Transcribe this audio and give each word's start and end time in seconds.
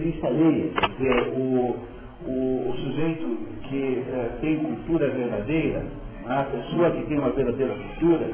experiência 0.00 0.28
alheia. 0.28 0.70
Quer 0.70 0.88
dizer, 0.88 1.32
o, 1.36 1.76
o, 2.26 2.70
o 2.70 2.74
sujeito 2.76 3.38
que 3.68 4.04
é, 4.08 4.30
tem 4.40 4.56
cultura 4.58 5.10
verdadeira, 5.10 5.84
a 6.26 6.44
pessoa 6.44 6.90
que 6.90 7.02
tem 7.06 7.18
uma 7.18 7.30
verdadeira 7.30 7.74
cultura, 7.74 8.30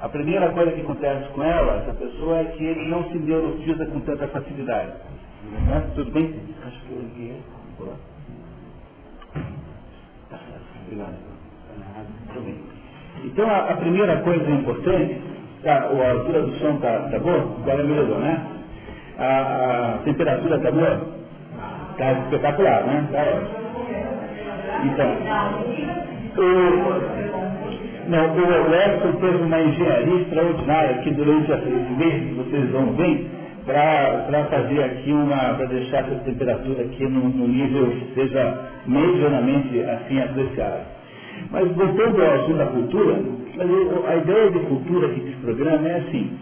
a 0.00 0.08
primeira 0.08 0.50
coisa 0.52 0.72
que 0.72 0.80
acontece 0.80 1.28
com 1.30 1.42
ela, 1.42 1.82
essa 1.82 1.94
pessoa, 1.94 2.38
é 2.38 2.44
que 2.44 2.64
ele 2.64 2.88
não 2.88 3.04
se 3.10 3.18
neurotiza 3.18 3.86
com 3.86 4.00
tanta 4.00 4.26
facilidade. 4.28 4.92
Né? 5.66 5.90
Tudo 5.94 6.10
bem? 6.12 6.34
Acho 6.66 6.80
que 6.80 6.92
eu 6.92 7.00
liguei. 7.00 7.36
Tá. 10.30 10.38
Tudo 12.32 12.44
bem. 12.44 12.56
Então, 13.24 13.48
a, 13.48 13.70
a, 13.70 13.76
primeira 13.76 14.20
coisa 14.22 14.50
importante, 14.50 15.20
tá, 15.62 15.84
a 15.84 16.10
altura 16.10 16.42
do 16.42 16.52
som 16.58 16.74
está 16.76 17.08
tá 17.08 17.18
boa? 17.18 17.40
Agora 17.62 17.84
melhorou, 17.84 18.18
né? 18.18 18.51
A, 19.22 19.94
a 19.94 19.98
temperatura 20.04 20.56
está 20.56 20.70
boa? 20.72 21.00
Está 21.92 22.12
espetacular, 22.12 22.82
né? 22.86 23.06
Tá 23.12 23.22
Então, 24.84 25.06
o, 26.38 26.50
não, 28.08 28.34
o 28.34 28.74
Edson 28.74 29.12
fez 29.20 29.40
uma 29.40 29.60
engenharia 29.60 30.22
extraordinária 30.22 30.90
aqui 30.96 31.10
durante 31.12 31.52
esse 31.52 31.92
mês, 31.96 32.36
vocês 32.36 32.70
vão 32.70 32.92
ver, 32.94 33.30
para 33.64 34.44
fazer 34.50 34.82
aqui 34.82 35.12
uma, 35.12 35.54
para 35.54 35.66
deixar 35.66 35.98
essa 35.98 36.16
temperatura 36.24 36.82
aqui 36.82 37.04
no 37.04 37.46
nível 37.46 37.90
que 37.90 38.14
seja 38.14 38.58
medianamente 38.86 39.80
assim 39.82 40.20
apreciável. 40.20 40.84
Mas 41.52 41.68
voltando 41.76 42.22
ao 42.22 42.32
assunto 42.32 42.58
da 42.58 42.66
cultura, 42.66 43.20
a 44.08 44.16
ideia 44.16 44.50
de 44.50 44.58
cultura 44.60 45.08
que 45.10 45.20
esse 45.20 45.36
programa 45.36 45.88
é 45.88 45.96
assim, 45.98 46.38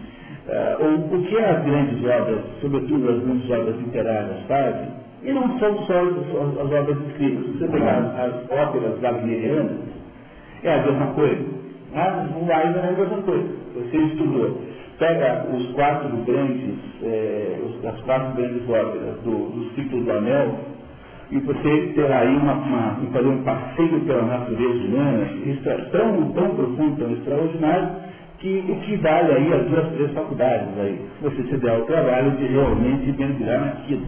o, 0.47 1.15
o, 1.15 1.23
que 1.23 1.37
as 1.37 1.63
grandes 1.63 2.03
obras, 2.03 2.39
sobretudo 2.61 3.09
as 3.09 3.19
grandes 3.19 3.51
obras 3.51 3.75
literárias 3.77 4.39
fazem, 4.47 4.89
e 5.23 5.31
não 5.31 5.59
são 5.59 5.85
só 5.85 5.99
as, 5.99 6.65
as 6.65 6.71
obras 6.71 6.97
escritas. 7.07 7.45
Se 7.45 7.57
você 7.59 7.67
pegar 7.67 7.97
as 7.99 8.51
óperas 8.51 8.99
wagnerianas, 8.99 9.77
é 10.63 10.73
a 10.73 10.83
mesma 10.83 11.07
coisa. 11.13 11.45
Mas 11.93 12.35
o 12.35 12.45
Weiner 12.45 12.85
é 12.85 12.89
a 12.89 12.91
mesma 12.91 13.21
coisa. 13.21 13.47
Você 13.75 13.97
estudou. 13.97 14.61
Pega 14.97 15.47
os 15.51 15.71
quatro 15.73 16.09
grandes, 16.25 16.75
eh, 17.03 17.59
as 17.83 18.01
quatro 18.01 18.35
grandes 18.35 18.69
óperas 18.69 19.19
do, 19.23 19.49
do 19.49 19.71
ciclo 19.75 20.03
do 20.03 20.11
Anel, 20.11 20.55
e 21.31 21.39
você 21.39 21.93
terá 21.95 22.19
aí 22.19 22.35
uma, 22.35 22.53
uma, 22.53 22.95
fazer 23.11 23.27
um 23.27 23.41
passeio 23.43 24.01
pela 24.01 24.23
natureza 24.23 24.85
humana, 24.85 25.23
isso 25.45 25.69
é 25.69 25.77
tão, 25.91 26.31
tão 26.33 26.55
profundo, 26.55 26.97
tão 26.97 27.11
extraordinário, 27.13 27.89
que 28.41 28.57
equivale 28.57 29.33
aí 29.33 29.53
a 29.53 29.57
duas, 29.57 29.93
três 29.93 30.11
faculdades 30.13 30.67
aí, 30.79 30.99
se 31.17 31.23
você 31.23 31.43
se 31.43 31.57
der 31.57 31.77
o 31.77 31.85
trabalho 31.85 32.31
de 32.31 32.47
realmente 32.47 33.15
mergulhar 33.15 33.61
naquilo. 33.61 34.05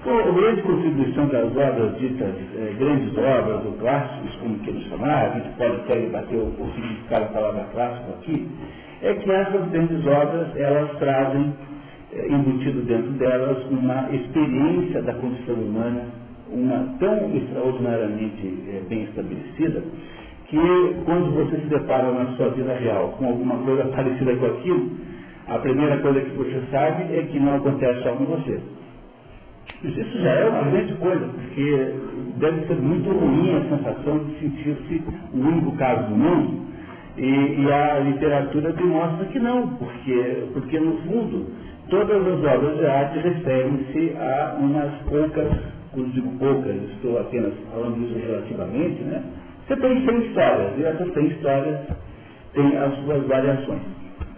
Então, 0.00 0.18
a 0.18 0.32
grande 0.32 0.62
contribuição 0.62 1.28
das 1.28 1.56
obras 1.56 1.96
ditas, 1.96 2.34
eh, 2.56 2.74
grandes 2.76 3.16
obras, 3.16 3.64
ou 3.64 3.72
clássicos, 3.74 4.34
como 4.40 4.58
queremos 4.58 4.88
chamar, 4.88 5.26
a 5.26 5.38
gente 5.38 5.56
pode 5.56 5.76
até 5.76 6.00
bater 6.08 6.38
o, 6.38 6.46
o 6.48 6.72
significado 6.74 7.24
da 7.26 7.30
palavra 7.30 7.64
clássico 7.72 8.10
aqui, 8.18 8.48
é 9.00 9.14
que 9.14 9.30
essas 9.30 9.68
grandes 9.70 10.06
obras, 10.08 10.56
elas 10.56 10.98
trazem, 10.98 11.54
eh, 12.14 12.26
embutido 12.30 12.82
dentro 12.82 13.12
delas, 13.12 13.64
uma 13.70 14.08
experiência 14.12 15.02
da 15.02 15.14
condição 15.14 15.54
humana 15.54 16.22
uma 16.52 16.96
tão 17.00 17.34
extraordinariamente 17.34 18.46
é, 18.68 18.82
bem 18.86 19.04
estabelecida 19.04 19.82
que 20.52 20.96
quando 21.06 21.32
você 21.32 21.56
se 21.62 21.66
depara 21.66 22.12
na 22.12 22.26
sua 22.36 22.50
vida 22.50 22.74
real 22.74 23.14
com 23.18 23.26
alguma 23.26 23.56
coisa 23.64 23.84
parecida 23.84 24.36
com 24.36 24.44
aquilo, 24.44 24.90
a 25.48 25.58
primeira 25.58 25.96
coisa 25.96 26.20
que 26.20 26.36
você 26.36 26.62
sabe 26.70 27.04
é 27.16 27.22
que 27.22 27.40
não 27.40 27.56
acontece 27.56 28.02
só 28.02 28.12
com 28.12 28.26
você. 28.26 28.60
Isso 29.82 30.18
já 30.20 30.30
é 30.30 30.48
uma 30.50 30.70
grande 30.70 30.92
coisa, 30.96 31.26
porque 31.26 31.94
deve 32.36 32.66
ser 32.66 32.76
muito 32.76 33.10
ruim 33.10 33.56
a 33.56 33.76
sensação 33.76 34.18
de 34.18 34.40
sentir-se 34.40 35.02
o 35.32 35.38
único 35.38 35.72
caso 35.78 36.10
do 36.10 36.16
mundo. 36.16 36.62
E, 37.16 37.62
e, 37.62 37.72
a 37.72 37.98
literatura 38.00 38.72
demonstra 38.72 39.26
que 39.26 39.38
não, 39.38 39.68
porque, 39.76 40.44
porque 40.52 40.78
no 40.78 40.98
fundo 40.98 41.46
todas 41.88 42.26
as 42.26 42.44
obras 42.44 42.78
de 42.78 42.86
arte 42.86 43.18
referem-se 43.18 44.16
a 44.18 44.56
umas 44.58 44.92
poucas 45.08 45.48
quando 45.92 46.10
digo 46.12 46.30
poucas, 46.38 46.74
estou 46.90 47.18
apenas 47.18 47.52
falando 47.70 48.02
isso 48.02 48.18
relativamente, 48.18 49.02
né? 49.02 49.22
Você 49.66 49.76
tem 49.76 50.04
100 50.04 50.18
histórias, 50.26 50.78
e 50.78 50.84
essas 50.84 51.14
100 51.14 51.26
histórias 51.28 51.80
têm 52.54 52.76
as 52.76 52.94
suas 53.04 53.26
variações. 53.26 53.82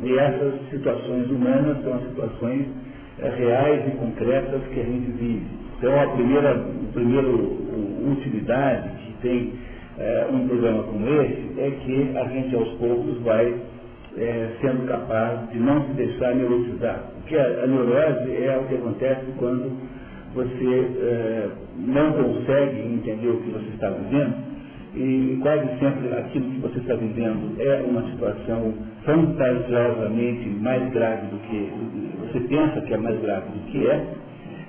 E 0.00 0.18
essas 0.18 0.54
situações 0.70 1.30
humanas 1.30 1.82
são 1.82 1.94
as 1.94 2.02
situações 2.08 2.66
é, 3.20 3.28
reais 3.30 3.88
e 3.88 3.96
concretas 3.96 4.60
que 4.72 4.80
a 4.80 4.84
gente 4.84 5.10
vive. 5.12 5.46
Então, 5.78 6.02
a 6.02 6.06
primeira, 6.08 6.52
a 6.52 6.92
primeira 6.92 7.28
utilidade 7.28 8.88
que 8.98 9.12
tem 9.22 9.52
é, 9.98 10.26
um 10.30 10.46
programa 10.46 10.82
como 10.84 11.06
esse 11.22 11.54
é 11.58 11.70
que 11.84 12.16
a 12.16 12.24
gente, 12.28 12.54
aos 12.54 12.68
poucos, 12.74 13.18
vai 13.22 13.54
é, 14.16 14.48
sendo 14.60 14.86
capaz 14.86 15.50
de 15.50 15.58
não 15.58 15.86
se 15.86 15.92
deixar 15.92 16.34
neurotizar. 16.34 17.00
Porque 17.20 17.36
a, 17.36 17.44
a 17.44 17.66
neurose 17.66 18.44
é 18.44 18.58
o 18.60 18.68
que 18.68 18.74
acontece 18.74 19.24
quando 19.38 19.72
você 20.34 20.90
é, 21.00 21.48
não 21.78 22.12
consegue 22.12 22.80
entender 22.80 23.28
o 23.28 23.36
que 23.38 23.50
você 23.50 23.68
está 23.74 23.88
vivendo, 23.88 24.53
e 24.96 25.38
quase 25.42 25.66
sempre 25.80 26.12
aquilo 26.16 26.50
que 26.52 26.60
você 26.60 26.78
está 26.78 26.94
vivendo 26.94 27.60
é 27.60 27.84
uma 27.88 28.02
situação 28.10 28.74
fantasiosamente 29.04 30.48
mais 30.48 30.92
grave 30.92 31.26
do 31.26 31.38
que 31.48 31.72
você 32.20 32.40
pensa 32.40 32.80
que 32.80 32.94
é 32.94 32.96
mais 32.96 33.20
grave 33.20 33.46
do 33.48 33.70
que 33.70 33.86
é, 33.86 34.06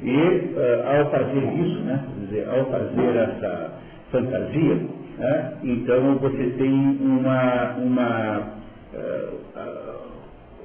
e 0.02 0.18
uh, 0.18 0.98
ao 0.98 1.12
fazer 1.12 1.44
isso, 1.60 1.80
né, 1.82 2.06
dizer, 2.22 2.48
ao 2.50 2.66
fazer 2.66 3.16
essa 3.16 3.72
fantasia, 4.12 4.76
né, 5.18 5.54
então 5.64 6.16
você 6.16 6.54
tem 6.58 6.98
uma, 7.02 7.76
uma 7.78 8.40
uh, 8.94 9.46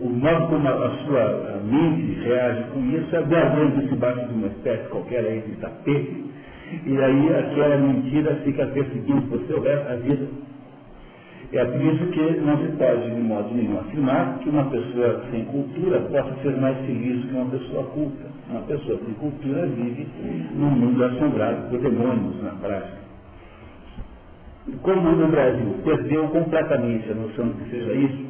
o 0.00 0.09
modo 0.09 0.47
como 0.48 0.66
a, 0.66 0.91
sua 1.04 1.60
mente 1.65 2.19
reage 2.21 2.65
com 2.72 2.81
isso 2.81 3.15
é 3.15 3.22
guardando-se 3.22 3.88
debaixo 3.88 4.27
de 4.27 4.34
uma 4.34 4.47
espécie 4.47 4.88
qualquer 4.88 5.25
aí 5.25 5.41
de 5.41 5.56
tapete, 5.56 6.30
e 6.87 6.99
aí 6.99 7.35
aquela 7.37 7.77
mentira 7.77 8.37
fica 8.45 8.67
perseguindo 8.67 9.23
você 9.23 9.53
o 9.53 9.63
resto 9.63 9.89
da 9.89 9.97
vida. 9.97 10.29
É 11.53 11.65
por 11.65 11.83
isso 11.83 12.07
que 12.07 12.41
não 12.43 12.59
se 12.59 12.73
pode, 12.77 13.11
de 13.11 13.21
modo 13.21 13.53
nenhum, 13.53 13.81
afirmar 13.81 14.39
que 14.39 14.49
uma 14.49 14.65
pessoa 14.67 15.25
sem 15.33 15.45
cultura 15.47 15.99
possa 16.03 16.33
ser 16.43 16.57
mais 16.59 16.79
feliz 16.87 17.25
que 17.25 17.35
uma 17.35 17.51
pessoa 17.51 17.85
culta. 17.87 18.25
Uma 18.49 18.61
pessoa 18.63 18.99
sem 19.05 19.15
cultura 19.15 19.67
vive 19.67 20.07
num 20.55 20.71
mundo 20.71 21.05
assombrado 21.05 21.69
por 21.69 21.81
demônios 21.81 22.41
na 22.43 22.51
prática. 22.53 23.01
Como 24.83 25.11
no 25.13 25.29
Brasil 25.29 25.75
perdeu 25.85 26.29
completamente 26.29 27.11
a 27.11 27.15
noção 27.15 27.49
de 27.49 27.55
que 27.55 27.71
seja 27.71 27.93
isso, 27.95 28.30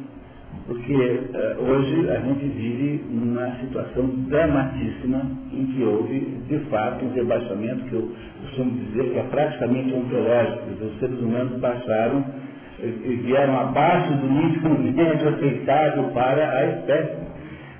porque 0.67 0.93
uh, 0.93 1.69
hoje 1.69 2.09
a 2.09 2.19
gente 2.21 2.45
vive 2.45 3.03
numa 3.09 3.55
situação 3.59 4.07
dramatíssima 4.27 5.21
em 5.51 5.65
que 5.65 5.83
houve, 5.83 6.19
de 6.47 6.59
fato, 6.69 7.05
um 7.05 7.13
rebaixamento 7.13 7.85
que 7.85 7.93
eu 7.93 8.11
costumo 8.41 8.71
dizer 8.85 9.11
que 9.11 9.19
é 9.19 9.23
praticamente 9.23 9.93
ontológico. 9.93 10.85
Os 10.85 10.99
seres 10.99 11.19
humanos 11.19 11.59
baixaram 11.59 12.23
e 12.83 13.15
vieram 13.23 13.59
abaixo 13.59 14.13
do 14.13 14.27
nível 14.27 14.79
médio 14.79 15.29
aceitável 15.29 16.03
para 16.13 16.49
a 16.49 16.65
espécie. 16.65 17.17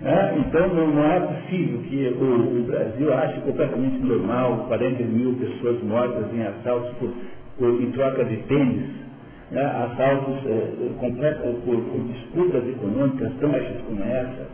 Né? 0.01 0.35
Então 0.39 0.67
não, 0.69 0.87
não, 0.87 1.11
é 1.11 1.19
possível 1.19 1.79
que 1.89 2.07
o, 2.19 2.59
o, 2.59 2.63
Brasil 2.63 3.13
ache 3.13 3.39
completamente 3.41 3.99
normal 3.99 4.65
40 4.67 5.03
mil 5.03 5.33
pessoas 5.33 5.81
mortas 5.83 6.25
em 6.33 6.41
assaltos 6.41 6.91
por, 6.97 7.13
por, 7.57 7.81
em 7.81 7.91
troca 7.91 8.25
de 8.25 8.37
tênis 8.37 9.00
né, 9.51 9.63
assaltos 9.63 10.37
é, 10.45 10.89
completos 10.99 11.55
disputas 12.07 12.67
econômicas 12.67 13.31
tão 13.39 13.49
baixas 13.49 13.77
como 13.85 14.01
essa, 14.01 14.47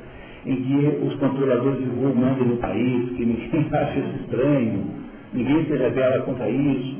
em 0.45 0.55
que 0.55 1.05
os 1.05 1.13
controladores 1.15 1.85
mandam 1.95 2.47
no 2.47 2.57
país, 2.57 3.09
que 3.15 3.25
ninguém 3.25 3.67
acha 3.71 3.99
isso 3.99 4.15
estranho, 4.23 4.85
ninguém 5.33 5.65
se 5.65 5.75
revela 5.75 6.21
contra 6.23 6.49
isso. 6.49 6.97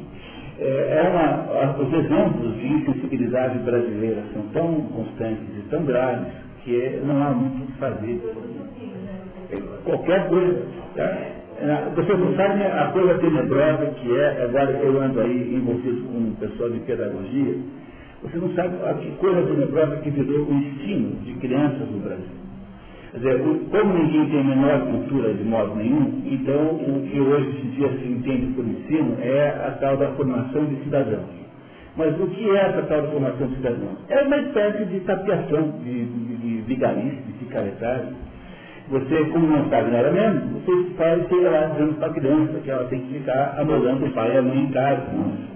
É, 0.60 1.04
é 1.04 1.10
uma, 1.10 1.78
os 1.82 1.94
exemplos 1.94 2.56
de 2.58 2.68
insensibilidade 2.68 3.60
brasileira 3.60 4.24
são 4.34 4.44
tão 4.54 4.82
constantes 4.90 5.48
e 5.58 5.62
tão 5.70 5.84
graves 5.86 6.28
que 6.64 7.00
não 7.04 7.24
há 7.24 7.30
muito 7.30 7.64
o 7.64 7.68
que 7.68 7.74
fazer. 7.74 8.20
Qualquer 9.86 10.28
coisa. 10.28 10.66
Tá? 10.96 11.38
Você 11.96 12.14
não 12.14 12.36
sabe 12.36 12.64
a 12.64 12.90
coisa 12.94 13.18
tenebrosa 13.18 13.86
que 13.88 14.16
é, 14.16 14.44
agora 14.44 14.72
eu 14.74 15.02
ando 15.02 15.22
aí 15.22 15.56
envolvido 15.56 16.04
com 16.04 16.18
um 16.18 16.36
pessoal 16.36 16.70
de 16.70 16.80
pedagogia, 16.82 17.56
você 18.22 18.38
não 18.38 18.54
sabe 18.56 18.76
a 18.84 18.94
que 18.96 19.12
coisa 19.18 19.44
tenebrosa 19.44 19.98
que 19.98 20.10
virou 20.10 20.48
o 20.48 20.54
ensino 20.54 21.16
de 21.24 21.34
crianças 21.36 21.88
no 21.90 22.00
Brasil. 22.00 22.48
Quer 23.12 23.18
dizer, 23.18 23.40
como 23.72 23.94
ninguém 23.94 24.30
tem 24.30 24.40
a 24.42 24.44
menor 24.44 24.82
cultura 24.88 25.34
de 25.34 25.44
modo 25.44 25.76
nenhum, 25.76 26.22
então 26.26 26.76
o 26.76 27.08
que 27.10 27.20
hoje 27.20 27.62
em 27.64 27.70
dia 27.72 27.90
se 27.90 28.08
entende 28.08 28.54
por 28.54 28.66
ensino 28.66 29.18
é 29.22 29.50
a 29.68 29.72
tal 29.80 29.98
da 29.98 30.12
formação 30.12 30.66
de 30.66 30.76
cidadãos. 30.84 31.48
Mas 31.96 32.20
o 32.20 32.28
que 32.28 32.50
é 32.50 32.58
essa 32.58 32.82
tal 32.84 33.02
da 33.02 33.08
formação 33.08 33.48
de 33.48 33.56
cidadãos? 33.56 33.98
É 34.10 34.22
uma 34.22 34.38
espécie 34.38 34.86
de 34.86 35.00
tapiação, 35.02 35.72
de, 35.84 36.06
de, 36.06 36.36
de 36.38 36.62
vigarice, 36.62 37.16
de 37.16 37.34
picaretagem, 37.40 38.14
Você, 38.90 39.26
como 39.32 39.48
não 39.48 39.70
sabe 39.70 39.92
nada 39.92 40.12
mesmo, 40.12 40.62
você 40.62 40.72
pode 40.96 41.28
chegar 41.28 41.52
lá 41.52 41.68
dizendo 41.68 41.96
para 41.96 42.08
a 42.08 42.14
criança 42.14 42.60
que 42.64 42.72
ela 42.72 42.86
tem 42.86 43.02
que 43.02 43.20
ficar 43.20 43.56
amolando 43.60 44.06
o 44.06 44.12
pai 44.12 44.34
e 44.34 44.38
a 44.38 44.42
mãe 44.42 44.60
em 44.60 44.72
casa. 44.72 45.04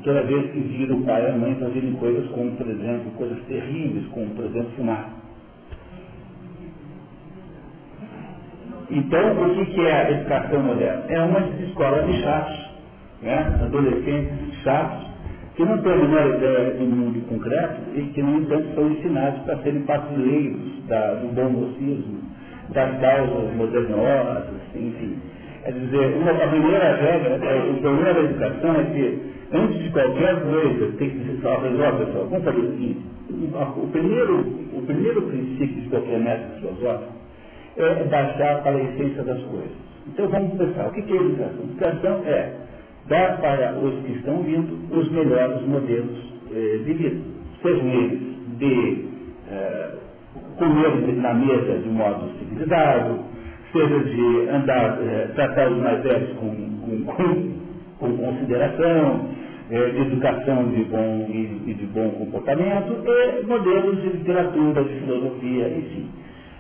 Toda 0.03 0.23
vez 0.23 0.51
que 0.51 0.59
vira 0.59 0.93
o 0.93 1.01
pai 1.03 1.23
e 1.23 1.29
a 1.29 1.37
mãe 1.37 1.55
fazerem 1.55 1.93
coisas 1.93 2.27
como, 2.31 2.51
por 2.51 2.67
exemplo, 2.67 3.11
coisas 3.11 3.39
terríveis, 3.47 4.05
como, 4.07 4.27
por 4.31 4.45
exemplo, 4.45 4.71
fumar. 4.75 5.21
Então, 8.89 9.31
o 9.41 9.65
que, 9.65 9.81
é 9.85 9.93
a 9.93 10.11
educação 10.11 10.63
moderna? 10.63 11.03
É 11.07 11.21
uma 11.21 11.39
escola 11.63 12.03
de 12.03 12.21
chatos, 12.21 12.69
né? 13.21 13.59
adolescentes 13.63 14.61
chatos, 14.61 15.07
que 15.55 15.63
não 15.63 15.77
têm 15.77 15.93
a 15.93 15.95
menor 15.95 16.35
ideia 16.35 16.71
do 16.71 16.85
mundo 16.85 17.25
concreto 17.29 17.81
e 17.95 18.01
que, 18.13 18.21
no 18.21 18.39
entanto, 18.39 18.75
são 18.75 18.91
ensinados 18.91 19.41
para 19.43 19.57
serem 19.59 19.83
patrulheiros 19.83 20.59
do 21.21 21.33
bom 21.33 21.49
mocismo, 21.49 22.30
causas 22.73 23.53
modernosas, 23.55 24.61
enfim. 24.75 25.17
É 25.63 25.71
dizer, 25.71 26.15
uma, 26.17 26.31
a 26.31 26.47
primeira 26.47 26.95
regra, 26.95 27.39
é, 27.45 27.69
o 27.69 27.81
problema 27.81 28.13
da 28.13 28.19
educação 28.21 28.75
é 28.75 28.83
que, 28.85 29.21
antes 29.53 29.83
de 29.83 29.89
qualquer 29.91 30.41
coisa, 30.41 30.91
tem 30.97 31.09
que 31.09 31.19
se 31.19 31.41
falar, 31.41 31.59
pessoal, 31.59 32.27
vamos 32.27 32.43
fazer 32.43 32.59
o 32.59 32.71
seguinte, 32.71 33.01
o 33.29 33.87
primeiro, 33.91 34.39
o 34.73 34.83
primeiro 34.85 35.21
princípio 35.23 35.81
de 35.81 35.89
qualquer 35.89 36.19
método 36.19 36.59
filosófico 36.59 37.13
é 37.77 38.03
baixar 38.05 38.63
para 38.63 38.77
a 38.77 38.83
essência 38.83 39.23
das 39.23 39.41
coisas. 39.43 39.71
Então 40.07 40.27
vamos 40.27 40.57
pensar, 40.57 40.87
o 40.87 40.91
que 40.91 41.01
é 41.01 41.15
educação? 41.15 41.63
Educação 41.63 42.21
é 42.25 42.53
dar 43.07 43.39
para 43.39 43.77
os 43.79 44.03
que 44.05 44.13
estão 44.13 44.41
vindo 44.43 44.95
os 44.95 45.11
melhores 45.11 45.61
modelos 45.67 46.33
eh, 46.51 46.77
de 46.85 46.93
vida. 46.93 47.21
Sejam 47.61 47.87
eles 47.87 48.19
de 48.57 49.05
eh, 49.49 49.91
comer 50.61 51.15
na 51.17 51.33
mesa 51.33 51.79
de 51.79 51.89
modo 51.89 52.29
civilizado, 52.37 53.19
seja 53.73 53.99
de 53.99 54.49
andar, 54.49 54.99
eh, 55.01 55.27
tratar 55.33 55.71
os 55.71 55.77
mais 55.81 56.03
velhos 56.03 56.33
com, 56.37 56.55
com, 57.05 57.51
com, 57.97 58.17
consideração, 58.17 59.29
eh, 59.71 59.89
de 59.89 60.01
educação 60.01 60.69
de 60.69 60.83
bom, 60.83 61.25
e, 61.29 61.71
e 61.71 61.73
de 61.73 61.85
bom 61.87 62.09
comportamento, 62.11 62.95
e 63.07 63.45
modelos 63.47 64.01
de 64.03 64.09
literatura, 64.09 64.83
de 64.83 64.93
filosofia, 64.99 65.67
enfim. 65.69 66.09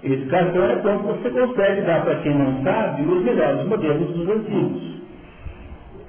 Educação 0.03 0.63
é 0.65 0.75
quando 0.77 1.03
você 1.03 1.29
consegue 1.29 1.81
dar 1.81 2.03
para 2.03 2.15
quem 2.21 2.35
não 2.35 2.63
sabe 2.63 3.03
os 3.03 3.23
melhores 3.23 3.67
modelos 3.67 4.15
dos 4.15 4.29
antigos. 4.29 5.00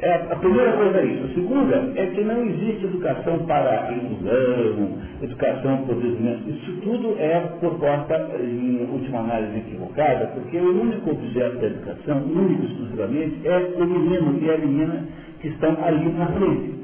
É, 0.03 0.15
a 0.33 0.37
primeira 0.37 0.73
coisa 0.73 0.99
é 0.99 1.05
isso. 1.05 1.25
A 1.27 1.35
segunda 1.35 1.93
é 1.95 2.07
que 2.07 2.25
não 2.25 2.45
existe 2.45 2.87
educação 2.87 3.39
para 3.47 3.93
ilusão, 3.93 4.99
educação 5.23 5.77
por 5.87 5.95
desenvolvimento. 5.95 6.51
Isso 6.51 6.73
tudo 6.83 7.15
é 7.21 7.39
proposta, 7.61 8.31
em 8.41 8.89
última 8.91 9.21
análise, 9.21 9.59
equivocada, 9.59 10.27
porque 10.35 10.59
o 10.59 10.83
único 10.83 11.09
objeto 11.09 11.57
da 11.59 11.67
educação, 11.69 12.19
único 12.19 12.65
exclusivamente, 12.65 13.47
é 13.47 13.57
o 13.77 13.87
menino 13.87 14.39
e 14.43 14.51
a 14.51 14.59
menina 14.59 15.05
que 15.41 15.47
estão 15.47 15.77
ali 15.85 16.09
na 16.13 16.27
frente. 16.27 16.83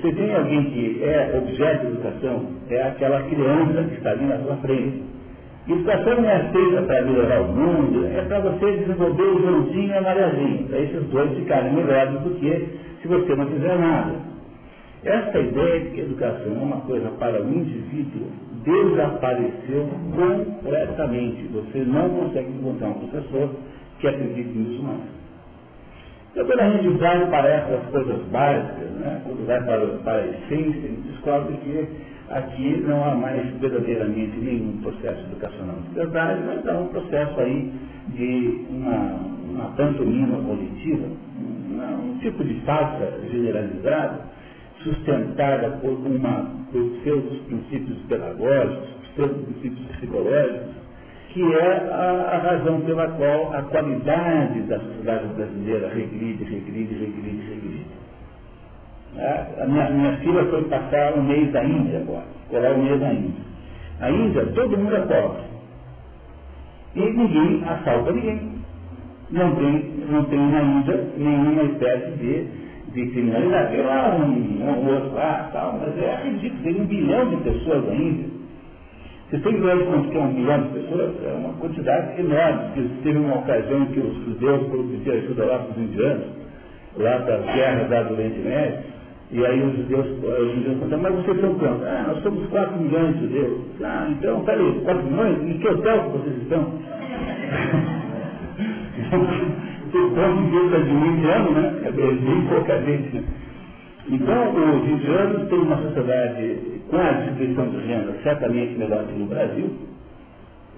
Se 0.00 0.12
tem 0.12 0.32
alguém 0.32 0.70
que 0.70 1.02
é 1.02 1.36
objeto 1.36 1.86
de 1.86 1.92
educação, 1.94 2.46
é 2.70 2.82
aquela 2.82 3.22
criança 3.22 3.82
que 3.88 3.94
está 3.94 4.10
ali 4.10 4.26
na 4.26 4.38
sua 4.38 4.56
frente. 4.58 5.02
Educação 5.72 6.20
não 6.20 6.28
é 6.28 6.50
feita 6.50 6.82
para 6.82 7.02
melhorar 7.02 7.42
o 7.42 7.52
mundo, 7.52 8.06
é 8.06 8.22
para 8.22 8.40
você 8.40 8.78
desenvolver 8.78 9.22
o 9.22 9.40
Joãozinho 9.40 9.88
e 9.88 9.92
a 9.92 10.02
Mariazinha, 10.02 10.66
para 10.68 10.78
esses 10.80 11.04
dois 11.10 11.30
ficarem 11.36 11.72
melhores 11.72 12.20
do 12.22 12.30
que 12.40 12.68
se 13.00 13.06
você 13.06 13.36
não 13.36 13.46
fizer 13.46 13.78
nada. 13.78 14.14
Essa 15.04 15.38
ideia 15.38 15.80
de 15.80 15.90
que 15.90 16.00
educação 16.00 16.52
é 16.52 16.62
uma 16.62 16.80
coisa 16.80 17.08
para 17.10 17.40
o 17.40 17.48
indivíduo 17.48 18.26
desapareceu 18.64 19.88
completamente. 20.14 21.48
Você 21.52 21.78
não 21.78 22.10
consegue 22.10 22.50
encontrar 22.50 22.88
um 22.88 22.94
professor 22.94 23.50
que 24.00 24.08
acredite 24.08 24.50
nisso 24.50 24.82
mais. 24.82 25.20
Então, 26.32 26.46
quando 26.46 26.60
a 26.60 26.70
gente 26.70 26.88
vai 26.98 27.26
para 27.30 27.48
essas 27.48 27.86
coisas 27.90 28.22
básicas, 28.28 28.90
né, 28.98 29.20
quando 29.24 29.46
vai 29.46 29.64
para, 29.64 29.86
para 30.04 30.18
a 30.18 30.26
essência, 30.26 30.84
a 30.84 30.88
gente 30.88 31.08
descobre 31.08 31.54
que 31.58 31.88
aqui 32.30 32.82
não 32.86 33.04
há 33.04 33.14
mais 33.14 33.46
verdadeiramente 33.58 34.36
nenhum 34.38 34.78
processo 34.82 35.20
educacional. 35.26 35.76
De 35.88 35.94
verdade, 35.94 36.40
mas 36.46 36.66
há 36.66 36.78
um 36.78 36.88
processo 36.88 37.40
aí 37.40 37.72
de 38.08 38.66
uma, 38.70 39.20
uma 39.50 39.64
pantomima 39.76 40.38
coletiva, 40.38 41.06
um, 41.06 42.18
tipo 42.20 42.44
de 42.44 42.54
farsa 42.60 43.20
generalizada, 43.30 44.20
sustentada 44.82 45.70
por, 45.82 45.90
uma, 45.90 46.50
por 46.72 46.90
seus 47.02 47.38
princípios 47.42 47.98
pedagógicos, 48.08 48.88
seus 49.16 49.32
princípios 49.44 49.86
psicológicos, 49.96 50.80
que 51.30 51.42
é 51.54 51.88
a, 51.92 52.32
a, 52.32 52.38
razão 52.38 52.80
pela 52.80 53.08
qual 53.08 53.54
a 53.54 53.62
qualidade 53.62 54.62
da 54.62 54.80
sociedade 54.80 55.26
brasileira 55.34 55.88
regride, 55.88 56.42
regride, 56.44 56.94
regride, 56.94 57.49
a 59.20 59.66
minha, 59.66 59.90
minha 59.90 60.16
filha 60.18 60.44
foi 60.46 60.64
passar 60.64 61.14
um 61.16 61.22
mês 61.22 61.52
da 61.52 61.62
Índia 61.62 61.98
agora, 61.98 62.24
colar 62.48 62.72
o 62.72 62.82
mês 62.82 63.00
da 63.00 63.12
Índia. 63.12 63.44
A 64.00 64.10
Índia, 64.10 64.46
todo 64.54 64.78
mundo 64.78 64.96
é 64.96 65.00
pobre. 65.00 65.42
E 66.96 67.00
ninguém 67.00 67.62
assalta 67.68 68.12
ninguém. 68.12 68.60
Não 69.30 69.54
tem, 69.54 69.94
não 70.10 70.24
tem 70.24 70.38
na 70.38 70.62
Índia 70.62 71.04
nenhuma 71.16 71.62
espécie 71.64 72.10
de, 72.12 72.46
de 72.92 73.10
criminalidade. 73.12 73.76
Tem 73.76 73.86
lá 73.86 74.16
um, 74.16 74.24
um 74.24 74.92
outro 74.92 75.14
lá, 75.14 75.50
tal, 75.52 75.78
mas 75.78 75.96
é 75.98 76.22
ridículo, 76.24 76.62
tem 76.62 76.80
um 76.80 76.86
bilhão 76.86 77.28
de 77.28 77.36
pessoas 77.36 77.86
na 77.86 77.94
Índia. 77.94 78.40
Você 79.30 79.38
tem 79.38 79.52
de 79.52 79.60
quanto 79.60 80.08
que 80.08 80.16
é 80.16 80.20
um 80.20 80.34
bilhão 80.34 80.62
de 80.62 80.68
pessoas? 80.70 81.14
É 81.22 81.32
uma 81.32 81.52
quantidade 81.60 82.20
enorme. 82.20 82.62
Porque 82.74 82.88
teve 83.04 83.18
uma 83.18 83.36
ocasião 83.36 83.86
que 83.86 84.00
os 84.00 84.14
judeus 84.24 84.62
pedir 84.90 85.12
ajuda 85.12 85.44
lá 85.44 85.58
para 85.58 85.70
os 85.70 85.78
indianos, 85.78 86.26
lá 86.96 87.18
das 87.18 87.44
guerras 87.54 87.88
da 87.88 88.02
do 88.02 88.14
Oriente 88.14 88.40
Médio, 88.40 88.78
e 89.32 89.46
aí 89.46 89.62
os 89.62 89.76
judeus, 89.76 90.06
os 90.06 91.00
mas 91.00 91.14
vocês 91.14 91.40
são 91.40 91.54
quantos? 91.54 91.86
Ah, 91.86 92.04
nós 92.08 92.22
somos 92.22 92.48
4 92.48 92.76
milhões 92.78 93.14
de 93.14 93.20
judeus. 93.26 93.60
Ah, 93.82 94.08
então, 94.10 94.40
peraí, 94.44 94.80
4 94.84 95.04
milhões? 95.04 95.42
Em 95.42 95.58
que 95.58 95.68
hotel 95.68 96.02
que 96.02 96.18
vocês 96.18 96.36
estão? 96.42 96.72
Vocês 99.90 100.04
estão 100.06 100.36
vivendo 100.36 100.84
de 100.84 100.90
um 100.90 101.06
indiano, 101.06 101.50
né? 101.52 101.80
É 101.84 101.90
bem 101.92 102.46
pouca 102.48 102.80
gente, 102.82 103.16
né? 103.16 103.24
Então, 104.08 104.54
os 104.54 104.88
indianos 104.88 105.48
têm 105.48 105.58
uma 105.58 105.76
sociedade 105.76 106.58
com 106.90 106.96
a 106.96 107.12
distribuição 107.12 107.68
de 107.70 107.76
renda 107.86 108.16
certamente 108.24 108.78
melhor 108.78 109.04
que 109.04 109.12
no 109.12 109.26
Brasil, 109.26 109.70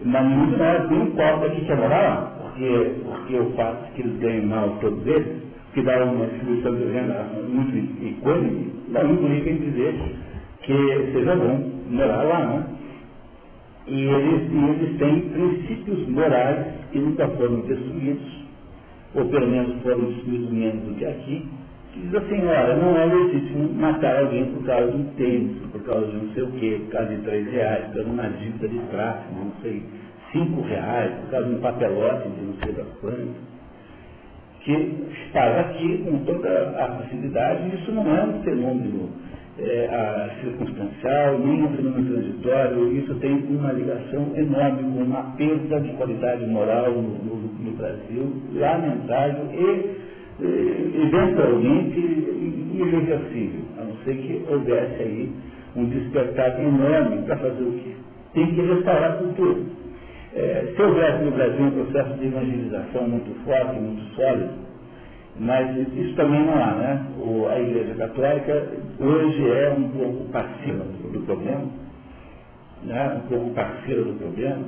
mas 0.05 0.25
muito 0.27 0.59
mais, 0.59 0.91
não 0.91 1.07
importa 1.07 1.49
que 1.49 1.65
quer 1.65 1.77
morar 1.77 2.03
lá, 2.03 2.33
porque, 2.43 2.97
porque 3.05 3.37
o 3.37 3.51
fato 3.53 3.87
de 3.87 3.93
que 3.93 4.03
eles 4.03 4.21
ganham 4.21 4.47
mal 4.47 4.77
todos 4.81 5.07
eles, 5.07 5.52
que 5.73 5.83
dá 5.83 6.05
uma 6.05 6.27
distribuição 6.27 6.75
de 6.75 6.85
renda 6.85 7.27
muito 7.49 8.05
icônica, 8.05 8.73
não 8.89 9.15
implica 9.15 9.51
em 9.51 9.57
dizer 9.57 9.95
que 10.63 11.13
seja 11.13 11.37
bom 11.37 11.71
morar 11.89 12.23
lá, 12.23 12.47
né? 12.47 12.67
E 13.87 14.05
eles, 14.05 14.53
e 14.53 14.65
eles 14.65 14.99
têm 14.99 15.21
princípios 15.31 16.09
morais 16.09 16.67
que 16.93 16.99
nunca 16.99 17.27
foram 17.29 17.61
destruídos, 17.61 18.45
ou 19.15 19.25
pelo 19.27 19.49
menos 19.49 19.83
foram 19.83 20.05
destruídos 20.05 20.51
menos 20.53 20.85
do 20.85 20.95
que 20.95 21.05
aqui, 21.05 21.49
que 21.93 22.01
diz 22.01 22.15
assim, 22.15 22.47
olha, 22.47 22.77
não 22.77 22.97
é 22.97 23.07
legítimo 23.07 23.73
matar 23.75 24.19
alguém 24.19 24.45
por 24.53 24.65
causa 24.65 24.93
de 24.93 24.97
um 24.99 25.05
tênis, 25.17 25.57
por 25.73 25.83
causa 25.83 26.07
de 26.07 26.17
não 26.17 26.33
sei 26.33 26.43
o 26.43 26.51
quê, 26.53 26.81
por 26.85 26.93
causa 26.93 27.09
de 27.17 27.23
três 27.23 27.51
reais, 27.51 27.85
por 27.87 27.95
causa 27.95 28.05
de 28.05 28.15
uma 28.15 28.29
dívida 28.29 28.69
de 28.69 28.79
tráfico, 28.91 29.35
não 29.35 29.53
sei, 29.63 29.83
cinco 30.33 30.61
reais, 30.63 31.13
por 31.23 31.31
causa 31.31 31.49
de 31.49 31.55
um 31.55 31.61
papelote 31.61 32.29
de 32.29 32.41
não 32.41 32.55
sei 32.63 32.73
das 32.73 32.89
quantas 33.01 33.52
que 34.65 34.73
está 35.27 35.61
aqui 35.61 35.99
com 36.05 36.19
toda 36.25 36.49
a 36.79 36.99
facilidade, 36.99 37.77
isso 37.77 37.93
não 37.93 38.17
é 38.17 38.25
um 38.25 38.43
fenômeno 38.43 39.11
é, 39.59 40.31
circunstancial, 40.41 41.39
nem 41.39 41.65
um 41.65 41.77
fenômeno 41.77 42.13
transitório, 42.13 42.97
isso 42.97 43.15
tem 43.17 43.33
uma 43.33 43.73
ligação 43.73 44.31
enorme 44.37 44.83
com 44.85 45.03
uma 45.03 45.23
perda 45.37 45.81
de 45.81 45.93
qualidade 45.93 46.47
moral 46.47 46.93
no, 46.93 47.03
no, 47.03 47.37
no 47.37 47.73
Brasil, 47.73 48.33
lamentável 48.55 49.49
e, 49.53 49.91
e 50.41 51.03
eventualmente 51.07 51.99
irreversível, 52.75 53.61
a 53.79 53.85
não 53.85 53.97
ser 54.05 54.17
que 54.17 54.45
houvesse 54.49 55.03
aí 55.03 55.31
um 55.77 55.85
despertar 55.87 56.61
enorme 56.61 57.23
para 57.23 57.37
fazer 57.37 57.63
o 57.63 57.73
quê? 57.73 57.93
Tem 58.35 58.47
que 58.55 58.61
restaurar 58.63 59.13
a 59.13 59.17
cultura. 59.17 59.82
É, 60.35 60.73
se 60.75 60.83
houvesse 60.83 61.25
no 61.25 61.31
Brasil 61.31 61.63
um 61.63 61.71
processo 61.71 62.15
de 62.15 62.27
evangelização 62.27 63.07
muito 63.07 63.45
forte, 63.45 63.79
muito 63.79 64.03
sólido, 64.15 64.55
mas 65.39 65.77
isso 65.95 66.15
também 66.15 66.45
não 66.45 66.55
há, 66.55 66.73
né? 66.73 67.07
O, 67.19 67.49
a 67.49 67.61
Igreja 67.61 67.95
Católica 67.95 68.67
hoje 68.99 69.51
é 69.51 69.75
um 69.77 69.89
pouco 69.91 70.25
parceira 70.31 70.79
do 70.79 71.27
problema, 71.27 71.65
né? 72.83 73.23
um 73.23 73.29
pouco 73.29 73.51
parceira 73.51 74.03
do 74.03 74.15
problema, 74.15 74.65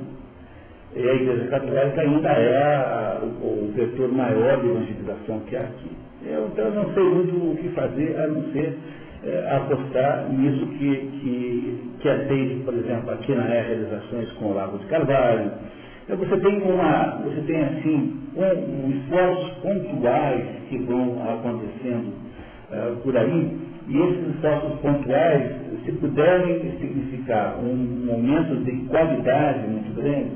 e 0.95 1.09
a 1.09 1.13
Igreja 1.13 1.47
Católica 1.47 2.01
ainda 2.01 2.29
é 2.29 2.57
a, 2.57 3.19
o, 3.23 3.25
o, 3.25 3.73
vetor 3.75 4.11
maior 4.11 4.61
de 4.61 4.67
evangelização 4.67 5.39
que 5.41 5.55
há 5.55 5.61
aqui. 5.61 5.91
Eu, 6.25 6.47
então, 6.47 6.71
não 6.71 6.93
sei 6.93 7.03
muito 7.03 7.35
o 7.35 7.57
que 7.57 7.69
fazer, 7.69 8.15
a 8.17 8.27
não 8.27 8.51
ser 8.51 8.77
é, 9.25 9.55
apostar 9.55 10.29
nisso 10.29 10.65
que, 10.67 10.95
que, 10.95 11.79
que 11.99 12.09
é 12.09 12.15
desde, 12.25 12.63
por 12.63 12.73
exemplo, 12.75 13.11
aqui 13.11 13.33
na 13.33 13.53
é 13.53 13.61
realizações 13.61 14.31
com 14.33 14.45
o 14.45 14.53
Lago 14.53 14.77
de 14.77 14.85
Carvalho, 14.85 15.51
Então 16.03 16.17
você 16.17 16.37
tem 16.37 16.61
uma, 16.61 17.21
você 17.23 17.41
tem 17.41 17.63
assim, 17.63 18.19
um, 18.35 18.85
um 18.85 18.91
esforços 18.91 19.49
pontuais 19.63 20.45
que 20.69 20.77
vão 20.77 21.17
acontecendo 21.27 22.13
uh, 22.71 22.95
por 22.97 23.17
aí, 23.17 23.57
e 23.87 23.97
esses 23.97 24.35
esforços 24.35 24.79
pontuais, 24.79 25.51
se 25.83 25.91
puderem 25.93 26.77
significar 26.79 27.57
um 27.59 28.11
aumento 28.11 28.63
de 28.63 28.71
qualidade 28.87 29.67
muito 29.67 29.95
grande, 29.95 30.31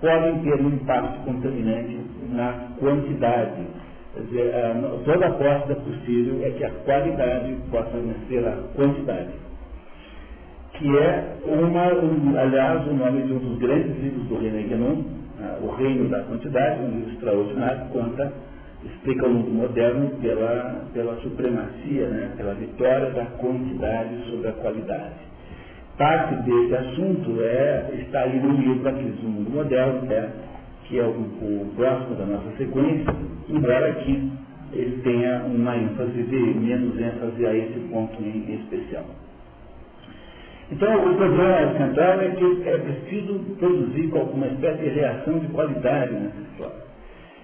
podem 0.00 0.38
ter 0.40 0.60
um 0.60 0.68
impacto 0.68 1.24
contaminante 1.24 1.98
na 2.30 2.52
quantidade. 2.78 3.75
Dizer, 4.16 4.52
uh, 4.54 5.04
toda 5.04 5.26
aposta 5.26 5.74
possível 5.74 6.40
é 6.44 6.50
que 6.50 6.64
a 6.64 6.70
qualidade 6.70 7.56
possa 7.70 7.96
vencer 7.98 8.46
a 8.46 8.56
quantidade 8.74 9.46
que 10.78 10.98
é 10.98 11.36
uma, 11.46 11.94
um, 11.94 12.38
aliás, 12.38 12.86
o 12.86 12.92
nome 12.92 13.22
de 13.22 13.32
um 13.32 13.38
dos 13.38 13.58
grandes 13.58 13.96
livros 13.98 14.26
do 14.28 14.38
René 14.38 14.62
Guénon, 14.62 15.04
ah, 15.40 15.58
O 15.62 15.74
Reino 15.74 16.08
da 16.08 16.20
Quantidade, 16.20 16.82
um 16.82 16.90
livro 16.90 17.12
extraordinário, 17.12 17.86
conta, 17.88 18.32
explica 18.84 19.26
o 19.26 19.30
mundo 19.30 19.50
moderno 19.50 20.10
pela, 20.20 20.84
pela 20.92 21.16
supremacia, 21.16 22.08
né, 22.08 22.30
pela 22.36 22.54
vitória 22.54 23.10
da 23.10 23.24
quantidade 23.24 24.30
sobre 24.30 24.48
a 24.48 24.52
qualidade. 24.52 25.26
Parte 25.96 26.34
desse 26.42 26.74
assunto 26.74 27.36
é, 27.40 27.90
está 27.94 28.20
aí 28.20 28.38
no 28.38 28.52
livro 28.52 28.88
aqui 28.88 29.02
do 29.02 29.28
mundo 29.28 29.50
moderno, 29.50 30.02
né, 30.02 30.30
que 30.88 30.98
é 30.98 31.04
o, 31.04 31.10
o 31.10 31.72
próximo 31.76 32.14
da 32.16 32.26
nossa 32.26 32.56
sequência, 32.56 33.14
embora 33.48 33.88
aqui 33.90 34.30
ele 34.72 35.00
tenha 35.02 35.42
uma 35.44 35.76
ênfase 35.76 36.22
de 36.22 36.36
menos 36.36 36.98
ênfase 36.98 37.46
a 37.46 37.56
esse 37.56 37.78
ponto 37.90 38.22
em 38.22 38.54
especial. 38.54 39.04
Então, 40.70 41.12
o 41.12 41.14
problema 41.14 41.78
central 41.78 42.20
é 42.20 42.28
que 42.30 42.68
é 42.68 42.78
preciso 42.78 43.38
produzir 43.58 44.10
alguma 44.16 44.48
espécie 44.48 44.82
de 44.82 44.88
reação 44.88 45.38
de 45.38 45.46
qualidade 45.48 46.12
nessa 46.12 46.40
história. 46.40 46.86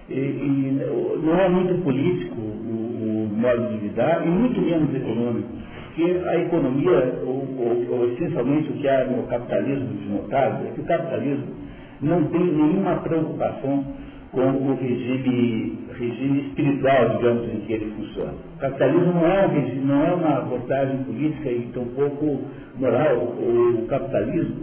E, 0.09 0.13
e 0.13 0.81
não 1.23 1.39
é 1.39 1.47
muito 1.47 1.81
político 1.83 2.35
o, 2.35 3.29
o, 3.31 3.37
modo 3.37 3.69
de 3.69 3.87
lidar, 3.87 4.27
e 4.27 4.29
muito 4.29 4.61
menos 4.61 4.93
econômico, 4.93 5.47
porque 5.87 6.19
a 6.25 6.37
economia, 6.37 7.19
ou, 7.23 7.47
ou, 7.57 7.97
ou 7.97 8.11
essencialmente 8.11 8.69
o 8.69 8.73
que 8.73 8.87
há 8.89 9.05
no 9.05 9.23
capitalismo 9.23 9.87
desnotado, 9.93 10.67
é 10.67 10.71
que 10.71 10.81
o 10.81 10.83
capitalismo 10.83 11.62
não 12.03 12.23
tem 12.25 12.43
nenhuma 12.43 12.97
preocupação 12.97 13.85
com 14.31 14.41
o 14.41 14.75
regime, 14.75 15.77
regime 15.97 16.41
espiritual, 16.47 17.17
digamos, 17.17 17.53
em 17.53 17.59
que 17.61 17.73
ele 17.73 17.93
funciona. 17.95 18.33
O 18.55 18.59
capitalismo 18.59 19.13
não 19.13 19.27
é, 19.27 19.45
um 19.45 19.49
regime, 19.49 19.85
não 19.85 20.05
é 20.05 20.13
uma 20.13 20.37
abordagem 20.39 21.03
política 21.03 21.49
e 21.49 21.69
tampouco 21.73 22.39
moral. 22.75 23.17
O 23.17 23.85
capitalismo, 23.87 24.55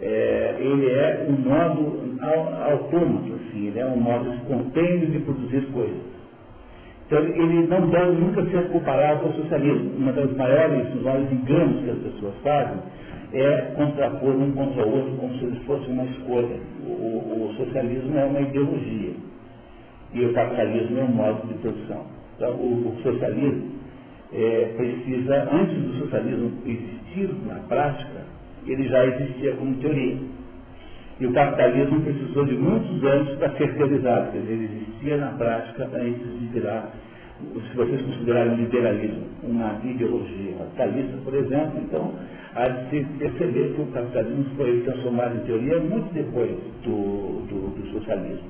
é, 0.00 0.56
ele 0.60 0.86
é 0.90 1.26
um 1.28 1.32
modo 1.32 2.00
autômato, 2.70 3.34
assim, 3.34 3.66
ele 3.66 3.78
é 3.80 3.86
um 3.86 3.96
modo 3.96 4.32
espontâneo 4.34 5.06
de 5.06 5.18
produzir 5.18 5.62
coisas. 5.72 6.10
Então, 7.06 7.18
ele 7.24 7.66
não 7.66 7.88
deve 7.90 8.12
nunca 8.12 8.44
ser 8.44 8.68
comparado 8.68 9.20
com 9.22 9.30
o 9.30 9.42
socialismo. 9.42 9.90
Uma 9.98 10.12
das 10.12 10.32
maiores, 10.36 10.86
dos 10.90 11.02
maiores 11.02 11.32
enganos 11.32 11.82
que 11.82 11.90
as 11.90 11.98
pessoas 11.98 12.34
fazem 12.44 12.78
é 13.32 13.72
contrapor 13.76 14.34
um 14.36 14.52
contra 14.52 14.84
o 14.84 14.96
outro 14.96 15.16
como 15.16 15.38
se 15.38 15.64
fosse 15.64 15.90
uma 15.90 16.04
escolha. 16.04 16.56
O, 16.84 17.50
o, 17.50 17.54
socialismo 17.56 18.18
é 18.18 18.24
uma 18.24 18.40
ideologia 18.40 19.12
e 20.12 20.24
o 20.24 20.32
capitalismo 20.32 20.98
é 20.98 21.02
um 21.02 21.08
modo 21.08 21.46
de 21.46 21.54
produção. 21.54 22.06
Então, 22.36 22.52
o, 22.52 22.88
o 22.88 23.02
socialismo 23.02 23.70
é, 24.32 24.72
precisa, 24.76 25.48
antes 25.52 25.76
do 25.76 25.98
socialismo 26.00 26.52
existir 26.66 27.30
na 27.46 27.56
prática, 27.68 28.24
ele 28.66 28.88
já 28.88 29.04
existia 29.06 29.52
como 29.56 29.74
teoria. 29.76 30.18
E 31.20 31.26
o 31.26 31.32
capitalismo 31.32 32.00
precisou 32.00 32.46
de 32.46 32.54
muitos 32.54 33.04
anos 33.04 33.36
para 33.38 33.50
ser 33.56 33.70
realizado, 33.72 34.32
quer 34.32 34.38
dizer, 34.38 34.52
ele 34.52 34.64
existia 34.64 35.16
na 35.18 35.32
prática 35.32 35.84
antes 35.92 36.38
de 36.38 36.46
virar 36.46 36.90
se 37.40 37.76
vocês 37.76 38.02
considerarem 38.02 38.52
o 38.52 38.56
liberalismo 38.56 39.24
uma 39.42 39.80
ideologia 39.82 40.56
capitalista, 40.76 41.16
por 41.24 41.34
exemplo, 41.34 41.80
então 41.82 42.14
de 42.54 42.90
se 42.90 43.04
perceber 43.18 43.74
que 43.74 43.82
o 43.82 43.86
capitalismo 43.86 44.44
foi 44.56 44.80
transformado 44.80 45.36
em 45.36 45.40
teoria 45.40 45.78
muito 45.78 46.12
depois 46.12 46.50
do, 46.82 47.46
do, 47.46 47.80
do 47.80 47.92
socialismo. 47.92 48.48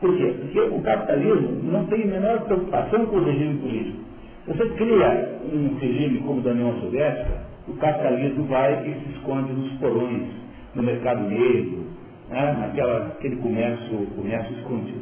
Por 0.00 0.16
quê? 0.16 0.34
Porque 0.40 0.60
o 0.60 0.80
capitalismo 0.82 1.60
não 1.64 1.86
tem 1.86 2.04
a 2.04 2.06
menor 2.06 2.40
preocupação 2.42 3.06
com 3.06 3.16
o 3.16 3.24
regime 3.24 3.58
político. 3.58 3.98
Você 4.46 4.68
cria 4.76 5.38
um 5.52 5.76
regime 5.78 6.20
como 6.20 6.38
o 6.38 6.42
da 6.42 6.50
União 6.50 6.80
Soviética, 6.80 7.46
o 7.66 7.72
capitalismo 7.74 8.44
vai 8.44 8.74
e 8.86 8.94
se 8.94 9.16
esconde 9.16 9.52
nos 9.52 9.72
porões, 9.78 10.28
no 10.74 10.82
mercado 10.82 11.22
negro, 11.28 11.86
né, 12.30 12.56
naquela, 12.60 13.08
aquele 13.08 13.36
comércio, 13.36 14.06
comércio 14.14 14.54
escondido. 14.58 15.00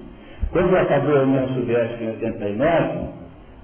Quando 0.51 0.75
acabou 0.77 1.17
a 1.17 1.23
União 1.23 1.49
Soviética 1.49 2.05
em 2.05 2.09
89, 2.09 2.99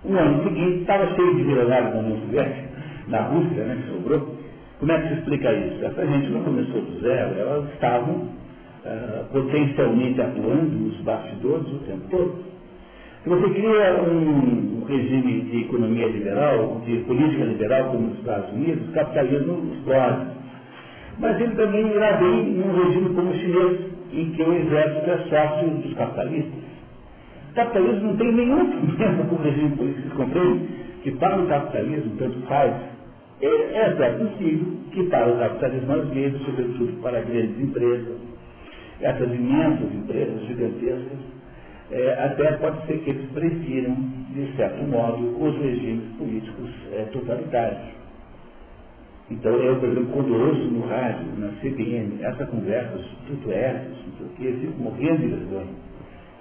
no 0.04 0.18
ano 0.18 0.42
seguinte 0.44 0.80
estava 0.80 1.06
cheio 1.14 1.36
de 1.36 1.44
milionários 1.44 1.92
da 1.92 1.98
União 2.00 2.20
Soviética, 2.20 2.68
na 3.08 3.22
Rússia, 3.22 3.64
né, 3.64 3.82
que 3.82 3.92
sobrou. 3.92 4.39
Como 4.80 4.92
é 4.92 4.99
que 4.99 5.08
se 5.08 5.14
explica 5.14 5.52
isso? 5.52 5.84
Essa 5.84 6.06
gente 6.06 6.30
não 6.30 6.42
começou 6.42 6.80
do 6.80 7.00
zero, 7.02 7.38
elas 7.38 7.70
estavam 7.75 8.14
uh, 8.14 9.25
potencialmente 9.30 10.18
atuando 10.22 10.75
nos 10.75 10.96
bastidores 11.02 11.66
o 11.66 11.78
tempo 11.80 12.08
todo. 12.10 12.50
Se 13.22 13.28
você 13.28 13.50
cria 13.50 14.02
um, 14.02 14.80
um 14.80 14.84
regime 14.88 15.42
de 15.42 15.60
economia 15.64 16.06
liberal, 16.06 16.80
de 16.87 16.96
política 17.00 17.44
liberal, 17.44 17.90
como 17.90 18.08
nos 18.08 18.18
Estados 18.20 18.50
Unidos, 18.54 18.88
o 18.88 18.92
capitalismo 18.92 19.70
explode. 19.75 20.26
Mas 21.18 21.38
ele 21.38 21.54
também 21.56 21.87
irá 21.87 22.12
bem 22.12 22.44
num 22.46 22.82
regime 22.82 23.14
como 23.14 23.30
o 23.30 23.34
chinês, 23.34 23.80
em 24.14 24.30
que 24.30 24.42
o 24.42 24.52
exército 24.54 25.10
é 25.10 25.18
sócio 25.28 25.68
dos 25.68 25.92
capitalistas. 25.92 26.62
O 27.50 27.54
capitalismo 27.54 28.08
não 28.08 28.16
tem 28.16 28.32
nenhum 28.32 28.70
problema 28.70 29.25
com 29.25 29.34
o 29.34 29.42
regime 29.42 29.76
político, 29.76 30.16
compreende? 30.16 30.68
Que 31.02 31.10
para 31.10 31.38
o 31.38 31.46
capitalismo, 31.46 32.16
tanto 32.16 32.40
faz, 32.46 32.75
é, 33.47 33.80
é 33.80 34.11
possível 34.18 34.66
que 34.92 35.04
para 35.04 35.32
o 35.32 35.38
capitalismo 35.38 35.92
às 35.92 36.09
vezes, 36.11 36.42
sobretudo 36.42 37.00
para 37.02 37.20
grandes 37.20 37.59
empresas, 37.61 38.18
essas 39.00 39.32
imensas 39.32 39.94
empresas 39.94 40.47
gigantescas, 40.47 41.18
é, 41.90 42.25
até 42.25 42.52
pode 42.59 42.87
ser 42.87 42.99
que 42.99 43.11
eles 43.11 43.30
prefiram, 43.32 43.94
de 44.30 44.52
certo 44.56 44.82
modo, 44.85 45.42
os 45.42 45.59
regimes 45.61 46.04
políticos 46.16 46.70
é, 46.92 47.04
totalitários. 47.12 48.00
Então 49.30 49.52
eu, 49.52 49.76
por 49.76 49.88
exemplo, 49.88 50.12
quando 50.12 50.35
ouço 50.35 50.64
no 50.64 50.87
rádio, 50.87 51.26
na 51.38 51.49
CBN, 51.61 52.23
essa 52.23 52.44
conversa, 52.47 52.99
tudo 53.26 53.52
é, 53.52 53.87
quê, 54.37 54.49
eu 54.49 54.59
fico 54.59 54.82
morrendo 54.82 55.18
de 55.18 55.28
vergonha 55.28 55.90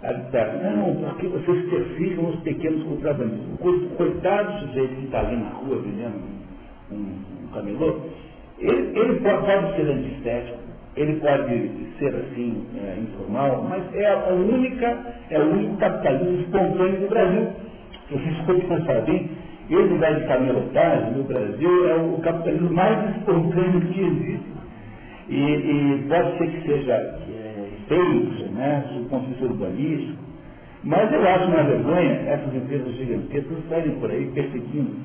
não, 0.01 0.95
porque 0.95 1.27
vocês 1.27 1.69
persigam 1.69 2.29
os 2.29 2.39
pequenos 2.41 2.83
contrabandistas. 2.83 3.49
O 3.59 3.89
coitado 3.97 4.59
sujeito 4.67 4.95
que 4.95 5.05
está 5.05 5.19
ali 5.19 5.35
na 5.35 5.49
rua 5.49 5.81
vendendo 5.81 6.38
um, 6.91 7.43
um 7.43 7.47
camelô, 7.53 8.01
ele, 8.59 8.99
ele 8.99 9.19
pode, 9.21 9.45
pode, 9.45 9.75
ser 9.75 9.91
antiestético, 9.91 10.57
ele 10.95 11.19
pode 11.19 11.69
ser 11.97 12.15
assim, 12.15 12.65
é, 12.75 12.99
informal, 12.99 13.65
mas 13.69 13.83
é 13.95 14.05
a 14.07 14.33
única, 14.33 14.97
é 15.29 15.39
o 15.39 15.51
único 15.51 15.77
capitalismo 15.77 16.41
espontâneo 16.41 17.01
do 17.01 17.07
Brasil. 17.07 17.47
Vocês 18.11 18.37
podem 18.45 18.61
pensar 18.61 19.01
bem, 19.01 19.29
esse 19.69 19.83
lugar 19.83 20.15
de 20.19 20.27
camelotagem 20.27 21.11
no 21.11 21.23
Brasil 21.23 21.89
é 21.89 21.95
o 21.95 22.17
capitalismo 22.21 22.71
mais 22.73 23.15
espontâneo 23.17 23.81
que 23.81 24.01
existe. 24.01 24.49
E, 25.29 25.35
e 25.35 26.05
pode 26.09 26.37
ser 26.39 26.47
que 26.47 26.67
seja 26.67 27.19
feios, 27.89 28.51
né, 28.51 28.85
do 28.93 29.09
ponto 29.09 29.25
de 29.25 29.31
vista 29.31 29.45
urbanístico. 29.45 30.23
Mas 30.83 31.11
eu 31.11 31.27
acho 31.27 31.45
uma 31.45 31.63
vergonha 31.63 32.13
essas 32.27 32.55
empresas 32.55 32.95
gigantescas 32.95 33.57
saírem 33.67 33.99
por 33.99 34.09
aí 34.09 34.27
perseguindo. 34.27 34.95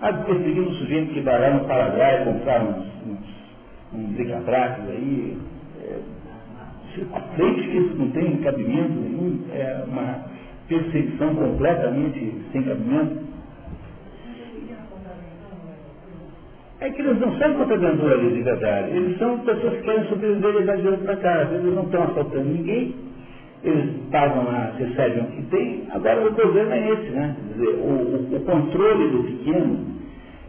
Ah, 0.00 0.12
perseguindo 0.12 0.68
o 0.68 0.74
sujeito 0.74 1.14
que 1.14 1.20
vai 1.20 1.40
lá 1.40 1.58
no 1.58 1.66
Paraguai 1.66 2.24
comprar 2.24 2.62
uns, 2.62 2.86
uns, 3.06 3.94
um 3.94 4.12
bricatracos 4.12 4.90
aí. 4.90 5.38
É, 5.82 5.98
desde 7.36 7.62
que 7.62 7.76
isso 7.78 7.94
não 7.96 8.10
tem 8.10 8.36
cabimento 8.38 8.92
nenhum, 8.92 9.44
é 9.52 9.84
uma 9.86 10.24
perseguição 10.68 11.34
completamente 11.34 12.34
sem 12.52 12.62
cabimento. 12.62 13.26
é 16.80 16.90
que 16.90 17.02
eles 17.02 17.18
não 17.18 17.36
são 17.38 17.54
contraventuras 17.54 18.20
de 18.20 18.42
verdade. 18.42 18.96
Eles 18.96 19.18
são 19.18 19.38
pessoas 19.40 19.74
que 19.74 19.82
querem 19.82 20.08
sobreviver 20.08 20.98
de 20.98 21.04
para 21.04 21.16
casa. 21.16 21.54
Eles 21.54 21.74
não 21.74 21.84
estão 21.84 22.02
assaltando 22.04 22.44
ninguém. 22.44 23.05
Eles 23.64 23.90
pagam 24.10 24.44
lá, 24.44 24.72
recebem 24.78 25.22
o 25.22 25.26
que 25.26 25.42
tem. 25.44 25.86
Agora 25.90 26.28
o 26.28 26.34
problema 26.34 26.74
é 26.74 26.92
esse, 26.92 27.10
né? 27.10 27.34
Dizer, 27.52 27.74
o, 27.76 28.36
o, 28.36 28.40
controle 28.40 29.08
do 29.08 29.24
pequeno, 29.24 29.78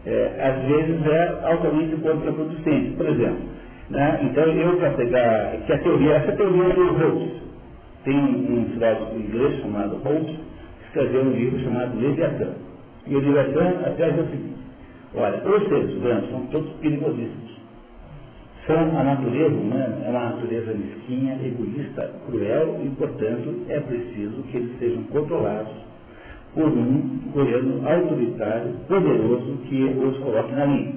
é, 0.06 0.36
às 0.40 0.62
vezes, 0.64 1.06
é 1.06 1.40
altamente 1.44 1.96
contraproducente. 1.96 2.96
Por 2.96 3.06
exemplo, 3.06 3.42
né? 3.90 4.20
então 4.22 4.44
eu 4.44 4.76
para 4.76 4.90
pegar, 4.90 5.56
que 5.66 5.72
a 5.72 5.78
teoria, 5.78 6.14
essa 6.14 6.32
teoria 6.32 6.74
do 6.74 6.92
Rawls. 6.92 7.38
Tem 8.04 8.16
um, 8.16 8.70
filósofo 8.72 9.16
inglês 9.16 9.60
chamado 9.60 10.00
Rawls, 10.04 10.30
que 10.30 10.86
escreveu 10.86 11.22
um 11.22 11.32
livro 11.32 11.58
chamado 11.60 11.98
Leviatã. 11.98 12.52
E 13.06 13.16
o 13.16 13.20
Leviatã 13.20 13.80
até 13.86 14.08
é 14.08 14.12
o 14.12 14.24
seguinte, 14.30 14.58
Olha, 15.14 15.42
os 15.42 15.68
seres 15.68 15.94
humanos 15.94 16.30
são 16.30 16.46
todos 16.46 16.70
perigosíssimos. 16.80 17.57
São 18.68 18.76
a 18.76 19.02
natureza 19.02 19.54
humana, 19.54 19.98
é 20.04 20.10
uma 20.10 20.24
natureza 20.28 20.74
mesquinha, 20.74 21.38
egoísta, 21.42 22.12
cruel 22.26 22.80
e, 22.84 22.88
portanto, 22.90 23.64
é 23.66 23.80
preciso 23.80 24.42
que 24.42 24.58
eles 24.58 24.78
sejam 24.78 25.02
controlados 25.04 25.72
por 26.54 26.66
um 26.66 27.18
governo 27.32 27.88
autoritário, 27.88 28.72
poderoso, 28.86 29.56
que 29.68 29.84
os 29.84 30.18
coloque 30.18 30.52
na 30.52 30.66
linha. 30.66 30.92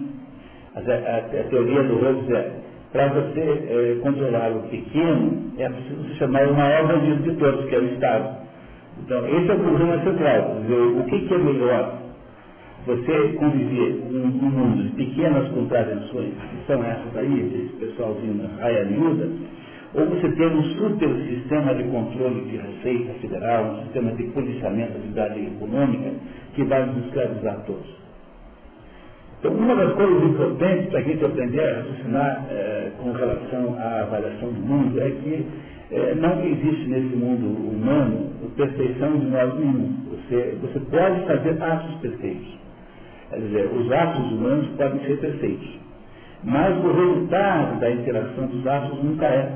A, 0.76 0.80
a, 0.80 1.18
a 1.18 1.44
teoria 1.50 1.84
do 1.84 1.96
Rhodes 1.96 2.30
é, 2.30 2.52
para 2.92 3.08
você 3.08 3.40
é, 3.40 4.00
controlar 4.02 4.52
o 4.52 4.64
pequeno, 4.64 5.54
é 5.58 5.70
preciso 5.70 6.04
se 6.10 6.16
chamar 6.16 6.48
o 6.50 6.54
maior 6.54 6.88
bandido 6.88 7.24
de 7.24 7.38
todos, 7.38 7.70
que 7.70 7.76
é 7.76 7.80
o 7.80 7.86
Estado. 7.86 8.36
Então, 9.00 9.28
esse 9.28 9.50
é 9.50 9.54
o 9.54 9.60
problema 9.60 10.04
central. 10.04 10.58
Dizer, 10.62 11.00
o 11.00 11.04
que, 11.06 11.20
que 11.22 11.34
é 11.34 11.38
melhor 11.38 12.02
você 12.86 13.34
conviver 13.34 14.06
num, 14.10 14.28
mundo 14.28 14.84
de 14.84 14.90
pequenas 14.96 15.48
contravenções, 15.50 16.34
que 16.34 16.68
são 16.68 16.84
essas 16.84 17.16
aí, 17.16 17.68
esse 17.70 17.86
pessoalzinho 17.86 18.50
raia 18.60 18.86
miúda, 18.86 19.30
ou 19.94 20.06
você 20.06 20.32
ter 20.32 20.48
um 20.48 20.64
super 20.64 21.10
sistema 21.28 21.76
de 21.76 21.84
controle 21.84 22.42
de 22.42 22.58
receita 22.58 23.14
federal, 23.20 23.66
um 23.66 23.84
sistema 23.84 24.12
de 24.14 24.24
policiamento 24.24 24.94
da 24.94 24.98
atividade 25.00 25.40
econômica, 25.42 26.12
que 26.56 26.64
vai 26.64 26.86
nos 26.86 27.06
escravizar 27.06 27.64
todos. 27.66 28.02
Então, 29.40 29.54
uma 29.54 29.76
das 29.76 29.94
coisas 29.94 30.24
importantes 30.24 30.90
para 30.90 31.00
a 31.00 31.04
gente 31.04 31.26
aprender 31.26 31.62
a 31.62 31.78
raciocinar 31.78 32.46
é, 32.50 32.92
com 33.00 33.12
relação 33.12 33.76
à 33.80 34.02
avaliação 34.04 34.50
do 34.50 34.62
mundo 34.62 35.02
é 35.02 35.10
que 35.10 35.46
é, 35.92 36.16
não 36.16 36.46
existe 36.46 36.88
nesse 36.88 37.16
mundo 37.16 37.48
humano 37.48 38.32
perfeição 38.56 39.18
de 39.18 39.26
modo 39.28 39.60
nenhum. 39.60 39.94
Você, 40.10 40.58
você 40.62 40.80
pode 40.80 41.26
fazer 41.26 41.62
atos 41.62 41.96
perfeitos. 41.96 42.61
Quer 43.32 43.40
dizer, 43.40 43.72
os 43.74 43.92
atos 43.92 44.32
humanos 44.34 44.68
podem 44.78 45.00
ser 45.06 45.18
perfeitos. 45.20 45.80
Mas 46.44 46.78
o 46.84 46.92
resultado 46.92 47.80
da 47.80 47.92
interação 47.92 48.46
dos 48.48 48.68
atos 48.68 49.02
nunca 49.04 49.26
é. 49.26 49.52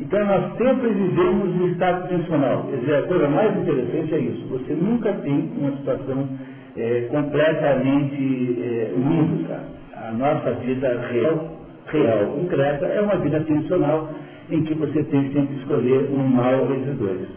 Então 0.00 0.24
nós 0.24 0.56
sempre 0.56 0.88
vivemos 0.88 1.60
em 1.60 1.72
estado 1.72 2.08
tensional. 2.08 2.64
Quer 2.70 2.76
dizer, 2.78 2.94
a 2.96 3.02
coisa 3.02 3.28
mais 3.28 3.56
interessante 3.56 4.14
é 4.14 4.18
isso. 4.18 4.46
Você 4.48 4.72
nunca 4.74 5.12
tem 5.12 5.52
uma 5.58 5.72
situação 5.72 6.28
é, 6.76 7.00
completamente 7.10 8.58
é, 8.62 8.92
única. 8.94 9.60
A 9.94 10.12
nossa 10.12 10.52
vida 10.52 11.06
real, 11.10 11.58
real, 11.86 12.26
concreta, 12.26 12.86
é 12.86 13.00
uma 13.00 13.16
vida 13.16 13.40
tensional 13.40 14.08
em 14.50 14.62
que 14.62 14.74
você 14.74 15.02
tem 15.04 15.32
sempre 15.32 15.54
que 15.54 15.60
escolher 15.60 16.08
um 16.12 16.28
mal 16.28 16.72
entre 16.72 16.92
dois. 16.92 17.28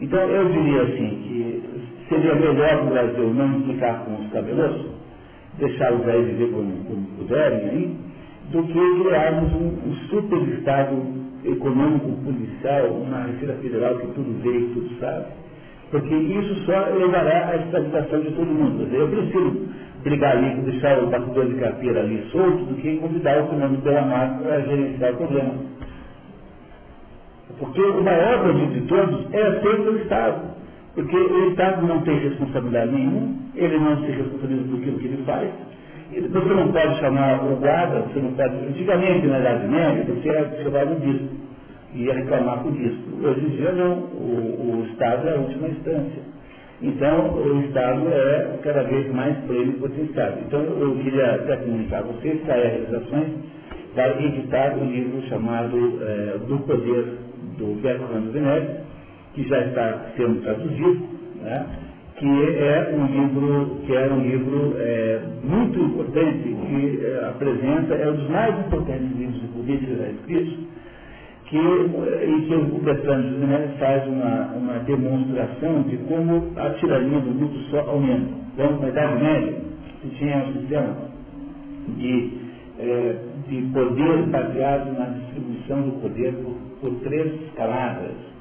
Então 0.00 0.20
eu 0.20 0.48
diria 0.50 0.82
assim 0.82 1.08
que 1.22 1.62
seria 2.08 2.34
melhor 2.34 2.84
no 2.84 2.90
Brasil 2.90 3.34
não 3.34 3.58
implicar 3.58 4.04
com 4.04 4.22
os 4.22 4.32
cabelosos, 4.32 4.86
deixá-los 5.58 6.06
aí 6.08 6.22
viver 6.24 6.52
como, 6.52 6.84
como 6.84 7.06
puderem 7.18 7.58
aí, 7.58 7.96
do 8.52 8.62
que 8.62 9.02
criarmos 9.02 9.52
um, 9.52 9.88
um 9.88 9.94
super 10.08 10.38
Estado 10.58 11.02
econômico, 11.44 12.12
policial, 12.22 12.86
uma 12.88 13.24
Receita 13.24 13.54
Federal 13.54 13.96
que 13.98 14.06
tudo 14.08 14.42
vê 14.42 14.58
e 14.58 14.70
tudo 14.74 15.00
sabe. 15.00 15.26
Porque 15.90 16.14
isso 16.14 16.64
só 16.64 16.86
levará 16.94 17.50
à 17.50 17.56
estabilização 17.56 18.20
de 18.20 18.30
todo 18.32 18.46
mundo. 18.46 18.88
Eu 18.92 19.08
prefiro 19.08 19.68
brigar 20.02 20.36
ali, 20.36 20.60
deixar 20.62 21.02
o 21.02 21.06
batedor 21.08 21.46
de 21.46 21.54
carteira 21.54 22.00
ali 22.00 22.28
solto, 22.32 22.64
do 22.64 22.74
que 22.74 22.96
convidar 22.96 23.44
o 23.44 23.48
Fernando 23.48 23.82
pela 23.82 24.02
marca 24.02 24.42
para 24.42 24.60
gerenciar 24.62 25.12
o 25.12 25.16
problema. 25.16 25.54
Porque 27.58 27.80
o 27.80 28.02
maior 28.02 28.52
de 28.52 28.80
todos 28.82 29.34
é 29.34 29.52
sempre 29.60 29.90
o 29.90 29.96
Estado. 29.98 30.65
Porque 30.96 31.14
o 31.14 31.50
Estado 31.50 31.86
não 31.86 32.00
tem 32.00 32.18
responsabilidade 32.20 32.90
nenhuma, 32.90 33.34
ele 33.54 33.78
não 33.78 33.98
se 33.98 34.12
responsabiliza 34.12 34.64
por 34.64 34.78
aquilo 34.78 34.98
que 34.98 35.06
ele 35.06 35.22
faz. 35.26 35.50
Você 36.10 36.54
não 36.54 36.72
pode 36.72 36.98
chamar 37.00 37.44
o 37.44 37.56
guarda, 37.56 38.00
você 38.00 38.18
não 38.18 38.32
pode. 38.32 38.56
Antigamente, 38.66 39.26
na 39.26 39.40
Idade 39.40 39.68
Média, 39.68 40.04
você 40.06 40.28
era 40.30 40.62
chamado 40.62 40.98
bispo, 40.98 41.28
ia 41.94 42.14
reclamar 42.14 42.60
com 42.60 42.70
o. 42.70 42.72
Hoje 42.72 43.44
em 43.44 43.48
dia 43.50 43.72
não, 43.72 43.92
o, 43.92 44.80
o 44.80 44.86
Estado 44.90 45.28
é 45.28 45.32
a 45.32 45.36
última 45.36 45.68
instância. 45.68 46.22
Então, 46.80 47.30
o 47.34 47.60
Estado 47.66 48.08
é 48.08 48.58
cada 48.62 48.82
vez 48.84 49.12
mais 49.12 49.36
plenipotenciário. 49.46 50.38
Então, 50.46 50.60
eu 50.60 50.96
queria 50.96 51.34
até 51.34 51.56
comunicar 51.56 51.98
a 51.98 52.02
vocês 52.02 52.40
que 52.42 52.50
a 52.50 52.54
realizações 52.54 53.28
vai 53.94 54.24
editar 54.24 54.74
um 54.78 54.90
livro 54.90 55.22
chamado 55.28 55.76
é, 55.76 56.38
Do 56.46 56.58
Poder 56.60 57.04
do 57.58 57.80
Bertrand 57.82 58.30
Veneres, 58.32 58.86
que 59.36 59.46
já 59.46 59.60
está 59.66 60.06
sendo 60.16 60.42
traduzido, 60.42 61.06
né, 61.42 61.66
que 62.16 62.26
é 62.26 62.94
um 62.96 63.06
livro, 63.06 63.76
que 63.84 63.94
é 63.94 64.10
um 64.10 64.20
livro 64.22 64.74
é, 64.78 65.20
muito 65.44 65.78
importante, 65.78 66.42
que 66.42 67.04
é, 67.04 67.28
apresenta, 67.28 67.94
é 67.94 68.10
um 68.10 68.16
dos 68.16 68.30
mais 68.30 68.58
importantes 68.58 69.14
livros 69.14 69.38
de 69.42 69.48
política 69.48 69.94
já 69.96 70.08
escritos, 70.08 70.66
que, 71.44 71.58
em 71.58 72.40
que 72.46 72.54
o 72.54 72.80
Bertrand 72.82 73.22
faz 73.78 74.08
uma, 74.08 74.52
uma 74.54 74.78
demonstração 74.80 75.82
de 75.82 75.98
como 76.08 76.52
a 76.56 76.70
tirania 76.70 77.20
do 77.20 77.38
grupo 77.38 77.58
só 77.70 77.80
aumenta. 77.80 78.32
Então, 78.54 78.80
na 78.80 78.88
Idade 78.88 79.22
Média, 79.22 79.54
se 80.00 80.08
tinha 80.16 80.38
um 80.38 80.52
sistema 80.54 80.96
de, 81.98 82.30
é, 82.78 83.16
de 83.46 83.62
poder 83.74 84.22
baseado 84.30 84.98
na 84.98 85.04
distribuição 85.04 85.82
do 85.82 86.00
poder 86.00 86.32
por, 86.32 86.54
por 86.80 87.00
três 87.00 87.32
camadas 87.54 88.35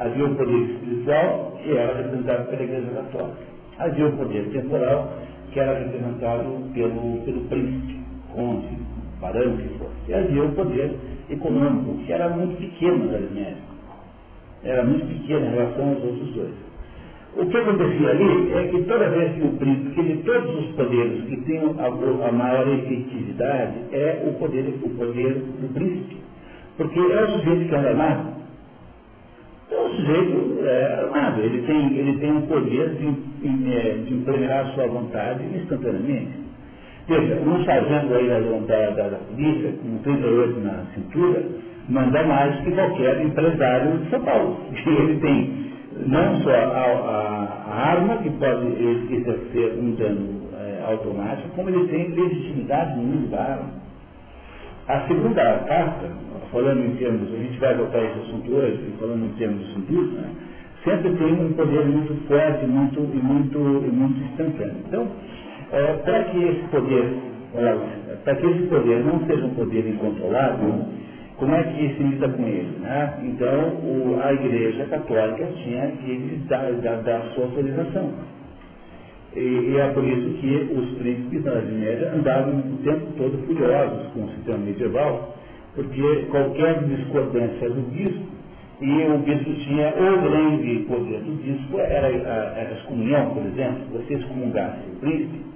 Havia 0.00 0.24
o 0.24 0.34
poder 0.34 0.62
espiritual, 0.62 1.58
que 1.62 1.76
era 1.76 1.94
representado 1.94 2.48
pela 2.48 2.62
Igreja 2.62 2.90
Católica. 2.90 3.36
Havia 3.78 4.06
o 4.06 4.16
poder 4.16 4.44
temporal, 4.50 5.12
que 5.52 5.60
era 5.60 5.78
representado 5.78 6.72
pelo, 6.72 7.20
pelo 7.24 7.40
príncipe, 7.48 8.00
conde, 8.32 8.78
barão, 9.20 9.56
que 9.58 9.68
fosse. 9.76 9.90
E 10.08 10.14
havia 10.14 10.42
o 10.42 10.52
poder 10.52 10.96
econômico, 11.28 11.98
que 12.06 12.12
era 12.14 12.30
muito 12.30 12.56
pequeno 12.56 13.12
na 13.12 13.18
Idade 13.18 13.56
Era 14.64 14.84
muito 14.84 15.06
pequeno 15.06 15.46
em 15.46 15.50
relação 15.50 15.88
aos 15.90 16.02
outros 16.02 16.34
dois. 16.34 16.54
O 17.36 17.46
que 17.46 17.56
acontecia 17.58 18.08
ali 18.08 18.52
é 18.54 18.68
que 18.68 18.82
toda 18.84 19.08
vez 19.10 19.34
que 19.34 19.42
o 19.42 19.52
príncipe, 19.52 20.02
de 20.02 20.22
todos 20.22 20.64
os 20.64 20.74
poderes 20.76 21.24
que 21.26 21.36
têm 21.42 21.60
a, 21.78 22.26
a 22.28 22.32
maior 22.32 22.66
efetividade, 22.68 23.74
é 23.92 24.24
o 24.26 24.32
poder, 24.38 24.64
o 24.82 24.88
poder 24.96 25.34
do 25.34 25.74
príncipe. 25.74 26.16
Porque 26.78 26.98
é 26.98 27.22
o 27.22 27.38
sujeito 27.38 27.68
que 27.68 27.74
anda 27.74 27.92
então, 27.92 28.40
o 29.70 29.88
sujeito 29.90 30.58
é 30.64 30.94
armado, 31.02 31.40
ele 31.40 31.62
tem, 31.62 31.96
ele 31.96 32.18
tem 32.18 32.36
o 32.36 32.42
poder 32.42 32.90
de, 32.90 33.06
é, 33.06 34.02
de 34.04 34.14
implementar 34.14 34.66
a 34.66 34.72
sua 34.72 34.86
vontade 34.86 35.44
instantaneamente. 35.54 36.40
Veja, 37.08 37.40
um 37.40 37.64
sargento 37.64 38.14
aí 38.14 38.28
da, 38.28 38.90
da, 38.90 39.08
da 39.08 39.16
polícia, 39.18 39.72
com 39.82 39.98
38 39.98 40.60
na 40.60 40.84
cintura, 40.94 41.44
manda 41.88 42.22
mais 42.24 42.60
que 42.60 42.70
qualquer 42.72 43.24
empresário 43.24 43.98
de 43.98 44.10
São 44.10 44.20
Paulo. 44.22 44.56
Ele 44.86 45.20
tem 45.20 45.70
não 46.06 46.40
só 46.42 46.50
a, 46.50 46.54
a, 46.54 47.48
a 47.66 47.90
arma, 47.90 48.16
que 48.18 48.30
pode 48.30 48.66
exercer 49.12 49.78
um 49.78 49.94
dano 49.96 50.40
é, 50.54 50.92
automático, 50.92 51.48
como 51.56 51.68
ele 51.68 51.88
tem 51.88 52.08
legitimidade 52.08 52.98
no 52.98 53.18
uso 53.18 53.26
da 53.28 53.40
arma. 53.40 53.70
A 54.88 55.00
segunda 55.06 55.42
carta, 55.66 56.10
falando 56.50 56.84
em 56.84 56.96
termos, 56.96 57.32
a 57.32 57.36
gente 57.36 57.58
vai 57.58 57.74
voltar 57.74 57.98
esse 58.02 58.18
assunto 58.20 58.52
hoje, 58.52 58.80
falando 58.98 59.24
em 59.24 59.32
termos 59.38 59.66
científicos, 59.72 60.12
né, 60.12 60.30
sempre 60.84 61.10
tem 61.12 61.32
um 61.32 61.52
poder 61.52 61.84
muito 61.84 62.14
forte 62.26 62.66
muito, 62.66 63.00
e, 63.00 63.18
muito, 63.18 63.58
e 63.58 63.90
muito 63.90 64.20
instantâneo. 64.24 64.76
Então, 64.86 65.08
é, 65.72 65.92
para 66.04 66.24
que 66.24 66.42
esse 66.42 66.68
poder, 66.70 67.04
para 68.24 68.34
que 68.36 68.46
esse 68.46 68.62
poder 68.66 69.04
não 69.04 69.26
seja 69.26 69.44
um 69.44 69.54
poder 69.54 69.86
incontrolável, 69.86 70.86
como 71.36 71.54
é 71.54 71.62
que 71.62 71.94
se 71.96 72.02
lida 72.02 72.28
com 72.28 72.42
ele? 72.46 72.78
Né? 72.80 73.18
Então, 73.24 73.68
o, 73.82 74.20
a 74.22 74.32
Igreja 74.32 74.84
Católica 74.86 75.46
tinha 75.64 75.86
que 75.92 76.40
dar, 76.48 76.70
dar, 76.72 77.02
dar 77.02 77.22
sua 77.34 77.44
autorização. 77.44 78.12
E, 79.34 79.40
e, 79.40 79.76
é 79.78 79.86
por 79.88 80.04
isso 80.04 80.28
que 80.38 80.70
os 80.76 80.98
príncipes 80.98 81.44
da 81.44 81.52
Idade 81.52 81.72
Média 81.72 82.12
andavam 82.14 82.58
o 82.58 82.76
tempo 82.82 83.06
todo 83.16 83.46
furiosos 83.46 84.12
com 84.12 84.24
o 84.24 84.30
sistema 84.32 84.58
medieval, 84.58 85.36
porque 85.74 86.26
qualquer 86.30 86.84
discordância 86.84 87.70
do 87.70 87.82
bispo, 87.90 88.30
e 88.80 89.06
o 89.12 89.18
bispo 89.18 89.52
tinha 89.64 89.88
o 89.90 90.22
grande 90.22 90.86
poder 90.88 91.20
do 91.20 91.32
bispo, 91.42 91.78
era 91.78 92.06
a, 92.06 92.60
a 92.60 92.72
excomunhão, 92.72 93.30
por 93.30 93.44
exemplo, 93.44 93.84
se 93.84 93.98
você 93.98 94.14
excomungasse 94.14 94.78
o 94.90 95.00
príncipe, 95.00 95.50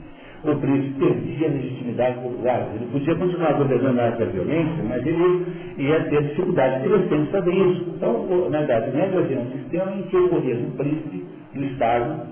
o 0.44 0.57
príncipe 0.57 0.98
perdia 0.98 1.48
a 1.48 1.50
legitimidade 1.53 2.20
popular. 2.20 2.68
Ele 2.74 2.87
podia 2.92 3.14
continuar 3.14 3.55
governando 3.55 3.98
a 3.98 4.05
arte 4.05 4.24
violência, 4.24 4.85
mas 4.87 5.07
ele 5.07 5.46
ia 5.79 6.05
ter 6.05 6.22
dificuldade 6.22 6.83
de 6.83 7.09
sempre 7.09 7.27
fazer 7.33 7.55
isso. 7.55 7.85
Então, 7.96 8.50
na 8.50 8.62
Idade 8.62 8.94
Média, 8.94 9.18
havia 9.18 9.38
um 9.38 9.50
sistema 9.53 9.92
em 9.92 10.03
que 10.03 10.16
o 10.16 10.29
poder 10.29 10.57
do 10.57 10.77
príncipe, 10.77 11.24
do 11.55 11.64
Estado, 11.64 12.27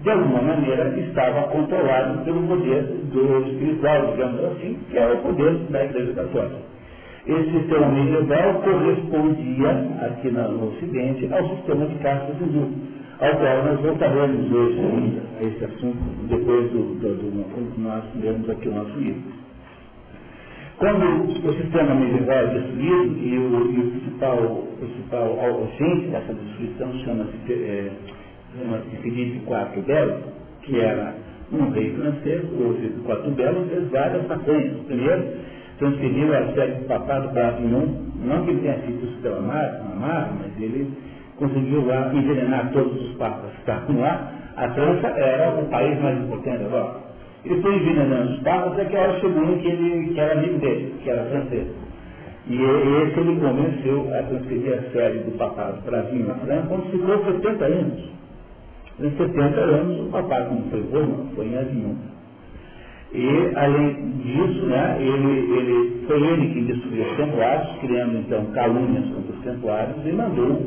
de 0.00 0.10
alguma 0.10 0.42
maneira 0.42 0.94
estava 0.96 1.48
controlado 1.48 2.24
pelo 2.24 2.46
poder 2.46 2.82
do 2.82 3.48
espiritual, 3.48 4.12
digamos 4.12 4.44
assim, 4.44 4.78
que 4.88 4.98
é 4.98 5.12
o 5.12 5.16
poder 5.18 5.54
da 5.70 5.84
Igreja 5.84 6.12
Católica. 6.12 6.65
Esse 7.26 7.50
sistema 7.50 7.88
medieval 7.88 8.62
correspondia, 8.62 9.70
aqui 10.06 10.30
no 10.30 10.68
Ocidente, 10.68 11.28
ao 11.32 11.56
sistema 11.56 11.86
de 11.86 11.96
castas 11.96 12.36
hindu, 12.40 12.70
ao 13.18 13.36
qual 13.36 13.64
nós 13.64 13.80
voltaremos 13.80 14.52
hoje 14.52 15.20
a 15.40 15.42
esse 15.42 15.64
assunto, 15.64 15.98
depois 16.28 16.70
do, 16.70 16.94
do, 17.00 17.16
do, 17.16 17.30
do 17.32 17.80
nós 17.80 18.04
lemos 18.22 18.48
aqui 18.48 18.68
o 18.68 18.74
nosso 18.74 18.96
livro. 18.96 19.22
Quando 20.78 21.48
o 21.48 21.52
sistema 21.54 21.96
medieval 21.96 22.36
é 22.36 22.60
destruído 22.60 23.18
e 23.18 23.38
o, 23.38 23.72
e 23.72 23.80
o 23.80 23.90
principal, 23.90 24.62
principal 24.78 25.64
agente 25.64 26.06
dessa 26.08 26.32
destruição 26.32 26.92
chama-se 27.00 27.52
é, 27.52 27.90
chama 28.56 28.78
Felipe 29.02 29.38
IV 29.38 29.82
Belo, 29.84 30.22
que 30.62 30.78
era 30.78 31.14
um 31.52 31.70
rei 31.70 31.92
francês, 31.92 32.44
o 32.52 32.74
Felipe 32.74 33.00
IV 33.00 33.34
Belo 33.34 33.66
fez 33.68 33.90
várias 33.90 34.26
façanhas. 34.26 34.76
Primeiro, 34.86 35.55
transferiu 35.78 36.34
a 36.34 36.52
série 36.54 36.72
do 36.72 36.86
papado 36.86 37.28
para 37.30 37.48
Avignon, 37.48 37.86
não 38.24 38.44
que 38.44 38.50
ele 38.50 38.60
tenha 38.60 38.78
sido 38.80 39.06
sistema 39.12 39.36
amargo, 39.36 40.34
mas 40.40 40.62
ele 40.62 40.90
conseguiu 41.36 41.86
lá 41.86 42.12
envenenar 42.14 42.70
todos 42.72 43.00
os 43.00 43.16
papas 43.16 43.50
que 43.52 43.60
estavam 43.60 44.00
lá. 44.00 44.32
A 44.56 44.68
França 44.70 45.06
era 45.08 45.50
o 45.60 45.66
país 45.66 46.00
mais 46.00 46.18
importante 46.18 46.64
agora. 46.64 47.06
Ele 47.44 47.60
foi 47.60 47.76
envenenando 47.76 48.32
os 48.32 48.40
papas 48.40 48.72
até 48.72 48.84
que 48.86 48.96
a 48.96 49.00
hora 49.00 49.20
chegou 49.20 49.58
que, 49.58 49.68
ele, 49.68 50.14
que 50.14 50.20
era 50.20 50.32
amigo 50.32 50.58
dele, 50.58 50.94
que 51.02 51.10
era 51.10 51.24
francês. 51.26 51.66
E 52.48 52.54
esse 52.54 53.20
ele 53.20 53.40
convenceu 53.40 54.08
a 54.14 54.22
transferir 54.22 54.78
a 54.78 54.92
série 54.92 55.18
do 55.18 55.36
papado 55.36 55.82
para 55.82 56.02
vir 56.02 56.24
na 56.24 56.34
França, 56.34 56.66
quando 56.68 56.90
ficou 56.90 57.24
70 57.24 57.64
anos. 57.64 58.16
Em 58.98 59.10
70 59.10 59.60
anos 59.60 60.06
o 60.06 60.10
papado 60.10 60.54
não 60.54 60.62
foi 60.70 60.80
Roma, 60.90 61.26
foi 61.34 61.46
em 61.46 61.58
Avignon. 61.58 61.94
E, 63.12 63.52
além 63.54 64.10
disso, 64.18 64.66
né, 64.66 64.98
ele, 65.00 65.58
ele, 65.58 66.06
foi 66.06 66.20
ele 66.22 66.52
que 66.52 66.60
destruiu 66.72 67.04
os 67.04 67.16
templários, 67.16 67.78
criando 67.80 68.18
então 68.18 68.44
calúnias 68.46 69.04
contra 69.14 69.32
os 69.32 69.44
templários 69.44 70.06
e 70.06 70.12
mandou 70.12 70.62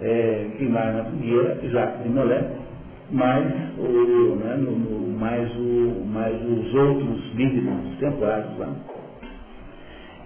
é, 0.00 0.46
queimar 0.58 0.92
na 0.92 1.04
fogueira 1.04 1.58
Jacques 1.70 2.02
de 2.02 2.08
Molé, 2.10 2.44
mais, 3.10 3.46
o, 3.78 4.36
né, 4.36 4.56
no, 4.56 4.72
no, 4.72 5.18
mais, 5.18 5.50
o, 5.56 6.04
mais 6.06 6.34
os 6.42 6.74
outros 6.74 7.34
líderes 7.34 7.64
dos 7.64 7.98
templários 7.98 8.58
lá. 8.58 8.74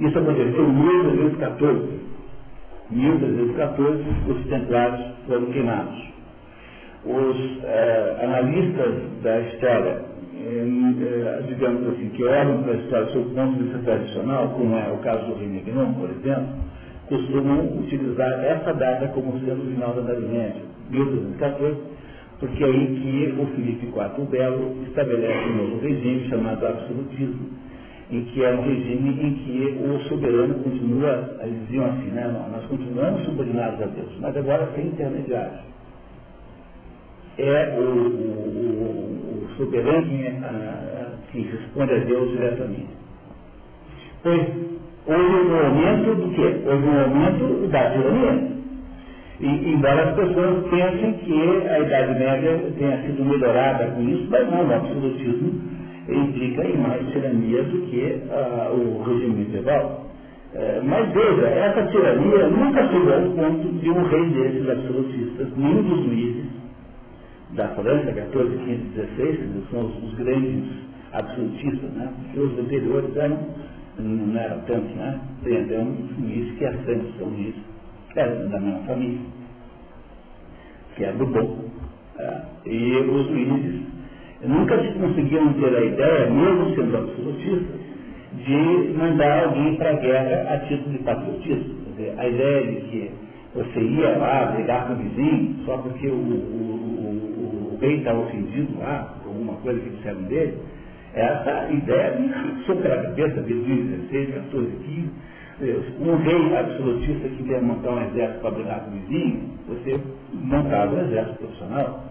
Isso 0.00 0.18
aconteceu 0.18 0.64
em 0.64 0.72
1314. 0.72 2.00
Em 2.90 2.96
1314, 2.96 4.04
os 4.28 4.46
templários 4.46 5.06
foram 5.26 5.46
queimados. 5.46 6.08
Os 7.04 7.64
é, 7.64 8.20
analistas 8.24 8.94
da 9.22 9.40
história, 9.40 10.07
é, 10.46 11.42
digamos 11.48 11.88
assim, 11.88 12.08
que 12.10 12.24
olham 12.24 12.62
para 12.62 12.72
a 12.72 12.76
história 12.76 13.06
sob 13.08 13.26
o 13.26 13.34
ponto 13.34 13.56
de 13.56 13.62
vista 13.64 13.78
tradicional, 13.78 14.48
como 14.50 14.76
é 14.76 14.92
o 14.92 14.98
caso 14.98 15.26
do 15.26 15.34
Rei 15.34 15.48
Negron, 15.48 15.92
por 15.94 16.10
exemplo, 16.10 16.48
costumam 17.08 17.78
utilizar 17.78 18.44
essa 18.44 18.72
data 18.74 19.08
como 19.08 19.38
sendo 19.40 19.62
o 19.62 19.70
final 19.72 19.92
da 19.94 20.02
Idade 20.02 20.26
Média, 20.26 20.62
1314, 20.90 21.76
porque 22.38 22.62
é 22.62 22.66
aí 22.66 22.86
que 22.86 23.40
o 23.40 23.46
Filipe 23.46 23.86
IV 23.86 24.22
o 24.22 24.24
Belo 24.26 24.76
estabelece 24.86 25.48
um 25.48 25.56
novo 25.56 25.80
regime 25.80 26.28
chamado 26.28 26.66
absolutismo, 26.66 27.48
em 28.10 28.24
que 28.24 28.44
é 28.44 28.54
um 28.54 28.62
regime 28.62 29.10
em 29.20 29.32
que 29.34 29.78
o 29.84 29.98
soberano 30.08 30.54
continua, 30.62 31.36
eles 31.42 31.60
diziam 31.66 31.86
assim, 31.86 32.08
né, 32.10 32.48
nós 32.52 32.64
continuamos 32.66 33.24
subordinados 33.24 33.82
a 33.82 33.86
Deus, 33.86 34.16
mas 34.20 34.36
agora 34.36 34.70
sem 34.74 34.86
intermediários. 34.86 35.67
É 37.38 37.78
o, 37.78 37.82
o, 37.82 39.44
o 39.44 39.48
soberano 39.56 40.08
que 41.30 41.40
responde 41.42 41.92
a 41.92 41.98
Deus 41.98 42.30
diretamente. 42.30 42.88
Pois 44.22 44.40
houve 45.06 45.52
um 45.52 45.66
aumento 45.66 46.14
do 46.16 46.34
quê? 46.34 46.62
Houve 46.66 46.88
um 46.88 47.00
aumento 47.00 47.68
da 47.68 47.90
tirania. 47.90 48.58
E, 49.40 49.46
embora 49.46 50.08
as 50.08 50.16
pessoas 50.16 50.68
pensem 50.68 51.12
que 51.12 51.68
a 51.68 51.78
Idade 51.78 52.18
Média 52.18 52.72
tenha 52.76 53.02
sido 53.02 53.24
melhorada 53.24 53.86
com 53.86 54.02
isso, 54.02 54.26
mas 54.28 54.50
não, 54.50 54.66
o 54.66 54.74
absolutismo 54.74 55.52
implica 56.08 56.66
em 56.66 56.76
mais 56.78 57.06
tirania 57.12 57.62
do 57.62 57.78
que 57.82 58.20
o 58.72 59.02
regime 59.04 59.44
medieval. 59.44 60.08
Uh, 60.54 60.82
mas 60.82 61.12
veja, 61.12 61.46
essa 61.46 61.86
tirania 61.88 62.48
nunca 62.48 62.88
chegou 62.88 63.12
ao 63.12 63.20
ponto 63.20 63.68
de 63.68 63.90
um 63.90 64.02
rei 64.02 64.24
desses 64.30 64.68
absolutistas, 64.68 65.56
nenhum 65.56 65.82
dos 65.82 66.04
juízes 66.06 66.67
da 67.52 67.68
França, 67.68 68.12
14, 68.12 68.56
15, 68.58 68.76
16, 68.94 69.36
que 69.38 69.70
são 69.70 69.86
os, 69.86 70.02
os 70.04 70.14
grandes 70.14 70.64
absolutistas, 71.12 71.90
né? 71.92 72.12
porque 72.22 72.40
os 72.40 72.58
anteriores 72.58 73.16
eram, 73.16 73.38
não 73.98 74.38
eram 74.38 74.60
tantos, 74.60 74.94
né? 74.94 75.20
Tem 75.42 75.62
até 75.62 75.78
um 75.78 76.08
juiz 76.18 76.58
que 76.58 76.64
é 76.64 76.72
França, 76.72 77.24
um 77.24 77.36
juiz 77.36 77.54
era 78.16 78.34
da 78.48 78.60
minha 78.60 78.78
família, 78.80 79.18
que 80.96 81.04
era 81.04 81.16
do 81.16 81.26
bom. 81.26 81.68
Uh, 82.18 82.68
e 82.68 82.96
os 82.96 83.28
juízes 83.28 83.82
nunca 84.44 84.80
se 84.82 84.98
conseguiram 84.98 85.52
ter 85.54 85.74
a 85.74 85.84
ideia, 85.84 86.30
mesmo 86.30 86.74
sendo 86.74 86.96
absolutistas, 86.96 87.80
de 88.44 88.94
mandar 88.96 89.44
alguém 89.44 89.76
para 89.76 89.90
a 89.90 89.94
guerra 89.94 90.54
a 90.54 90.58
título 90.66 90.90
de 90.90 90.98
patriotismo. 91.04 91.74
Dizer, 91.90 92.14
a 92.18 92.28
ideia 92.28 92.66
de 92.66 92.80
que 92.88 93.10
você 93.54 93.80
ia 93.80 94.18
lá 94.18 94.52
brigar 94.52 94.86
com 94.86 94.92
o 94.94 94.96
vizinho 94.96 95.56
só 95.64 95.78
porque 95.78 96.08
o, 96.08 96.12
o, 96.12 96.14
o, 96.14 97.27
rei 97.80 97.98
estava 97.98 98.20
ofendido 98.20 98.78
lá, 98.78 99.14
alguma 99.24 99.54
coisa 99.54 99.80
que 99.80 99.90
disseram 99.90 100.22
dele, 100.22 100.58
essa 101.14 101.70
ideia 101.72 102.18
me 102.18 102.28
a 102.28 103.02
cabeça 103.02 103.42
de 103.42 103.54
2016, 103.54 104.34
14, 104.34 104.70
15. 104.76 105.10
Um 106.00 106.16
rei 106.16 106.56
absolutista 106.56 107.28
que 107.28 107.42
quer 107.42 107.60
montar 107.60 107.90
um 107.90 108.04
exército 108.04 108.40
para 108.40 108.50
brigar 108.52 108.80
com 108.84 108.90
o 108.90 108.92
vizinho, 109.00 109.50
você 109.66 110.00
montava 110.32 110.94
um 110.94 111.00
exército 111.00 111.38
profissional 111.38 112.08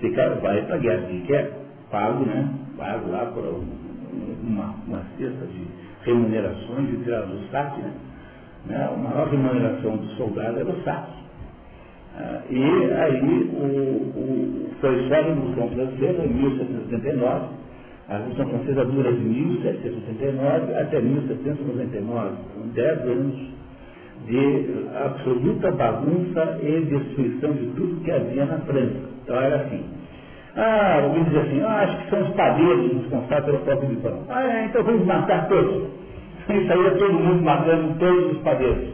fica, 0.00 0.34
vai 0.36 0.62
para 0.62 0.76
a 0.76 0.78
guerra 0.78 1.06
quem 1.06 1.20
quer, 1.22 1.52
pago, 1.90 2.24
né? 2.24 2.48
Pago 2.76 3.10
lá 3.10 3.26
por 3.26 3.44
uma, 3.44 4.74
uma 4.86 5.02
cesta 5.18 5.46
de 5.46 5.66
remunerações 6.04 6.88
de 6.88 7.04
tirar 7.04 7.22
do 7.22 7.50
saque, 7.50 7.80
né? 7.80 7.92
né? 8.66 8.88
A 8.92 8.96
maior 8.96 9.28
remuneração 9.28 9.96
do 9.96 10.06
soldado 10.16 10.60
era 10.60 10.68
o 10.68 10.82
saque. 10.82 11.23
Ah, 12.16 12.40
e 12.48 12.64
aí 12.92 13.50
o, 13.52 13.64
o, 14.16 14.70
foi 14.80 15.08
só 15.08 15.14
a 15.14 15.22
Revolução 15.22 15.68
Francesa, 15.70 16.24
em 16.24 16.32
1779, 16.32 17.46
a 18.08 18.16
Revolução 18.18 18.48
Francesa 18.50 18.84
dura 18.84 19.12
de 19.12 19.20
1779 19.20 20.74
até 20.74 21.00
1799, 21.00 22.36
10 22.74 23.00
anos 23.00 23.54
de 24.26 24.86
absoluta 25.04 25.70
bagunça 25.72 26.58
e 26.62 26.80
destruição 26.82 27.52
de 27.52 27.66
tudo 27.76 28.04
que 28.04 28.10
havia 28.10 28.46
na 28.46 28.58
França. 28.58 28.96
Então 29.22 29.40
era 29.40 29.56
assim. 29.56 29.84
Ah, 30.56 31.00
alguém 31.02 31.24
diz 31.24 31.36
assim, 31.36 31.60
ah, 31.62 31.80
acho 31.80 31.98
que 31.98 32.10
são 32.10 32.22
os 32.22 32.30
padeiros 32.34 32.92
responsáveis 32.92 33.44
pelo 33.44 33.58
próprio 33.58 33.88
de 33.88 33.96
pão. 33.96 34.24
Ah, 34.28 34.44
é, 34.44 34.64
então 34.66 34.84
vamos 34.84 35.06
matar 35.06 35.48
todos. 35.48 35.94
E 36.46 36.68
saía 36.68 36.90
todo 36.90 37.14
mundo 37.14 37.42
matando 37.42 37.98
todos 37.98 38.32
os 38.32 38.38
padeiros. 38.42 38.93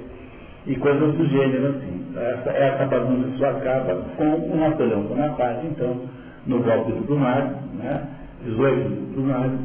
E 0.70 0.76
coisas 0.76 1.14
do 1.16 1.26
gênero 1.26 1.70
assim. 1.70 2.00
Essa, 2.16 2.50
essa 2.50 2.86
bagunça 2.86 3.28
só 3.38 3.46
acaba 3.50 3.92
com 4.16 4.24
o 4.24 4.56
Napoleão 4.56 5.02
Bonaparte, 5.02 5.66
então, 5.66 6.00
no 6.46 6.62
golpe 6.62 6.92
do 6.92 7.06
Brumário, 7.06 7.56
né, 7.74 8.06
18 8.44 8.88
do 8.88 9.12
Brumário, 9.14 9.58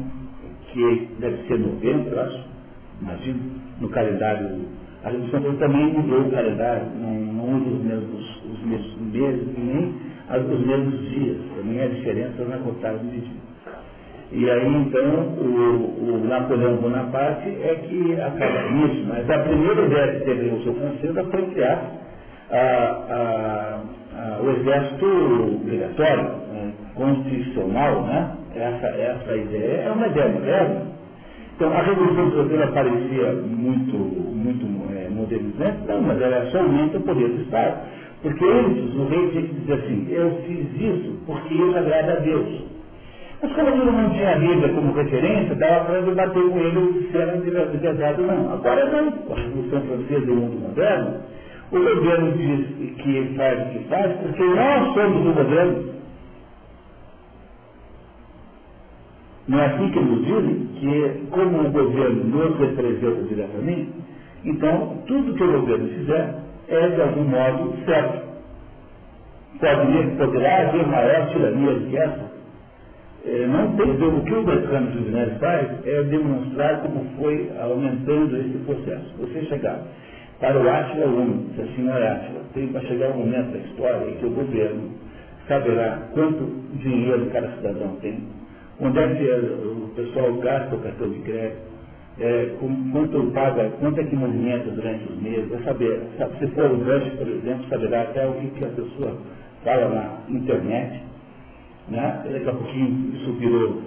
que 0.72 1.08
deve 1.20 1.46
ser 1.46 1.60
novembro, 1.60 2.12
eu 2.12 2.20
acho, 2.22 2.44
imagino, 3.00 3.40
no 3.80 3.88
calendário. 3.90 4.62
A 5.04 5.10
Revolução 5.10 5.54
também 5.58 5.92
mudou 5.92 6.22
o 6.22 6.30
calendário, 6.32 6.86
não, 7.00 7.14
não 7.14 7.56
usa 7.56 7.70
os 7.70 7.84
mesmos, 7.84 8.42
os 8.52 8.64
mesmos 8.64 9.12
meses, 9.12 9.48
nem 9.56 9.94
os 10.28 10.66
mesmos 10.66 11.00
dias, 11.08 11.36
também 11.56 11.82
a 11.84 11.86
diferença 11.86 12.44
na 12.46 12.58
contagem 12.58 13.06
de 13.10 13.20
dias. 13.20 13.55
E 14.32 14.50
aí 14.50 14.76
então 14.76 15.04
o, 15.38 16.20
o, 16.22 16.26
Napoleão 16.26 16.76
Bonaparte 16.76 17.48
é 17.48 17.74
que 17.86 18.20
acaba 18.20 18.70
nisso, 18.70 19.04
mas 19.08 19.30
a 19.30 19.38
primeira 19.38 19.86
ideia 19.86 20.12
que 20.14 20.24
teve 20.24 20.40
a 20.40 20.44
Revolução 20.44 20.74
Francesa 20.74 21.24
foi 21.30 21.42
criar 21.46 21.92
a, 22.50 22.56
a, 22.56 23.80
a, 24.18 24.42
o 24.42 24.50
exército 24.50 25.06
obrigatório, 25.62 26.24
né, 26.24 26.72
constitucional, 26.94 28.02
né? 28.02 28.30
Essa, 28.56 28.86
essa 28.86 29.36
ideia 29.36 29.82
é 29.82 29.92
uma 29.92 30.08
ideia 30.08 30.28
moderna. 30.28 30.82
Então 31.54 31.72
a 31.72 31.82
Revolução 31.82 32.30
Francesa 32.32 32.66
parecia 32.72 33.32
muito, 33.32 33.96
muito 33.96 34.66
é, 34.92 35.08
modernizante, 35.08 35.86
não, 35.86 36.02
mas 36.02 36.20
ela 36.20 36.50
só 36.50 36.58
aumenta 36.58 36.98
o 36.98 37.02
poder 37.02 37.28
do 37.28 37.42
Estado. 37.42 37.76
Porque 38.22 38.44
antes 38.44 38.94
o 38.96 39.06
rei 39.06 39.30
tinha 39.30 39.42
que 39.42 39.54
dizer 39.54 39.72
assim, 39.74 40.06
eu 40.10 40.30
fiz 40.46 40.66
isso 40.80 41.16
porque 41.26 41.54
isso 41.54 41.76
agrada 41.78 42.14
a 42.14 42.16
Deus. 42.16 42.75
Mas 43.42 43.52
como 43.52 43.68
ele 43.68 43.84
não 43.84 44.10
tinha 44.10 44.32
a 44.32 44.38
Bíblia 44.38 44.68
como 44.72 44.92
referência, 44.92 45.54
dava 45.56 45.84
para 45.84 46.00
debater 46.00 46.42
com 46.42 46.58
ele 46.58 47.08
se 47.10 47.18
era 47.18 47.36
de 47.36 47.50
verdade 47.78 48.20
ou 48.22 48.26
não. 48.26 48.52
Agora 48.54 48.90
não, 48.90 49.08
a 49.08 49.40
Revolução 49.40 49.80
Francesa 49.82 50.26
e 50.26 50.30
o 50.30 50.36
mundo 50.36 50.68
moderno, 50.68 51.20
o 51.70 51.78
governo 51.78 52.32
diz 52.32 52.96
que 52.96 53.16
ele 53.16 53.36
faz 53.36 53.60
o 53.60 53.70
que 53.70 53.78
faz 53.88 54.12
porque 54.20 54.44
nós 54.44 54.94
somos 54.94 55.26
o 55.26 55.32
governo. 55.34 55.96
Não 59.48 59.60
é 59.60 59.66
assim 59.66 59.90
que 59.90 60.00
nos 60.00 60.24
dizem 60.24 60.66
que, 60.74 61.26
como 61.30 61.60
o 61.60 61.70
governo 61.70 62.24
nos 62.24 62.58
representa 62.58 63.22
diretamente, 63.22 63.92
então 64.44 65.02
tudo 65.06 65.34
que 65.34 65.44
o 65.44 65.60
governo 65.60 65.88
fizer 65.88 66.34
é, 66.68 66.88
de 66.88 67.00
algum 67.00 67.24
modo, 67.24 67.76
certo. 67.84 68.26
Pode, 69.60 70.16
poderá 70.18 70.68
haver 70.68 70.86
maior 70.86 71.28
tirania 71.28 71.74
do 71.74 71.86
que 71.88 71.96
essa? 71.96 72.35
É, 73.26 73.46
não 73.46 73.76
tem, 73.76 73.90
o 73.90 74.24
que 74.24 74.34
o 74.34 74.44
Bertrand 74.44 74.92
Juvenel 74.92 75.30
faz 75.40 75.84
é 75.84 76.02
demonstrar 76.04 76.80
como 76.82 77.04
foi 77.18 77.50
aumentando 77.60 78.36
esse 78.36 78.58
processo. 78.64 79.14
Você 79.18 79.44
chegar 79.46 79.82
para 80.38 80.60
o 80.60 80.68
Átila 80.68 81.06
1, 81.06 81.54
se 81.54 81.62
a 81.62 81.66
senhora 81.74 82.12
Átila, 82.12 82.40
tem 82.54 82.68
para 82.68 82.80
chegar 82.82 83.10
um 83.10 83.18
momento 83.18 83.52
da 83.52 83.58
história 83.58 84.10
em 84.10 84.14
que 84.16 84.26
o 84.26 84.30
governo 84.30 84.90
saberá 85.48 86.08
quanto 86.12 86.44
dinheiro 86.74 87.26
cada 87.32 87.48
cidadão 87.56 87.96
tem, 88.00 88.22
onde 88.80 88.98
é 88.98 89.08
que 89.08 89.24
o 89.24 89.92
pessoal 89.96 90.32
gasta 90.34 90.76
o 90.76 90.78
cartão 90.80 91.08
de 91.10 91.18
crédito, 91.20 91.76
é, 92.18 92.50
quanto 92.92 93.30
paga, 93.32 93.70
quanto 93.80 94.00
é 94.00 94.04
que 94.04 94.16
movimenta 94.16 94.70
durante 94.70 95.12
os 95.12 95.20
meses, 95.20 95.52
é 95.52 95.58
saber, 95.64 96.00
se 96.38 96.46
for 96.48 96.70
o 96.70 96.76
Rush, 96.76 97.12
por 97.18 97.28
exemplo, 97.28 97.68
saberá 97.68 98.02
até 98.02 98.26
o 98.26 98.32
que, 98.34 98.46
que 98.50 98.64
a 98.64 98.68
pessoa 98.68 99.18
fala 99.64 99.88
na 99.88 100.36
internet, 100.36 101.02
né? 101.88 102.22
daqui 102.32 102.48
a 102.48 102.52
pouquinho 102.52 103.12
isso 103.14 103.32
virou 103.34 103.82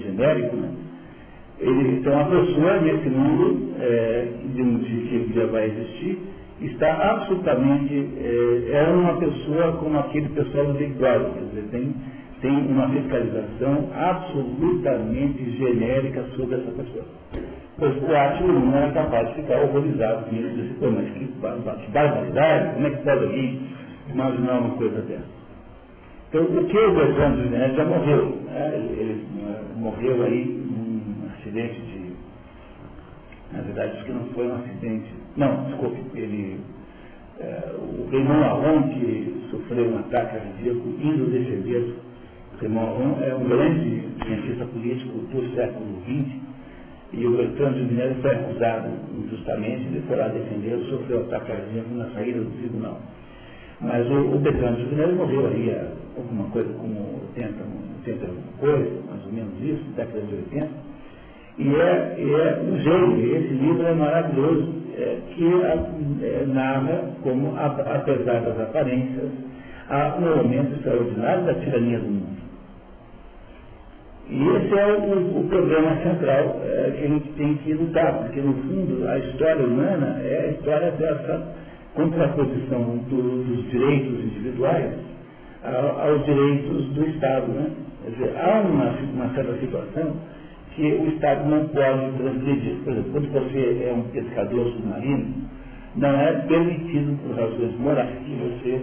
genérico, 0.00 0.56
né? 0.56 0.70
Ele, 1.58 1.98
então 1.98 2.20
a 2.20 2.24
pessoa 2.24 2.80
nesse 2.80 3.08
mundo 3.08 3.72
é, 3.80 4.28
de 4.54 4.62
um 4.62 4.78
que 4.78 5.32
já 5.34 5.46
vai 5.46 5.66
existir 5.66 6.18
está 6.60 7.12
absolutamente, 7.12 7.94
é, 8.18 8.70
é, 8.72 8.88
uma 8.88 9.16
pessoa 9.18 9.72
como 9.78 9.98
aquele 9.98 10.28
pessoal 10.30 10.66
do 10.66 10.74
Big 10.74 10.94
tem, 11.70 11.94
tem 12.42 12.50
uma 12.50 12.88
fiscalização 12.90 13.88
absolutamente 13.94 15.50
genérica 15.58 16.24
sobre 16.36 16.56
essa 16.56 16.70
pessoa. 16.72 17.04
Pois 17.78 18.02
o 18.02 18.16
Átila 18.16 18.52
não 18.52 18.74
era 18.74 18.92
capaz 18.92 19.28
de 19.28 19.34
ficar 19.36 19.60
horrorizado 19.60 20.26
com 20.26 20.36
isso, 20.36 20.56
disse, 20.56 20.74
mas 20.80 21.78
que 21.78 21.90
barbaridade, 21.90 22.74
como 22.74 22.86
é 22.86 22.90
que 22.90 23.02
pode 23.02 23.24
alguém 23.24 23.60
imaginar 24.10 24.58
uma 24.60 24.76
coisa 24.76 25.00
dessa? 25.02 25.35
Então, 26.36 26.44
o 26.54 26.66
que 26.66 26.76
o 26.76 26.94
Bertrand 26.94 27.36
Juvenel 27.36 27.74
já 27.74 27.84
morreu, 27.86 28.36
né? 28.44 28.72
ele, 28.74 29.00
ele 29.00 29.26
morreu 29.76 30.22
aí 30.22 30.44
num 30.44 31.30
acidente 31.32 31.80
de. 31.80 32.12
Na 33.56 33.62
verdade, 33.62 33.92
acho 33.96 34.04
que 34.04 34.12
não 34.12 34.26
foi 34.34 34.46
um 34.46 34.56
acidente. 34.56 35.14
Não, 35.34 35.64
desculpe, 35.64 35.98
ele. 36.14 36.60
É, 37.40 37.72
o 37.78 38.06
Raymond 38.10 38.44
Aron, 38.44 38.82
que 38.82 39.46
sofreu 39.50 39.88
um 39.88 39.98
ataque 39.98 40.36
cardíaco, 40.36 40.86
indo 41.00 41.30
defender. 41.30 41.94
Raymond 42.60 42.86
Aron 42.86 43.18
é 43.22 43.34
um 43.34 43.44
grande 43.48 44.02
cientista 44.26 44.66
político 44.66 45.16
do 45.16 45.54
século 45.54 46.02
XX, 46.02 46.34
e 47.14 47.26
o 47.26 47.34
Bertrand 47.34 47.78
Juvenel 47.78 48.14
foi 48.20 48.34
acusado 48.34 48.90
injustamente, 49.16 49.86
ele 49.86 50.02
foi 50.06 50.16
lá 50.16 50.28
defender, 50.28 50.78
sofreu 50.90 51.20
ataque 51.20 51.46
cardíaco 51.46 51.94
na 51.94 52.10
saída 52.10 52.40
do 52.40 52.50
tribunal. 52.58 53.00
Mas 53.80 54.10
o, 54.10 54.34
o 54.34 54.38
Betânia 54.38 54.80
Juvenel 54.80 55.14
morreu 55.16 55.46
aí 55.48 55.70
há 55.70 55.88
alguma 56.16 56.48
coisa 56.50 56.72
como 56.74 57.20
80, 57.36 57.54
80 58.06 58.26
alguma 58.26 58.52
coisa, 58.58 58.90
mais 59.08 59.26
ou 59.26 59.32
menos 59.32 59.52
isso, 59.62 59.84
década 59.94 60.20
de 60.22 60.34
80. 60.34 60.68
E 61.58 61.74
é, 61.74 62.16
é 62.18 62.62
um 62.62 62.78
gênio, 62.78 63.36
esse 63.36 63.54
livro 63.54 63.86
é 63.86 63.94
maravilhoso, 63.94 64.72
é, 64.96 65.18
que 65.34 65.44
é, 66.24 66.46
narra 66.46 67.10
como, 67.22 67.54
apesar 67.56 68.40
das 68.40 68.60
aparências, 68.60 69.30
há 69.88 70.16
um 70.18 70.36
momento 70.36 70.74
extraordinário 70.74 71.44
da 71.44 71.54
tirania 71.54 71.98
do 71.98 72.10
mundo. 72.10 72.36
E 74.28 74.42
esse 74.56 74.74
é 74.74 74.86
o, 74.86 75.40
o 75.40 75.48
problema 75.48 75.96
central 76.02 76.60
é, 76.64 76.90
que 76.96 77.04
a 77.04 77.08
gente 77.08 77.28
tem 77.32 77.54
que 77.58 77.72
lutar, 77.74 78.18
porque 78.18 78.40
no 78.40 78.54
fundo 78.54 79.06
a 79.08 79.18
história 79.18 79.64
humana 79.64 80.20
é 80.24 80.46
a 80.48 80.50
história 80.52 80.90
dessa 80.92 81.65
contraposição 81.96 82.98
do, 83.08 83.44
dos 83.44 83.70
direitos 83.70 84.24
individuais 84.24 84.92
aos 85.64 86.24
direitos 86.24 86.86
do 86.90 87.08
Estado. 87.08 87.48
Né? 87.48 87.70
Quer 88.04 88.10
dizer, 88.10 88.36
há 88.38 88.60
uma, 88.60 88.90
uma 88.90 89.34
certa 89.34 89.58
situação 89.58 90.16
que 90.74 90.82
o 90.82 91.08
Estado 91.08 91.48
não 91.48 91.66
pode 91.68 92.12
transgredir. 92.18 92.76
Por 92.84 92.92
exemplo, 92.92 93.12
quando 93.12 93.32
você 93.32 93.88
é 93.88 93.94
um 93.96 94.02
pescador 94.10 94.68
submarino, 94.72 95.34
não 95.96 96.20
é 96.20 96.32
permitido, 96.46 97.18
por 97.22 97.34
razões 97.34 97.78
morais, 97.80 98.18
que 98.24 98.34
você 98.34 98.82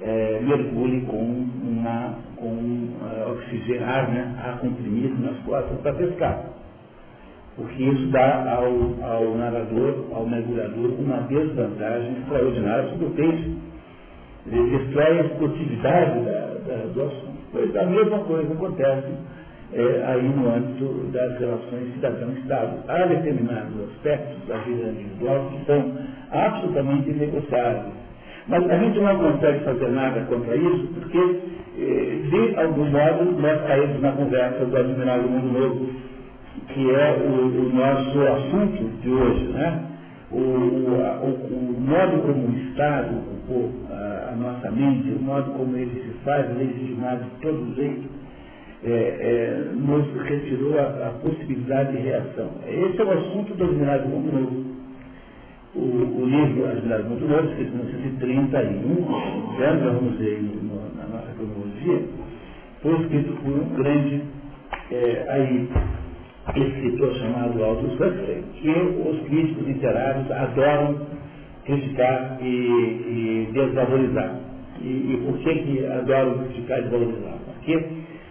é, 0.00 0.40
mergulhe 0.42 1.00
com, 1.02 1.18
uma, 1.18 2.18
com 2.36 2.46
uh, 2.46 3.32
oxigênio, 3.32 3.84
ar, 3.84 4.08
né, 4.08 4.34
ar 4.38 4.58
comprimido 4.60 5.20
nas 5.20 5.36
costas 5.38 5.78
para 5.80 5.92
pescar 5.94 6.61
porque 7.56 7.82
isso 7.82 8.06
dá 8.08 8.54
ao, 8.54 9.10
ao 9.10 9.34
narrador, 9.36 10.06
ao 10.14 10.26
mergulhador, 10.26 10.90
uma 10.98 11.18
desvantagem 11.28 12.12
extraordinária 12.18 12.88
sobre 12.90 13.06
o 13.06 13.10
peixe. 13.10 13.56
Ele 14.50 14.78
destrói 14.78 15.18
a 15.18 15.24
esportividade 15.24 16.20
da, 16.20 16.40
da, 16.66 16.86
do 16.94 17.02
assunto. 17.02 17.32
Pois 17.52 17.76
a 17.76 17.84
mesma 17.84 18.18
coisa 18.20 18.52
acontece 18.52 19.12
é, 19.74 20.04
aí 20.06 20.28
no 20.28 20.54
âmbito 20.54 21.10
das 21.12 21.38
relações 21.38 21.92
cidadão-estado. 21.94 22.78
Há 22.88 23.06
determinados 23.06 23.72
aspectos 23.90 24.48
da 24.48 24.56
vida 24.58 24.88
individual 24.88 25.50
que 25.50 25.66
são 25.66 25.92
absolutamente 26.30 27.10
negociáveis. 27.10 27.92
Mas 28.48 28.68
a 28.68 28.76
gente 28.78 28.98
não 28.98 29.16
consegue 29.18 29.64
fazer 29.64 29.88
nada 29.90 30.20
contra 30.22 30.56
isso 30.56 30.88
porque, 30.94 31.40
eh, 31.78 32.18
de 32.28 32.58
algum 32.58 32.86
modo, 32.86 33.40
nós 33.40 33.62
caímos 33.66 34.00
na 34.00 34.12
conversa 34.12 34.64
do 34.64 34.76
Admirável 34.76 35.28
Mundo 35.28 35.58
Novo 35.58 36.11
que 36.72 36.90
é 36.90 37.12
o, 37.12 37.46
o 37.46 37.72
nosso 37.74 38.20
assunto 38.20 39.00
de 39.02 39.10
hoje, 39.10 39.44
né? 39.52 39.88
O, 40.30 40.36
o, 40.36 40.38
o, 40.38 41.80
modo 41.80 42.22
como 42.22 42.48
o 42.48 42.58
Estado 42.68 43.18
ocupou 43.18 43.70
a, 43.90 44.30
a, 44.32 44.36
nossa 44.36 44.70
mente, 44.70 45.10
o 45.10 45.22
modo 45.22 45.50
como 45.52 45.76
ele 45.76 46.02
se 46.02 46.24
faz 46.24 46.48
legitimar 46.56 47.18
de 47.18 47.28
todo 47.42 47.74
jeito, 47.74 48.08
é, 48.84 48.88
é, 48.90 49.72
nos 49.74 50.10
retirou 50.24 50.78
a, 50.78 51.08
a, 51.08 51.10
possibilidade 51.22 51.92
de 51.92 51.98
reação. 51.98 52.50
Esse 52.66 53.00
é 53.00 53.04
o 53.04 53.10
assunto 53.10 53.54
do 53.54 53.64
Admirável 53.64 54.08
Mundo 54.08 54.32
Novo. 54.32 54.72
O, 55.74 56.22
o 56.22 56.26
livro 56.26 56.66
Admirável 56.70 57.10
Mundo 57.10 57.28
Novo, 57.28 57.48
escrito 57.50 57.74
em 57.74 57.76
1931, 57.76 59.58
já 59.58 59.72
vamos 59.74 60.18
ver 60.18 60.42
no, 60.42 60.96
na 60.96 61.06
nossa 61.08 61.32
cronologia, 61.34 62.08
foi 62.80 63.00
escrito 63.02 63.32
por 63.42 63.52
um 63.52 63.68
grande 63.76 64.22
é, 64.90 65.26
aí, 65.28 65.68
escritor 66.50 67.14
chamado 67.14 67.62
Aldous 67.62 67.94
Huxley, 67.94 68.42
que 68.60 68.70
os 68.70 69.20
críticos 69.28 69.66
literários 69.66 70.30
adoram 70.30 71.06
criticar 71.64 72.38
e, 72.40 72.46
e 72.46 73.48
desvalorizar. 73.52 74.40
E, 74.80 74.84
e, 74.84 75.22
por 75.24 75.38
que, 75.38 75.54
que 75.54 75.86
adoram 75.86 76.38
criticar 76.38 76.78
e 76.80 76.82
desvalorizar? 76.82 77.34
Porque 77.46 77.86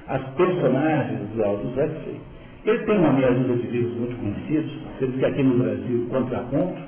as 0.08 0.22
personagens 0.36 1.30
do 1.34 1.44
Aldous 1.44 1.72
Huxley, 1.72 2.20
ele 2.66 2.80
tem 2.80 2.98
uma 2.98 3.14
meia 3.14 3.34
de 3.34 3.44
livros 3.44 3.98
muito 3.98 4.18
conhecidos, 4.20 4.72
sendo 5.00 5.18
que 5.18 5.26
aqui 5.26 5.42
no 5.42 5.64
Brasil, 5.64 6.08
Contraponto, 6.10 6.82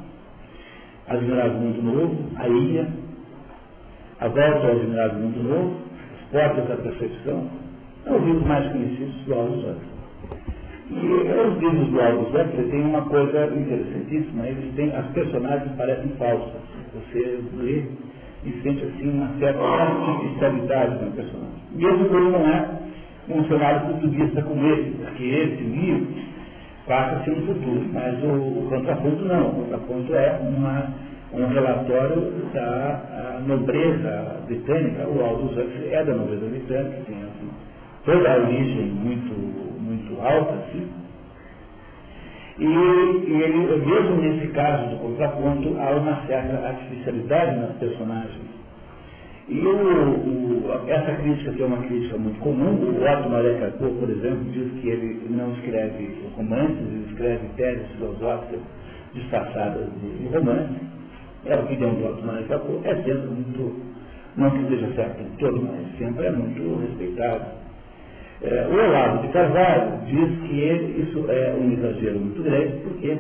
Admirável 1.08 1.60
Mundo 1.60 1.82
Novo, 1.82 2.18
A 2.36 2.48
Ilha, 2.48 2.88
A 4.20 4.28
Volta 4.28 4.68
ao 4.68 4.72
Admirável 4.74 5.20
Mundo 5.20 5.44
Novo, 5.44 5.76
As 6.14 6.32
Portas 6.32 6.68
da 6.68 6.76
Percepção, 6.76 7.50
são 8.04 8.18
os 8.18 8.24
livros 8.26 8.46
mais 8.46 8.72
conhecidos 8.72 9.16
do 9.26 9.34
Aldous 9.34 9.60
Huxley. 9.60 9.93
E 10.96 11.06
os 11.06 11.60
livros 11.60 11.90
do 11.90 12.02
Aldous 12.02 12.30
Huxley 12.30 12.70
têm 12.70 12.82
uma 12.82 13.02
coisa 13.02 13.46
interessantíssima, 13.48 14.48
eles 14.48 14.74
têm, 14.76 14.96
as 14.96 15.06
personagens 15.08 15.72
parecem 15.76 16.10
falsas. 16.18 16.62
Você 16.94 17.40
lê 17.58 17.84
e 18.46 18.52
sente 18.62 18.84
assim 18.84 19.10
uma 19.10 19.30
certa 19.40 19.64
artificialidade 19.64 21.04
na 21.04 21.12
personagem. 21.12 21.54
Mesmo 21.72 22.06
ele 22.06 22.30
não 22.30 22.48
é 22.48 22.70
um 23.30 23.44
cenário 23.46 23.88
futurista 23.88 24.42
como 24.42 24.68
esse, 24.68 24.92
porque 24.92 25.24
esse 25.24 25.64
livro 25.64 26.08
passa-se 26.86 27.30
no 27.30 27.46
futuro, 27.48 27.86
mas 27.94 28.22
o, 28.24 28.28
o 28.28 28.68
contraponto 28.70 29.26
não. 29.26 29.48
O 29.48 29.54
contraponto 29.64 30.14
é 30.14 30.40
uma, 30.42 30.94
um 31.34 31.48
relatório 31.48 32.34
da 32.54 33.40
nobreza 33.48 34.42
britânica, 34.46 35.08
o 35.08 35.24
Aldous 35.24 35.58
Huxley 35.58 35.94
é 35.94 36.04
da 36.04 36.14
nobreza 36.14 36.46
britânica, 36.46 36.98
tem 37.08 37.16
assim, 37.16 37.50
toda 38.06 38.32
a 38.32 38.38
origem 38.38 38.86
muito 38.88 39.63
muito 40.24 40.26
alta, 40.26 40.54
assim. 40.54 40.88
E, 42.60 42.64
e 42.66 43.42
ele, 43.42 43.86
mesmo 43.86 44.16
nesse 44.22 44.48
caso 44.54 44.90
do 44.90 44.98
contraponto, 44.98 45.76
há 45.80 45.92
uma 45.92 46.26
certa 46.28 46.68
artificialidade 46.68 47.60
nas 47.60 47.76
personagens. 47.78 48.54
E 49.50 49.60
o, 49.60 49.76
o, 49.76 50.84
essa 50.88 51.16
crítica, 51.16 51.52
que 51.52 51.62
é 51.62 51.66
uma 51.66 51.84
crítica 51.84 52.18
muito 52.18 52.40
comum, 52.40 52.76
o 52.76 52.90
Otto 52.90 53.00
Carpo, 53.02 53.96
por 54.00 54.10
exemplo, 54.10 54.46
diz 54.52 54.72
que 54.80 54.88
ele 54.88 55.28
não 55.30 55.52
escreve 55.54 56.16
romances, 56.38 56.78
ele 56.80 57.06
escreve 57.10 57.48
teses 57.58 57.88
filosóficas 57.98 58.60
disfarçadas 59.14 59.88
de, 60.02 60.18
de 60.20 60.36
romance. 60.36 60.74
É 61.46 61.56
a 61.56 61.60
opinião 61.60 61.94
do 61.96 62.06
Otto 62.06 62.26
Maria 62.26 62.48
Carpo, 62.48 62.80
é 62.86 62.96
sempre 62.96 63.28
muito, 63.28 63.82
não 64.38 64.50
que 64.52 64.68
seja 64.70 64.94
certo 64.94 65.24
todo, 65.40 65.62
mas 65.62 65.98
sempre 65.98 66.28
é 66.28 66.32
muito 66.32 66.80
respeitado. 66.82 67.63
É, 68.44 68.68
o 68.68 68.74
Olavo 68.74 69.26
de 69.26 69.34
Carvalho 69.34 70.00
diz 70.06 70.40
que 70.48 70.60
ele, 70.60 71.04
isso 71.04 71.26
é 71.30 71.56
um 71.58 71.72
exagero 71.72 72.20
muito 72.20 72.44
grande, 72.44 72.78
porque, 72.84 73.18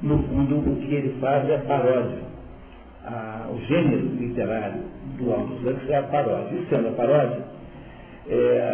no 0.00 0.22
fundo, 0.22 0.58
o 0.58 0.76
que 0.76 0.94
ele 0.94 1.14
faz 1.20 1.48
é 1.50 1.58
paródia. 1.58 2.30
o 3.50 3.58
gênero 3.66 4.06
literário 4.18 4.82
do 5.18 5.32
Aldous 5.32 5.60
Huxley 5.60 5.92
é 5.92 5.98
a 5.98 6.02
paródia. 6.04 6.56
E 6.56 6.66
sendo 6.68 6.88
a 6.88 6.92
paródia, 6.92 7.42
é, 8.28 8.70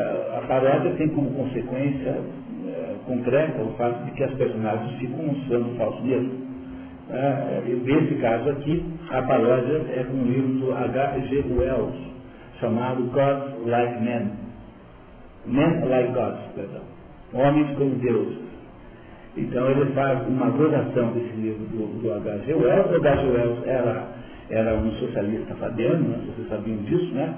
paródia 0.47 0.93
tem 0.93 1.09
como 1.09 1.31
consequência 1.31 2.21
é, 2.67 2.95
concreta 3.07 3.63
o 3.63 3.73
fato 3.75 4.05
de 4.05 4.11
que 4.13 4.25
as 4.25 4.33
personagens 4.35 4.99
ficam 4.99 5.25
mostrando 5.25 5.77
falso 5.77 6.03
mesmo. 6.03 6.47
É, 7.11 7.63
nesse 7.85 8.15
caso 8.17 8.51
aqui, 8.51 8.85
a 9.11 9.23
paródia 9.23 9.83
é 9.95 10.05
com 10.05 10.17
um 10.17 10.25
livro 10.25 10.67
do 10.67 10.75
H.G. 10.75 11.45
Wells, 11.57 11.97
chamado 12.61 13.03
Gods 13.05 13.67
Like 13.67 14.03
Men. 14.03 14.46
Men 15.47 15.89
Like 15.89 16.13
Gods, 16.13 16.41
perdão. 16.55 16.83
Homens 17.33 17.77
como 17.77 17.95
Deus. 17.97 18.35
Então 19.37 19.71
ele 19.71 19.93
faz 19.93 20.27
uma 20.27 20.49
gozação 20.51 21.13
desse 21.13 21.37
livro 21.37 21.65
do, 21.67 22.01
do 22.01 22.13
H.G. 22.15 22.55
Wells. 22.55 22.91
O 22.91 22.97
H.G. 22.97 23.27
Wells 23.29 23.67
era, 23.67 24.09
era 24.51 24.75
um 24.77 24.91
socialista 24.93 25.55
fabiano, 25.57 26.09
né? 26.09 26.19
vocês 26.27 26.49
sabiam 26.49 26.79
disso, 26.79 27.15
né? 27.15 27.35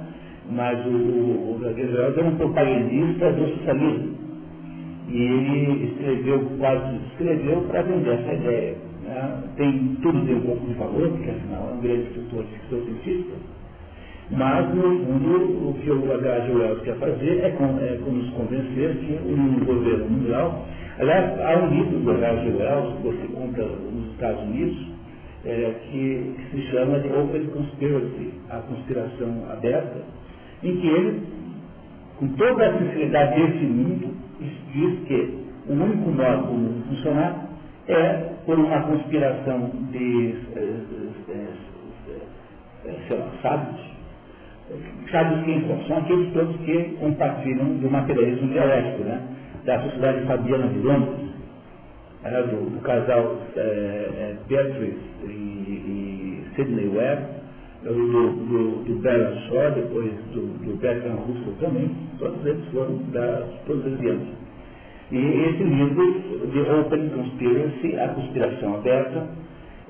Mas 0.51 0.87
o, 0.87 0.91
o, 0.91 1.59
o 1.61 1.67
H.G. 1.67 1.83
Wells 1.83 2.19
era 2.19 2.27
um 2.27 2.37
propagandista 2.37 3.33
do 3.33 3.49
socialismo. 3.49 4.19
E 5.09 5.23
ele 5.23 5.85
escreveu, 5.87 6.51
quase 6.59 6.97
escreveu 7.11 7.63
para 7.63 7.83
vender 7.83 8.11
essa 8.11 8.33
ideia. 8.33 8.77
Né? 9.03 9.43
Tem, 9.57 9.97
tudo 10.03 10.25
tem 10.25 10.37
um 10.37 10.43
pouco 10.43 10.67
de 10.67 10.75
valor, 10.75 11.09
porque 11.09 11.31
afinal 11.31 11.71
é 11.71 11.75
um 11.75 11.81
grande 11.81 12.03
escritor 12.03 12.45
de 12.45 12.85
científica. 12.85 13.35
Mas, 14.31 14.75
no 14.75 14.83
fundo, 14.83 15.71
o 15.71 15.75
que 15.83 15.91
o 15.91 16.13
H.G. 16.13 16.53
Wells 16.53 16.83
quer 16.83 16.97
fazer 16.97 17.45
é, 17.45 17.51
com, 17.51 17.65
é 17.79 17.99
com 18.05 18.11
nos 18.11 18.31
convencer 18.31 18.97
que 18.97 19.19
o 19.25 19.65
governo 19.65 20.11
mundial 20.11 20.67
Aliás, 21.01 21.41
há 21.41 21.59
um 21.59 21.71
livro 21.71 22.01
do 22.01 22.11
H.G. 22.11 22.57
Wells, 22.57 22.97
que 22.97 23.03
você 23.05 23.29
compra 23.29 23.65
nos 23.67 24.11
Estados 24.15 24.43
Unidos, 24.43 24.89
é, 25.45 25.75
que, 25.85 26.35
que, 26.35 26.51
se 26.51 26.63
chama 26.73 26.99
de 26.99 27.09
Open 27.09 27.47
Conspiracy, 27.47 28.33
a 28.51 28.57
conspiração 28.63 29.45
aberta, 29.49 30.03
em 30.65 30.77
que 30.77 30.87
ele, 30.89 31.23
com 32.19 32.29
toda 32.31 32.69
a 32.69 32.79
sinceridade 32.79 33.41
desse 33.41 33.65
mundo, 33.65 34.13
diz 34.73 35.07
que 35.07 35.39
o 35.69 35.73
único 35.75 36.11
modo 36.11 36.47
do 36.49 36.53
mundo 36.55 36.89
funcionar 36.89 37.49
é 37.87 38.33
por 38.45 38.59
uma 38.59 38.83
conspiração 38.83 39.71
de 39.93 40.35
é, 40.57 40.75
é, 42.89 43.15
lá, 43.15 43.31
sábios. 43.41 43.88
Sábios 45.11 45.45
quem 45.45 45.67
são? 45.67 45.99
Aqueles 45.99 46.33
todos 46.33 46.57
que 46.59 46.97
compartilham 47.01 47.77
do 47.79 47.91
materialismo 47.91 48.49
dialético, 48.49 49.05
né? 49.05 49.23
da 49.65 49.83
Sociedade 49.83 50.27
Fabiana 50.27 50.69
de 50.69 50.79
Londres, 50.79 51.29
era 52.25 52.43
do, 52.43 52.71
do 52.71 52.81
casal 52.81 53.37
é, 53.57 53.61
é, 53.61 54.37
Beatrice 54.49 54.99
e, 55.25 55.29
e 55.29 56.45
Sidney 56.57 56.89
Webb, 56.89 57.23
do, 57.85 57.93
do, 57.95 58.85
do 58.85 58.95
Bella 59.01 59.35
Shaw, 59.43 59.71
depois 59.73 60.13
do, 60.33 60.41
do 60.65 60.77
Bertrand 60.79 61.17
Russell 61.17 61.55
também, 61.61 61.91
todos 62.19 62.45
eles 62.45 62.65
foram 62.73 62.97
da, 63.13 63.47
eles 63.69 64.29
E 65.13 65.17
esse 65.17 65.63
livro, 65.63 66.49
de 66.49 66.61
Open 66.61 67.09
Conspiracy, 67.11 67.97
a 67.99 68.09
conspiração 68.09 68.75
aberta, 68.75 69.29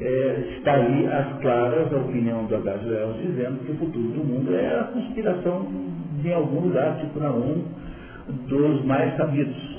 é, 0.01 0.57
está 0.57 0.75
aí 0.75 1.07
às 1.07 1.41
claras 1.41 1.93
a 1.93 1.97
opinião 1.97 2.45
do 2.45 2.57
H. 2.57 2.81
Wells 2.87 3.17
dizendo 3.23 3.65
que 3.65 3.73
o 3.73 3.77
futuro 3.77 4.09
do 4.09 4.25
mundo 4.25 4.55
é 4.55 4.81
a 4.81 4.85
conspiração 4.85 5.67
de 6.23 6.33
algum 6.33 6.61
lugar, 6.61 6.99
tipo 6.99 7.19
na 7.19 7.31
ONU, 7.31 7.65
dos 8.49 8.85
mais 8.85 9.17
sabidos. 9.17 9.79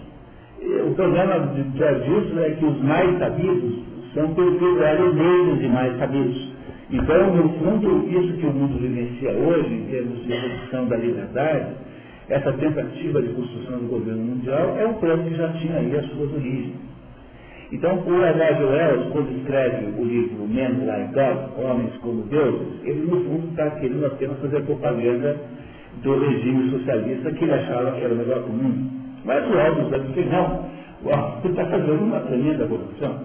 O 0.88 0.94
problema 0.94 1.40
disso 1.56 2.40
é 2.40 2.50
que 2.52 2.66
os 2.66 2.82
mais 2.82 3.18
sabidos 3.18 3.80
são 4.14 4.28
deles 4.34 5.60
de 5.60 5.68
mais 5.68 5.98
sabidos. 5.98 6.50
Então, 6.92 7.36
no 7.36 7.50
fundo, 7.60 8.08
isso 8.10 8.34
que 8.38 8.46
o 8.46 8.52
mundo 8.52 8.80
vivencia 8.80 9.32
hoje, 9.32 9.74
em 9.74 9.86
termos 9.86 10.24
de 10.26 10.34
redução 10.34 10.88
da 10.88 10.98
liberdade, 10.98 11.76
essa 12.28 12.52
tentativa 12.54 13.22
de 13.22 13.30
construção 13.30 13.80
do 13.80 13.88
governo 13.88 14.24
mundial, 14.24 14.76
é 14.78 14.88
um 14.88 14.94
plano 14.96 15.24
que 15.24 15.36
já 15.36 15.48
tinha 15.54 15.76
aí 15.78 15.96
as 15.96 16.06
suas 16.08 16.34
origens. 16.34 16.89
Então, 17.72 17.96
o 18.00 18.26
H.G. 18.26 18.64
Wells, 18.64 19.12
quando 19.12 19.38
escreve 19.38 19.86
o 20.00 20.04
livro 20.04 20.48
Men 20.48 20.86
Like 20.86 21.14
God, 21.14 21.64
Homens 21.64 21.96
como 22.02 22.24
Deuses, 22.24 22.68
ele, 22.84 23.06
no 23.06 23.22
fundo, 23.26 23.50
está 23.50 23.70
querendo 23.72 24.06
apenas 24.08 24.40
fazer 24.40 24.62
propaganda 24.64 25.38
do 26.02 26.20
regime 26.20 26.72
socialista 26.72 27.32
que 27.32 27.44
ele 27.44 27.54
achava 27.54 27.92
que 27.92 28.04
era 28.04 28.14
o 28.14 28.18
melhor 28.18 28.40
do 28.40 28.50
mundo. 28.50 28.90
Mas 29.24 29.46
o 29.48 29.60
Aldous 29.60 30.08
disse 30.08 30.30
não, 30.30 30.66
o 31.04 31.48
está 31.48 31.66
fazendo 31.66 32.04
uma 32.04 32.20
tremenda 32.22 32.66
corrupção. 32.66 33.20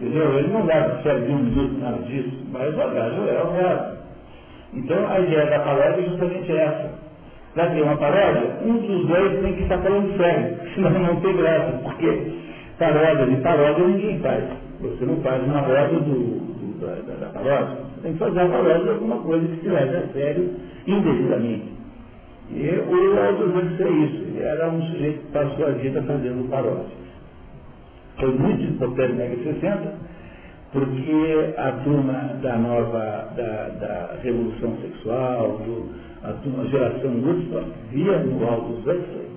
Entendeu? 0.00 0.38
Ele 0.38 0.48
não 0.48 0.66
dá 0.66 1.00
sério 1.02 1.26
de 1.26 1.32
um 1.32 1.38
minuto 1.38 1.80
nada 1.80 1.98
disso, 2.02 2.44
mas 2.50 2.76
é 2.76 2.84
o 2.84 3.52
real. 3.52 3.96
Então 4.72 5.08
a 5.08 5.20
ideia 5.20 5.46
da 5.46 5.60
paródia 5.60 6.00
é 6.00 6.08
justamente 6.08 6.52
essa. 6.52 7.04
Para 7.54 7.70
ter 7.70 7.82
uma 7.82 7.96
paródia, 7.96 8.56
um 8.64 8.76
dos 8.78 9.06
dois 9.06 9.40
tem 9.40 9.52
que 9.54 9.62
estar 9.62 9.78
falando 9.78 10.16
sério, 10.16 10.56
senão 10.74 10.90
não 10.90 11.20
tem 11.20 11.36
graça, 11.36 11.80
porque 11.84 12.32
paródia 12.78 13.26
de 13.26 13.36
paródia 13.42 13.86
ninguém 13.86 14.18
faz. 14.20 14.44
Você 14.80 15.04
não 15.04 15.16
faz 15.22 15.42
uma 15.44 15.60
roda 15.60 16.00
do, 16.00 16.00
do, 16.00 16.80
da, 16.80 17.26
da, 17.26 17.32
paródia, 17.32 17.76
tem 18.02 18.12
que 18.12 18.18
fazer 18.18 18.40
a 18.40 18.48
paródia 18.48 18.82
de 18.84 18.90
alguma 18.90 19.16
coisa 19.18 19.46
que 19.46 19.60
se 19.60 19.68
leve 19.68 19.96
a 19.96 20.06
sério 20.08 20.50
indevidamente. 20.86 21.74
E 22.50 22.68
o 22.68 23.20
Aldo 23.20 23.58
é 23.58 23.90
isso. 23.90 24.22
Ele 24.22 24.42
era 24.42 24.68
um 24.68 24.82
sujeito 24.82 25.20
que 25.20 25.32
passou 25.32 25.66
a 25.66 25.70
vida 25.70 26.02
fazendo 26.02 26.48
paródias. 26.50 27.04
Foi 28.18 28.32
muito 28.32 28.62
importante 28.62 29.12
na 29.12 29.24
década 29.24 29.36
de 29.36 29.42
60, 29.60 29.92
porque 30.72 31.54
a 31.56 31.72
turma 31.84 32.38
da 32.42 32.58
nova, 32.58 33.32
da, 33.36 33.68
da 33.80 34.16
revolução 34.22 34.76
sexual, 34.82 35.58
do, 35.58 35.90
a, 36.22 36.32
turma, 36.34 36.66
geração 36.66 37.10
Woodstock, 37.10 37.66
via 37.90 38.18
no 38.18 38.46
Aldous 38.46 38.80
Huxley, 38.80 39.33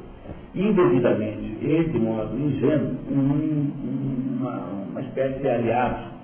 indevidamente 0.60 1.58
e 1.62 1.84
de 1.84 2.00
modo 2.00 2.36
ingênuo, 2.38 2.96
um, 3.12 3.72
uma, 4.40 4.56
uma 4.92 5.02
espécie 5.02 5.40
de 5.40 5.50
aliado. 5.50 6.18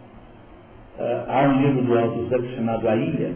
Uh, 0.98 1.26
há 1.28 1.50
um 1.50 1.62
livro 1.62 1.84
do 1.84 2.00
Aldous 2.00 2.32
Huxley 2.32 2.56
chamado 2.56 2.88
A 2.88 2.96
Ilha, 2.96 3.34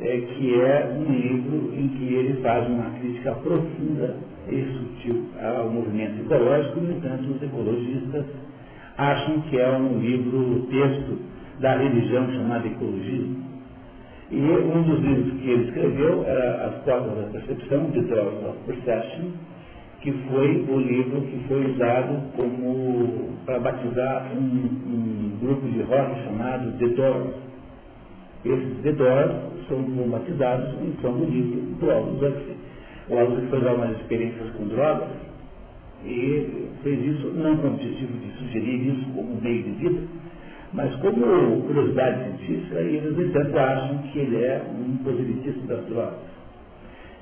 é, 0.00 0.20
que 0.20 0.60
é 0.60 0.94
um 0.94 1.10
livro 1.10 1.72
em 1.74 1.88
que 1.88 2.14
ele 2.14 2.42
faz 2.42 2.68
uma 2.68 2.90
crítica 2.98 3.32
profunda 3.32 4.16
e 4.48 4.62
sutil 4.62 5.24
ao 5.42 5.70
movimento 5.70 6.20
ecológico, 6.20 6.80
no 6.80 6.92
entanto, 6.92 7.30
os 7.30 7.42
ecologistas 7.42 8.26
acham 8.98 9.40
que 9.42 9.58
é 9.58 9.68
um 9.70 9.98
livro 9.98 10.66
texto 10.70 11.18
da 11.60 11.76
religião 11.76 12.30
chamada 12.30 12.66
ecologismo. 12.66 13.44
E 14.30 14.36
um 14.36 14.82
dos 14.82 15.00
livros 15.00 15.40
que 15.40 15.50
ele 15.50 15.64
escreveu 15.68 16.24
era 16.24 16.66
As 16.66 16.74
Portas 16.84 17.16
da 17.16 17.30
Percepção, 17.30 17.90
The 17.92 18.00
Doors 18.00 18.44
of 18.44 18.58
Perception, 18.66 19.30
que 20.06 20.12
foi 20.30 20.64
o 20.68 20.78
livro 20.78 21.20
que 21.22 21.36
foi 21.48 21.72
usado 21.72 22.30
como 22.36 23.34
para 23.44 23.58
batizar 23.58 24.30
um, 24.36 24.38
um 24.38 25.38
grupo 25.40 25.66
de 25.66 25.82
rock 25.82 26.22
chamado 26.22 26.78
The 26.78 26.86
Doors. 26.90 27.34
Esses 28.44 28.82
The 28.84 28.92
Doors 28.92 29.32
são 29.66 29.82
batizados 30.08 30.80
em 30.80 30.94
São 31.02 31.12
do 31.12 31.24
livro 31.24 31.60
do 31.80 31.90
Aldous 31.90 32.22
Huxley. 32.22 32.56
O 33.10 33.18
Aldous 33.18 33.50
foi 33.50 33.60
dar 33.62 33.74
umas 33.74 33.96
experiências 33.96 34.48
com 34.50 34.68
drogas 34.68 35.08
e 36.04 36.68
fez 36.84 37.04
isso 37.04 37.32
não 37.34 37.56
com 37.56 37.66
o 37.66 37.74
objetivo 37.74 38.12
de 38.12 38.30
sugerir 38.38 38.86
isso 38.86 39.10
como 39.12 39.40
meio 39.42 39.64
de 39.64 39.70
vida, 39.70 40.02
mas 40.72 40.94
como 41.00 41.62
curiosidade 41.62 42.26
científica, 42.26 42.80
e 42.80 42.96
eles, 42.98 43.18
entanto, 43.18 43.58
acham 43.58 43.98
que 44.12 44.20
ele 44.20 44.36
é 44.36 44.62
um 44.72 44.98
positivista 44.98 45.66
das 45.66 45.84
drogas. 45.86 46.35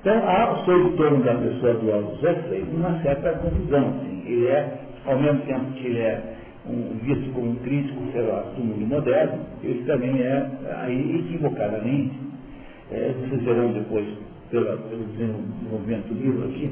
Então, 0.04 0.22
há 0.28 0.52
o 0.52 0.92
torno 0.98 1.24
da 1.24 1.34
pessoa 1.34 1.72
do 1.72 1.86
Huxley 1.88 2.62
uma 2.74 3.00
certa 3.00 3.32
confusão. 3.38 3.88
Assim. 3.88 4.22
Ele 4.26 4.46
é, 4.48 4.80
ao 5.06 5.18
mesmo 5.18 5.40
tempo 5.46 5.72
que 5.72 5.86
ele 5.86 5.98
é 5.98 6.36
um, 6.68 6.98
visto 7.02 7.32
como 7.32 7.52
um 7.52 7.54
crítico 7.54 8.02
feroz 8.12 8.44
do 8.54 8.64
mundo 8.64 8.86
moderno, 8.86 9.40
ele 9.62 9.82
também 9.86 10.20
é, 10.20 10.46
aí, 10.82 11.20
equivocadamente, 11.20 12.12
é, 12.92 13.14
vocês 13.18 13.42
verão 13.44 13.72
depois 13.72 14.06
pela, 14.50 14.76
pelo 14.76 15.04
desenvolvimento 15.04 16.08
do 16.08 16.22
livro 16.22 16.48
aqui, 16.50 16.70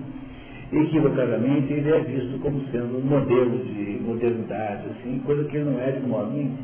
equivocadamente 0.71 1.73
ele 1.73 1.91
é 1.91 2.01
visto 2.01 2.39
como 2.41 2.61
sendo 2.71 2.99
um 2.99 3.01
modelo 3.01 3.65
de 3.65 3.99
modernidade, 4.05 4.89
assim, 4.91 5.23
coisa 5.25 5.45
que 5.45 5.57
ele 5.57 5.71
não 5.71 5.81
é 5.81 5.91
de 5.91 6.07
modo 6.07 6.31
nenhum. 6.33 6.55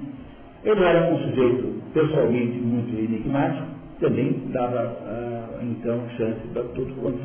Ele 0.63 0.85
era 0.85 1.15
um 1.15 1.19
sujeito 1.19 1.83
pessoalmente 1.95 2.59
muito 2.59 2.95
enigmático, 2.95 3.78
também 4.01 4.33
dava, 4.53 4.97
ah, 5.07 5.59
então, 5.63 6.01
chance 6.17 6.41
para 6.53 6.63
tudo 6.65 6.95
quanto 7.01 7.21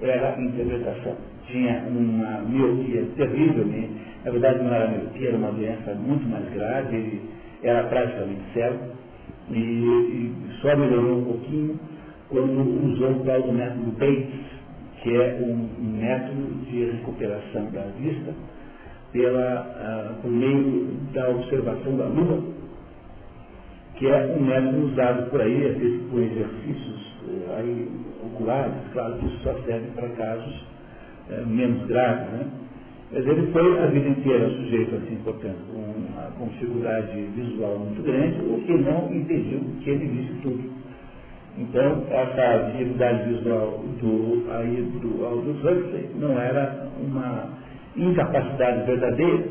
era 0.00 0.40
interpretação. 0.40 1.16
Tinha 1.46 1.84
uma 1.88 2.40
miopia 2.42 3.04
terrivelmente, 3.16 3.92
na 4.24 4.30
verdade 4.30 4.62
não 4.62 4.72
era 4.72 4.88
miopia, 4.88 5.28
era 5.28 5.36
uma 5.36 5.52
doença 5.52 5.94
muito 5.94 6.28
mais 6.28 6.48
grave, 6.52 6.96
ele 6.96 7.22
era 7.62 7.84
praticamente 7.84 8.40
cego, 8.54 8.78
e, 9.50 9.54
e 9.56 10.34
só 10.60 10.76
melhorou 10.76 11.18
um 11.18 11.24
pouquinho 11.24 11.78
quando 12.28 12.92
usou 12.92 13.10
o 13.10 13.24
tal 13.24 13.42
do 13.42 13.52
método 13.52 13.90
Bates, 13.98 14.40
que 15.02 15.16
é 15.16 15.38
um, 15.42 15.68
método 15.98 16.64
de 16.66 16.84
recuperação 16.92 17.64
da 17.72 17.82
vista 17.98 18.32
pela, 19.12 20.14
uh, 20.16 20.22
por 20.22 20.30
meio 20.30 20.86
da 21.12 21.28
observação 21.30 21.96
da 21.96 22.06
lua, 22.06 22.42
que 24.00 24.06
é 24.06 24.34
um 24.34 24.42
método 24.42 24.86
usado 24.86 25.30
por 25.30 25.42
aí, 25.42 25.66
às 25.66 25.76
vezes 25.76 26.00
por 26.10 26.22
exercícios 26.22 27.18
uh, 27.28 27.52
aí, 27.58 27.88
oculares, 28.24 28.72
claro 28.94 29.14
que 29.18 29.26
isso 29.26 29.38
só 29.42 29.52
serve 29.66 29.88
para 29.94 30.08
casos 30.08 30.66
é, 31.28 31.44
menos 31.44 31.86
grave, 31.86 32.24
né? 32.32 32.46
Mas 33.12 33.26
ele 33.26 33.52
foi 33.52 33.78
a 33.78 33.86
vida 33.88 34.08
inteira 34.08 34.48
sujeito 34.48 34.94
assim, 34.94 35.16
portanto, 35.22 35.58
com 35.70 35.80
uma 35.80 36.30
configuridade 36.38 37.20
visual 37.36 37.78
muito 37.78 38.02
grande, 38.02 38.40
o 38.40 38.62
que 38.62 38.72
não 38.72 39.12
impediu 39.12 39.60
que 39.82 39.90
ele 39.90 40.06
visse 40.06 40.32
tudo. 40.42 40.70
Então, 41.58 42.04
essa 42.08 42.70
dificuldade 42.70 43.28
visual 43.34 43.84
do, 44.00 44.46
aí, 44.50 44.82
do 45.02 45.26
Aldous 45.26 45.58
Huxley 45.58 46.08
não 46.14 46.40
era 46.40 46.88
uma 47.02 47.50
incapacidade 47.96 48.86
verdadeira, 48.86 49.44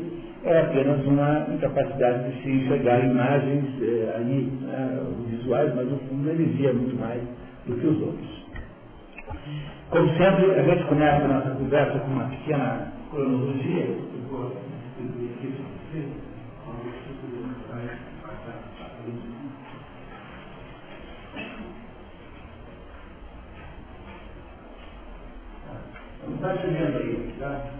era 0.44 0.62
apenas 0.62 1.04
uma 1.04 1.46
incapacidade 1.52 2.30
de 2.30 2.42
se 2.42 2.50
enxergar 2.50 3.04
imagens 3.04 3.64
eh, 3.82 4.14
aí, 4.16 4.52
eh, 4.68 5.02
visuais, 5.28 5.74
mas 5.74 5.90
no 5.90 5.98
fundo 5.98 6.30
ele 6.30 6.44
via 6.56 6.72
muito 6.72 6.98
mais 6.98 7.22
do 7.66 7.76
que 7.76 7.86
os 7.86 8.00
outros. 8.00 8.40
Como 9.90 10.08
sempre, 10.16 10.52
a 10.52 10.62
gente 10.62 10.84
começa 10.84 11.24
a 11.24 11.28
nossa 11.28 11.50
conversa 11.50 11.98
com 11.98 12.10
uma 12.12 12.24
pequena 12.24 12.92
cronologia. 13.10 13.86
Não 26.26 26.34
está 26.34 26.56
chegando 26.58 26.96
aí, 26.96 27.34
tá? 27.40 27.79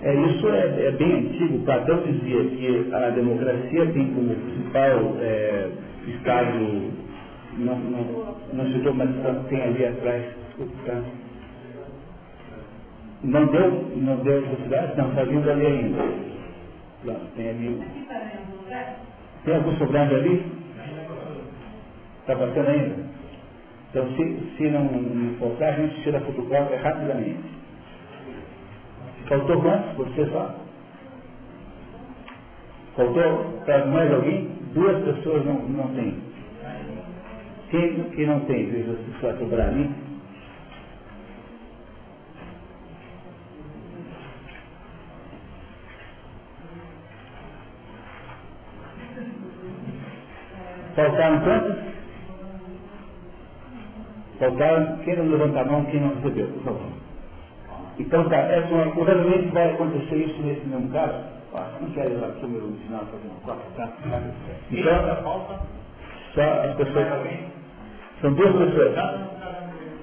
isso 0.00 0.48
é, 0.48 0.86
é, 0.86 0.90
bem 0.92 1.12
antigo. 1.12 1.64
Platão 1.64 2.02
dizia 2.02 2.44
que 2.44 2.94
a 2.94 3.10
democracia 3.10 3.86
tem 3.92 4.14
como 4.14 4.34
principal 4.34 5.16
é, 5.20 5.70
estado, 6.06 6.92
não, 7.58 7.78
não, 7.78 8.36
não 8.52 8.72
citou, 8.72 8.94
mas 8.94 9.10
tem 9.48 9.60
ali 9.60 9.86
atrás, 9.86 10.24
tá? 10.86 11.02
Não 13.24 13.46
deu, 13.46 13.70
não 13.96 14.16
deu 14.18 14.42
velocidade? 14.42 14.96
Não, 14.96 15.08
está 15.08 15.24
vindo 15.24 15.50
ali 15.50 15.66
ainda. 15.66 16.28
Tem 17.34 17.48
ali. 17.48 17.82
Tem 19.44 19.56
algum 19.56 19.76
sobrando 19.78 20.14
ali? 20.14 20.44
Está 22.20 22.36
batendo 22.36 22.68
ainda? 22.68 23.08
Então, 23.90 24.06
se, 24.14 24.56
se 24.56 24.68
não, 24.68 24.84
não 24.84 25.56
a 25.60 25.72
gente 25.72 26.02
tira 26.02 26.18
a 26.18 26.20
fotocópia 26.20 26.78
rapidamente. 26.80 27.57
Faltou 29.28 29.62
quantos? 29.62 29.96
Você 29.96 30.26
só? 30.30 30.54
Faltou 32.96 33.60
para 33.64 33.86
mais 33.86 34.12
alguém? 34.12 34.48
Duas 34.74 35.04
pessoas 35.04 35.44
não, 35.46 35.62
não 35.68 35.94
têm. 35.94 36.18
Quem, 37.70 38.10
quem 38.10 38.26
não 38.26 38.40
tem? 38.46 38.70
Veja 38.70 38.96
se 38.96 39.38
sobrar 39.38 39.68
ali. 39.68 39.90
Faltaram 50.96 51.40
quantos? 51.42 51.84
Faltaram, 54.38 54.98
quem 55.04 55.16
não 55.16 55.28
levanta 55.28 55.60
a 55.60 55.64
mão, 55.64 55.84
quem 55.86 56.00
não 56.00 56.14
recebeu, 56.16 56.48
por 56.54 56.64
favor. 56.64 56.97
Então, 57.98 58.28
tá, 58.28 58.36
é 58.36 58.60
provavelmente 58.62 59.52
vai 59.52 59.72
acontecer 59.72 60.16
isso 60.16 60.42
nesse 60.42 60.66
mesmo 60.66 60.88
caso. 60.90 61.18
Ah, 61.54 61.70
não 61.80 61.90
quero 61.90 62.10
ir 62.12 62.18
lá 62.18 62.28
para 62.28 62.46
o 62.46 62.50
meu 62.50 62.64
original 62.66 63.06
fazer 63.06 63.26
uma 63.28 63.40
cópia, 63.40 63.70
tá? 63.76 63.92
Então, 64.70 65.04
só 66.34 66.42
as 66.64 66.74
pessoas. 66.76 67.06
São 68.20 68.34
duas 68.34 68.56
pessoas. 68.56 68.94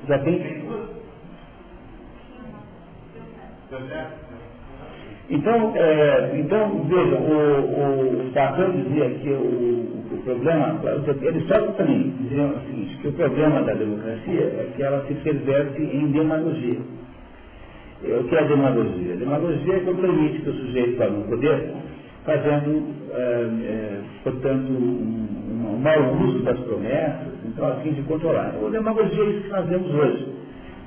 Já 0.07 0.19
tem? 0.19 0.65
Então, 5.29 5.73
é, 5.75 6.31
então 6.39 6.83
veja, 6.83 7.15
o, 7.17 8.21
o 8.21 8.31
dizia 8.73 9.09
que 9.21 9.29
o, 9.29 10.03
o 10.13 10.21
problema, 10.23 10.79
ele 11.21 11.47
só 11.47 11.71
também 11.73 12.09
dizia 12.19 12.45
o 12.45 12.59
seguinte, 12.61 12.97
que 12.97 13.07
o 13.07 13.13
problema 13.13 13.63
da 13.63 13.73
democracia 13.73 14.41
é 14.43 14.71
que 14.75 14.83
ela 14.83 15.05
se 15.07 15.15
perverte 15.15 15.81
em 15.81 16.11
demagogia. 16.11 16.79
O 18.03 18.23
que 18.27 18.35
é 18.35 18.43
demagogia? 18.43 19.13
A 19.13 19.17
demagogia 19.17 19.75
é 19.75 19.79
que 19.79 19.93
permite 19.93 20.41
que 20.41 20.49
o 20.49 20.53
sujeito 20.53 20.97
tome 20.97 21.23
o 21.23 21.27
poder, 21.27 21.73
fazendo, 22.25 22.83
é, 23.13 23.19
é, 23.19 23.99
portanto, 24.23 24.69
um, 24.69 25.27
um, 25.51 25.79
mau 25.81 26.13
uso 26.21 26.43
das 26.43 26.59
promessas, 26.59 27.33
então, 27.45 27.67
a 27.67 27.75
fim 27.77 27.93
de 27.93 28.01
controlar. 28.03 28.53
A 28.53 28.69
demagogia 28.69 29.23
é 29.23 29.27
isso 29.27 29.41
que 29.43 29.49
nós 29.49 29.65
vemos 29.67 29.93
hoje. 29.93 30.27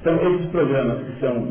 Então, 0.01 0.35
esses 0.35 0.47
programas 0.51 0.99
que 0.99 1.21
são 1.21 1.49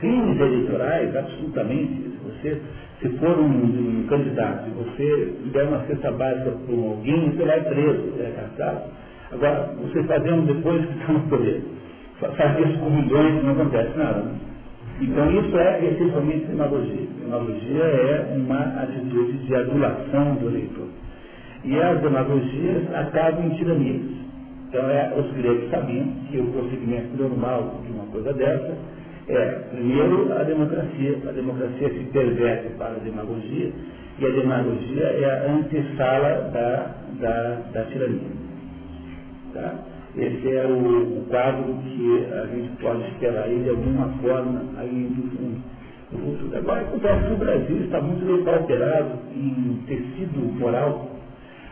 crimes 0.00 0.40
eleitorais, 0.40 1.16
absolutamente, 1.16 2.02
se 2.02 2.18
você 2.24 2.60
se 3.00 3.08
for 3.18 3.36
um, 3.38 3.46
um, 3.46 4.06
candidato, 4.08 4.64
se 4.64 4.70
você 4.70 5.34
der 5.52 5.64
uma 5.64 5.84
cesta 5.86 6.10
básica 6.12 6.50
para 6.50 6.74
alguém, 6.74 7.30
você 7.30 7.44
vai 7.44 7.60
preso, 7.62 8.14
é 8.20 8.30
caçado. 8.30 8.82
Agora, 9.32 9.70
você 9.80 10.02
fazendo 10.04 10.46
depois 10.46 10.84
que 10.86 10.98
está 11.00 11.12
no 11.12 11.20
poder, 11.28 11.62
fazer 12.20 12.68
isso 12.68 12.78
com 12.78 12.90
milhões, 12.90 13.42
não 13.42 13.52
acontece 13.52 13.96
nada. 13.96 14.22
Né? 14.22 14.51
Então 15.02 15.30
isso 15.32 15.58
é 15.58 15.84
essencialmente 15.84 16.46
demagogia. 16.46 17.06
Demagogia 17.20 17.82
é 17.82 18.34
uma 18.36 18.60
atitude 18.82 19.38
de 19.46 19.54
adulação 19.54 20.36
do 20.36 20.48
eleitor. 20.48 20.86
E 21.64 21.76
as 21.76 22.00
demagogias 22.00 22.94
acabam 22.94 23.46
em 23.46 23.50
tiranias. 23.56 24.02
Então 24.68 24.88
é, 24.88 25.12
os 25.16 25.32
gregos 25.32 25.70
sabiam 25.70 26.06
que 26.30 26.38
o 26.38 26.46
procedimento 26.46 27.16
normal 27.16 27.80
de 27.84 27.92
uma 27.92 28.04
coisa 28.06 28.32
dessa 28.32 28.76
é, 29.28 29.44
primeiro, 29.70 30.32
a 30.32 30.42
democracia. 30.44 31.18
A 31.28 31.32
democracia 31.32 31.88
se 31.90 32.04
perverte 32.12 32.68
para 32.78 32.92
a 32.92 32.98
demagogia 32.98 33.72
e 34.18 34.26
a 34.26 34.30
demagogia 34.30 35.04
é 35.04 35.24
a 35.24 35.52
antessala 35.52 36.50
da, 36.52 36.94
da, 37.20 37.58
da 37.72 37.84
tirania. 37.86 38.20
Tá? 39.52 39.74
Esse 40.16 40.54
é 40.54 40.66
o, 40.66 41.20
o 41.20 41.26
quadro 41.30 41.74
que 41.82 42.26
a 42.32 42.46
gente 42.46 42.82
pode 42.82 43.02
esperar 43.12 43.44
aí 43.44 43.62
de 43.62 43.70
alguma 43.70 44.08
forma 44.20 44.62
aí 44.76 45.10
no 45.10 45.22
futuro. 45.22 46.56
Agora 46.56 46.82
acontece 46.82 47.26
que 47.26 47.32
o 47.32 47.36
Brasil 47.36 47.76
está 47.84 48.00
muito 48.02 48.50
alterado 48.50 49.18
em 49.34 49.82
tecido 49.86 50.58
moral. 50.58 51.10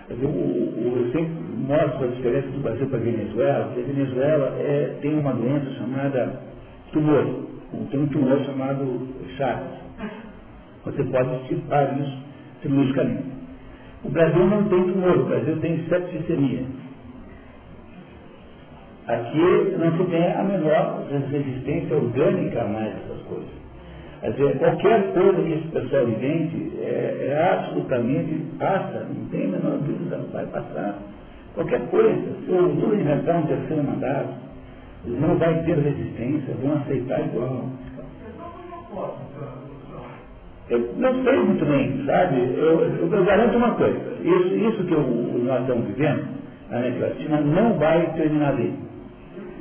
Eu, 0.09 0.17
eu 0.19 1.11
sempre 1.13 1.35
mostro 1.59 2.05
a 2.05 2.09
diferença 2.09 2.49
do 2.49 2.61
Brasil 2.61 2.87
para 2.87 2.99
a 2.99 3.03
Venezuela, 3.03 3.65
porque 3.67 3.81
a 3.81 3.93
Venezuela 3.93 4.57
é, 4.59 4.97
tem 5.03 5.19
uma 5.19 5.35
doença 5.35 5.71
chamada 5.75 6.41
tumor. 6.93 7.27
Tem 7.91 8.01
um 8.01 8.07
tumor 8.07 8.41
chamado 8.47 9.07
Chagas. 9.37 9.81
Você 10.87 11.05
pode 11.05 11.35
extirpar 11.43 12.01
isso 12.01 12.19
cirurgicamente. 12.63 13.25
O 14.03 14.09
Brasil 14.09 14.47
não 14.47 14.65
tem 14.65 14.93
tumor, 14.93 15.19
o 15.19 15.25
Brasil 15.27 15.57
tem 15.61 15.85
septicemia. 15.89 16.65
Aqui 19.11 19.75
não 19.77 19.97
se 19.97 20.05
tem 20.05 20.33
a 20.33 20.43
menor 20.45 21.03
resistência 21.33 21.97
orgânica 21.97 22.63
a 22.63 22.69
mais 22.69 22.95
essas 22.95 23.21
coisas. 23.23 23.49
Quer 24.21 24.31
dizer, 24.31 24.59
qualquer 24.59 25.13
coisa 25.13 25.43
que 25.43 25.53
esse 25.53 25.67
pessoal 25.67 26.09
invente 26.09 26.73
é, 26.79 27.29
é 27.31 27.53
absolutamente 27.53 28.45
passa, 28.57 29.07
não 29.09 29.25
tem 29.31 29.47
a 29.47 29.49
menor 29.49 29.79
dúvida, 29.79 30.21
vai 30.33 30.47
passar. 30.47 30.99
Qualquer 31.55 31.81
coisa, 31.89 32.23
se 32.45 32.53
o 32.53 32.61
Lula 32.61 32.95
inventar 32.95 33.39
um 33.39 33.47
terceiro 33.47 33.83
mandato, 33.83 34.35
não 35.07 35.37
vai 35.39 35.61
ter 35.65 35.77
resistência, 35.77 36.55
vão 36.63 36.77
aceitar 36.77 37.21
igual. 37.23 37.65
Eu 40.69 40.79
não 40.99 41.25
sei 41.25 41.37
muito 41.37 41.65
bem, 41.65 42.05
sabe? 42.07 42.37
Eu, 42.37 42.81
eu, 42.81 43.13
eu 43.13 43.25
garanto 43.25 43.57
uma 43.57 43.75
coisa, 43.75 43.99
isso, 44.23 44.55
isso 44.55 44.85
que 44.85 44.95
nós 44.95 45.63
estamos 45.63 45.87
vivendo 45.87 46.29
na 46.71 46.77
América 46.77 47.07
Latina 47.07 47.41
não 47.41 47.77
vai 47.77 48.07
terminar 48.15 48.55
bem. 48.55 48.90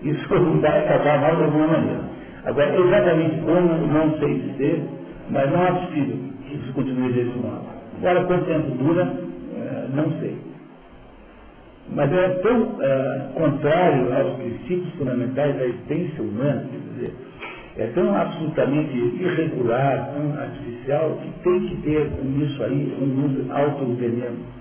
Isso 0.03 0.27
vai 0.61 0.85
acabar 0.85 1.19
mal 1.19 1.35
de 1.35 1.43
alguma 1.43 1.67
maneira. 1.67 2.01
Agora, 2.45 2.79
exatamente 2.79 3.41
como, 3.41 3.87
não 3.87 4.17
sei 4.17 4.39
dizer, 4.39 4.83
mas 5.29 5.51
não 5.51 5.63
é 5.63 5.71
possível 5.71 6.17
que 6.47 6.55
isso 6.55 6.73
continue 6.73 7.11
desse 7.11 7.37
modo. 7.37 7.65
Agora, 7.97 8.23
quanto 8.25 8.45
tempo 8.45 8.71
dura, 8.83 9.01
é, 9.03 9.87
não 9.93 10.11
sei. 10.19 10.37
Mas 11.91 12.11
é 12.13 12.29
tão 12.41 12.77
é, 12.79 13.29
contrário 13.33 14.13
aos 14.15 14.35
princípios 14.35 14.93
fundamentais 14.93 15.57
da 15.57 15.65
existência 15.65 16.23
humana, 16.23 16.63
quer 16.71 16.77
dizer, 16.93 17.13
é 17.77 17.87
tão 17.87 18.15
absolutamente 18.15 18.95
irregular, 18.95 20.11
tão 20.13 20.39
artificial, 20.39 21.17
que 21.21 21.43
tem 21.43 21.59
que 21.67 21.75
ter 21.81 22.09
nisso 22.23 22.63
aí 22.63 22.97
um 23.01 23.05
mundo 23.05 23.51
auto-veneno. 23.51 24.58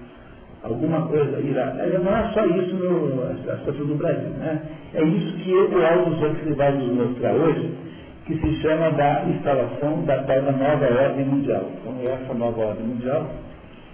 Alguma 0.63 1.03
coisa 1.07 1.39
irá. 1.41 1.75
Não 2.03 2.17
é 2.17 2.31
só 2.33 2.45
isso 2.45 2.75
no, 2.75 3.29
situação 3.39 3.87
do 3.87 3.95
Brasil, 3.95 4.31
né? 4.31 4.61
É 4.95 5.03
isso 5.03 5.37
que 5.39 5.53
o 5.53 5.87
Aldo 5.87 6.11
Huxley 6.11 6.55
vai 6.55 6.73
nos 6.73 6.93
mostrar 6.95 7.33
hoje, 7.35 7.71
que 8.27 8.35
se 8.39 8.57
chama 8.61 8.91
da 8.91 9.25
instalação 9.27 10.03
da 10.05 10.23
tal 10.25 10.43
da 10.43 10.53
nova 10.53 10.85
ordem 10.85 11.25
mundial. 11.25 11.71
Então, 11.81 11.95
essa 12.13 12.35
nova 12.35 12.61
ordem 12.61 12.87
mundial 12.87 13.31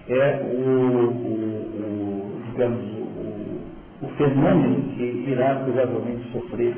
é 0.09 0.41
o, 0.43 0.57
o, 0.57 1.35
o 1.77 2.41
digamos, 2.51 2.81
o, 2.81 4.05
o 4.05 4.09
fenômeno 4.17 4.81
que 4.95 5.25
irá 5.29 5.55
provavelmente 5.63 6.31
sofrer 6.31 6.75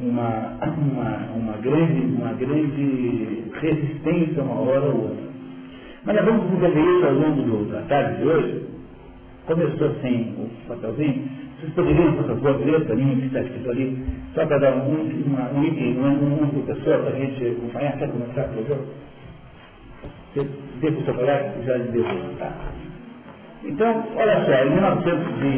uma, 0.00 0.58
uma, 0.76 1.28
uma, 1.36 1.52
grande, 1.58 2.00
uma 2.00 2.32
grande 2.32 3.44
resistência 3.60 4.42
uma 4.42 4.60
hora 4.60 4.86
ou 4.86 5.02
outra. 5.02 5.32
Mas 6.04 6.16
nós 6.16 6.24
vamos 6.24 6.52
entender 6.52 6.80
isso 6.80 7.06
ao 7.06 7.14
longo 7.14 7.42
do, 7.42 7.72
da 7.72 7.82
tarde 7.82 8.18
de 8.18 8.28
hoje. 8.28 8.71
Começou 9.46 9.94
sem 10.02 10.34
o 10.38 10.48
papelzinho. 10.68 11.28
Vocês 11.60 11.72
poderiam, 11.74 12.12
por 12.14 12.26
favor, 12.26 12.60
ler 12.64 12.84
para 12.86 12.96
mim 12.96 13.14
o 13.14 13.20
que 13.20 13.26
está 13.26 13.40
escrito 13.40 13.70
ali, 13.70 13.98
só 14.34 14.46
para 14.46 14.58
dar 14.58 14.74
um, 14.76 15.24
uma, 15.26 15.50
um 15.52 15.64
item, 15.64 15.98
um, 15.98 16.06
um, 16.06 16.42
um 16.44 16.48
professor, 16.64 16.98
para 17.04 17.10
a 17.10 17.18
gente 17.18 17.46
acompanhar. 17.48 17.96
Quer 17.98 18.08
começar, 18.10 18.44
por 18.44 18.64
favor? 18.64 18.86
Colega? 21.14 21.52
Já 21.64 21.76
lhe 21.76 21.92
deu. 21.92 22.04
Tá. 22.38 22.52
Então, 23.64 24.04
olha 24.16 24.44
só, 24.44 24.52
em 24.64 24.70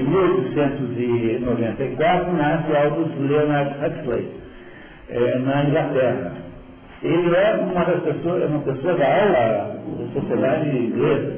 1894 0.05 2.37
nasce 2.37 2.77
Aldous 2.77 3.19
Leonard 3.19 3.71
Huxley, 3.85 4.29
é, 5.11 5.39
na 5.39 5.65
Inglaterra. 5.65 6.33
Ele 7.03 7.35
é 7.35 7.55
uma 7.57 7.85
das 7.85 8.01
pessoas, 8.03 8.43
é 8.43 8.47
uma 8.47 8.61
pessoa 8.61 8.95
da 8.95 9.07
aula 9.07 9.77
da 9.99 10.07
sociedade 10.21 10.69
inglesa, 10.71 11.33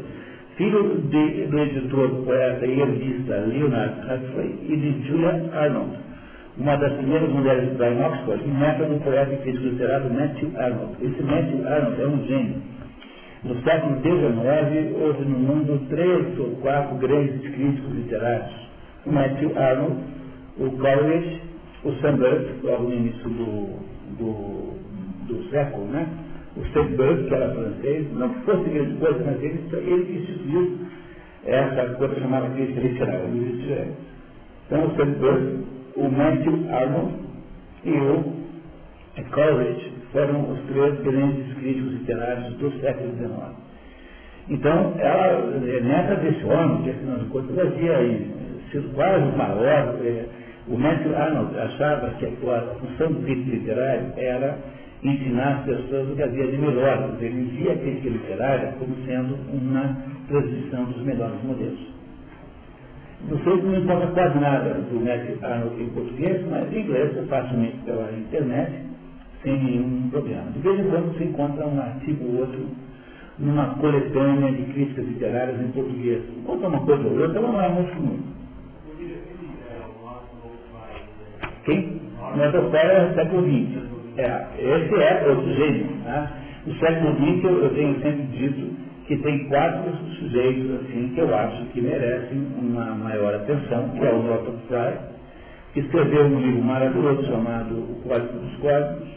filho 0.56 1.00
de, 1.10 1.46
do 1.46 1.58
editor, 1.58 2.10
poeta 2.24 2.66
e 2.66 2.74
revista 2.74 3.36
Leonard 3.36 3.94
Huxley 4.00 4.58
e 4.68 4.76
de 4.76 5.06
Julia 5.06 5.50
Arnold, 5.52 5.96
uma 6.58 6.76
das 6.76 6.92
primeiras 6.94 7.30
mulheres 7.30 7.78
em 7.78 8.04
Oxford, 8.04 8.42
e 8.44 8.48
neta 8.48 8.84
do 8.84 9.02
poeta 9.04 9.32
e 9.32 9.36
crítico 9.38 9.64
literário 9.64 10.12
Matthew 10.12 10.52
Arnold. 10.56 10.96
Esse 11.02 11.22
Matthew 11.22 11.68
Arnold 11.68 12.02
é 12.02 12.06
um 12.06 12.24
gênio 12.26 12.76
no 13.46 13.62
século 13.62 14.00
XIX, 14.00 14.96
houve 15.00 15.24
no 15.24 15.38
mundo 15.38 15.80
três 15.88 16.38
ou 16.38 16.56
quatro 16.56 16.96
grandes 16.96 17.40
críticos 17.40 17.94
literários. 17.94 18.50
O 19.04 19.12
Matthew 19.12 19.56
Arnold, 19.56 19.96
o 20.58 20.70
Coleridge, 20.70 21.42
o 21.84 21.92
Sandburg, 22.00 22.44
logo 22.64 22.84
no 22.84 22.94
início 22.94 23.28
do, 23.28 23.78
do, 24.18 24.78
do 25.28 25.50
século, 25.50 25.86
né? 25.86 26.08
O 26.56 26.64
Sandburg, 26.72 27.24
que 27.24 27.34
era 27.34 27.50
francês, 27.50 28.12
não 28.12 28.32
fosse 28.44 28.70
grande 28.70 28.94
coisa, 28.96 29.22
mas 29.24 29.42
ele, 29.42 29.62
ele 29.72 30.18
instituiu 30.18 30.78
essa 31.44 31.94
coisa 31.94 32.14
chamada 32.18 32.48
crítica 32.50 32.80
literária, 32.80 33.88
Então, 34.66 34.86
o 34.86 34.96
Sandburg, 34.96 35.64
o 35.96 36.08
Matthew 36.08 36.74
Arnold 36.74 37.12
e 37.84 37.90
o 37.90 38.36
Coleridge 39.30 39.92
foram 40.12 40.50
os 40.50 40.60
três 40.66 41.00
grandes 41.00 41.54
críticos 41.54 41.92
literários 41.92 42.54
do 42.56 42.70
século 42.80 43.14
XIX. 43.16 43.66
Então, 44.48 44.94
ela, 44.98 45.54
é 45.66 45.80
nessa 45.80 46.16
desse 46.16 46.44
homem, 46.44 46.82
que 46.82 46.90
afinal 46.90 47.18
de 47.18 47.24
contas 47.26 47.58
havia 47.58 47.98
sido 48.70 48.94
quase 48.94 49.24
o 49.24 49.36
maior, 49.36 49.96
é, 50.02 50.24
o 50.68 50.78
Matthew 50.78 51.16
Arnold 51.16 51.58
achava 51.58 52.10
que 52.18 52.26
a 52.26 52.60
função 52.80 53.12
do 53.12 53.22
crítico 53.24 53.50
literário 53.50 54.12
era 54.16 54.58
ensinar 55.02 55.58
as 55.58 55.64
pessoas 55.64 56.10
o 56.10 56.16
que 56.16 56.22
havia 56.22 56.46
de 56.46 56.58
melhor. 56.58 57.16
Ele 57.20 57.44
via 57.56 57.72
a 57.72 57.76
crítica 57.76 58.08
literária 58.08 58.74
como 58.78 58.94
sendo 59.06 59.36
uma 59.52 59.96
transmissão 60.28 60.84
dos 60.84 61.02
melhores 61.02 61.42
modelos. 61.44 61.96
Se 63.28 63.48
não 63.48 63.78
importa 63.78 64.06
quase 64.08 64.38
nada 64.38 64.74
do 64.74 65.00
Matthew 65.00 65.38
Arnold 65.42 65.82
em 65.82 65.88
português, 65.88 66.46
mas 66.50 66.72
em 66.72 66.80
inglês, 66.80 67.28
facilmente 67.28 67.78
pela 67.78 68.12
internet, 68.12 68.72
sem 69.42 69.62
nenhum 69.62 70.10
problema. 70.10 70.50
De 70.52 70.58
vez 70.60 70.78
em 70.78 70.90
quando 70.90 71.16
se 71.16 71.24
encontra 71.24 71.66
um 71.66 71.80
artigo 71.80 72.24
ou 72.24 72.40
outro 72.40 72.66
numa 73.38 73.74
coletânea 73.76 74.52
de 74.52 74.62
críticas 74.72 75.06
literárias 75.06 75.60
em 75.60 75.68
português. 75.72 76.22
Conta 76.44 76.68
uma 76.68 76.80
coisa 76.80 77.06
ou 77.06 77.20
outra, 77.20 77.40
não 77.40 77.60
é 77.60 77.68
muito 77.68 77.96
comum. 77.96 78.18
Quem? 81.64 82.00
Fora 82.18 82.44
é 82.44 83.10
o 83.10 83.14
século 83.14 83.42
XX. 83.42 83.95
É, 84.18 84.46
esse 84.58 84.94
é 84.94 85.28
outro 85.28 85.54
gênio. 85.54 85.88
Tá? 86.04 86.32
No 86.66 86.74
século 86.78 87.14
XX 87.14 87.44
eu, 87.44 87.64
eu 87.64 87.74
tenho 87.74 88.00
sempre 88.00 88.22
dito 88.36 88.76
que 89.06 89.16
tem 89.18 89.48
quatro 89.48 89.92
sujeitos 90.18 90.80
assim 90.80 91.12
que 91.14 91.20
eu 91.20 91.34
acho 91.34 91.64
que 91.66 91.80
merecem 91.80 92.46
uma 92.58 92.86
maior 92.94 93.34
atenção, 93.34 93.90
que 93.90 94.04
é 94.04 94.12
o 94.12 94.22
Norton 94.22 94.58
Fry, 94.66 94.98
que 95.72 95.80
escreveu 95.80 96.24
um 96.24 96.40
livro 96.40 96.62
maravilhoso 96.62 97.26
chamado 97.26 97.74
O 97.74 98.02
Código 98.02 98.38
dos 98.38 98.56
Códigos, 98.56 99.08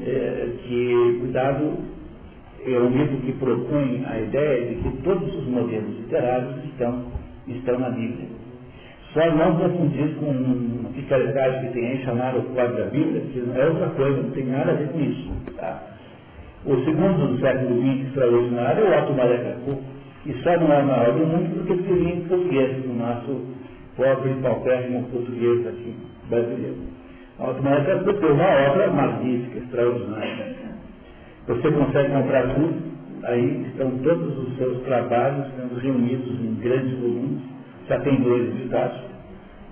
é, 0.00 0.48
que, 0.64 1.16
cuidado, 1.20 1.78
é 2.66 2.78
um 2.78 2.88
livro 2.88 3.18
que 3.18 3.32
propõe 3.32 4.04
a 4.06 4.18
ideia 4.18 4.66
de 4.66 4.74
que 4.76 5.02
todos 5.02 5.34
os 5.36 5.46
modelos 5.46 5.96
literários 5.98 6.64
estão, 6.64 7.04
estão 7.46 7.78
na 7.78 7.90
Bíblia. 7.90 8.43
Só 9.14 9.30
não 9.30 9.56
confundir 9.56 10.16
com 10.16 10.26
uma 10.26 10.90
picaretagem 10.90 11.68
que 11.68 11.72
tem 11.74 11.86
aí 11.86 12.04
chamada 12.04 12.38
o 12.38 12.42
quadro 12.52 12.76
da 12.76 12.84
Bíblia, 12.86 13.20
que 13.20 13.38
é 13.56 13.66
outra 13.66 13.88
coisa, 13.90 14.22
não 14.22 14.30
tem 14.30 14.44
nada 14.46 14.72
a 14.72 14.74
ver 14.74 14.88
com 14.88 15.00
isso. 15.00 15.30
Tá? 15.56 15.82
O 16.66 16.76
segundo 16.84 17.28
do 17.28 17.40
século 17.40 17.80
XX 17.80 18.08
extraordinário 18.08 18.84
é 18.84 18.98
o 18.98 19.02
Otto 19.02 19.12
Maria 19.12 19.38
Cacô, 19.38 19.78
que 20.24 20.32
só 20.42 20.58
não 20.58 20.72
é 20.72 20.82
o 20.82 20.86
maior 20.86 21.12
do 21.12 21.26
mundo 21.26 21.54
porque 21.54 21.74
escrevia 21.74 22.14
em 22.14 22.20
português, 22.22 22.86
no 22.86 22.94
nosso 22.94 23.40
pobre 23.96 24.30
e 24.30 24.42
paupérrimo 24.42 25.04
português 25.04 25.66
aqui 25.66 25.94
brasileiro. 26.28 26.76
A 27.38 27.46
Automática 27.46 27.92
é 27.92 28.32
uma 28.32 28.70
obra 28.70 28.90
magnífica, 28.90 29.58
extraordinária. 29.58 30.56
Você 31.46 31.70
consegue 31.70 32.12
comprar 32.12 32.54
tudo, 32.54 32.82
aí 33.24 33.66
estão 33.68 33.90
todos 33.98 34.38
os 34.38 34.56
seus 34.56 34.82
trabalhos 34.84 35.46
sendo 35.56 35.78
reunidos 35.78 36.40
em 36.40 36.54
grandes 36.60 36.98
volumes, 36.98 37.53
já 37.88 37.98
tem 38.00 38.20
dois 38.20 38.48
editados, 38.48 39.00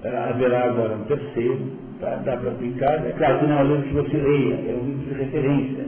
é, 0.04 0.16
haverá 0.16 0.64
agora 0.64 0.94
um 0.96 1.04
terceiro, 1.04 1.58
tá? 2.00 2.16
dá 2.24 2.36
para 2.36 2.50
aplicar. 2.50 3.06
É 3.06 3.12
claro 3.12 3.38
que 3.38 3.46
não 3.46 3.58
é 3.58 3.62
um 3.62 3.66
livro 3.68 3.82
que 3.84 3.94
você 3.94 4.16
leia, 4.16 4.54
é 4.54 4.78
um 4.80 4.86
livro 4.86 5.14
de 5.14 5.22
referência. 5.22 5.84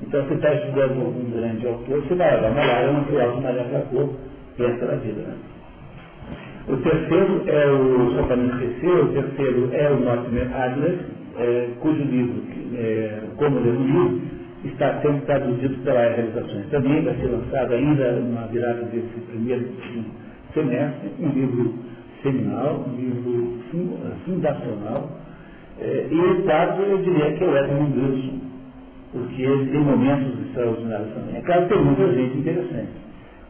Então, 0.00 0.24
você 0.24 0.34
está 0.34 0.54
estudando 0.54 1.08
um 1.08 1.30
grande 1.30 1.66
autor, 1.66 2.00
você 2.02 2.14
vai 2.14 2.40
dar 2.40 2.50
uma 2.50 2.62
olhada 2.62 2.92
no 2.92 3.04
que 3.04 3.14
o 3.14 3.20
Alto 3.20 3.40
Maria 3.40 3.64
Cacô 3.64 4.14
pensa 4.56 4.86
da 4.86 4.94
vida. 4.94 5.20
Né? 5.22 5.34
O 6.68 6.76
terceiro 6.76 7.42
é 7.46 7.70
o, 7.70 8.14
só 8.14 8.22
para 8.24 8.36
não 8.36 8.60
esquecer, 8.60 9.04
o 9.04 9.08
terceiro 9.08 9.70
é 9.72 9.90
o 9.90 10.00
Mortimer 10.00 10.54
Adler, 10.54 10.98
é, 11.38 11.68
cujo 11.80 12.02
livro, 12.02 12.42
é, 12.76 13.20
Como 13.36 13.58
Ler 13.58 13.72
um 13.72 13.86
Livro, 13.86 14.20
está 14.64 15.00
sendo 15.00 15.24
traduzido 15.24 15.76
pela 15.82 16.00
Realizações. 16.00 16.68
Também 16.70 17.02
vai 17.02 17.14
ser 17.14 17.26
lançado 17.26 17.72
ainda 17.72 18.12
na 18.12 18.46
virada 18.46 18.82
desse 18.82 19.20
primeiro 19.30 19.68
semestre, 20.58 21.10
um 21.20 21.28
livro 21.28 21.74
seminal, 22.22 22.84
um 22.86 22.96
livro 22.96 23.58
fundacional. 24.24 25.10
É, 25.80 26.08
e 26.10 26.20
o 26.20 26.42
quarto, 26.42 26.82
eu 26.82 26.98
diria 27.02 27.32
que 27.36 27.44
é 27.44 27.46
o 27.46 27.56
Edmund 27.56 27.98
Wilson, 27.98 28.40
porque 29.12 29.42
ele 29.42 29.70
tem 29.70 29.80
momentos 29.80 30.46
extraordinários 30.46 31.14
também. 31.14 31.36
É 31.36 31.40
claro 31.42 31.62
que 31.62 31.74
tem 31.74 31.84
muita 31.84 32.12
gente 32.12 32.38
interessante. 32.38 32.90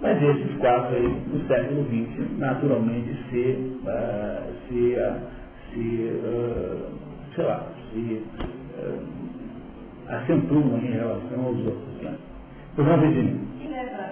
Mas 0.01 0.23
esses 0.23 0.57
quatro 0.59 0.95
aí, 0.95 1.23
no 1.33 1.47
século 1.49 1.85
XX, 1.85 2.39
naturalmente 2.39 3.17
se, 3.31 3.75
uh, 3.83 4.55
se, 4.69 4.95
uh, 4.95 5.19
se 5.73 6.11
uh, 6.25 6.99
sei 7.35 7.45
lá, 7.45 7.67
se 7.93 8.23
acentuam 10.09 10.79
em 10.79 10.93
relação 10.93 11.45
aos 11.45 11.59
outros. 11.59 12.03
Né? 12.03 12.15
Por 12.77 12.85
não, 12.85 13.01
Virginia? 13.01 13.35
O 13.35 13.59
que 13.59 13.69
leva 13.69 13.97
a 13.97 14.09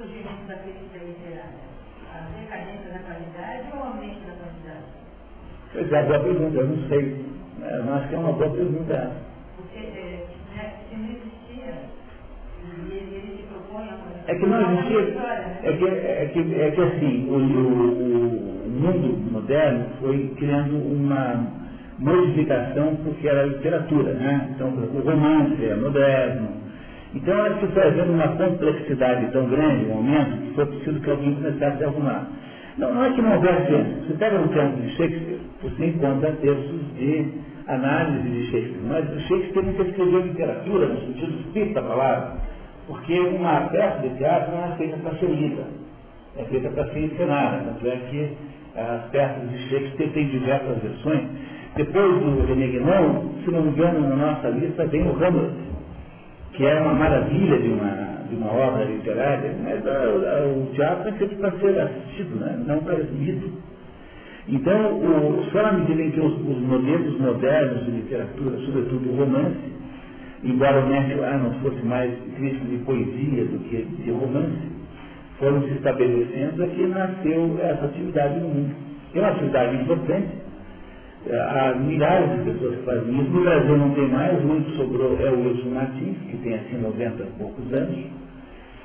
surgimento 0.00 0.48
da 0.48 0.54
crítica 0.54 1.04
literária? 1.04 1.68
A 2.08 2.18
decadência 2.32 2.90
da 2.92 2.98
qualidade 3.00 3.68
ou 3.72 3.80
o 3.80 3.84
aumento 3.84 4.20
da 4.24 4.32
quantidade? 4.40 4.88
Pois 5.72 5.92
é, 5.92 6.02
boa 6.04 6.18
pergunta, 6.20 6.58
eu 6.58 6.68
não 6.68 6.88
sei. 6.88 7.24
Eu 7.60 7.94
acho 7.94 8.08
que 8.08 8.14
é 8.14 8.18
uma 8.18 8.32
boa 8.32 8.50
pergunta. 8.50 9.12
Porque 9.56 9.78
é, 9.78 10.26
né, 10.56 10.72
se 10.88 10.96
não 10.96 11.08
existia, 11.10 11.74
e 12.88 12.92
ele 12.92 13.36
se 13.36 13.42
propõe 13.52 13.88
a 13.88 14.10
é 14.26 14.34
que 14.34 14.46
não 14.46 14.72
existia. 14.72 15.00
É 15.62 15.72
que, 15.76 15.84
é 15.84 16.30
que, 16.32 16.60
é 16.60 16.70
que 16.70 16.80
assim, 16.80 17.28
o, 17.28 17.34
o, 17.34 18.66
o 18.66 18.70
mundo 18.70 19.30
moderno 19.30 19.90
foi 20.00 20.34
criando 20.38 20.76
uma, 20.76 21.60
modificação 22.00 22.96
porque 23.04 23.28
era 23.28 23.44
literatura, 23.44 24.14
né? 24.14 24.50
Então 24.54 24.68
o 24.68 25.00
romance 25.02 25.64
é 25.64 25.74
moderno. 25.76 26.60
Então 27.14 27.34
ela 27.34 27.58
se 27.58 27.66
fazendo 27.68 28.12
uma 28.12 28.28
complexidade 28.28 29.32
tão 29.32 29.46
grande 29.48 29.86
no 29.86 29.94
momento 29.96 30.42
que 30.42 30.54
foi 30.54 30.66
preciso 30.66 31.00
que 31.00 31.10
alguém 31.10 31.34
começasse 31.34 31.82
a 31.82 31.88
arrumar. 31.88 32.28
Não, 32.78 32.94
não 32.94 33.04
é 33.04 33.12
que 33.12 33.20
não 33.20 33.34
houvesse 33.34 33.74
antes. 33.74 34.06
Você 34.06 34.14
pega 34.14 34.38
no 34.38 34.48
tempo 34.48 34.80
de 34.80 34.90
Shakespeare, 34.96 35.40
você 35.62 35.86
encontra 35.86 36.32
textos 36.32 36.80
de 36.96 37.26
análise 37.66 38.28
de 38.28 38.50
Shakespeare, 38.50 38.82
mas 38.88 39.12
o 39.12 39.20
Shakespeare 39.20 39.66
nunca 39.66 39.82
escreveu 39.82 40.20
literatura 40.20 40.86
no 40.86 41.00
sentido 41.00 41.40
estrito 41.40 41.74
da 41.74 41.82
palavra, 41.82 42.32
porque 42.86 43.18
uma 43.18 43.60
peça 43.68 44.08
de 44.08 44.16
teatro 44.16 44.54
não 44.54 44.72
é 44.72 44.76
feita 44.76 44.96
para 44.98 45.18
ser 45.18 45.26
lida, 45.26 45.62
é 46.36 46.44
feita 46.44 46.68
para 46.70 46.84
ser 46.92 47.00
encenada. 47.00 47.64
Tanto 47.64 47.88
é 47.88 47.96
que 48.08 48.36
as 48.76 49.10
peças 49.10 49.50
de 49.50 49.58
Shakespeare 49.68 50.10
têm 50.10 50.28
diversas 50.28 50.78
versões. 50.78 51.22
Depois 51.76 52.18
do 52.18 52.46
René 52.46 52.66
Guénon, 52.68 53.30
se 53.44 53.50
não 53.50 53.62
me 53.62 53.70
engano, 53.70 54.08
na 54.08 54.16
nossa 54.16 54.48
lista 54.48 54.86
vem 54.86 55.02
o 55.02 55.12
Hamlet, 55.12 55.69
que 56.52 56.66
é 56.66 56.80
uma 56.80 56.94
maravilha 56.94 57.58
de 57.58 57.68
uma, 57.68 58.24
de 58.28 58.36
uma 58.36 58.52
obra 58.52 58.84
literária, 58.84 59.54
mas 59.62 59.86
a, 59.86 59.90
a, 59.90 60.46
o 60.48 60.70
teatro 60.74 61.08
é 61.08 61.12
feito 61.12 61.36
para 61.36 61.52
ser 61.52 61.80
assistido, 61.80 62.36
né? 62.36 62.62
não 62.66 62.80
para 62.80 62.96
ser 62.96 63.08
lido. 63.12 63.52
Então, 64.48 64.98
o, 64.98 65.44
só 65.52 65.62
na 65.62 65.72
medida 65.72 66.02
em 66.02 66.10
que 66.10 66.20
os, 66.20 66.32
os, 66.32 66.60
modelos 66.62 67.20
modernos 67.20 67.84
de 67.84 67.90
literatura, 67.92 68.58
sobretudo 68.66 69.10
o 69.10 69.16
romance, 69.16 69.72
embora 70.42 70.80
o 70.80 70.88
Matthew 70.88 71.24
Arnold 71.24 71.58
fosse 71.60 71.82
mais 71.84 72.10
crítico 72.36 72.66
de 72.66 72.78
poesia 72.78 73.44
do 73.44 73.58
que 73.68 73.82
de 74.02 74.10
romance, 74.10 74.70
foram 75.38 75.62
se 75.62 75.74
estabelecendo, 75.74 76.62
é 76.62 76.66
que 76.66 76.86
nasceu 76.86 77.58
essa 77.62 77.86
atividade 77.86 78.40
no 78.40 78.48
mundo. 78.48 78.74
É 79.14 79.20
uma 79.20 79.28
atividade 79.28 79.76
importante, 79.76 80.28
há 81.28 81.74
milhares 81.74 82.30
de 82.38 82.50
pessoas 82.50 82.76
que 82.76 82.82
fazem 82.82 83.02
isso. 83.02 83.30
No 83.30 83.42
Brasil 83.42 83.76
não 83.76 83.90
tem 83.94 84.08
mais, 84.08 84.42
o 84.42 84.46
único 84.48 84.70
sobrou 84.72 85.18
é 85.20 85.30
o 85.30 85.46
Wilson 85.46 85.70
Martins, 85.70 86.16
que 86.30 86.36
tem 86.38 86.54
assim 86.54 86.78
90 86.80 87.22
e 87.22 87.26
poucos 87.38 87.72
anos, 87.72 87.98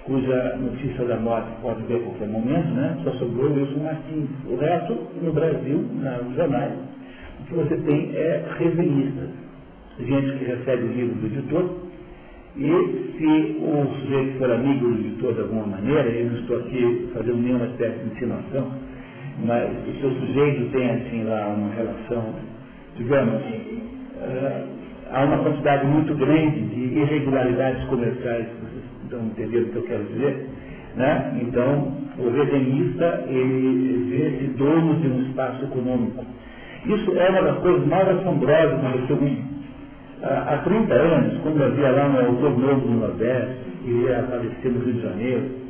cuja 0.03 0.57
notícia 0.57 1.05
da 1.05 1.17
morte 1.17 1.47
pode 1.61 1.81
ver 1.83 1.95
a 1.95 1.99
qualquer 1.99 2.27
momento, 2.27 2.67
né? 2.67 2.97
Só 3.03 3.11
sobrou 3.13 3.49
o 3.49 3.53
Wilson 3.53 3.83
Martins. 3.83 4.29
O 4.47 4.55
resto, 4.57 4.97
no 5.21 5.31
Brasil, 5.31 5.77
nos 5.77 6.35
jornais, 6.35 6.73
o 7.39 7.43
que 7.45 7.53
você 7.53 7.75
tem 7.77 8.11
é 8.15 8.43
resenhistas, 8.57 9.29
gente 9.99 10.37
que 10.37 10.45
recebe 10.45 10.83
o 10.83 10.91
livro 10.91 11.15
do 11.15 11.27
editor, 11.27 11.85
e 12.57 12.69
se 13.17 13.57
o 13.61 13.85
sujeito 13.99 14.37
for 14.37 14.49
amigo 14.51 14.87
do 14.87 14.99
editor 14.99 15.33
de 15.33 15.41
alguma 15.41 15.67
maneira, 15.67 16.07
eu 16.09 16.31
não 16.31 16.39
estou 16.39 16.59
aqui 16.59 17.09
fazendo 17.13 17.37
nenhuma 17.37 17.65
espécie 17.65 17.99
de 17.99 18.11
insinuação, 18.11 18.71
mas 19.39 19.69
o 19.87 19.99
seu 19.99 20.11
sujeito 20.11 20.71
tem 20.71 20.89
assim 20.89 21.23
lá 21.23 21.47
uma 21.47 21.73
relação, 21.73 22.33
digamos, 22.95 23.41
uh, 23.41 24.67
há 25.11 25.23
uma 25.25 25.37
quantidade 25.39 25.85
muito 25.85 26.15
grande 26.15 26.61
de 26.61 26.99
irregularidades 26.99 27.83
comerciais, 27.85 28.47
vocês 28.61 28.83
estão 29.03 29.19
entendendo 29.25 29.67
o 29.67 29.71
que 29.71 29.75
eu 29.77 29.83
quero 29.83 30.03
dizer? 30.05 30.49
Né? 30.95 31.39
Então, 31.41 31.93
o 32.17 32.29
redenista, 32.29 33.25
ele 33.27 34.09
vê-se 34.09 34.47
dono 34.57 34.95
de 35.01 35.07
um 35.07 35.21
espaço 35.23 35.65
econômico. 35.65 36.23
Isso 36.85 37.11
é 37.17 37.29
uma 37.29 37.41
das 37.41 37.57
coisas 37.59 37.85
mais 37.87 38.07
assombrosas 38.07 38.79
do 38.79 39.07
seu 39.07 39.15
mundo. 39.17 39.55
Há 40.21 40.57
30 40.63 40.93
anos, 40.93 41.41
quando 41.41 41.63
havia 41.63 41.91
lá 41.91 42.07
um 42.07 42.25
autor 42.25 42.57
novo 42.57 42.87
no 42.87 42.99
Nordeste, 43.01 43.57
que 43.83 43.91
ia 43.91 44.19
aparecer 44.19 44.71
no 44.71 44.79
Rio 44.85 44.93
de 44.93 45.01
Janeiro, 45.01 45.64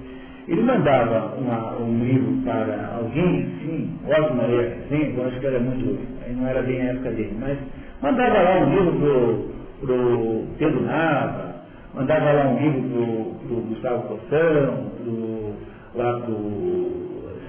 ele 0.48 0.62
mandava 0.62 1.36
uma, 1.38 1.76
um 1.78 2.04
livro 2.04 2.34
para 2.44 2.98
alguém, 2.98 3.50
sim, 3.62 3.90
Osmo 4.06 4.36
Maria 4.38 4.78
eu 4.92 5.26
acho 5.26 5.40
que 5.40 5.46
era 5.46 5.60
muito, 5.60 6.00
não 6.36 6.48
era 6.48 6.62
bem 6.62 6.82
a 6.82 6.86
época 6.86 7.12
dele, 7.12 7.36
mas 7.40 7.58
mandava 8.02 8.42
lá 8.42 8.60
um 8.60 8.70
livro 8.70 9.50
para 9.82 9.94
o 9.94 10.46
Pedro 10.60 10.82
Nava, 10.84 11.56
mandava 11.96 12.32
lá 12.32 12.48
um 12.50 12.60
livro 12.60 13.36
para 13.48 13.58
o 13.58 13.62
Gustavo 13.62 14.04
Cossão, 14.04 14.92
pro, 14.98 15.54
lá 15.96 16.20
para 16.20 16.34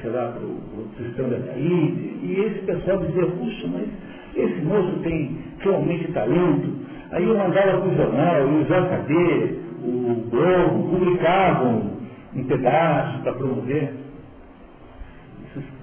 sei 0.01 0.11
lá, 0.11 0.29
para 0.29 0.45
o 0.45 0.89
Cristão 0.97 1.29
da 1.29 1.39
Caíde, 1.39 2.19
e 2.23 2.45
esse 2.47 2.65
pessoal 2.65 2.99
dizia, 2.99 3.27
puxa, 3.27 3.69
mas 3.73 3.89
esse 4.37 4.61
moço 4.63 4.93
tem 5.03 5.39
realmente 5.61 6.13
talento. 6.13 6.87
Aí 7.13 7.25
eu 7.25 7.37
mandava 7.37 7.79
para 7.79 7.89
o 7.89 7.97
jornal, 7.97 8.49
e 8.49 8.55
o 8.55 8.65
JD, 8.65 9.59
o 9.85 10.31
Globo, 10.31 10.91
publicavam 10.91 11.97
em 12.35 12.45
pedaços 12.45 13.21
para 13.23 13.33
promover. 13.33 13.95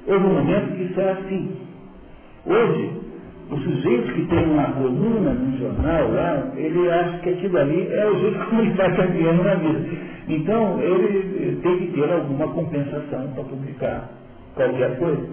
Houve 0.05 0.25
um 0.25 0.33
momento 0.33 0.75
que 0.75 0.83
isso 0.83 0.99
era 0.99 1.13
assim. 1.13 1.57
Hoje, 2.45 2.91
o 3.49 3.57
sujeito 3.57 4.13
que 4.13 4.25
tem 4.27 4.45
uma 4.45 4.71
coluna 4.73 5.33
no 5.33 5.57
jornal 5.57 6.11
lá, 6.11 6.51
ele 6.55 6.89
acha 6.89 7.19
que 7.19 7.29
aquilo 7.29 7.57
ali 7.57 7.87
é 7.91 8.09
o 8.09 8.19
jeito 8.19 8.39
como 8.49 8.61
ele 8.61 8.71
está 8.71 8.87
ganhando 8.87 9.43
na 9.43 9.55
vida. 9.55 10.13
Então, 10.27 10.81
ele 10.81 11.59
tem 11.61 11.77
que 11.79 11.87
ter 11.93 12.11
alguma 12.11 12.47
compensação 12.49 13.31
para 13.33 13.43
publicar 13.43 14.09
qualquer 14.55 14.97
coisa. 14.97 15.27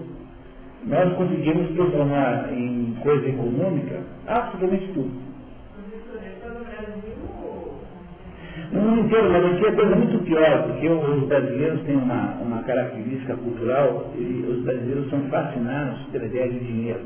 Nós 0.86 1.12
conseguimos 1.14 1.70
transformar 1.74 2.52
em 2.52 2.96
coisa 3.02 3.28
econômica 3.28 4.00
absolutamente 4.26 4.88
tudo. 4.94 5.29
No 8.72 8.82
mundo 8.82 9.08
mas 9.10 9.44
aqui 9.46 9.66
é 9.66 9.72
coisa 9.72 9.96
muito 9.96 10.24
pior, 10.24 10.62
porque 10.62 10.88
os 10.88 11.26
brasileiros 11.26 11.82
têm 11.82 11.96
uma, 11.96 12.36
uma 12.40 12.62
característica 12.62 13.34
cultural, 13.36 14.12
e 14.16 14.44
os 14.48 14.62
brasileiros 14.62 15.10
são 15.10 15.20
fascinados 15.22 16.00
pela 16.12 16.24
ideia 16.26 16.48
de 16.48 16.60
dinheiro. 16.60 17.00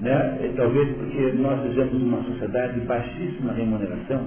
Né? 0.00 0.38
E, 0.42 0.48
talvez 0.56 0.94
porque 0.94 1.32
nós 1.38 1.62
vivemos 1.62 2.02
uma 2.02 2.22
sociedade 2.22 2.80
de 2.80 2.86
baixíssima 2.86 3.54
remuneração. 3.54 4.20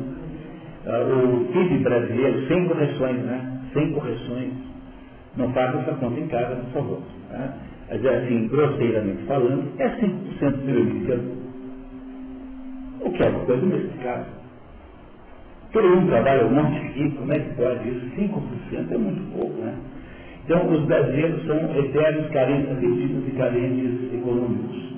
Uh, 0.84 1.42
o 1.42 1.46
PIB 1.54 1.84
brasileiro, 1.84 2.48
sem 2.48 2.68
correções, 2.68 3.18
né? 3.18 3.62
sem 3.72 3.94
correções, 3.94 4.54
não 5.38 5.52
paga 5.52 5.78
essa 5.78 5.94
conta 5.94 6.20
em 6.20 6.28
casa, 6.28 6.56
por 6.56 6.72
favor. 6.74 7.02
Né? 7.30 7.54
Mas, 7.88 8.04
assim, 8.04 8.48
grosseiramente 8.48 9.24
falando, 9.28 9.72
é 9.78 9.90
5% 9.90 10.52
do 10.52 11.06
PIB. 11.06 11.42
O 13.02 13.12
que 13.12 13.24
é 13.24 13.30
uma 13.30 13.46
coisa 13.46 13.64
inexplicável. 13.64 14.41
Todo 15.72 15.88
mundo 15.88 16.10
trabalha 16.10 16.46
um 16.48 16.54
monte 16.54 16.78
aqui, 16.86 17.10
como 17.12 17.32
é 17.32 17.40
que 17.40 17.56
pode 17.56 17.90
isso? 17.90 18.06
5% 18.18 18.92
é 18.92 18.98
muito 18.98 19.32
pouco, 19.32 19.62
né? 19.62 19.74
Então, 20.44 20.70
os 20.70 20.84
brasileiros 20.84 21.46
são 21.46 21.58
eternos 21.78 22.28
carentes 22.32 22.72
afetivos 22.72 23.28
e 23.28 23.32
carentes 23.38 24.14
econômicos. 24.14 24.92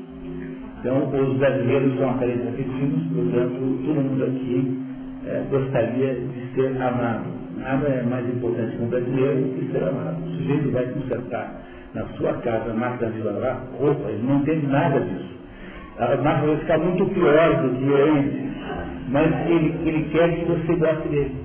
Então, 0.79 1.09
os 1.13 1.37
brasileiros 1.37 1.95
são 1.97 2.17
carentes 2.17 2.47
afetivos, 2.47 3.03
portanto, 3.13 3.83
todo 3.85 4.01
mundo 4.01 4.23
aqui 4.23 4.83
é, 5.27 5.43
gostaria 5.51 6.15
de 6.15 6.55
ser 6.55 6.81
amado. 6.81 7.25
Nada 7.57 7.87
é 7.87 8.01
mais 8.01 8.27
importante 8.27 8.75
que 8.75 8.83
um 8.83 8.87
brasileiro 8.87 9.43
que 9.53 9.71
ser 9.71 9.83
amado. 9.83 10.23
O 10.25 10.29
sujeito 10.37 10.71
vai 10.71 10.85
consertar 10.87 11.61
na 11.93 12.05
sua 12.17 12.33
casa 12.39 12.71
a 12.71 12.73
máquina 12.73 13.11
de 13.11 13.21
lavar 13.21 13.63
roupa, 13.79 14.09
ele 14.09 14.23
não 14.23 14.37
entende 14.37 14.65
nada 14.65 14.99
disso. 14.99 15.33
A 15.99 16.17
máquina 16.17 16.47
vai 16.47 16.57
ficar 16.57 16.79
muito 16.79 17.05
pior 17.13 17.61
do 17.61 17.77
que 17.77 17.93
antes 17.93 18.52
mas 19.13 19.31
ele, 19.47 19.75
ele 19.85 20.09
quer 20.11 20.27
que 20.35 20.45
você 20.45 20.75
goste 20.75 21.07
dele. 21.07 21.35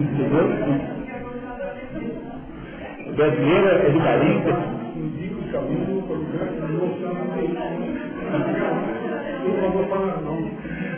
Entendeu? 0.00 0.48
O 3.06 3.12
brasileiro 3.12 3.68
é 3.68 4.04
carência. 4.04 4.56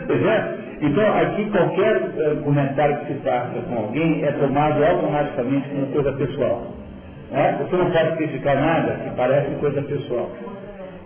Pois 0.07 0.25
é. 0.25 0.61
Então, 0.81 1.17
aqui 1.19 1.45
qualquer 1.51 1.97
uh, 1.97 2.43
comentário 2.43 2.97
que 3.01 3.13
se 3.13 3.19
faça 3.19 3.61
com 3.69 3.77
alguém 3.77 4.25
é 4.25 4.31
tomado 4.31 4.83
automaticamente 4.83 5.69
como 5.69 5.85
coisa 5.93 6.11
pessoal. 6.13 6.73
É? 7.31 7.53
Você 7.57 7.77
não 7.77 7.91
pode 7.91 8.17
criticar 8.17 8.55
nada 8.55 8.95
que 8.95 9.15
parece 9.15 9.51
coisa 9.59 9.83
pessoal. 9.83 10.31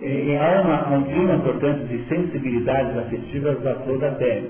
E 0.06 0.36
há 0.36 0.60
uma, 0.62 0.98
um 0.98 1.02
clima, 1.04 1.38
portanto, 1.38 1.84
de 1.88 1.98
sensibilidades 2.08 2.96
afetivas 2.96 3.60
da 3.62 3.74
flor 3.76 3.98
da 3.98 4.12
pele. 4.12 4.48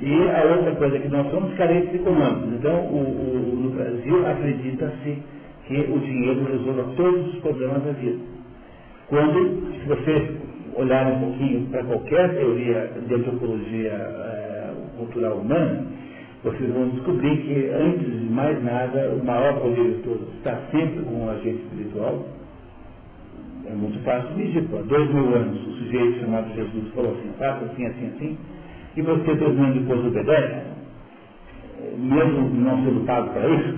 E 0.00 0.30
a 0.30 0.44
outra 0.44 0.72
coisa 0.76 0.96
é 0.96 1.00
que 1.00 1.08
nós 1.08 1.28
somos 1.30 1.52
carentes 1.54 1.92
econômicos. 1.92 2.52
Então, 2.54 2.74
o, 2.86 2.98
o, 2.98 3.60
no 3.62 3.70
Brasil, 3.70 4.26
acredita-se 4.26 5.18
que 5.66 5.74
o 5.90 5.98
dinheiro 5.98 6.44
resolva 6.44 6.84
todos 6.96 7.34
os 7.34 7.40
problemas 7.40 7.82
da 7.82 7.92
vida. 7.92 8.18
Quando, 9.08 9.72
se 9.80 9.88
você 9.88 10.36
olhar 10.74 11.06
um 11.06 11.20
pouquinho 11.20 11.66
para 11.66 11.82
qualquer 11.82 12.34
teoria 12.34 12.90
de 13.06 13.14
antropologia 13.14 13.90
é, 13.90 14.70
cultural 14.98 15.38
humana, 15.38 15.84
vocês 16.44 16.72
vão 16.72 16.88
descobrir 16.90 17.36
que, 17.38 17.70
antes 17.70 18.20
de 18.20 18.26
mais 18.30 18.62
nada, 18.64 19.10
o 19.10 19.24
maior 19.24 19.60
poder 19.60 19.94
de 19.94 20.02
todos 20.02 20.28
está 20.38 20.60
sempre 20.70 21.02
com 21.04 21.26
o 21.26 21.30
agente 21.30 21.62
espiritual, 21.62 22.24
é 23.72 23.74
muito 23.74 23.98
fácil 24.04 24.36
medir. 24.36 24.64
Há 24.72 24.82
dois 24.82 25.10
mil 25.12 25.34
anos, 25.34 25.66
o 25.66 25.72
sujeito 25.72 26.20
chamado 26.20 26.54
Jesus 26.54 26.92
falou 26.94 27.12
assim, 27.12 27.32
faça 27.38 27.64
assim, 27.64 27.86
assim, 27.86 28.12
assim, 28.14 28.38
e 28.96 29.02
você 29.02 29.34
dois 29.34 29.54
mil 29.54 29.64
anos 29.64 29.80
depois 29.80 30.06
obedece, 30.06 30.62
mesmo 31.96 32.50
não 32.50 32.84
sendo 32.84 33.06
pago 33.06 33.30
para 33.30 33.48
isso, 33.48 33.74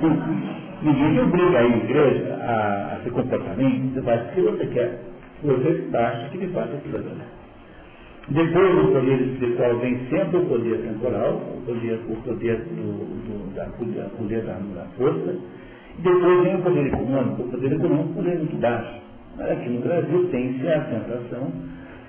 ninguém 0.82 1.20
obriga 1.20 1.58
a 1.58 1.64
igreja 1.64 2.38
a, 2.42 2.96
a 2.96 3.00
se 3.04 3.10
comportar 3.10 3.54
bem, 3.56 3.90
você 3.94 4.02
faz 4.02 4.22
o 4.22 4.34
que 4.34 4.40
você 4.40 4.66
quer. 4.66 4.98
Você 5.42 5.96
acha 5.96 6.28
que 6.28 6.38
de 6.38 6.48
fato 6.48 6.74
é 6.74 6.80
cidadão. 6.80 7.16
Depois 8.28 8.84
o 8.84 8.92
poder 8.92 9.20
espiritual 9.22 9.78
vem 9.78 9.98
sempre 10.10 10.36
o 10.36 10.46
poder 10.46 10.78
temporal, 10.82 11.36
o 11.36 11.62
poder, 11.64 11.98
o 12.08 12.16
poder, 12.16 12.58
do, 12.58 13.04
do, 13.24 13.54
da, 13.54 13.64
poder 13.64 14.42
da, 14.42 14.52
da 14.52 14.84
força, 14.98 15.36
depois 16.02 16.42
vem 16.42 16.56
o 16.56 16.62
poder 16.62 16.86
econômico, 16.86 17.42
o 17.42 17.50
poder 17.50 17.72
econômico 17.72 18.20
é 18.20 18.34
muito 18.34 18.56
baixo. 18.60 19.00
Aqui 19.38 19.68
no 19.68 19.80
Brasil 19.80 20.28
tem-se 20.30 20.68
a 20.68 20.84
sensação 20.84 21.52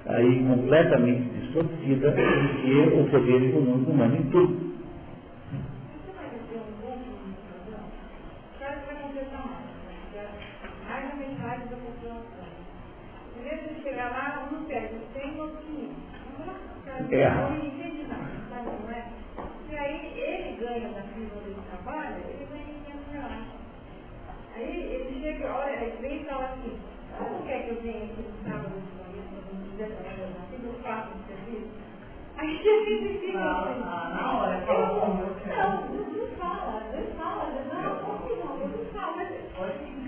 aí 0.06 0.46
completamente 0.46 1.30
distorcida 1.40 2.12
de 2.12 2.62
que 2.62 2.80
o 3.00 3.08
poder 3.10 3.50
econômico 3.50 3.94
manda 3.94 4.18
em 4.18 4.24
tudo. 4.30 4.72
Erra. 17.12 17.50
E 19.70 19.76
aí 19.76 20.14
ele 20.18 20.58
ganha 20.60 20.90
na 20.90 21.02
firma 21.02 21.42
ele 21.46 21.56
trabalha, 21.70 22.18
ele 22.18 22.48
ganha 22.50 22.64
500 22.86 23.12
reais. 23.12 23.51
Aí 24.56 24.94
ele 24.94 25.22
chega, 25.22 25.54
olha, 25.54 25.72
ele 25.72 25.98
vem 26.02 26.22
e 26.22 26.26
fala 26.26 26.46
assim, 26.46 26.80
como 27.18 27.46
quer 27.46 27.64
que 27.64 27.70
eu 27.70 27.82
venha 27.82 28.06
aqui 28.06 28.22
no 28.22 28.50
sábado 28.50 28.72
não 29.54 29.70
quiser 29.70 29.88
trabalhar 29.88 30.28
na 30.28 30.46
firma, 30.48 30.68
eu 30.68 30.84
faço 30.84 31.10
o 31.12 31.28
serviço? 31.28 31.72
Aí 32.38 32.50
ele 32.50 33.20
fica 33.20 33.40
assim, 33.40 33.76
na 34.14 34.40
hora, 34.40 34.62
fala 34.62 35.20
eu 35.22 35.36
quero. 35.36 35.58
Não, 35.58 35.72
não 36.12 36.28
fala, 36.38 36.84
não 36.94 37.06
fala, 37.16 37.46
não, 37.74 38.28
que 38.28 38.34
não, 38.36 38.58
não 38.58 38.86
fala, 38.94 39.16
mas... 39.16 39.30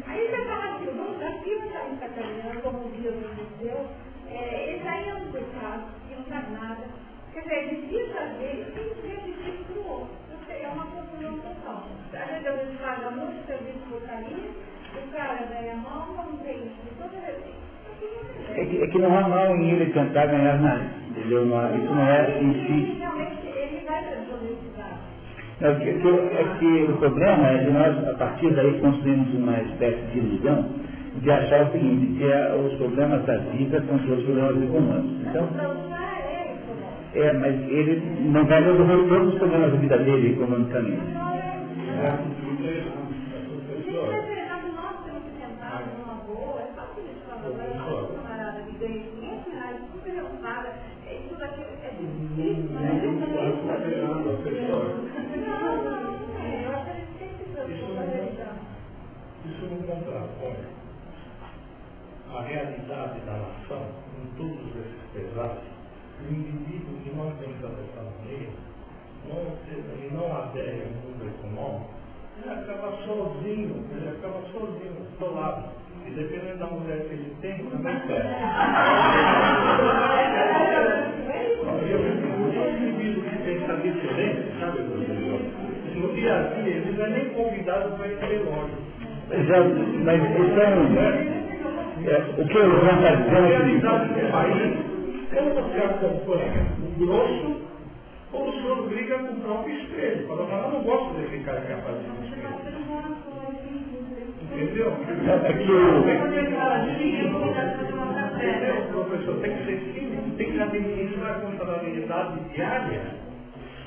Aí 0.07 0.27
você 0.27 0.45
fala 0.45 0.75
assim, 0.75 0.85
vamos, 0.85 1.21
a 1.21 1.31
firma 1.41 1.65
está 1.65 1.83
me 1.83 1.97
sacaneando, 1.99 2.61
como 2.61 2.85
o 2.87 2.91
dia 2.91 3.11
do 3.11 3.57
seu, 3.59 3.87
é, 4.29 4.63
ele 4.67 4.77
está 4.77 5.01
indo 5.01 5.31
por 5.31 5.43
casa, 5.59 5.85
que 6.07 6.15
não 6.15 6.25
sabe 6.25 6.51
nada. 6.53 6.83
Quer 7.33 7.41
dizer, 7.41 7.69
de 7.69 7.75
vista 7.87 8.19
dele, 8.37 8.71
tem 8.73 8.89
que 8.89 9.01
ser 9.01 9.17
difícil 9.25 9.65
para 9.65 9.75
o 9.81 9.87
outro. 9.87 10.22
É 10.63 10.67
uma 10.67 10.85
confusão 10.85 11.33
total. 11.39 11.83
Às 12.13 12.41
vezes 12.41 12.79
paga 12.79 13.11
muito 13.11 13.45
serviço 13.45 13.79
por 13.89 14.01
caminho, 14.07 14.51
o 14.95 15.11
cara 15.11 15.45
ganha 15.51 15.75
mal, 15.75 16.07
não 16.15 16.37
tem 16.37 16.55
isso. 16.55 16.79
Toda 16.97 17.19
vez. 17.19 17.63
É 18.55 18.65
que, 18.65 18.81
é 18.81 18.87
que 18.87 18.99
não 18.99 19.17
há 19.17 19.27
mal 19.27 19.55
em 19.57 19.71
ele 19.71 19.91
tentar 19.91 20.27
ganhar 20.27 20.61
mais, 20.61 20.83
entendeu? 21.09 21.45
Não, 21.45 21.75
isso 21.75 21.93
não 21.93 22.07
é 22.07 22.39
em 22.39 22.53
si. 22.53 23.01
Ele 23.55 23.85
vai 23.85 24.03
para 24.03 24.17
a 24.19 24.37
universidade. 24.39 25.13
É 25.61 25.75
que, 25.75 25.89
é 25.89 26.57
que 26.59 26.91
o 26.91 26.97
problema 26.97 27.49
é 27.49 27.65
que 27.65 27.71
nós, 27.71 28.07
a 28.07 28.13
partir 28.13 28.53
daí, 28.53 28.79
construímos 28.79 29.33
uma 29.33 29.59
espécie 29.59 30.01
de 30.11 30.17
ilusão 30.19 30.69
de 31.21 31.31
achar 31.31 31.67
o 31.67 31.71
seguinte, 31.71 32.17
que 32.17 32.23
é, 32.23 32.55
os 32.55 32.73
problemas 32.77 33.23
da 33.25 33.37
vida 33.37 33.83
são 33.85 33.99
todos 33.99 34.23
problemas 34.23 34.63
econômicos. 34.63 35.27
Então, 35.27 36.02
é, 37.15 37.33
mas 37.33 37.53
ele 37.69 38.01
não 38.31 38.45
vai 38.45 38.63
resolver 38.63 39.07
todos 39.07 39.33
os 39.33 39.39
problemas 39.39 39.71
da 39.71 39.77
vida 39.77 39.97
dele 39.99 40.33
economicamente. 40.33 41.01
É. 42.03 42.33
A 62.33 62.41
realidade 62.41 63.19
da 63.21 63.33
nação 63.33 63.85
em 64.17 64.25
todos 64.37 64.75
esses 64.75 65.03
pedaços, 65.13 65.63
o 66.19 66.33
indivíduo 66.33 66.92
que 67.13 67.45
pensa 67.45 67.67
dessa 67.67 68.01
maneira, 68.01 68.51
não, 69.29 69.45
e 69.69 70.13
não 70.13 70.35
adere 70.35 70.81
ao 70.81 70.89
mundo 70.89 71.23
econômico, 71.27 71.89
ele 72.41 72.51
acaba 72.51 72.91
sozinho, 73.05 73.85
ele 73.91 74.09
acaba 74.09 74.41
sozinho, 74.51 74.97
isolado. 75.15 75.63
E 76.05 76.11
dependendo 76.11 76.57
da 76.57 76.65
mulher 76.65 76.99
que 77.07 77.13
ele 77.13 77.35
tem, 77.41 77.65
também 77.65 77.99
perde. 78.07 78.29
Pensa 83.43 83.73
diferente, 83.75 84.59
sabe, 84.59 84.79
no 84.79 86.13
dia 86.13 86.33
a 86.33 86.41
dia, 86.55 86.73
ele 86.73 86.97
não 86.97 87.05
é 87.05 87.09
nem 87.09 87.29
convidado 87.29 87.95
para 87.97 88.07
ir 88.07 88.17
ter 88.17 88.43
longe. 88.43 88.73
mas 90.03 90.21
isso 90.21 90.59
é 90.59 90.69
o 92.37 92.45
que 92.45 92.57
o 92.57 92.61
João 92.61 92.95
está 92.97 93.15
dizendo 93.15 93.47
é 93.47 93.49
o 93.53 94.01
seguinte. 94.07 94.93
Quando 95.33 95.53
você 95.55 95.77
acompanha 95.77 96.82
grosso, 96.97 97.61
ou 98.31 98.49
o 98.49 98.53
senhor 98.53 98.89
briga 98.89 99.17
com 99.19 99.33
o 99.33 99.41
próprio 99.41 99.75
espelho. 99.77 100.27
Fala, 100.27 100.47
mas 100.49 100.63
eu 100.63 100.71
não 100.71 100.83
gosto 100.83 101.13
desse 101.13 101.43
cara 101.43 101.61
que 101.61 101.71
é 101.71 101.75
fazendo 101.77 102.25
espelho. 102.25 102.73
Entendeu? 104.53 104.93
É 105.43 105.53
que 105.53 105.71
o... 105.71 105.99
Entendeu, 108.33 108.83
professor? 108.93 109.35
Tem 109.41 109.57
que 109.57 109.65
ser 109.65 109.79
simples, 109.93 110.37
tem 110.37 110.51
que 110.51 110.61
administrar 110.61 111.31
a 111.31 111.39
contabilidade 111.39 112.39
diária 112.53 113.01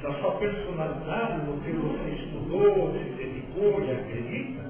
da 0.03 0.13
sua 0.15 0.33
personalidade, 0.33 1.41
do 1.41 1.61
que 1.63 1.73
você 1.73 2.11
estudou, 2.23 2.93
se 2.93 2.99
dedicou 3.17 3.83
e 3.83 3.91
acredita. 3.91 4.67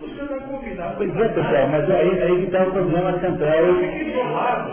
Você 0.00 0.24
vai 0.24 0.40
convidar. 0.40 0.94
Pois 0.96 1.16
é, 1.16 1.28
pessoal, 1.28 1.68
mas 1.68 1.90
aí, 1.90 2.22
aí 2.22 2.36
que 2.38 2.44
está 2.44 2.62
o 2.62 2.70
problema 2.70 3.18
central. 3.18 3.72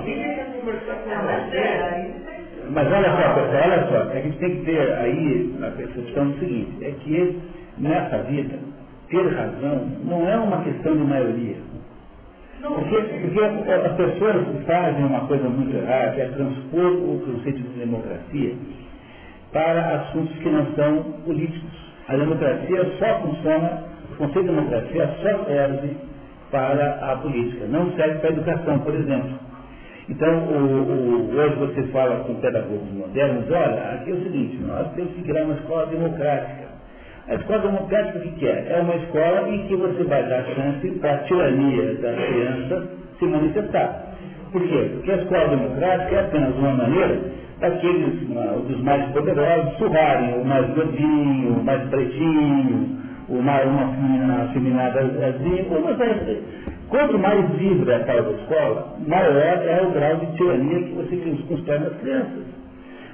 ninguém 0.05 0.35
quer 0.35 0.59
conversar 0.59 0.95
com 0.95 1.09
você. 1.09 2.34
Mas 2.69 2.87
olha 2.91 3.09
só, 3.09 3.41
olha 3.41 3.87
só, 3.89 4.11
a 4.11 4.21
gente 4.21 4.37
tem 4.37 4.55
que 4.57 4.65
ter 4.65 4.93
aí 4.93 5.55
a 5.61 5.71
percepção 5.71 6.29
do 6.29 6.39
seguinte, 6.39 6.85
é 6.85 6.91
que 6.91 7.39
nessa 7.77 8.17
vida, 8.23 8.55
ter 9.09 9.27
razão 9.33 9.87
não 10.03 10.27
é 10.27 10.37
uma 10.37 10.63
questão 10.63 10.93
de 10.93 11.03
maioria. 11.03 11.57
Porque, 12.61 12.95
porque 12.97 13.71
as 13.71 13.93
pessoas 13.95 14.65
fazem 14.65 15.05
uma 15.05 15.21
coisa 15.27 15.47
muito 15.47 15.75
errada, 15.75 16.11
que 16.13 16.21
é 16.21 16.25
transpor 16.29 16.93
o 16.93 17.21
conceito 17.25 17.59
de 17.59 17.79
democracia 17.79 18.53
para 19.51 20.01
assuntos 20.01 20.35
que 20.37 20.49
não 20.49 20.65
são 20.75 21.03
políticos. 21.25 21.85
A 22.07 22.15
democracia 22.15 22.91
só 22.97 23.19
funciona 23.21 23.83
o 24.11 24.17
conceito 24.17 24.47
de 24.47 24.55
democracia 24.55 25.09
só 25.21 25.43
serve 25.45 25.97
para 26.51 27.11
a 27.11 27.17
política, 27.17 27.65
não 27.67 27.91
serve 27.95 28.19
para 28.19 28.29
a 28.29 28.33
educação, 28.33 28.79
por 28.79 28.95
exemplo. 28.95 29.44
Então, 30.07 30.37
o, 30.37 31.31
o, 31.31 31.35
hoje 31.35 31.55
você 31.55 31.83
fala 31.87 32.23
com 32.25 32.35
pedagogos 32.35 32.91
modernos, 32.93 33.49
olha, 33.49 33.95
aqui 33.95 34.11
é 34.11 34.13
o 34.13 34.23
seguinte, 34.23 34.57
nós 34.61 34.87
temos 34.93 35.13
que 35.13 35.23
criar 35.23 35.45
uma 35.45 35.55
escola 35.55 35.87
democrática. 35.87 36.65
A 37.27 37.33
escola 37.33 37.59
democrática 37.59 38.19
o 38.19 38.21
que 38.21 38.47
é? 38.47 38.67
É 38.69 38.81
uma 38.81 38.95
escola 38.97 39.49
em 39.49 39.67
que 39.67 39.75
você 39.75 40.03
vai 40.03 40.23
dar 40.29 40.43
chance 40.43 40.91
para 40.99 41.15
a 41.15 41.17
tirania 41.19 41.95
da 41.95 42.13
criança 42.13 42.87
se 43.17 43.25
manifestar. 43.25 44.15
Por 44.51 44.61
quê? 44.61 44.91
Porque 44.93 45.11
a 45.11 45.15
escola 45.15 45.47
democrática 45.47 46.15
é 46.15 46.19
apenas 46.19 46.55
uma 46.55 46.71
maneira 46.71 47.21
daqueles, 47.59 48.29
uma, 48.29 48.43
dos 48.43 48.79
mais 48.81 49.11
poderosos, 49.11 49.77
surrarem 49.77 50.39
o 50.39 50.45
mais 50.45 50.67
gordinho, 50.75 51.53
o 51.53 51.63
mais 51.63 51.81
pretinho, 51.89 53.04
uma, 53.29 53.61
uma 53.63 54.43
afeminada 54.43 55.01
mas 55.03 56.01
é, 56.01 56.41
quanto 56.89 57.17
mais 57.19 57.49
livre 57.55 57.91
é 57.91 57.95
a 57.95 58.03
tal 58.03 58.23
da 58.23 58.31
escola, 58.31 58.97
maior 59.07 59.37
é 59.37 59.81
o 59.81 59.91
grau 59.91 60.15
de 60.17 60.37
tirania 60.37 60.83
que 60.83 60.93
você 60.93 61.43
constrói 61.47 61.79
nas 61.79 61.93
crianças. 61.97 62.45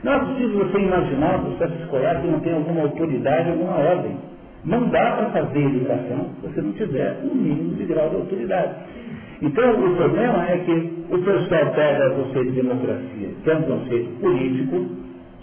Não 0.04 0.14
é 0.14 0.20
possível 0.20 0.66
você 0.66 0.80
imaginar 0.80 1.36
um 1.36 1.56
processo 1.56 1.84
escolar 1.84 2.22
que 2.22 2.28
não 2.28 2.40
tem 2.40 2.54
alguma 2.54 2.82
autoridade, 2.82 3.50
alguma 3.50 3.76
ordem. 3.76 4.18
Não 4.66 4.90
dá 4.90 5.12
para 5.12 5.30
fazer 5.32 5.60
educação 5.60 6.30
se 6.42 6.48
você 6.48 6.62
não 6.62 6.72
tiver 6.74 7.20
um 7.24 7.36
mínimo 7.36 7.76
de 7.76 7.86
grau 7.86 8.10
de 8.10 8.16
autoridade. 8.16 8.76
Então, 9.42 9.72
o 9.72 9.96
problema 9.96 10.50
é 10.50 10.58
que 10.60 11.06
o 11.10 11.18
pessoal 11.18 11.72
pega 11.74 12.12
o 12.12 12.24
conceito 12.24 12.52
de 12.52 12.62
democracia, 12.62 13.30
que 13.44 13.50
é 13.50 13.56
um 13.56 13.62
conceito 13.64 14.20
político, 14.20 14.86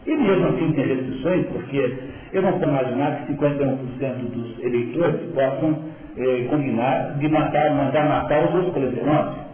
e 0.09 0.16
mesmo 0.16 0.46
assim 0.46 0.72
tem 0.72 0.86
restrições, 0.86 1.46
porque 1.48 1.98
eu 2.32 2.40
não 2.42 2.52
posso 2.52 2.64
imaginar 2.64 3.26
que 3.26 3.34
51% 3.34 4.30
dos 4.30 4.59
eleitores 4.64 5.20
possam 5.34 5.84
eh, 6.16 6.46
combinar 6.48 7.18
de 7.18 7.28
matar, 7.28 7.74
mandar 7.74 8.09
matar 8.09 8.48
os 8.48 8.54
outros 8.54 8.72
colecionadores. 8.72 9.48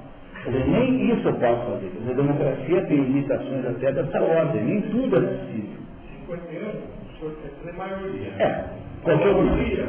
Nem 0.46 1.10
isso 1.12 1.26
eu 1.26 1.34
posso 1.34 1.72
fazer. 1.72 1.92
A 2.08 2.12
democracia 2.12 2.82
tem 2.86 2.98
limitações 2.98 3.66
até 3.66 3.92
dessa 3.92 4.22
ordem, 4.22 4.62
nem 4.62 4.80
tudo 4.82 5.16
é 5.16 5.20
possível. 5.20 5.78
51, 6.20 6.68
o 6.68 7.18
senhor 7.18 7.34
quer 7.42 7.50
dizer 7.58 7.76
maioria. 7.76 8.28
É, 8.38 8.64
qualquer 9.02 9.34
maioria, 9.34 9.88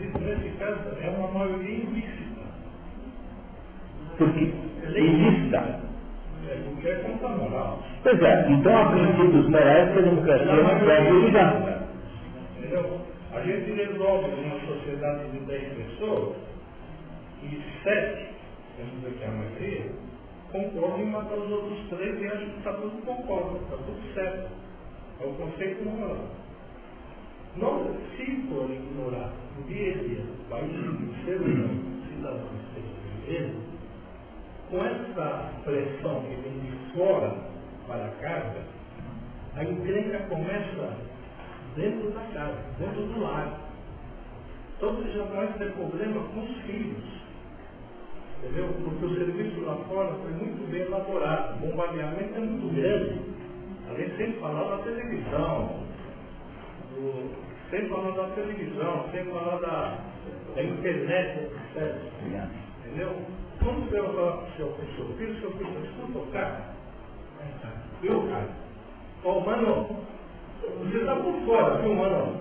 nesse 0.00 0.56
caso, 0.58 0.80
é 1.02 1.10
uma 1.10 1.28
maioria 1.38 1.68
ilícita. 1.68 2.40
Por 4.16 4.32
quê? 4.32 4.52
Ilícita. 4.94 5.85
Pois 8.02 8.22
é, 8.22 8.46
então 8.50 8.82
a 8.82 8.90
princípios 8.90 9.48
morais 9.48 9.92
que 9.92 9.98
a 9.98 10.02
democracia 10.02 10.46
não 10.46 10.78
pode 10.78 11.26
ligar. 11.26 11.88
Entendeu? 12.58 13.00
A 13.34 13.40
gente 13.40 13.72
resolve 13.72 14.28
numa 14.30 14.60
sociedade 14.60 15.30
de 15.30 15.38
10 15.40 15.72
pessoas 15.74 16.36
e 17.42 17.62
7 17.82 18.36
vamos 18.78 19.00
dizer 19.00 19.12
que 19.18 19.24
é 19.24 19.26
a 19.26 19.30
maioria, 19.30 19.90
concordam 20.52 21.00
em 21.00 21.10
matar 21.10 21.38
os 21.38 21.50
outros 21.50 21.78
três 21.88 22.20
e 22.20 22.26
acham 22.26 22.48
que 22.50 22.58
está 22.58 22.72
tudo 22.74 23.04
concordo, 23.04 23.56
está 23.62 23.76
tudo 23.76 24.14
certo. 24.14 24.50
É 25.20 25.26
o 25.26 25.32
conceito 25.32 25.84
moral. 25.84 26.28
Não, 27.56 27.96
se 28.16 28.26
for 28.48 28.70
ignorar 28.70 29.32
o 29.58 29.62
dia 29.62 29.94
a 29.94 29.98
dia, 29.98 30.24
país, 30.50 31.24
ser 31.24 31.40
humano, 31.40 32.02
cidadão, 32.08 32.48
seja 32.74 33.65
com 34.70 34.84
essa 34.84 35.52
pressão 35.64 36.22
que 36.22 36.34
vem 36.42 36.60
de 36.60 36.92
fora 36.92 37.34
para 37.86 38.08
casa, 38.20 38.62
a 39.54 39.64
encrenca 39.64 40.18
começa 40.28 40.96
dentro 41.76 42.10
da 42.10 42.20
casa, 42.34 42.58
dentro 42.78 43.02
do 43.02 43.20
lar. 43.20 43.60
Então 44.76 44.94
você 44.96 45.10
já 45.12 45.24
começa 45.24 45.58
ter 45.58 45.72
problema 45.72 46.20
com 46.28 46.40
os 46.40 46.56
filhos. 46.62 47.16
Entendeu? 48.38 48.68
Porque 48.84 49.06
o 49.06 49.14
serviço 49.14 49.60
lá 49.64 49.76
fora 49.88 50.12
foi 50.14 50.30
muito 50.32 50.70
bem 50.70 50.82
elaborado. 50.82 51.56
O 51.56 51.68
bombardeamento 51.68 52.34
é 52.34 52.40
muito 52.40 52.74
grande. 52.74 53.20
Além 53.88 54.16
sem 54.16 54.32
falar 54.34 54.76
da 54.76 54.82
televisão, 54.82 55.80
do, 56.90 57.30
sem 57.70 57.88
falar 57.88 58.10
da 58.10 58.34
televisão, 58.34 59.04
sem 59.12 59.24
falar 59.24 59.58
da, 59.60 59.98
da 60.54 60.62
internet, 60.62 61.50
etc. 61.76 61.96
Entendeu? 62.84 63.16
Quando 63.66 63.90
vai 63.90 64.00
falar 64.00 64.32
para 64.32 64.44
o 64.44 64.50
seu, 64.56 64.68
filho, 65.18 65.40
seu 65.40 65.50
filho, 65.50 65.84
escuta 65.84 66.18
o 66.18 66.26
cara. 66.30 66.66
Viu, 68.00 68.22
cara? 68.28 68.48
Ó, 69.24 69.40
mano, 69.40 69.88
você 70.84 70.98
está 70.98 71.16
por 71.16 71.34
fora, 71.44 71.82
viu, 71.82 71.94
mano? 71.96 72.40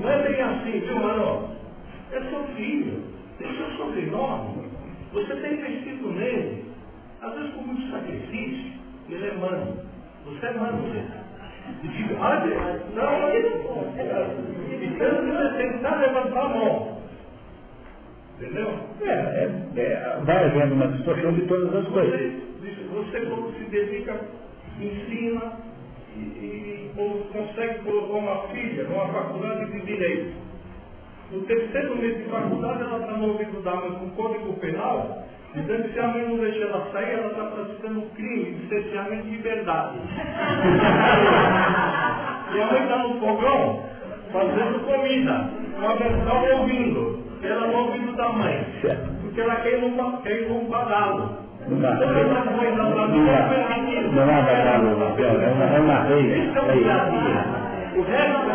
Não 0.00 0.08
é 0.08 0.22
bem 0.22 0.40
assim, 0.40 0.78
viu, 0.78 0.96
mano? 1.00 1.56
É 2.12 2.20
seu 2.20 2.44
filho. 2.54 3.02
Tem 3.38 3.52
seu 3.56 3.68
sobrenome. 3.78 4.70
Você 5.12 5.34
tem 5.34 5.54
investido 5.54 6.08
nele. 6.08 6.72
Às 7.20 7.34
vezes 7.34 7.54
com 7.54 7.62
muito 7.62 7.90
sacrifício. 7.90 8.78
Ele 9.08 9.26
é 9.26 9.34
mano. 9.34 9.76
Você 10.24 10.46
é 10.46 10.52
mano, 10.52 10.82
você. 10.82 11.04
E 11.82 11.88
diga, 11.88 12.16
olha, 12.20 12.80
não, 12.94 13.36
então 13.36 13.74
você 13.84 15.56
tem 15.56 15.72
que 15.72 15.82
levantar 15.82 16.44
a 16.44 16.48
mão. 16.48 16.97
Entendeu? 18.40 18.72
É, 19.02 19.10
é, 19.10 19.50
é, 19.76 20.20
vai 20.22 20.44
havendo 20.44 20.74
uma 20.74 20.86
distorção 20.88 21.32
de 21.32 21.40
todas 21.42 21.74
as 21.74 21.88
coisas. 21.88 22.48
Você, 22.92 23.20
você 23.24 23.58
se 23.58 23.64
dedica, 23.70 24.20
ensina, 24.80 25.52
e, 26.16 26.20
e 26.20 26.92
consegue 27.32 27.80
colocar 27.80 28.14
uma 28.14 28.48
filha 28.48 28.84
numa 28.84 29.08
faculdade 29.08 29.72
de 29.72 29.80
Direito. 29.80 30.36
No 31.32 31.42
terceiro 31.42 31.96
mês 31.96 32.16
de 32.16 32.24
faculdade, 32.30 32.82
ela 32.82 33.00
está 33.00 33.12
no 33.12 33.28
ouvido 33.28 33.60
da 33.62 33.74
mãe 33.74 33.90
com 33.90 34.10
Código 34.10 34.52
Penal, 34.54 35.24
dizendo 35.54 35.82
que 35.82 35.92
se 35.92 35.98
a 35.98 36.06
mãe 36.06 36.28
não 36.28 36.38
deixa 36.38 36.64
ela 36.64 36.90
sair, 36.92 37.14
ela 37.14 37.32
está 37.32 37.44
praticando 37.44 37.98
um 38.00 38.08
crime 38.10 38.52
de 38.52 38.68
cerceamento 38.68 39.24
de 39.24 39.30
liberdade. 39.30 39.98
e 42.54 42.60
a 42.62 42.66
mãe 42.72 42.82
está 42.82 42.98
no 42.98 43.20
fogão, 43.20 43.84
fazendo 44.32 44.84
comida, 44.86 45.50
uma 45.76 45.96
versão 45.96 46.60
ouvindo, 46.60 47.27
ela 47.46 47.66
no 47.66 47.78
ouvido 47.78 48.16
da 48.16 48.28
mãe, 48.30 48.66
porque 49.22 49.40
ela 49.40 49.56
quer 49.56 49.78
ir 49.78 49.80
num, 49.80 50.16
quer 50.22 50.42
ir 50.42 50.48
num 50.48 50.64
badalo. 50.68 51.38
Não. 51.68 51.78
Não 51.78 51.80
dá. 51.80 53.40
Não 54.12 54.26
dá 54.26 54.40
para 54.44 54.54
É 55.76 55.80
uma 55.80 56.00
rei. 56.04 56.50
O 57.96 58.02
resto 58.02 58.48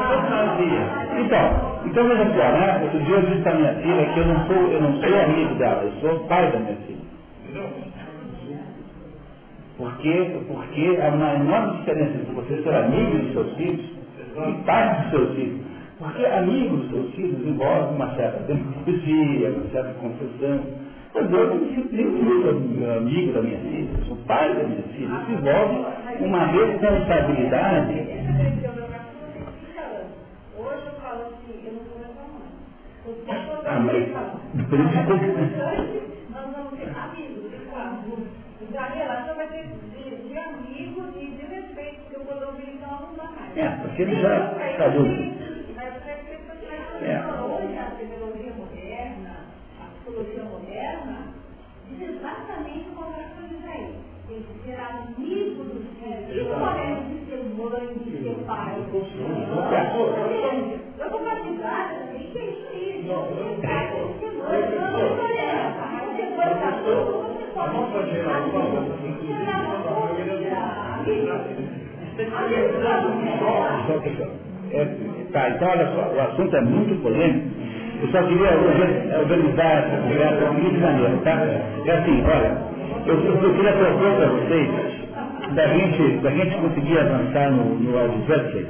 é. 0.64 1.22
Então, 1.22 1.46
então 1.86 2.08
veja 2.08 2.26
só, 2.26 2.52
né? 2.58 2.80
Outro 2.84 3.00
dia 3.00 3.16
eu 3.16 3.22
disse 3.24 3.42
para 3.42 3.56
minha 3.56 3.74
filha 3.76 4.06
que 4.14 4.20
eu 4.20 4.26
não 4.26 4.48
sou, 4.48 4.56
eu 4.56 4.82
não 4.82 4.94
sou 4.94 5.22
amigo 5.22 5.56
dela, 5.56 5.84
eu 5.84 5.92
sou 6.02 6.20
pai 6.28 6.52
da 6.52 6.60
minha 6.60 6.76
filha. 6.88 7.04
Porque, 9.78 10.32
porque 10.48 11.00
há 11.02 11.08
uma 11.10 11.34
enorme 11.36 11.78
diferença 11.80 12.18
entre 12.18 12.34
você 12.34 12.62
ser 12.64 12.76
amigo 12.76 13.18
dos 13.18 13.34
seus 13.34 13.54
filhos 13.58 13.86
e 14.48 14.64
pai 14.66 15.02
dos 15.02 15.10
seus 15.12 15.36
filhos. 15.36 15.73
Porque 15.98 16.26
amigo 16.26 16.78
dos 16.78 16.90
seus 16.90 17.14
filhos 17.16 17.46
envolve 17.46 17.96
uma 17.96 18.16
certa 18.16 18.40
demagogia, 18.44 19.50
uma 19.52 19.70
certa 19.72 19.94
concessão. 19.94 20.66
Mas 21.14 21.32
eu 21.32 21.46
não 21.48 21.60
sou 21.70 22.98
amigo 22.98 23.34
da 23.34 23.42
minha 23.42 23.60
filha, 23.60 23.88
sou 24.08 24.18
pai 24.26 24.56
da 24.56 24.64
minha 24.64 24.84
filha. 24.84 25.16
Isso 25.22 25.32
envolve 25.32 26.26
uma 26.26 26.46
responsabilidade. 26.46 27.94
Ah, 33.66 33.80
mas 33.80 34.68
por 34.68 34.80
isso 34.80 34.94
Nós 36.30 36.46
vamos 36.52 36.74
amigos, 36.96 37.52
então 38.62 38.82
a 38.82 38.88
relação 38.88 39.36
vai 39.36 39.48
ser 39.48 39.66
de, 39.68 40.38
amigos 40.38 41.10
e 41.16 41.26
de 41.28 41.44
respeito, 41.44 42.00
porque 42.02 42.18
o 42.18 42.26
não 42.26 43.16
dá 43.16 43.24
mais. 43.32 43.58
É, 43.58 43.70
porque 43.82 44.02
ele 44.02 44.16
já 44.22 44.70
está 44.72 44.88
duro. 44.90 45.43
É. 47.04 47.20
Hoje 47.20 47.78
a 47.78 47.92
tecnologia 47.98 48.54
moderna, 48.54 49.36
a 49.78 49.84
psicologia 49.92 50.44
moderna, 50.44 51.34
diz 51.90 52.00
exatamente 52.02 52.88
o 52.88 52.96
contrário 52.96 53.28
que 53.36 53.44
diz 53.54 53.66
aí. 53.68 53.96
Tem 54.30 54.42
que 54.42 54.54
ser 54.64 54.80
amigo 54.80 55.64
dos 55.66 55.84
filhos. 56.00 56.48
Não 56.48 56.60
podemos 56.60 57.04
de 57.10 57.18
ser 57.26 57.44
mãe, 57.58 57.88
de 57.98 58.10
ser 58.24 58.36
pai. 58.46 58.80
Eu 60.98 61.10
vou 61.10 61.22
batizar, 61.26 61.92
assim, 61.92 62.24
que 62.32 62.40
é 62.40 62.42
isso 62.46 62.68
aí. 62.72 63.04
Pai, 63.62 63.84
tem 63.92 64.08
que 64.08 64.20
ser 64.20 64.32
mãe, 64.38 64.62
não. 64.72 65.20
Mas 65.92 66.08
depois 66.16 66.54
da 66.56 66.72
tudo, 66.72 67.12
você 67.28 67.44
pode 67.54 67.76
ser 68.12 68.24
amigo. 68.30 68.64
É, 74.72 75.23
tá, 75.34 75.50
então 75.50 75.68
olha 75.68 75.88
só, 75.88 76.16
o 76.16 76.22
assunto 76.22 76.56
é 76.56 76.62
muito 76.62 77.02
polêmico. 77.02 77.48
Eu 78.02 78.08
só 78.10 78.24
queria 78.24 78.52
organizar 79.20 79.86
essa 79.86 79.98
conversa 79.98 80.36
da 80.36 80.50
seguinte 80.56 80.80
maneira, 80.80 81.18
tá? 81.24 81.32
É 81.86 81.92
assim, 81.92 82.22
olha, 82.26 82.58
eu, 83.06 83.16
eu 83.44 83.54
queria 83.54 83.74
propor 83.74 84.14
para 84.14 84.28
vocês 84.28 84.70
da 85.56 85.68
gente, 85.68 86.22
da 86.22 86.32
gente 86.32 86.58
conseguir 86.58 87.00
avançar 87.00 87.52
no, 87.52 87.76
no 87.76 87.98
Albuquerque, 87.98 88.66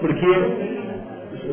porque 0.00 0.26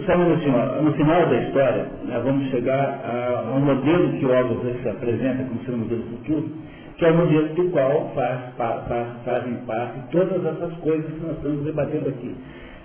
sabe, 0.05 0.23
no, 0.23 0.37
final, 0.37 0.81
no 0.81 0.91
final 0.93 1.25
da 1.25 1.35
história, 1.37 1.85
nós 2.05 2.23
vamos 2.23 2.49
chegar 2.49 2.99
a 3.03 3.51
um 3.51 3.59
modelo 3.59 4.09
que 4.11 4.25
o 4.25 4.33
Albuquerque 4.33 4.89
apresenta 4.89 5.43
como 5.43 5.59
sendo 5.65 5.75
um 5.75 5.79
modelo 5.79 6.03
futuro, 6.09 6.45
que 6.97 7.05
é 7.05 7.11
o 7.11 7.15
modelo 7.15 7.49
do 7.53 7.69
qual 7.71 8.09
faz, 8.13 8.39
faz, 8.57 9.07
fazem 9.23 9.55
parte 9.65 9.99
todas 10.11 10.45
essas 10.45 10.73
coisas 10.77 11.11
que 11.11 11.23
nós 11.23 11.35
estamos 11.37 11.63
debatendo 11.63 12.09
aqui. 12.09 12.35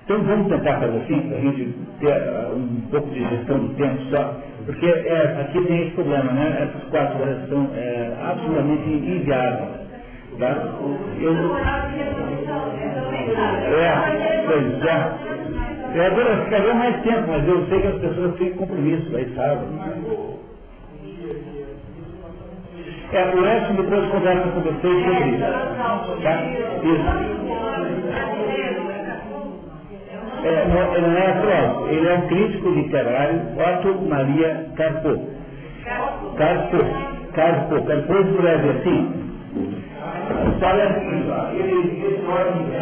Então 0.04 0.22
vamos 0.24 0.48
tentar 0.48 0.80
fazer 0.80 0.98
assim, 0.98 1.28
para 1.28 1.36
a 1.36 1.40
gente 1.40 1.74
ter 2.00 2.12
uh, 2.12 2.56
um 2.56 2.82
pouco 2.90 3.10
de 3.10 3.20
gestão 3.28 3.58
do 3.60 3.74
tempo 3.76 4.00
só, 4.10 4.34
porque 4.66 4.86
é, 4.86 5.40
aqui 5.40 5.60
tem 5.66 5.82
esse 5.82 5.92
problema, 5.94 6.32
né? 6.32 6.62
Essas 6.68 6.84
quatro 6.90 7.22
horas 7.22 7.48
são 7.48 7.70
é, 7.74 8.12
absolutamente 8.20 8.88
inviáveis. 8.90 9.80
Tá? 10.38 10.56
Eu, 11.20 11.34
é, 13.80 14.42
pois 14.46 14.82
é. 14.82 15.14
Eu 15.94 16.02
agora 16.06 16.44
ficaria 16.44 16.74
mais 16.74 17.02
tempo, 17.02 17.28
mas 17.28 17.48
eu 17.48 17.66
sei 17.68 17.80
que 17.80 17.86
as 17.88 17.98
pessoas 18.00 18.36
têm 18.38 18.54
compromisso, 18.56 19.16
aí 19.16 19.34
sábado. 19.34 19.68
É, 23.12 23.24
o 23.34 23.42
resto 23.44 23.74
depois 23.74 24.08
conversa 24.10 24.48
com 24.50 24.60
vocês 24.62 25.04
sobre 25.04 25.30
isso. 25.30 25.44
Tá? 26.22 26.42
Isso. 26.84 27.04
É, 30.44 30.66
não, 30.66 30.94
ele 30.94 31.06
não 31.06 31.16
é 31.16 31.26
atual, 31.30 31.88
ele 31.88 32.08
é 32.08 32.14
um 32.14 32.26
crítico 32.26 32.68
literário, 32.70 33.42
Otto 33.56 34.02
Maria 34.08 34.66
Carpo. 34.74 35.20
Carpo, 36.36 36.78
Carpo, 37.32 37.82
Carpo 37.86 38.12
escreve 38.18 38.70
assim. 38.70 39.22
A 40.28 40.48
história 40.50 40.82
é 40.82 40.86
assim, 40.86 41.60
ele, 41.60 42.24
homem 42.26 42.72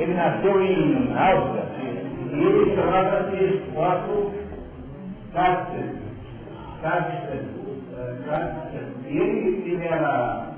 ele 0.00 0.14
nasceu 0.14 0.62
em 0.62 1.12
Áustria 1.16 1.64
e 2.32 2.42
ele 2.42 2.74
chamava-se 2.74 3.62
Otto 3.76 4.32
Carsten. 5.32 5.90
Carsten. 6.82 7.58
E 9.06 9.16
ele, 9.16 9.62
ele 9.64 9.86
era 9.86 10.48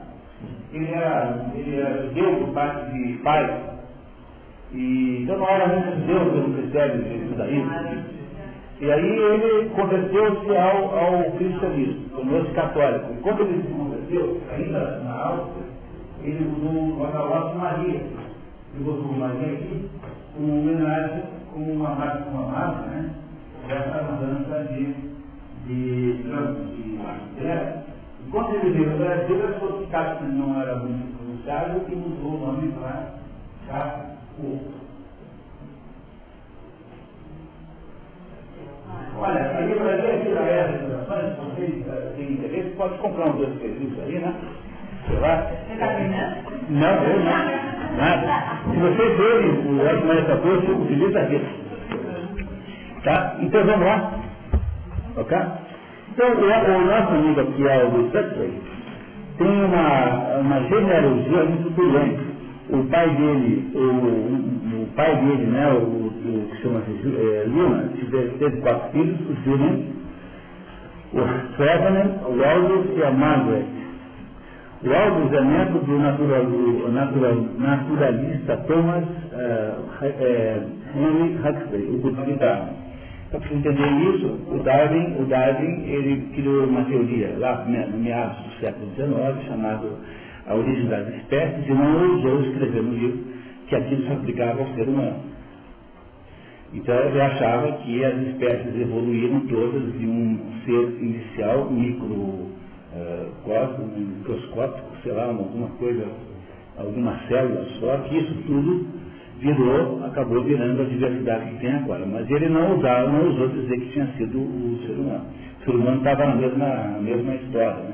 ele 0.73 0.95
era, 0.95 1.51
ele 1.55 1.79
era 1.79 2.03
judeu 2.05 2.37
por 2.37 2.55
parte 2.55 2.91
de 2.93 3.13
pai 3.19 3.80
e, 4.73 5.23
então 5.23 5.39
não 5.39 5.49
era 5.49 5.67
muito 5.69 6.01
judeu 6.01 6.31
pelo 6.31 6.55
critério 6.55 7.03
de 7.03 7.29
judaísmo. 7.29 7.71
E 8.81 8.91
aí 8.91 9.19
ele 9.19 9.71
converteu-se 9.71 10.57
ao, 10.57 10.99
ao 10.99 11.31
cristianismo, 11.33 12.09
tornou-se 12.11 12.51
católico. 12.53 13.13
E 13.13 13.17
quando 13.23 13.41
ele 13.43 13.63
se 13.63 13.73
converteu, 13.73 14.41
ainda 14.51 15.01
na 15.01 15.13
Áustria, 15.13 15.65
ele 16.23 16.51
usou 16.57 16.99
o 16.99 17.05
Agalócio 17.05 17.59
Maria. 17.59 18.01
Ele 18.75 18.85
botou 18.85 19.13
Maria 19.13 19.53
aqui 19.53 19.91
como 20.35 20.61
homenagem, 20.61 21.23
como 21.53 21.73
uma 21.73 21.91
marca, 21.91 22.31
uma 22.31 22.43
marca, 22.43 22.87
né? 22.87 23.11
Dessa 23.69 24.03
mudança 24.03 24.65
de, 24.73 24.95
de, 25.67 26.13
de, 26.15 26.23
de 26.23 26.99
Quando 28.31 28.55
ele 28.55 28.71
veio 28.71 28.93
ao 28.93 28.99
Brasil, 28.99 29.37
ele 29.37 29.53
falou 29.59 29.79
que 29.79 29.91
Castro 29.91 30.27
não 30.27 30.61
era 30.61 30.77
muito 30.77 31.17
pronunciável 31.19 31.85
e 31.87 31.95
mudou 31.95 32.35
o 32.35 32.47
nome 32.47 32.73
para 32.73 33.15
Castro. 33.69 34.20
Olha, 39.19 39.59
a 39.59 39.61
livraria 39.61 40.15
aqui 40.15 40.29
da 40.31 40.41
Era 40.41 40.79
de 40.79 40.85
Orações, 40.93 41.35
se 41.35 41.41
vocês 41.41 42.17
têm 42.17 42.33
interesse, 42.33 42.71
pode 42.71 42.99
comprar 42.99 43.27
um 43.27 43.33
três 43.59 43.79
livros 43.79 44.05
aí, 44.05 44.19
né? 44.19 44.35
Sei 45.07 45.19
lá. 45.19 45.37
Você 45.43 45.73
está 45.75 45.89
treinando? 45.89 46.37
Não, 46.71 47.05
eu 47.05 47.21
não. 47.21 47.97
Nada. 47.97 48.61
Se 48.71 48.77
vocês 48.79 49.17
verem 49.19 49.51
o 49.69 49.73
fico 50.63 50.85
feliz 50.87 51.13
da 51.13 51.25
vida. 51.25 51.47
Tá? 53.05 53.37
Então 53.41 53.65
vamos 53.67 53.87
lá. 53.87 54.13
Ok? 55.17 55.39
Então 56.13 56.33
o, 56.33 56.85
nosso 56.87 57.15
amigo 57.15 57.41
aqui, 57.41 57.67
é 57.67 57.85
o 57.85 57.91
Luiz 57.91 58.13
tem 59.39 59.65
uma, 59.65 60.39
uma 60.39 60.61
genealogia 60.69 61.45
muito 61.45 61.71
brilhante. 61.71 62.30
O 62.73 62.85
pai 62.85 63.09
dele, 63.17 63.71
o, 63.75 63.81
o 63.81 64.89
pai 64.95 65.17
dele, 65.17 65.47
né, 65.47 65.73
o, 65.73 66.11
o 66.11 66.49
que 66.51 66.63
chama-se 66.63 66.93
é, 66.93 67.45
Luna, 67.49 67.91
teve 68.39 68.61
quatro 68.61 68.91
filhos, 68.93 69.19
o 69.29 69.35
Julian, 69.45 69.81
o 71.13 71.57
Ferdinand, 71.57 72.21
o 72.29 72.45
Aldous 72.45 72.87
e 72.97 73.03
a 73.03 73.11
Margaret. 73.11 73.65
O 74.83 74.95
Aldous 74.95 75.33
é 75.33 75.41
neto 75.43 75.79
do, 75.85 75.99
natural, 75.99 76.45
natural, 76.93 77.35
naturalista 77.59 78.57
Thomas 78.69 79.05
uh, 79.05 79.91
Henry 80.97 81.37
Huxley, 81.37 81.91
o 81.91 81.99
Budista 81.99 82.37
Darwin. 82.37 82.91
Para 83.31 83.41
você 83.41 83.55
entender 83.55 83.91
isso, 84.15 84.27
o 84.49 84.59
Darwin, 84.63 85.17
o 85.21 85.25
Darwin 85.27 85.85
ele 85.85 86.31
criou 86.35 86.65
uma 86.65 86.85
teoria 86.85 87.35
lá 87.39 87.65
no 87.65 87.99
meados 87.99 88.37
do 88.39 88.61
século 88.61 88.91
XIX, 88.97 89.47
chamado 89.47 89.99
A 90.51 90.55
Origem 90.55 90.87
das 90.89 91.09
Espécies, 91.15 91.67
e 91.69 91.73
não 91.73 92.11
ousou 92.11 92.43
escrever 92.43 92.83
no 92.83 92.93
livro 92.93 93.19
que 93.69 93.77
aquilo 93.77 94.03
se 94.05 94.13
aplicava 94.13 94.61
ao 94.61 94.75
ser 94.75 94.89
humano. 94.89 95.31
Então 96.75 96.95
ele 96.95 97.21
achava 97.21 97.73
que 97.79 98.05
as 98.05 98.17
espécies 98.29 98.81
evoluíram 98.81 99.41
todas 99.47 99.93
de 99.99 100.07
um 100.07 100.39
ser 100.65 101.03
inicial, 101.03 101.71
micro 101.71 102.15
uh, 102.15 103.99
microscópico, 103.99 104.89
sei 105.03 105.13
lá, 105.13 105.27
alguma 105.27 105.69
coisa, 105.79 106.05
alguma 106.77 107.19
célula 107.29 107.67
só, 107.81 107.97
que 108.09 108.19
isso 108.19 108.35
tudo 108.47 108.87
virou, 109.41 110.05
acabou 110.05 110.45
virando 110.45 110.83
a 110.83 110.85
diversidade 110.85 111.51
que 111.51 111.61
tem 111.61 111.73
agora. 111.73 112.07
Mas 112.07 112.31
ele 112.31 112.49
não 112.49 112.77
usava, 112.77 113.11
não 113.11 113.31
usou 113.31 113.49
dizer 113.49 113.81
que 113.81 113.93
tinha 113.93 114.07
sido 114.17 114.39
o 114.39 114.79
ser 114.87 114.93
humano. 114.93 115.27
O 115.61 115.65
ser 115.65 115.71
humano 115.71 115.97
estava 115.99 116.27
na 116.27 116.37
mesma, 116.37 116.67
na 116.67 116.99
mesma 117.01 117.35
história. 117.35 117.90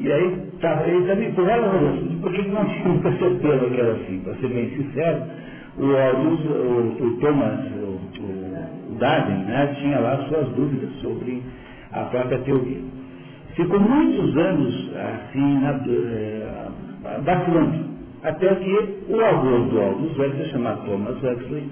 E 0.00 0.10
aí, 0.10 0.36
tá, 0.60 0.82
ele 0.86 1.06
também, 1.06 1.32
por 1.32 1.48
ela, 1.48 1.70
por 2.20 2.32
que 2.32 2.42
não 2.48 2.64
tinha 2.64 2.88
muita 2.88 3.12
certeza 3.16 3.70
que 3.70 3.80
era 3.80 3.92
assim? 3.92 4.20
Para 4.24 4.34
ser 4.34 4.48
bem 4.48 4.70
sincero, 4.70 5.22
o, 5.78 5.84
o, 5.84 7.06
o 7.06 7.16
Thomas, 7.20 7.60
o, 7.72 8.92
o 8.92 8.96
Darwin, 8.98 9.44
né, 9.44 9.76
tinha 9.80 10.00
lá 10.00 10.16
suas 10.28 10.48
dúvidas 10.48 10.90
sobre 11.00 11.42
a 11.92 12.00
própria 12.04 12.38
teoria. 12.38 12.80
Ficou 13.54 13.78
muitos 13.78 14.36
anos 14.36 14.90
assim, 14.96 15.60
na, 15.60 15.70
é, 15.70 17.20
vacilando 17.24 17.84
até 18.24 18.54
que 18.54 18.96
o 19.08 19.20
avô 19.20 19.58
do 19.68 19.80
Aldous 19.80 20.18
Huxley, 20.18 20.48
chamado 20.50 20.86
Thomas 20.86 21.22
Huxley, 21.22 21.68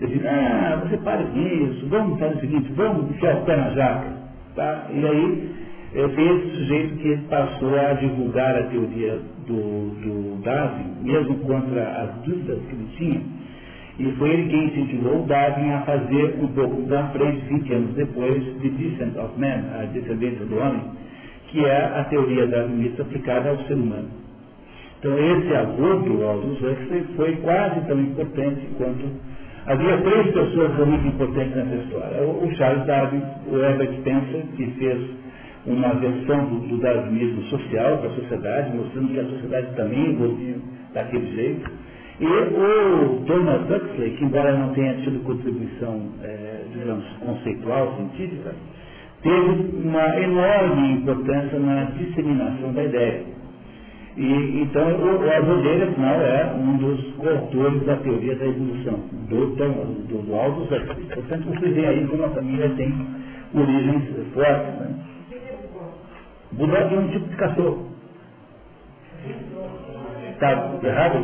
disse, 0.00 0.26
ah, 0.26 0.82
você 0.82 0.96
para 0.96 1.22
com 1.24 1.38
isso, 1.38 1.86
vamos 1.88 2.18
fazer 2.18 2.36
o 2.36 2.40
seguinte, 2.40 2.72
vamos 2.72 3.10
enfiar 3.10 3.36
o 3.36 3.44
pé 3.44 3.56
na 3.56 3.70
jaca. 3.70 4.12
Tá? 4.56 4.86
E 4.90 5.06
aí, 5.06 5.50
foi 5.92 6.24
esse 6.24 6.56
sujeito 6.56 6.96
que 6.96 7.16
passou 7.28 7.78
a 7.78 7.94
divulgar 7.94 8.56
a 8.56 8.62
teoria 8.64 9.18
do, 9.46 9.90
do 10.00 10.42
Darwin, 10.42 10.84
mesmo 11.02 11.34
contra 11.40 11.82
as 12.02 12.14
dúvidas 12.24 12.58
que 12.68 12.74
ele 12.74 12.88
tinha, 12.96 13.20
e 13.98 14.12
foi 14.12 14.30
ele 14.30 14.48
quem 14.48 14.64
incentivou 14.66 15.22
o 15.22 15.26
Darwin 15.26 15.72
a 15.72 15.80
fazer 15.82 16.36
um 16.40 16.46
pouco 16.48 16.82
da 16.82 17.08
frente, 17.08 17.44
20 17.46 17.72
anos 17.72 17.94
depois, 17.94 18.42
The 18.62 18.68
Descent 18.68 19.16
of 19.16 19.38
Man, 19.38 19.64
a 19.78 19.84
descendência 19.86 20.46
do 20.46 20.58
homem, 20.58 20.80
que 21.48 21.64
é 21.64 21.84
a 21.84 22.04
teoria 22.04 22.46
darwinista 22.46 23.02
aplicada 23.02 23.50
ao 23.50 23.58
ser 23.64 23.74
humano. 23.74 24.08
Então 24.98 25.18
esse 25.18 25.54
avô 25.54 25.94
do 25.96 26.24
Aldous 26.24 26.58
Huxley 26.62 27.04
foi 27.16 27.36
quase 27.36 27.80
tão 27.86 28.00
importante 28.00 28.60
quanto... 28.78 29.06
Havia 29.66 29.98
três 29.98 30.26
pessoas 30.32 30.86
muito 30.86 31.06
importantes 31.06 31.54
nessa 31.54 31.74
história. 31.74 32.22
O 32.22 32.50
Charles 32.56 32.86
Darwin, 32.86 33.22
o 33.50 33.58
Herbert 33.58 33.92
Spencer, 33.98 34.42
que 34.56 34.66
fez 34.78 35.19
uma 35.66 35.94
versão 35.94 36.46
do, 36.46 36.68
do 36.68 36.76
darwinismo 36.78 37.42
social 37.44 37.98
para 37.98 38.08
a 38.10 38.14
sociedade, 38.14 38.76
mostrando 38.76 39.08
que 39.08 39.20
a 39.20 39.24
sociedade 39.24 39.76
também 39.76 40.10
evoluiu 40.10 40.56
daquele 40.94 41.34
jeito. 41.34 41.70
E 42.20 42.26
o 42.26 43.24
Thomas 43.26 43.62
Huxley, 43.70 44.10
que 44.10 44.24
embora 44.24 44.56
não 44.56 44.74
tenha 44.74 44.94
tido 44.96 45.24
contribuição, 45.24 46.02
é, 46.22 46.64
digamos, 46.72 47.04
conceitual, 47.24 47.96
científica, 47.96 48.54
teve 49.22 49.86
uma 49.86 50.20
enorme 50.20 50.92
importância 50.92 51.58
na 51.58 51.84
disseminação 51.84 52.72
da 52.72 52.84
ideia. 52.84 53.22
E, 54.16 54.62
então, 54.62 54.82
o, 54.82 55.30
avô 55.30 55.62
dele, 55.62 55.84
afinal, 55.84 56.20
é 56.20 56.52
um 56.54 56.76
dos 56.76 57.14
coautores 57.14 57.82
da 57.86 57.96
teoria 57.96 58.34
da 58.36 58.46
evolução, 58.46 59.00
do, 59.28 59.46
do, 59.46 60.22
do 60.22 60.34
Aldous 60.34 60.70
Huxley. 60.70 61.06
Portanto, 61.14 61.44
você 61.48 61.68
vê 61.70 61.86
aí 61.86 62.06
como 62.06 62.24
a 62.24 62.30
família 62.30 62.68
tem 62.76 62.92
origens 63.54 64.04
fortes. 64.34 64.80
Né? 64.80 64.94
Bulldog 66.52 66.94
é 66.94 66.98
um 66.98 67.08
tipo 67.08 67.28
de 67.28 67.36
cachorro. 67.36 67.86
Está 70.32 70.52
errado? 70.82 71.18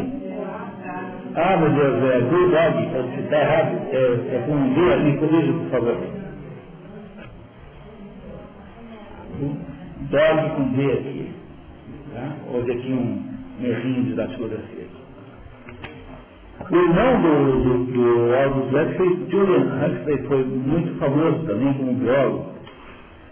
Ah, 1.34 1.56
meu 1.56 1.70
Deus, 1.70 2.02
é 2.10 2.20
Bulldog, 2.20 3.22
está 3.22 3.38
errado. 3.40 3.76
É, 3.92 4.36
é 4.36 4.42
com 4.46 4.52
um 4.52 4.74
D 4.74 4.92
ali, 4.92 5.18
corrija, 5.18 5.52
por 5.52 5.70
favor. 5.70 5.96
Dog 10.10 10.50
com 10.56 10.72
D 10.72 10.92
aqui. 10.92 11.32
Tá? 12.12 12.36
Houve 12.52 12.72
aqui 12.72 12.92
um 12.92 13.64
errinho 13.64 14.04
de 14.04 14.14
datilografia. 14.14 14.86
O 16.70 16.76
irmão 16.76 17.22
do, 17.22 17.62
do, 17.62 17.92
do 17.92 18.34
Aldous 18.34 18.68
Huxley, 18.68 19.30
Julian 19.30 19.86
Huxley, 19.86 20.26
foi 20.26 20.44
muito 20.44 20.98
famoso 20.98 21.44
também 21.46 21.74
como 21.74 21.94
biólogo. 21.94 22.55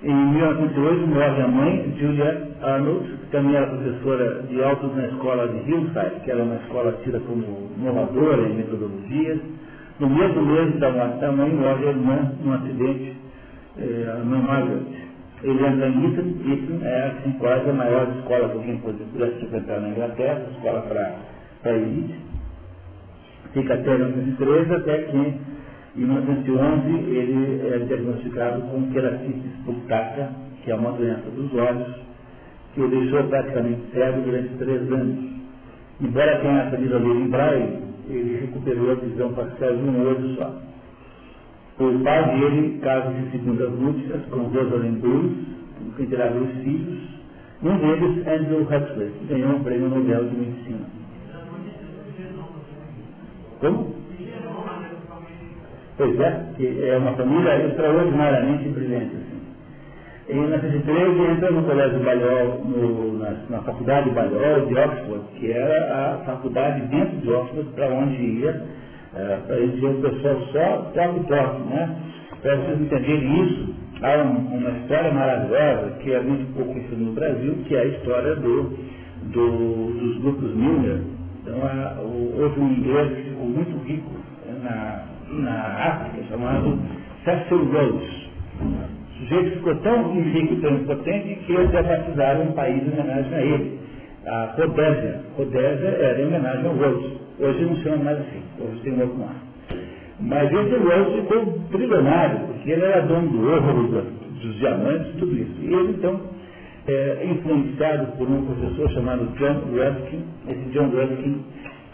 Em 0.04 0.14
1908 0.14 1.06
morre 1.06 1.42
a 1.42 1.48
mãe, 1.48 1.94
Julia 1.98 2.48
Arnold, 2.60 3.08
que 3.08 3.26
também 3.30 3.56
era 3.56 3.68
professora 3.68 4.42
de 4.42 4.62
autos 4.62 4.94
na 4.94 5.06
escola 5.06 5.48
de 5.48 5.70
Hillside, 5.70 6.20
que 6.22 6.30
era 6.30 6.42
uma 6.42 6.56
escola 6.56 6.92
tida 7.02 7.18
como 7.20 7.70
inovadora 7.78 8.42
em 8.42 8.54
metodologias. 8.54 9.40
No 9.98 10.10
mesmo 10.10 10.42
mês 10.42 10.78
da 10.78 10.90
morte 10.90 11.20
da 11.20 11.32
mãe, 11.32 11.50
morre 11.54 11.86
a 11.86 11.90
irmã 11.90 12.32
num 12.44 12.52
acidente, 12.52 13.16
eh, 13.78 14.12
a 14.14 14.18
irmã 14.18 14.42
Margaret. 14.42 14.82
Ele 15.42 15.66
entra 15.66 15.88
em 15.88 16.04
Eton, 16.04 16.52
Eton 16.52 16.84
é 16.84 17.06
assim, 17.06 17.32
quase 17.38 17.70
a 17.70 17.72
maior 17.72 18.06
escola 18.18 18.48
que 18.50 18.56
alguém 18.58 18.76
pudesse 18.80 19.38
frequentar 19.38 19.80
na 19.80 19.88
Inglaterra, 19.88 20.42
escola 20.54 20.82
para 21.62 21.76
elite. 21.78 22.14
Fica 23.54 23.72
até 23.72 23.96
1913, 23.96 24.74
até 24.74 24.98
que 24.98 25.34
em 25.96 26.00
1911 26.00 26.88
ele 27.08 27.68
é 27.68 27.78
diagnosticado 27.78 28.62
com 28.62 28.90
queratitis 28.90 29.52
punctata, 29.64 30.32
que 30.62 30.70
é 30.72 30.74
uma 30.74 30.90
doença 30.92 31.30
dos 31.30 31.54
olhos, 31.54 31.94
que 32.74 32.80
o 32.80 32.88
deixou 32.88 33.22
praticamente 33.24 33.80
cego 33.92 34.22
durante 34.22 34.54
três 34.56 34.92
anos. 34.92 35.34
Embora 36.00 36.40
tenha 36.40 36.62
aprendido 36.62 36.96
a 36.96 36.98
ler 36.98 37.16
em 37.16 37.28
braille, 37.28 37.78
ele 38.08 38.40
recuperou 38.40 38.90
a 38.90 38.94
visão 38.94 39.32
parcial 39.34 39.76
de 39.76 39.82
um 39.82 40.06
olho 40.06 40.34
só. 40.36 40.60
O 41.78 41.98
pai 42.02 42.38
dele 42.38 42.78
casa-se 42.80 43.30
segundas 43.30 43.70
núpcias 43.72 44.24
com 44.30 44.40
Rosalind 44.42 44.98
Bruce, 45.00 45.46
que 45.96 46.06
terá 46.06 46.26
dois 46.28 46.50
filhos. 46.62 46.98
Um 47.62 47.78
deles, 47.78 48.26
Andrew 48.26 48.62
Huxley, 48.62 49.12
ganhou 49.28 49.56
um 49.56 49.62
prêmio 49.62 49.88
Nobel 49.88 50.28
de 50.28 50.36
Medicina. 50.36 50.86
Como? 53.60 54.03
Pois 55.96 56.18
é, 56.18 56.44
que 56.56 56.88
é 56.88 56.98
uma 56.98 57.12
família 57.12 57.66
extraordinariamente 57.66 58.68
brilhante. 58.68 59.14
Assim. 59.14 59.44
Em 60.28 60.40
1913 60.40 61.20
entra 61.20 61.50
no 61.50 61.62
Colégio 61.64 62.00
Balliol, 62.00 62.64
no, 62.64 63.18
na, 63.18 63.30
na 63.50 63.62
Faculdade 63.62 64.10
Balliol 64.10 64.66
de 64.66 64.74
Oxford, 64.74 65.24
que 65.38 65.52
era 65.52 66.14
a 66.14 66.24
faculdade 66.24 66.80
dentro 66.88 67.18
de 67.18 67.30
Oxford 67.30 67.70
para 67.74 67.88
onde 67.90 68.14
ia 68.14 68.64
é, 69.14 69.38
para 69.46 69.56
dizer 69.56 69.86
o 69.86 70.00
pessoal 70.00 70.40
só 70.52 70.90
toque 70.92 71.20
toque, 71.28 71.62
né? 71.68 71.96
Para 72.42 72.56
vocês 72.56 72.80
entenderem 72.80 73.44
isso, 73.44 73.74
há 74.02 74.22
um, 74.24 74.58
uma 74.58 74.70
história 74.70 75.12
maravilhosa 75.12 75.90
que 76.02 76.12
é 76.12 76.20
muito 76.20 76.52
pouco 76.54 76.72
conhecida 76.72 76.96
no 76.96 77.12
Brasil, 77.12 77.56
que 77.66 77.76
é 77.76 77.80
a 77.80 77.84
história 77.86 78.34
do, 78.34 78.76
do, 79.32 79.92
dos 79.92 80.18
grupos 80.22 80.54
Miller. 80.56 81.00
Então, 81.42 81.54
há, 81.62 82.00
houve 82.00 82.60
um 82.60 82.72
inglês 82.72 83.16
que 83.16 83.22
ficou 83.30 83.46
muito 83.46 83.86
rico 83.86 84.10
na, 84.62 85.13
na 85.34 85.52
África, 85.52 86.26
chamado 86.28 86.78
Cecil 87.24 87.64
Rhodes. 87.72 88.30
sujeito 89.18 89.56
ficou 89.56 89.74
tão 89.76 90.12
rico, 90.12 90.56
tão 90.56 90.74
impotente, 90.74 91.34
que 91.46 91.52
eles 91.52 91.70
batizaram 91.70 92.42
um 92.42 92.52
país 92.52 92.82
em 92.82 92.92
homenagem 92.92 93.34
a 93.34 93.42
ele. 93.42 93.80
A 94.26 94.54
Rodésia. 94.56 95.20
Rodésia 95.36 95.88
era 95.88 96.20
em 96.20 96.26
homenagem 96.26 96.66
ao 96.66 96.74
Rose. 96.74 97.18
Hoje 97.38 97.64
não 97.64 97.76
chama 97.76 97.96
mais 97.96 98.18
assim, 98.20 98.42
hoje 98.60 98.80
tem 98.80 98.92
um 98.94 99.00
outro 99.00 99.18
nome. 99.18 99.34
Mas 100.20 100.52
esse 100.52 100.76
Rose 100.76 101.20
ficou 101.20 101.58
trilionário, 101.70 102.46
porque 102.46 102.70
ele 102.70 102.84
era 102.84 103.02
dono 103.02 103.28
do 103.28 103.50
ouro, 103.50 104.06
dos 104.40 104.56
diamantes, 104.58 105.12
tudo 105.18 105.32
isso. 105.32 105.60
E 105.60 105.74
ele, 105.74 105.90
então, 105.92 106.20
é, 106.86 107.26
influenciado 107.26 108.12
por 108.16 108.28
um 108.28 108.44
professor 108.46 108.90
chamado 108.90 109.26
John 109.36 109.60
Ruskin, 109.72 110.24
esse 110.48 110.70
John 110.70 110.90
Ruskin 110.90 111.44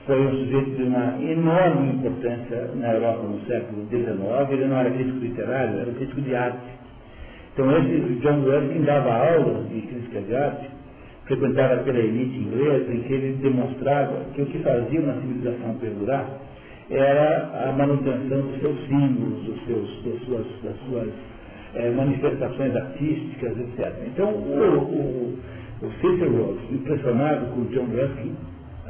foi 0.07 0.26
um 0.26 0.30
sujeito 0.30 0.70
de 0.76 0.82
uma 0.84 1.22
enorme 1.22 1.94
importância 1.94 2.70
na 2.74 2.92
Europa 2.94 3.22
no 3.22 3.40
século 3.46 3.86
XIX, 3.88 4.51
ele 4.51 4.66
não 4.66 4.78
era 4.78 4.90
crítico 4.90 5.18
literário, 5.18 5.80
era 5.80 5.92
crítico 5.92 6.20
de 6.20 6.34
arte. 6.34 6.80
Então 7.53 7.70
esse 7.78 8.14
John 8.20 8.40
Ruskin 8.40 8.82
dava 8.82 9.12
aulas 9.12 9.68
de 9.68 9.80
crítica 9.82 10.20
de 10.22 10.34
arte, 10.34 10.70
frequentava 11.26 11.76
pela 11.82 11.98
elite 11.98 12.38
inglesa, 12.38 12.92
em 12.92 13.03
que 13.03 13.12
ele 13.12 13.38
demonstrava 13.42 14.24
que 14.34 14.42
o 14.42 14.46
que 14.46 14.59
fazia 14.61 15.01
uma 15.01 15.14
civilização 15.14 15.74
perdurar 15.74 16.26
era 16.90 17.68
a 17.68 17.72
manutenção 17.72 18.40
dos 18.40 18.61
seus 18.61 18.80
símbolos, 18.86 19.44
dos 19.44 19.64
seus, 19.64 20.05
das 20.05 20.22
suas, 20.22 20.46
das 20.64 20.76
suas 20.88 21.09
é, 21.74 21.90
manifestações 21.90 22.74
artísticas, 22.74 23.57
etc. 23.59 23.94
Então 24.07 24.28
o, 24.28 24.78
o, 24.78 25.38
o 25.82 25.90
Cicero, 26.01 26.59
impressionado 26.72 27.46
com 27.55 27.64
John 27.66 27.86
Ruskin, 27.86 28.34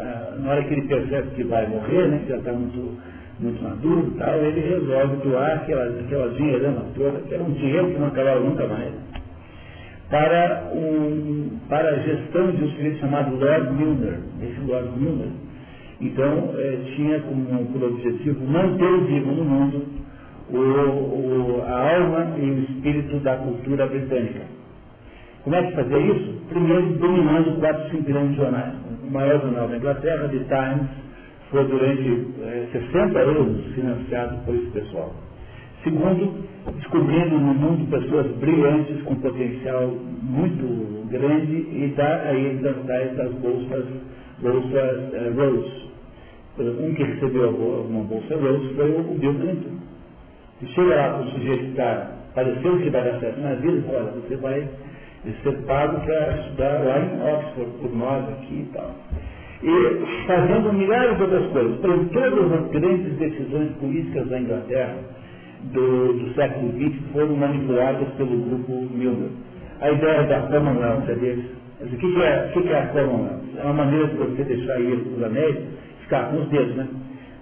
ah, 0.00 0.36
na 0.38 0.50
hora 0.50 0.64
que 0.64 0.74
ele 0.74 0.88
percebe 0.88 1.28
que 1.34 1.44
vai 1.44 1.66
morrer, 1.68 2.08
né, 2.08 2.20
que 2.24 2.30
já 2.30 2.36
está 2.38 2.52
muito, 2.52 2.98
muito 3.38 3.62
maduro 3.62 4.14
tal, 4.18 4.34
ele 4.38 4.60
resolve 4.60 5.16
doar 5.28 5.56
aquela, 5.56 5.84
aquela 5.84 6.28
dinheirama 6.34 6.84
toda, 6.96 7.20
que 7.20 7.34
era 7.34 7.42
um 7.42 7.52
dinheiro 7.52 7.90
que 7.90 7.98
não 7.98 8.06
acabava 8.08 8.40
nunca 8.40 8.66
mais, 8.66 8.92
para, 10.08 10.70
um, 10.74 11.58
para 11.68 11.88
a 11.88 11.98
gestão 11.98 12.50
de 12.50 12.64
um 12.64 12.68
sujeito 12.70 12.98
chamado 12.98 13.36
Lord 13.36 13.72
Milner. 13.74 14.18
Esse 14.42 14.60
Lord 14.66 14.98
Milner, 14.98 15.28
então, 16.00 16.54
eh, 16.56 16.78
tinha 16.96 17.20
como 17.20 17.66
por 17.66 17.82
objetivo 17.84 18.44
manter 18.46 19.00
vivo 19.02 19.32
no 19.32 19.44
mundo 19.44 19.84
o, 20.50 20.56
o, 20.56 21.62
a 21.66 21.96
alma 21.96 22.38
e 22.38 22.50
o 22.50 22.58
espírito 22.60 23.18
da 23.18 23.36
cultura 23.36 23.86
britânica. 23.86 24.40
Como 25.44 25.56
é 25.56 25.62
que 25.62 25.74
fazia 25.74 25.98
isso? 25.98 26.40
Primeiro, 26.48 26.86
dominando 26.94 27.60
quatro, 27.60 27.90
cinco 27.90 28.04
grandes 28.04 28.36
jornais 28.36 28.74
o 28.99 28.99
maior 29.10 29.40
jornal 29.40 29.68
da 29.68 29.76
Inglaterra, 29.76 30.28
The 30.28 30.38
Times, 30.38 30.90
foi 31.50 31.64
durante 31.64 32.28
é, 32.42 32.68
60 32.72 33.18
anos 33.18 33.74
financiado 33.74 34.38
por 34.44 34.54
esse 34.54 34.70
pessoal. 34.70 35.12
Segundo, 35.82 36.44
descobrindo 36.76 37.38
no 37.38 37.54
mundo 37.54 37.90
pessoas 37.90 38.26
brilhantes 38.36 39.02
com 39.02 39.16
potencial 39.16 39.88
muito 40.22 41.08
grande 41.08 41.52
e 41.52 41.92
dar 41.96 42.26
a 42.26 42.34
eles 42.34 42.64
as 42.64 42.86
tais 42.86 43.16
das 43.16 43.32
bolsas, 43.34 43.84
bolsas 44.40 45.14
é, 45.14 45.32
Rose. 45.34 45.80
Um 46.58 46.94
que 46.94 47.02
recebeu 47.02 47.48
uma 47.50 48.04
bolsa 48.04 48.36
Rose 48.36 48.74
foi 48.74 48.90
o 48.90 49.18
Bill 49.18 49.34
Clinton. 49.34 49.80
E 50.62 50.66
chega 50.66 50.94
lá 50.94 51.10
com 51.14 51.24
o 51.24 51.30
sujeito 51.30 51.64
que 51.64 51.70
está, 51.70 52.12
pareceu 52.34 52.78
que 52.78 52.90
vai 52.90 53.02
dar 53.02 53.18
certo 53.18 53.40
na 53.40 53.54
vida, 53.54 53.82
olha, 53.88 54.12
você 54.12 54.36
vai 54.36 54.68
ser 55.42 55.52
pago 55.66 56.00
para 56.00 56.36
estudar 56.38 56.84
lá 56.84 56.98
em 56.98 57.34
Oxford, 57.34 57.70
por 57.80 57.96
nós 57.96 58.28
aqui 58.30 58.66
e 58.68 58.70
tal. 58.72 58.94
E 59.62 60.26
fazendo 60.26 60.72
milhares 60.72 61.16
de 61.16 61.22
outras 61.22 61.46
coisas. 61.52 61.78
Então, 61.78 62.04
todas 62.06 62.52
as 62.52 62.70
grandes 62.70 63.18
decisões 63.18 63.70
políticas 63.72 64.28
da 64.28 64.40
Inglaterra 64.40 64.96
do, 65.72 66.12
do 66.14 66.34
século 66.34 66.72
XX 66.72 67.12
foram 67.12 67.36
manipuladas 67.36 68.08
pelo 68.16 68.36
grupo 68.36 68.72
Milner. 68.94 69.30
A 69.80 69.90
ideia 69.90 70.22
da 70.24 70.40
Commonwealth 70.42 71.08
é 71.08 71.14
deles. 71.14 71.44
o 71.82 71.96
que, 71.96 72.22
é, 72.22 72.50
que 72.52 72.68
é 72.68 72.78
a 72.78 72.86
Commonwealth? 72.86 73.40
É 73.58 73.64
uma 73.64 73.84
maneira 73.84 74.06
de 74.06 74.16
você 74.16 74.44
deixar 74.44 74.80
ir 74.80 74.94
os 74.94 75.22
anéis 75.22 75.56
ficar 76.02 76.30
com 76.30 76.42
os 76.42 76.48
dedos, 76.48 76.74
né? 76.76 76.88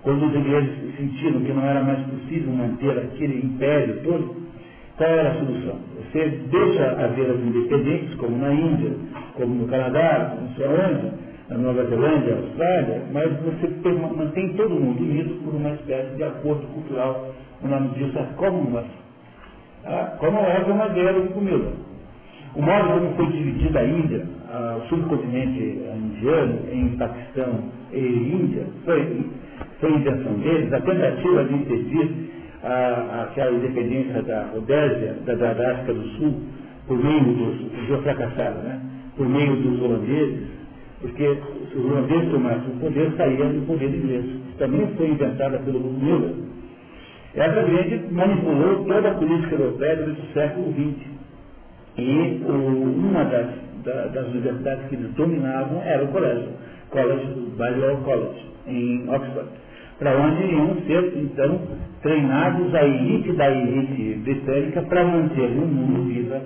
Quando 0.02 0.26
os 0.26 0.34
ingleses 0.34 0.70
sentiram 0.96 1.40
que 1.40 1.52
não 1.52 1.64
era 1.64 1.82
mais 1.82 1.98
possível 2.06 2.52
manter 2.52 2.98
aquele 2.98 3.44
império 3.44 4.00
todo, 4.04 4.36
qual 4.98 5.10
era 5.10 5.30
a 5.30 5.34
solução? 5.34 5.78
Você 5.96 6.28
deixa 6.50 6.84
as 6.90 7.16
independências, 7.16 8.14
como 8.16 8.36
na 8.36 8.52
Índia, 8.52 8.90
como 9.34 9.54
no 9.54 9.68
Canadá, 9.68 10.36
não 10.40 10.48
sei 10.56 10.66
onde, 10.66 11.12
na 11.48 11.56
Nova 11.56 11.84
Zelândia, 11.84 12.34
Austrália, 12.34 13.02
mas 13.12 13.30
você 13.40 13.68
mantém 14.16 14.52
todo 14.54 14.70
mundo 14.70 15.00
unido 15.00 15.42
por 15.44 15.54
uma 15.54 15.70
espécie 15.70 16.16
de 16.16 16.24
acordo 16.24 16.66
cultural. 16.74 17.32
O 17.62 17.68
nome 17.68 17.88
disso 17.90 18.18
é 18.18 18.24
Commonwealth. 18.36 18.86
A 19.84 20.16
Commonwealth 20.18 20.68
é 20.68 20.72
uma 20.72 20.86
ideia 20.88 21.12
do 21.12 21.32
comida. 21.32 21.72
O 22.56 22.62
modo 22.62 22.88
como 22.88 23.14
foi 23.14 23.26
dividida 23.26 23.78
a 23.78 23.84
Índia, 23.84 24.26
o 24.78 24.88
subcontinente 24.88 25.78
indiano, 25.96 26.58
em 26.72 26.88
Paquistão 26.96 27.64
e 27.92 27.98
Índia, 27.98 28.64
foi, 28.84 29.26
foi 29.78 29.92
invenção 29.92 30.32
deles, 30.34 30.72
a 30.72 30.80
tentativa 30.80 31.44
de 31.44 31.54
impedir 31.54 32.30
a, 32.62 33.26
aquela 33.28 33.52
independência 33.52 34.22
da 34.22 34.46
Rodésia, 34.52 35.16
da, 35.24 35.34
da, 35.34 35.72
África 35.72 35.94
do 35.94 36.08
Sul, 36.16 36.42
por 36.86 36.98
meio 36.98 37.24
dos, 37.24 37.86
foi 37.86 38.02
fracassado, 38.02 38.58
né? 38.60 38.80
por 39.16 39.28
meio 39.28 39.56
dos 39.56 39.82
holandeses, 39.82 40.48
porque 41.00 41.38
se 41.70 41.78
os 41.78 41.84
holandeses 41.84 42.30
tomassem 42.30 42.68
o 42.68 42.80
poder, 42.80 43.12
saíam 43.16 43.52
do 43.52 43.66
poder 43.66 43.94
inglês. 43.94 44.24
Também 44.58 44.86
foi 44.96 45.10
inventada 45.10 45.58
pelo 45.58 45.78
Lula. 45.78 46.34
Essa 47.34 47.64
gente 47.66 48.12
manipulou 48.12 48.84
toda 48.84 49.10
a 49.10 49.14
política 49.14 49.54
europeia 49.54 49.96
durante 49.96 50.20
o 50.20 50.32
século 50.32 50.72
XX. 50.72 51.18
E 51.98 52.42
o, 52.44 52.52
uma 52.52 53.24
das, 53.24 53.46
da, 53.84 54.06
das 54.06 54.26
universidades 54.28 54.88
que 54.88 54.96
eles 54.96 55.12
dominavam 55.14 55.82
era 55.82 56.04
o 56.04 56.08
colégio, 56.08 56.48
College, 56.90 57.26
Balliol 57.56 57.98
College, 57.98 58.46
em 58.66 59.08
Oxford 59.08 59.48
para 59.98 60.16
onde 60.16 60.42
iam 60.52 60.76
ser, 60.86 61.12
então, 61.16 61.60
treinados 62.02 62.74
a 62.74 62.84
elite 62.84 63.32
da 63.32 63.50
elite 63.50 64.20
britânica 64.22 64.82
para 64.82 65.04
manter 65.04 65.50
no 65.50 65.66
mundo 65.66 66.04
viva 66.08 66.40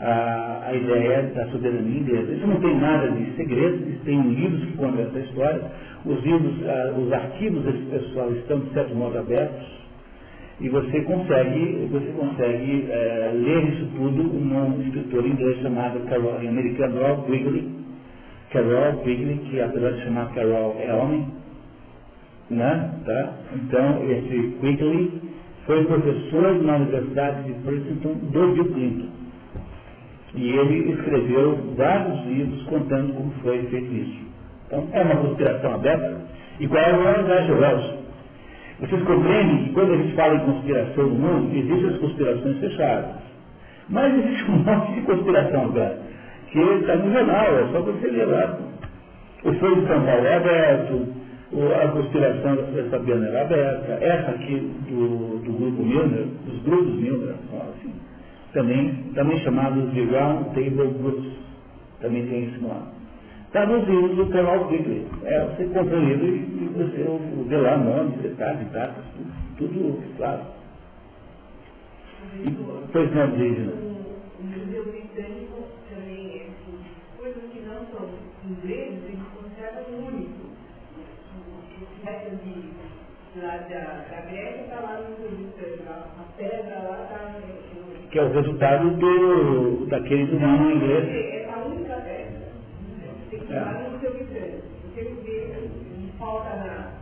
a, 0.00 0.64
a, 0.66 0.74
ideia 0.74 1.22
da 1.34 1.46
soberania 1.46 2.00
inglesa. 2.00 2.32
Isso 2.32 2.46
não 2.46 2.60
tem 2.60 2.76
nada 2.76 3.08
de 3.10 3.36
segredo, 3.36 4.04
tem 4.04 4.20
livros 4.20 4.64
que 4.64 4.76
contam 4.76 5.02
essa 5.02 5.18
história, 5.20 5.62
os 6.04 6.22
livros, 6.24 6.54
os 6.98 7.12
arquivos 7.12 7.62
desse 7.64 7.84
pessoal 7.86 8.32
estão, 8.32 8.58
de 8.58 8.70
certo 8.72 8.94
modo, 8.94 9.18
abertos, 9.18 9.76
e 10.58 10.68
você 10.70 11.02
consegue, 11.02 11.88
você 11.90 12.12
consegue 12.18 12.86
é, 12.90 13.30
ler 13.34 13.64
isso 13.74 13.86
tudo 13.94 14.22
num 14.22 14.82
escritor 14.82 15.26
inglês 15.26 15.60
chamado 15.60 16.00
Carol, 16.08 16.38
americano 16.38 16.98
Carol 16.98 17.22
Quigley, 17.24 17.68
Carol 18.50 18.94
Quigley, 19.02 19.38
que 19.50 19.60
apesar 19.60 19.90
de 19.90 20.04
chamar 20.04 20.32
Carol 20.34 20.76
é 20.80 20.94
homem, 20.94 21.26
né? 22.50 22.90
Tá? 23.04 23.32
Então, 23.54 24.02
esse 24.04 24.56
Quigley 24.60 25.22
foi 25.66 25.84
professor 25.84 26.62
na 26.62 26.76
Universidade 26.76 27.42
de 27.44 27.52
Princeton 27.60 28.14
do 28.14 28.54
Bill 28.54 28.72
Clinton. 28.72 29.08
E 30.34 30.50
ele 30.50 30.92
escreveu 30.92 31.58
vários 31.76 32.24
livros 32.26 32.62
contando 32.64 33.14
como 33.14 33.32
foi 33.42 33.62
feito 33.66 33.92
isso. 33.92 34.26
Então, 34.66 34.86
é 34.92 35.02
uma 35.02 35.16
conspiração 35.16 35.74
aberta, 35.74 36.20
igual 36.60 36.84
a 36.84 37.22
George 37.22 37.52
Wells. 37.52 37.96
Vocês 38.80 39.02
compreendem 39.04 39.64
que 39.64 39.72
quando 39.72 39.94
a 39.94 39.96
gente 39.96 40.14
fala 40.14 40.34
em 40.34 40.40
conspiração 40.40 41.04
no 41.04 41.14
mundo, 41.14 41.56
existem 41.56 41.88
as 41.88 41.98
conspirações 41.98 42.58
fechadas. 42.58 43.16
Mas 43.88 44.14
existe 44.18 44.50
um 44.50 44.58
monte 44.58 44.92
de 44.94 45.00
conspiração 45.02 45.64
aberta, 45.64 46.02
que 46.50 46.58
está 46.58 46.96
no 46.96 47.12
jornal, 47.12 47.58
é 47.58 47.72
só 47.72 47.80
você 47.80 48.06
ler 48.08 48.26
lá. 48.26 48.58
O 49.44 49.52
Folha 49.54 49.76
de 49.76 49.86
São 49.86 50.04
Paulo 50.04 50.26
é 50.26 50.34
aberto, 50.34 51.08
a 51.52 51.88
conspiração 51.92 52.56
da 52.56 52.90
Fabiana 52.90 53.28
era 53.28 53.42
aberta, 53.42 53.92
essa 54.04 54.30
aqui 54.32 54.56
do, 54.88 55.38
do 55.44 55.52
grupo 55.52 55.82
Milner, 55.82 56.26
dos 56.44 56.62
grupos 56.64 56.94
Milner, 56.96 57.34
assim, 57.70 57.94
também, 58.52 59.12
também 59.14 59.38
chamados 59.40 59.92
de 59.92 60.02
Round 60.06 60.46
Table 60.46 60.88
Groups, 60.98 61.32
também 62.00 62.26
tem 62.26 62.46
esse 62.46 62.58
nome. 62.58 62.96
Está 63.46 63.64
nos 63.64 63.86
livros 63.86 64.16
do 64.16 64.26
canal 64.26 64.66
Bíblia. 64.66 65.02
É, 65.22 65.44
você 65.44 65.64
compra 65.66 65.96
o 65.96 66.04
livro 66.04 66.26
e 66.26 66.70
você 66.74 67.48
vê 67.48 67.56
lá 67.58 67.78
nomes, 67.78 68.20
detalhes, 68.20 68.68
datas, 68.72 69.04
tudo, 69.56 69.72
tudo 69.72 70.16
claro. 70.16 70.42
E, 72.44 72.50
pois 72.92 73.14
não, 73.14 73.30
Digna. 73.30 73.72
O 73.72 74.44
museu 74.44 74.84
britânico 74.84 75.62
também, 75.88 76.42
coisas 77.16 77.42
que 77.52 77.60
não 77.60 77.86
são 77.86 78.08
ingleses, 78.50 79.04
eles 79.04 79.20
consideram 79.32 80.06
únicos 80.06 80.46
de, 82.06 82.72
lá 83.40 83.56
da, 83.56 84.04
da 84.10 84.20
Grécia 84.30 84.62
está 84.62 84.80
lá 84.80 85.00
no 85.00 85.16
a 85.88 86.24
pedra 86.36 86.82
lá 86.88 87.02
está 87.04 87.38
no... 87.38 88.08
Que 88.08 88.18
é 88.18 88.22
o 88.22 88.32
resultado 88.32 88.90
do, 88.96 89.86
daquele 89.86 90.26
do 90.26 90.40
nome 90.40 90.74
inglês. 90.74 91.08
É 91.08 91.50
a 91.52 91.58
única 91.58 91.94
pedra. 91.96 92.48
Tem 93.30 93.40
que 93.40 93.52
ir 93.52 93.56
lá 93.56 93.72
no 93.72 94.00
seu 94.00 94.12
Vitória. 94.12 94.60
Porque 94.94 95.30
ele 95.30 96.12
falta 96.18 96.56
na, 96.56 96.92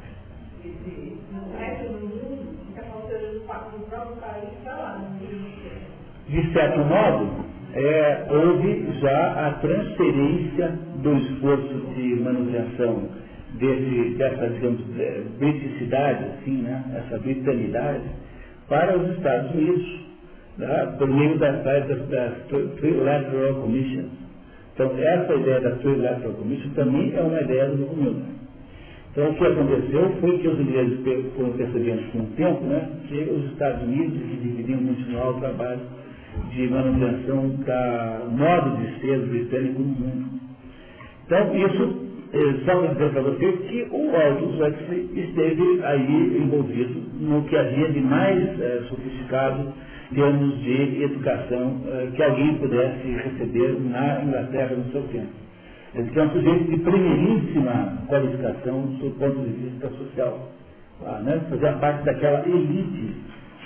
esse, 0.64 1.18
no 1.32 1.56
resto 1.56 1.92
do 1.92 2.06
mundo, 2.06 2.56
está 2.70 2.82
faltando 2.82 3.34
no 3.34 3.86
próprio 3.86 4.16
país, 4.16 4.52
está 4.58 4.74
lá 4.74 4.98
no 4.98 5.10
Museu 5.10 5.94
de 6.28 6.52
certo 6.52 6.78
modo, 6.78 7.44
é, 7.74 8.26
houve 8.30 9.00
já 9.00 9.46
a 9.46 9.52
transferência 9.60 10.68
do 11.02 11.16
esforço 11.16 11.80
de 11.94 12.14
manutenção 12.20 13.08
desse, 13.54 14.14
dessa, 14.16 14.48
digamos, 14.48 14.80
é, 14.98 15.22
briticidade, 15.38 16.24
assim, 16.24 16.62
né, 16.62 16.84
essa 16.96 17.18
britanidade, 17.18 18.02
para 18.68 18.96
os 18.98 19.16
Estados 19.16 19.50
Unidos, 19.52 20.00
né, 20.58 20.94
por 20.98 21.08
meio 21.08 21.38
das, 21.38 21.62
Trilateral 22.80 23.54
Commissions. 23.60 24.10
Então, 24.74 24.90
essa 24.98 25.34
ideia 25.34 25.60
da 25.60 25.70
Trilateral 25.76 26.32
Commission 26.32 26.70
também 26.74 27.14
é 27.14 27.20
uma 27.20 27.40
ideia 27.40 27.66
do 27.70 27.76
documento. 27.76 28.34
Então, 29.12 29.30
o 29.30 29.34
que 29.34 29.46
aconteceu 29.46 30.10
foi 30.20 30.38
que 30.38 30.48
os 30.48 30.58
ingleses 30.58 30.98
foram 31.36 31.52
percebendo 31.52 32.10
com 32.10 32.18
o 32.18 32.26
tempo 32.36 32.64
né, 32.64 32.88
que 33.06 33.18
os 33.30 33.52
Estados 33.52 33.82
Unidos 33.84 34.20
que 34.20 34.36
deveriam 34.36 34.80
continuar 34.80 35.30
o 35.30 35.40
trabalho 35.40 35.80
de 36.50 36.68
manutenção 36.68 37.48
do 37.48 38.30
modo 38.32 38.76
de 38.78 39.00
ser 39.00 39.20
britânico 39.20 39.80
no 39.80 39.86
mundo. 39.86 40.40
Então, 41.26 41.56
isso 41.56 42.04
é, 42.34 43.08
para 43.10 43.22
você 43.22 43.52
que 43.52 43.86
o 43.90 44.16
Aldous 44.16 44.60
Huxley 44.60 45.10
esteve 45.14 45.84
aí 45.84 46.42
envolvido 46.42 47.00
no 47.20 47.42
que 47.44 47.56
havia 47.56 47.88
de 47.90 48.00
mais 48.00 48.60
é, 48.60 48.82
sofisticado 48.88 49.72
em 50.10 50.14
termos 50.14 50.58
de 50.62 51.02
educação 51.02 51.80
é, 51.86 52.08
que 52.14 52.22
alguém 52.22 52.54
pudesse 52.56 53.08
receber 53.08 53.80
na 53.80 54.22
Inglaterra 54.22 54.76
no 54.76 54.90
seu 54.92 55.02
tempo. 55.04 55.32
Ele 55.94 56.10
é 56.12 56.22
um 56.22 56.30
sujeito 56.30 56.64
de 56.70 56.76
primeiríssima 56.78 57.98
qualificação 58.08 58.82
do 58.82 59.10
ponto 59.18 59.40
de 59.40 59.50
vista 59.50 59.88
social. 59.90 60.50
Ah, 61.06 61.20
né? 61.20 61.40
Fazia 61.48 61.72
parte 61.74 62.04
daquela 62.04 62.46
elite 62.48 63.14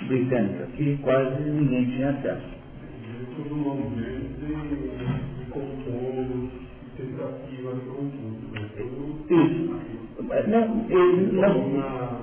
britânica 0.07 0.67
que 0.77 0.97
quase 0.97 1.41
ninguém 1.43 1.85
tinha 1.85 2.09
acesso 2.09 2.59
todo 3.43 3.55
momento 3.55 4.39
de 4.39 5.45
controle, 5.51 6.49
tentativa 6.97 7.73
de 7.73 7.81
controle. 7.81 8.38
Isso. 9.29 9.79
Não, 10.47 10.85
ele 10.89 11.31
não. 11.33 12.19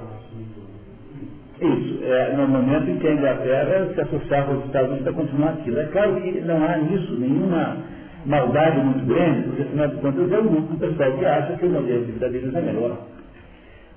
Isso, 1.59 2.05
é, 2.05 2.37
no 2.37 2.49
momento 2.49 2.91
em 2.91 2.99
que 2.99 3.07
a 3.07 3.15
Inglaterra 3.15 3.89
se 3.95 4.01
associava 4.01 4.53
aos 4.53 4.67
Estados 4.67 4.91
Unidos 4.91 5.05
para 5.05 5.13
continuar 5.15 5.51
aquilo. 5.51 5.79
É 5.79 5.87
claro 5.87 6.21
que 6.21 6.41
não 6.43 6.63
há 6.63 6.77
nisso 6.77 7.19
nenhuma 7.19 7.79
maldade 8.27 8.79
muito 8.79 9.07
grande, 9.07 9.45
porque 9.45 9.63
afinal 9.63 9.89
de 9.89 9.97
contas 9.97 10.33
é 10.33 10.41
grupo 10.43 10.75
de 10.75 10.81
pessoal 10.81 11.13
que 11.17 11.25
acha 11.25 11.57
que 11.57 11.67
o 11.67 11.71
modelo 11.71 12.05
de 12.05 12.13
deles 12.13 12.55
é 12.55 12.61
melhor. 12.61 12.99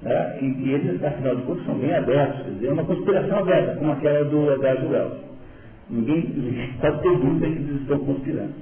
É, 0.05 0.37
e, 0.41 0.45
e, 0.45 0.73
eles, 0.73 1.03
afinal 1.03 1.35
de 1.35 1.41
contas, 1.41 1.65
são 1.65 1.75
bem 1.75 1.93
abertos, 1.93 2.43
quer 2.43 2.51
dizer, 2.51 2.67
é 2.67 2.71
uma 2.71 2.85
conspiração 2.85 3.39
aberta, 3.39 3.75
como 3.75 3.91
aquela 3.91 4.23
do 4.23 4.49
H.G. 4.51 4.87
Wells. 4.87 5.17
Ninguém 5.89 6.73
pode 6.79 7.01
ter 7.01 7.17
dúvida 7.17 7.47
que 7.47 7.53
eles 7.53 7.81
estão 7.81 7.99
conspirando. 7.99 8.53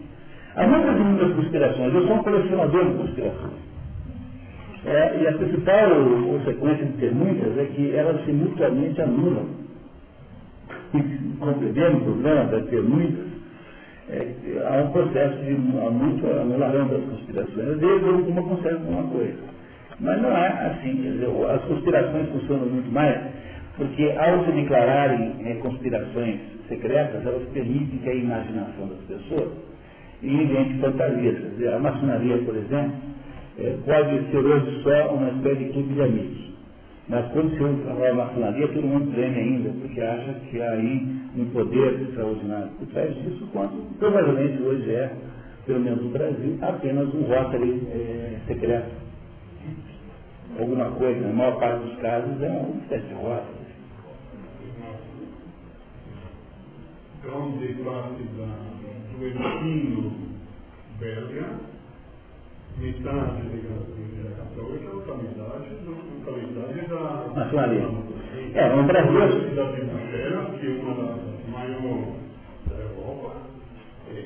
Muitas 0.56 0.96
e 0.96 1.00
muitas 1.04 1.34
conspirações. 1.36 1.94
Eu 1.94 2.08
sou 2.08 2.16
um 2.16 2.24
colecionador 2.24 2.86
de 2.86 2.98
conspirações. 2.98 3.67
É, 4.86 5.22
e 5.22 5.28
a 5.28 5.34
principal 5.34 5.90
consequência 6.26 6.86
de 6.86 6.94
ter 6.94 7.14
muitas 7.14 7.58
é 7.58 7.66
que 7.66 7.96
elas 7.96 8.24
se 8.26 8.32
mutuamente 8.32 9.02
anulam. 9.02 9.46
Compreendendo 11.40 11.98
o 11.98 12.02
problema 12.02 12.46
de 12.46 12.68
ter 12.68 12.82
muitas, 12.82 13.26
é, 14.10 14.28
há 14.66 14.84
um 14.84 14.92
processo 14.92 15.44
de 15.44 15.54
muito 15.54 16.26
anulação 16.28 16.88
das 16.88 17.04
conspirações. 17.04 17.70
Às 17.70 17.80
vezes 17.80 18.04
uma 18.04 18.44
consegue 18.44 18.76
alguma 18.76 19.04
coisa. 19.04 19.38
Mas 20.00 20.22
não 20.22 20.30
é 20.30 20.48
assim. 20.48 20.96
Dizer, 20.96 21.28
as 21.50 21.62
conspirações 21.64 22.30
funcionam 22.30 22.68
muito 22.68 22.92
mais 22.92 23.20
porque 23.78 24.12
ao 24.18 24.44
se 24.44 24.52
declararem 24.52 25.36
é, 25.46 25.54
conspirações 25.56 26.40
secretas, 26.68 27.26
elas 27.26 27.48
permitem 27.54 28.00
que 28.00 28.10
a 28.10 28.14
imaginação 28.14 28.88
das 28.88 29.00
pessoas 29.08 29.52
invente 30.22 30.80
fantasias. 30.80 31.40
Quer 31.40 31.50
dizer, 31.50 31.74
a 31.74 31.80
maçonaria, 31.80 32.40
por 32.40 32.56
exemplo, 32.56 32.94
é, 33.60 33.78
pode 33.86 34.32
ser 34.32 34.38
hoje 34.38 34.84
só 34.84 35.14
uma 35.14 35.30
espécie 35.30 35.66
de 35.66 35.74
clube 35.74 35.94
de 35.94 36.02
amigos. 36.02 36.48
Mas 37.10 37.32
quando 37.32 37.56
se 37.56 37.64
usa 37.64 38.10
a 38.10 38.14
maçonaria, 38.14 38.68
todo 38.68 38.86
mundo 38.86 39.12
treme 39.14 39.40
ainda, 39.40 39.70
porque 39.82 40.02
acha 40.02 40.34
que 40.50 40.62
há 40.62 40.72
aí 40.72 41.08
um 41.38 41.46
poder 41.54 42.02
extraordinário 42.02 42.70
por 42.78 42.88
trás 42.88 43.16
disso, 43.16 43.48
quando 43.54 43.98
provavelmente 43.98 44.62
hoje 44.62 44.92
é, 44.92 45.12
pelo 45.66 45.80
menos 45.80 46.04
no 46.04 46.10
Brasil, 46.10 46.58
apenas 46.62 47.14
um 47.14 47.24
Rotary 47.24 47.88
é, 47.92 48.40
secreto. 48.48 48.92
Alguma 50.60 50.92
coisa, 50.92 51.20
na 51.22 51.34
maior 51.34 51.60
parte 51.60 51.86
dos 51.86 52.00
casos, 52.00 52.42
é 52.42 52.50
uma 52.50 52.82
espécie 52.82 53.08
de 53.08 53.14
Rotary. 53.14 53.58
grande 57.28 57.74
parte 57.84 58.24
do 58.24 59.28
ensino 59.28 60.14
belga, 61.00 61.60
metade 62.80 63.42
da 63.42 63.56
Igreja 63.56 64.36
Católica, 64.38 64.96
outra 64.96 65.16
metade, 65.16 65.66
outra 65.88 66.32
metade 66.34 66.88
da 66.88 67.00
maçonaria. 67.36 67.86
É, 68.54 68.76
no 68.76 68.84
Brasil. 68.84 69.14
Da 69.56 69.64
Inglaterra, 69.64 70.46
que 70.60 70.66
é 70.66 70.82
uma 70.82 70.94
das 70.94 71.20
maiores 71.52 72.08
da 72.68 72.76
Europa, 72.76 73.34
é, 74.14 74.20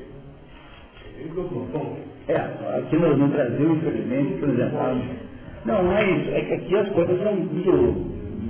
é 1.18 1.28
do 1.28 1.98
É, 2.28 2.78
aqui 2.78 2.96
no, 2.98 3.18
no, 3.18 3.28
Brasil, 3.30 3.72
infelizmente, 3.74 4.40
por 4.40 4.50
exemplo, 4.50 4.80
não, 5.66 5.84
não 5.84 5.94
é 5.94 6.12
isso, 6.12 6.32
é 6.32 6.42
que 6.42 6.54
aqui 6.54 6.76
as 6.76 6.90
coisas 6.90 7.22
são 7.22 7.36
muito 7.36 7.72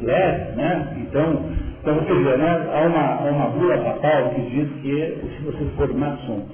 leves, 0.03 0.56
né? 0.56 0.98
Então, 0.98 1.52
então, 1.82 1.95
você 1.95 2.14
vê, 2.14 2.38
né, 2.38 2.69
há 2.72 2.88
uma, 2.88 3.15
há 3.15 3.32
uma 3.32 3.48
bula 3.48 3.76
papal 3.80 4.30
que 4.30 4.41
diz 4.41 4.69
que 4.82 5.18
se 5.36 5.44
você 5.44 5.65
for 5.76 5.91
maçom, 5.95 6.45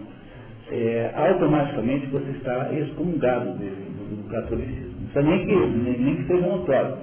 é, 0.72 1.11
automaticamente 1.15 2.07
você 2.07 2.31
está 2.31 2.73
excomungado 2.73 3.52
do, 3.52 3.88
catolicismo. 4.30 4.95
Não 4.99 5.07
precisa 5.07 5.22
nem 5.22 5.45
que, 5.45 5.56
nem, 5.56 5.98
nem 5.99 6.15
que 6.18 6.27
seja 6.27 6.45
notório. 6.48 6.98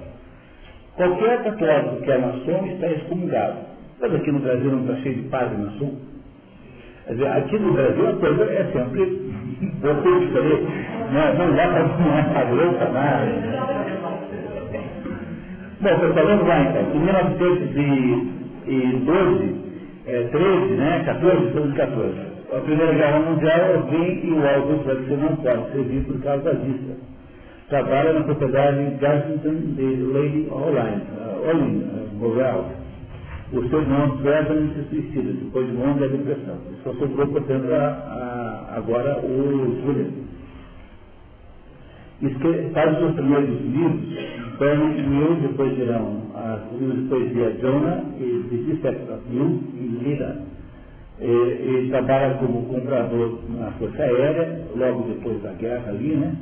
Qualquer 0.95 1.43
católico 1.43 2.01
que 2.01 2.11
é 2.11 2.17
maçom 2.17 2.65
está 2.67 2.91
excomungado. 2.91 3.55
Mas 3.99 4.13
aqui 4.13 4.31
no 4.31 4.39
Brasil 4.39 4.71
não 4.71 4.81
está 4.81 4.95
cheio 4.97 5.15
de 5.15 5.23
padre 5.29 5.57
maçom? 5.57 5.95
Quer 7.05 7.13
dizer, 7.13 7.27
aqui 7.27 7.57
no 7.59 7.73
Brasil 7.73 8.09
a 8.09 8.13
coisa 8.13 8.43
é 8.45 8.71
sempre 8.71 9.03
um 9.03 9.71
pouco. 9.81 10.09
Não, 11.11 11.33
não 11.35 11.55
dá 11.55 11.67
para 11.67 11.83
não 11.97 12.17
é 12.17 12.23
padrão 12.33 12.73
para 12.73 12.89
nada. 12.91 13.25
Bom, 15.81 15.99
pessoal, 15.99 16.25
vamos 16.25 16.47
lá 16.47 16.61
então. 16.61 16.95
Em 16.95 16.99
1912, 16.99 19.55
é, 20.07 20.23
13, 20.23 20.73
né, 20.75 21.03
14, 21.05 21.51
12, 21.51 21.75
14. 21.75 22.34
A 22.51 22.59
Primeira 22.61 22.93
Guerra 22.93 23.19
Mundial 23.19 23.83
vem 23.89 24.25
e 24.25 24.31
o 24.31 24.47
Aldous 24.47 24.81
Huxley 24.81 25.17
não 25.17 25.35
pode 25.37 25.71
servir 25.71 26.03
por 26.05 26.21
causa 26.21 26.53
vista. 26.53 26.93
Trabalha 27.69 28.13
na 28.13 28.23
propriedade 28.23 28.97
Garsington 28.99 29.55
de 29.75 29.95
Lady 30.13 30.47
uh, 30.51 32.15
Morel. 32.15 32.65
O 33.53 33.69
seu 33.69 33.81
irmão 33.81 34.17
Trevor 34.17 34.57
se 34.73 34.83
suicida 34.89 35.33
depois 35.33 35.67
de 35.67 35.73
longa 35.73 36.07
depressão. 36.07 36.57
Só 36.83 36.93
sobrou, 36.93 37.27
portanto, 37.27 37.73
a, 37.73 37.77
a, 37.77 38.77
agora 38.77 39.19
o 39.19 39.81
Julian 39.83 40.25
faz 42.73 43.03
os 43.03 43.13
primeiros 43.13 43.61
livros, 43.61 44.01
Burning 44.57 45.17
Will, 45.17 45.35
depois 45.41 45.75
virão 45.75 46.21
os 46.71 46.79
livros 46.79 47.03
de 47.03 47.09
poesia 47.09 47.57
Jonah 47.61 48.03
e 48.19 48.45
The 48.49 48.55
Defect 48.55 49.11
of 49.11 49.21
You 49.35 49.63
e 49.73 50.03
Lira. 50.03 50.54
Ele 51.19 51.89
trabalha 51.89 52.35
como 52.35 52.63
comprador 52.63 53.39
na 53.49 53.71
Força 53.71 54.03
Aérea, 54.03 54.67
logo 54.75 55.03
depois 55.03 55.41
da 55.41 55.53
guerra 55.53 55.89
ali, 55.89 56.15
né? 56.15 56.35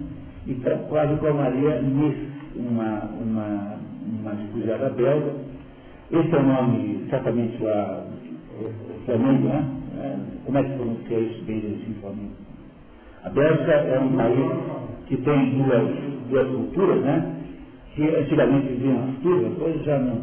E 0.48 0.56
quase 0.90 1.16
com 1.18 1.28
a 1.28 1.34
Maria 1.34 1.82
Nis, 1.82 2.16
uma, 2.56 3.04
uma, 3.22 3.80
uma 4.20 4.32
refugiada 4.32 4.90
belga. 4.90 5.32
Esse 6.12 6.36
é 6.36 6.40
o 6.40 6.44
nome, 6.44 7.06
certamente 7.10 7.62
lá, 7.62 8.06
Flamengo, 9.06 9.48
né? 9.48 9.66
É, 10.02 10.16
como 10.46 10.58
é 10.58 10.64
que 10.64 10.76
pronuncia 10.76 11.20
isso 11.20 11.44
bem 11.46 11.58
assim, 11.58 11.96
Flamengo? 12.02 12.34
A 13.24 13.30
Bélgica 13.30 13.72
é 13.72 14.00
um 14.00 14.18
país 14.18 14.52
que 15.08 15.18
tem 15.18 15.50
duas, 15.52 15.90
duas 16.30 16.48
culturas, 16.48 17.02
né? 17.02 17.36
Que 17.96 18.04
antigamente 18.04 18.68
viviam 18.68 19.04
as 19.04 19.16
turmas, 19.22 19.62
hoje 19.62 19.84
já 19.86 20.00
não. 20.00 20.22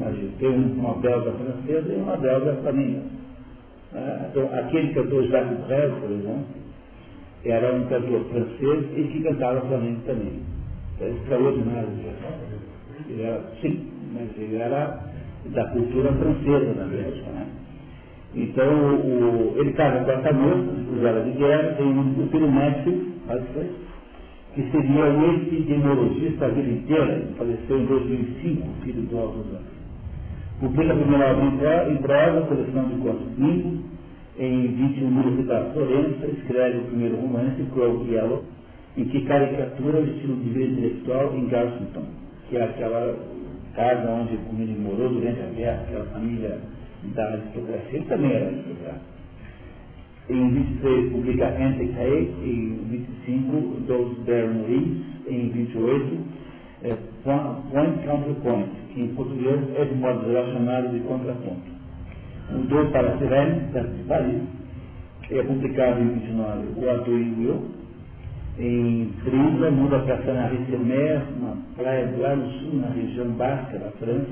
Imagina, 0.00 0.30
tem 0.38 0.48
uma 0.50 0.94
belga 0.94 1.32
francesa 1.32 1.92
e 1.92 1.96
uma 1.96 2.16
belga 2.16 2.54
flamenga. 2.62 3.23
Ah, 3.94 4.26
então, 4.28 4.50
aquele 4.52 4.92
cantor 4.92 5.24
Jacques 5.28 5.66
Brel, 5.66 5.90
por 6.00 6.10
exemplo, 6.10 6.44
era 7.44 7.74
um 7.74 7.84
cantor 7.86 8.24
francês 8.24 8.84
e 8.96 9.02
que 9.04 9.22
cantava 9.22 9.60
flamengo 9.62 10.00
também. 10.06 10.40
É 11.00 11.10
extraordinário. 11.10 11.88
Ele 13.08 13.22
era, 13.22 13.42
sim, 13.60 13.88
mas 14.12 14.28
ele 14.36 14.56
era 14.56 14.98
da 15.46 15.64
cultura 15.68 16.12
francesa 16.12 16.74
na 16.74 16.84
Bélgica, 16.86 17.30
né? 17.30 17.46
Então, 18.34 18.96
o, 18.96 19.54
ele 19.58 19.72
com 20.04 20.10
essa 20.10 20.32
moça, 20.32 20.72
esposa 20.80 21.20
de 21.20 21.30
guerra, 21.38 21.74
tem 21.74 21.86
um 21.86 22.28
filho 22.28 22.50
Matthew, 22.50 23.12
que 24.54 24.70
seria 24.70 25.04
o 25.04 25.34
epidemiologista 25.36 26.46
a 26.46 26.48
vida 26.48 26.70
inteira, 26.70 27.28
faleceu 27.36 27.78
em 27.78 27.86
2005, 27.86 28.68
filho 28.82 29.02
do 29.02 29.18
Aldo 29.18 29.44
Publica 30.60 30.92
a 30.92 30.96
primeira 30.96 31.32
obra 31.32 31.90
em 31.90 31.96
prosa, 31.96 32.46
coleção 32.46 32.88
de 32.88 32.94
contos 33.02 33.28
bíblicos, 33.36 33.80
Em 34.38 34.66
21 34.68 35.46
para 35.46 35.70
Florença, 35.72 36.26
escreve 36.26 36.78
o 36.78 36.84
primeiro 36.86 37.16
romance, 37.16 37.62
Crow 37.72 38.04
Yellow, 38.08 38.44
em 38.96 39.04
que 39.04 39.20
caricatura 39.22 40.00
o 40.00 40.04
estilo 40.04 40.36
de 40.36 40.50
vida 40.50 40.72
intelectual 40.72 41.36
em 41.36 41.46
Garsington, 41.46 42.04
que 42.48 42.56
é 42.56 42.64
aquela 42.64 43.16
casa 43.74 44.10
onde 44.10 44.34
ele 44.34 44.78
morou 44.80 45.08
durante 45.08 45.40
a 45.40 45.46
guerra, 45.46 45.82
aquela 45.82 46.04
família 46.06 46.60
da 47.14 47.24
aristocracia. 47.32 47.96
Ele 47.98 48.04
também 48.06 48.32
era 48.32 48.46
aristocrata. 48.46 49.00
Em 50.30 50.50
23 50.50 51.12
publica 51.12 51.48
Antic 51.48 51.98
Hay, 51.98 52.34
em 52.44 52.78
25 53.26 53.86
Those 53.86 54.14
Barren 54.26 54.64
Leaves, 54.68 55.04
em 55.26 55.48
28 55.50 56.43
é, 56.84 56.96
Point 57.24 58.06
Counterpoint, 58.06 58.68
que 58.92 59.00
em 59.00 59.08
português 59.14 59.60
é 59.76 59.84
de 59.86 59.94
modo 59.94 60.26
relacionado 60.26 60.92
de 60.92 61.00
contraponto. 61.00 61.74
Mudou 62.52 62.86
para 62.90 63.16
Sirene, 63.16 63.60
de 63.72 64.04
Paris, 64.04 64.42
é 65.30 65.42
publicado 65.42 66.00
em 66.00 66.08
29 66.08 66.68
O 66.76 66.90
Ator 66.90 67.18
e 67.18 67.34
Will, 67.38 67.70
em 68.58 69.10
30 69.24 69.70
muda 69.70 69.98
para 70.00 70.22
Sanaré-Semer, 70.22 71.22
uma 71.38 71.56
praia 71.74 72.14
lá 72.18 72.36
no 72.36 72.50
sul, 72.52 72.74
na 72.74 72.88
região 72.88 73.28
basca 73.30 73.78
da 73.78 73.90
França. 73.92 74.30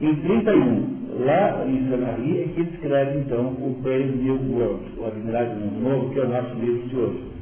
Em 0.00 0.14
31, 0.14 1.24
lá 1.26 1.66
em 1.66 1.90
Sanaré, 1.90 2.42
é 2.42 2.48
que 2.54 2.60
escreve 2.60 3.18
então 3.18 3.48
o 3.48 3.76
Brave 3.82 4.16
New 4.16 4.38
World, 4.52 4.84
o 4.96 5.04
Admirável 5.04 5.56
Novo, 5.82 6.10
que 6.14 6.20
é 6.20 6.22
o 6.22 6.28
nosso 6.28 6.54
livro 6.54 6.88
de 6.88 6.96
hoje. 6.96 7.39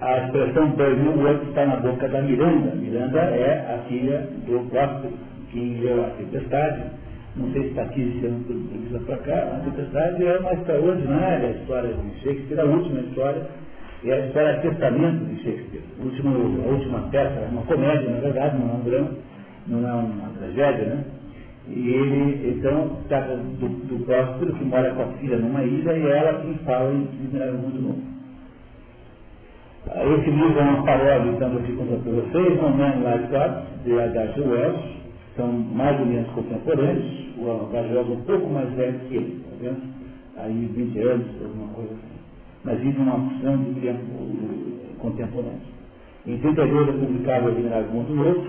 A 0.00 0.18
expressão 0.24 0.70
Brave 0.70 1.00
New 1.00 1.18
World 1.18 1.48
está 1.48 1.66
na 1.66 1.76
boca 1.76 2.08
da 2.08 2.22
Miranda. 2.22 2.74
Miranda 2.76 3.18
é 3.18 3.74
a 3.74 3.88
filha 3.88 4.28
do 4.46 4.68
próprio 4.70 5.12
que 5.50 5.78
leu 5.80 6.04
a 6.04 6.10
tempestade 6.10 6.98
não 7.38 7.52
sei 7.52 7.62
se 7.62 7.68
está 7.68 7.82
aqui 7.82 8.20
ano 8.24 8.44
precisa 8.44 8.98
para 9.00 9.16
cá, 9.18 9.56
a 9.56 9.60
tempestade 9.60 10.26
é 10.26 10.38
uma 10.38 10.52
extraordinária 10.54 11.50
história 11.50 11.94
de 11.94 12.20
Shakespeare, 12.20 12.60
a 12.60 12.64
última 12.64 13.00
história, 13.00 13.42
é 14.04 14.12
a 14.12 14.26
história 14.26 14.54
de 14.54 14.62
testamento 14.62 15.24
de 15.24 15.42
Shakespeare. 15.44 15.82
A 16.00 16.04
última, 16.04 16.30
a 16.32 16.68
última 16.68 17.00
peça, 17.10 17.38
é 17.38 17.48
uma 17.52 17.62
comédia, 17.62 18.10
na 18.10 18.20
verdade, 18.20 18.58
não 18.58 18.70
é 18.70 18.72
um 18.72 18.80
drama, 18.80 19.10
não 19.68 19.88
é 19.88 19.92
uma 19.92 20.28
tragédia, 20.30 20.84
né? 20.86 21.04
E 21.68 21.90
ele, 21.90 22.56
então, 22.56 22.96
trata 23.08 23.36
do, 23.36 23.68
do 23.68 24.04
Próspero, 24.04 24.52
que 24.54 24.64
mora 24.64 24.92
com 24.94 25.02
a 25.02 25.06
filha 25.18 25.38
numa 25.38 25.62
ilha, 25.62 25.92
e 25.92 26.10
ela 26.10 26.40
quem 26.40 26.54
fala 26.64 26.92
em 26.92 27.08
Mineral 27.20 27.54
Mundo 27.54 27.82
Novo. 27.82 28.17
Esse 29.88 30.30
livro 30.30 30.58
é 30.58 30.62
uma 30.62 30.84
paródia, 30.84 31.30
então, 31.30 31.50
eu 31.54 31.62
fico 31.62 31.78
contando 31.78 32.02
para 32.02 32.42
vocês, 32.42 32.60
Man 32.60 33.02
Like 33.02 33.28
God, 33.28 33.84
de 33.84 33.98
H.G. 33.98 34.40
Wells, 34.42 34.80
são 35.34 35.50
mais 35.50 35.98
ou 35.98 36.04
menos 36.04 36.28
contemporâneos, 36.32 37.06
o 37.38 37.68
Gaglioso 37.72 38.12
um 38.12 38.20
pouco 38.22 38.50
mais 38.50 38.70
velho 38.74 38.98
que 39.08 39.16
ele, 39.16 39.44
tá 39.44 39.56
vendo? 39.60 39.82
Aí 40.36 40.70
20 40.74 40.98
anos, 40.98 41.26
alguma 41.42 41.68
coisa 41.68 41.94
assim. 41.94 42.18
Mas 42.64 42.80
vive 42.80 43.00
uma 43.00 43.16
opção 43.16 43.56
de 43.56 43.80
tempo 43.80 44.02
contemporâneo. 44.98 45.60
Em 46.26 46.36
32 46.36 46.88
é 46.88 46.92
publicado 46.92 47.48
Admirável 47.48 47.90
Mundo 47.90 48.14
Novo, 48.14 48.46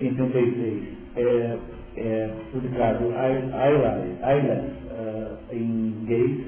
em 0.00 0.14
36 0.14 0.82
é, 1.16 1.58
é 1.96 2.30
publicado 2.52 3.04
Island 3.04 4.62
uh, 4.90 5.54
em 5.54 5.94
Gays, 6.06 6.40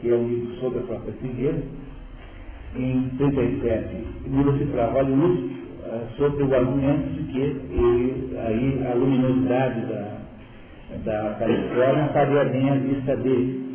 que 0.00 0.10
é 0.10 0.14
um 0.14 0.26
livro 0.26 0.54
sobre 0.56 0.78
a 0.78 0.82
própria 0.82 1.12
figueira. 1.14 1.58
Em 2.76 3.10
37, 3.16 4.06
muda-se 4.26 4.64
para 4.66 4.86
Hollywood, 4.86 5.40
uh, 5.40 6.16
sobre 6.16 6.44
o 6.44 6.54
argumento 6.54 7.08
de 7.14 7.32
que 7.32 7.38
e, 7.38 8.36
aí 8.38 8.86
a 8.86 8.94
luminosidade 8.94 9.80
da 9.86 10.18
da 11.04 11.36
Califórnia 11.38 12.08
faria 12.12 12.44
bem 12.44 12.70
a 12.70 12.74
vista 12.74 13.16
dele. 13.16 13.68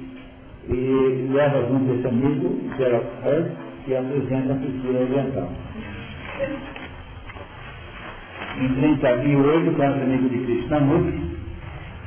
E 0.70 1.30
leva 1.32 1.68
junto 1.68 1.94
esse 1.94 2.07
amigo, 2.07 2.60
Gerald 2.78 3.06
Hurst, 3.24 3.52
que 3.86 3.95
apresenta 3.95 4.53
a 4.53 4.57
cultura 4.57 4.99
oriental. 4.99 5.49
Em 8.61 8.74
38, 8.76 9.72
com 9.72 9.82
o 9.82 9.86
amigo 9.86 10.30
de 10.30 10.38
Krishnamurti, 10.40 11.34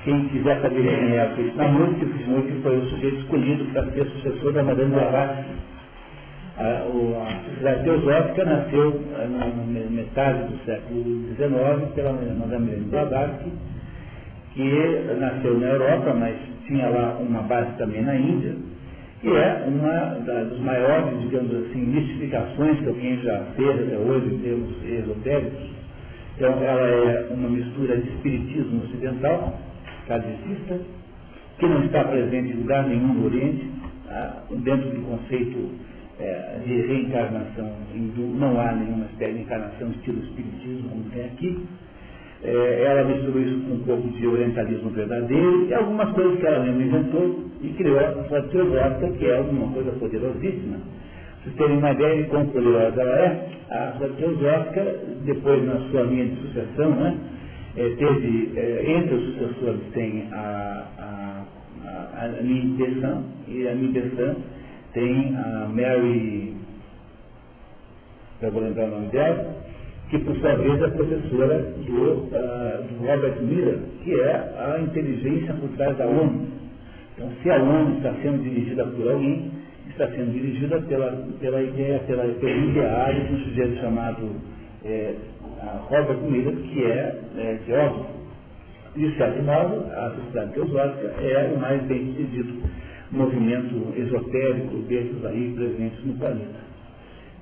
quem 0.04 0.28
quiser 0.28 0.60
saber 0.62 0.82
quem 0.82 1.16
é 1.16 1.24
o 1.24 1.36
Krishnamurti, 1.36 2.04
o 2.04 2.08
Krishnamurti 2.08 2.52
foi 2.62 2.78
o 2.78 2.86
sujeito 2.86 3.16
escolhido 3.18 3.64
para 3.72 3.90
ser 3.90 4.06
sucessor 4.06 4.52
da 4.52 4.62
Madame 4.62 4.90
Blavatsky. 4.90 5.65
A, 6.58 6.62
a 6.62 7.44
sociedade 7.44 7.84
teosófica 7.84 8.44
nasceu 8.46 9.00
eh, 9.18 9.28
na 9.28 9.90
metade 9.90 10.44
do 10.44 10.64
século 10.64 11.04
XIX 11.36 11.94
pela 11.94 12.12
Madame 12.12 12.76
Blavatsky, 12.90 13.52
que 14.54 15.14
nasceu 15.20 15.58
na 15.58 15.66
Europa, 15.66 16.14
mas 16.14 16.34
tinha 16.66 16.88
lá 16.88 17.18
uma 17.20 17.42
base 17.42 17.76
também 17.76 18.02
na 18.02 18.16
Índia, 18.16 18.54
que 19.20 19.28
é 19.28 19.64
uma 19.66 20.18
das 20.24 20.58
maiores, 20.60 21.20
digamos 21.20 21.54
assim, 21.54 21.78
mistificações 21.78 22.80
que 22.80 22.88
alguém 22.88 23.20
já 23.20 23.38
fez 23.54 23.70
até 23.70 23.98
hoje 23.98 24.34
em 24.34 24.38
termos 24.38 24.82
esotéricos. 24.82 25.76
Então, 26.36 26.52
ela 26.62 26.86
é 26.88 27.28
uma 27.32 27.50
mistura 27.50 27.98
de 27.98 28.08
espiritismo 28.08 28.82
ocidental, 28.84 29.60
cadicista, 30.08 30.80
que 31.58 31.66
não 31.66 31.84
está 31.84 32.04
presente 32.04 32.52
em 32.52 32.60
lugar 32.60 32.86
nenhum 32.86 33.12
no 33.12 33.26
Oriente, 33.26 33.70
tá? 34.06 34.42
dentro 34.50 34.90
do 34.90 35.02
conceito 35.02 35.95
é, 36.18 36.59
de 36.64 36.80
reencarnação 36.86 37.72
hindu, 37.94 38.22
não 38.38 38.59
há 38.60 38.72
nenhuma 38.72 39.06
espécie 39.06 39.34
de 39.34 39.40
encarnação 39.40 39.90
estilo 39.90 40.22
espiritismo 40.24 40.88
como 40.88 41.05
tem 41.10 41.24
aqui. 41.24 41.66
É, 42.43 42.84
ela 42.84 43.05
misturou 43.05 43.43
isso 43.43 43.60
com 43.66 43.74
um 43.74 43.80
pouco 43.80 44.09
de 44.09 44.26
orientalismo 44.26 44.90
verdadeiro 44.90 45.66
e 45.66 45.74
algumas 45.74 46.12
coisas 46.12 46.38
que 46.38 46.47
ela 46.47 46.64
mesma 46.64 46.82
inventou 46.82 47.44
e 47.62 47.68
criou 47.70 47.98
a 47.98 48.12
sociedade 48.12 48.48
teosófica, 48.48 49.09
que 49.18 49.26
é 49.26 49.40
uma 49.40 49.72
coisa 49.72 49.90
poderosíssima. 49.93 50.78
Vocês 51.43 51.56
terem 51.56 51.78
uma 51.78 51.93
ideia 51.93 52.22
de 52.22 52.28
quão 52.28 52.47
poderosa 52.47 53.02
ela 53.02 53.18
é, 53.18 53.48
a 53.70 53.93
sociedade 53.93 54.16
teosófica, 54.16 54.97
depois 55.24 55.64
na 55.66 55.76
sua 55.90 56.02
linha 56.02 56.26
de 56.26 56.36
sucessão, 56.36 56.90
né, 56.90 57.18
é, 57.76 57.88
teve, 57.90 58.52
é, 58.56 58.84
entre 58.90 59.14
os 59.14 59.34
sucessores 59.34 59.80
tem 59.93 60.28
a, 60.32 60.84
a, 60.98 61.44
a, 61.84 62.24
a 62.24 62.43
e 63.48 63.68
a 63.68 63.74
intenção 63.74 64.36
tem 64.97 65.36
a 65.36 65.68
Mary, 65.68 66.56
eu 68.40 68.51
vou 68.51 68.62
lembrar 68.62 68.86
o 68.86 68.90
nome 68.93 69.09
dela, 69.09 69.56
que 70.09 70.18
por 70.20 70.35
sua 70.36 70.55
vez 70.55 70.81
é 70.81 70.89
professora 70.89 71.59
do, 71.59 72.12
uh, 72.12 72.82
do 72.89 73.06
Robert 73.06 73.43
Miller, 73.43 73.78
que 74.02 74.18
é 74.18 74.32
a 74.32 74.81
inteligência 74.81 75.52
por 75.52 75.68
trás 75.77 75.98
da 75.98 76.06
ONU. 76.06 76.48
Então, 77.14 77.31
se 77.43 77.51
a 77.51 77.56
ONU 77.56 77.98
está 77.98 78.14
sendo 78.23 78.43
dirigida 78.43 78.86
por 78.86 79.12
alguém, 79.12 79.51
está 79.90 80.09
sendo 80.09 80.32
dirigida 80.32 80.81
pela, 80.81 81.12
pela 81.40 81.62
ideia, 81.62 81.98
pela, 82.06 82.24
pelo 82.24 82.70
ideário 82.70 83.27
de 83.27 83.35
um 83.35 83.39
sujeito 83.44 83.81
chamado 83.82 84.31
é, 84.82 85.14
Robert 85.90 86.20
Miller, 86.23 86.55
que 86.55 86.85
é, 86.85 87.20
é 87.36 87.59
teósofo. 87.66 88.16
De 88.97 89.14
certo 89.18 89.43
modo, 89.43 89.93
a 89.93 90.10
sociedade 90.16 90.52
teosófica 90.55 91.06
é 91.20 91.52
o 91.55 91.60
mais 91.60 91.82
bem 91.82 92.14
sucedido 92.14 92.62
movimento 93.12 93.92
esotérico 93.96 94.76
desses 94.88 95.24
aí 95.24 95.52
presentes 95.54 96.04
no 96.04 96.14
planeta. 96.14 96.66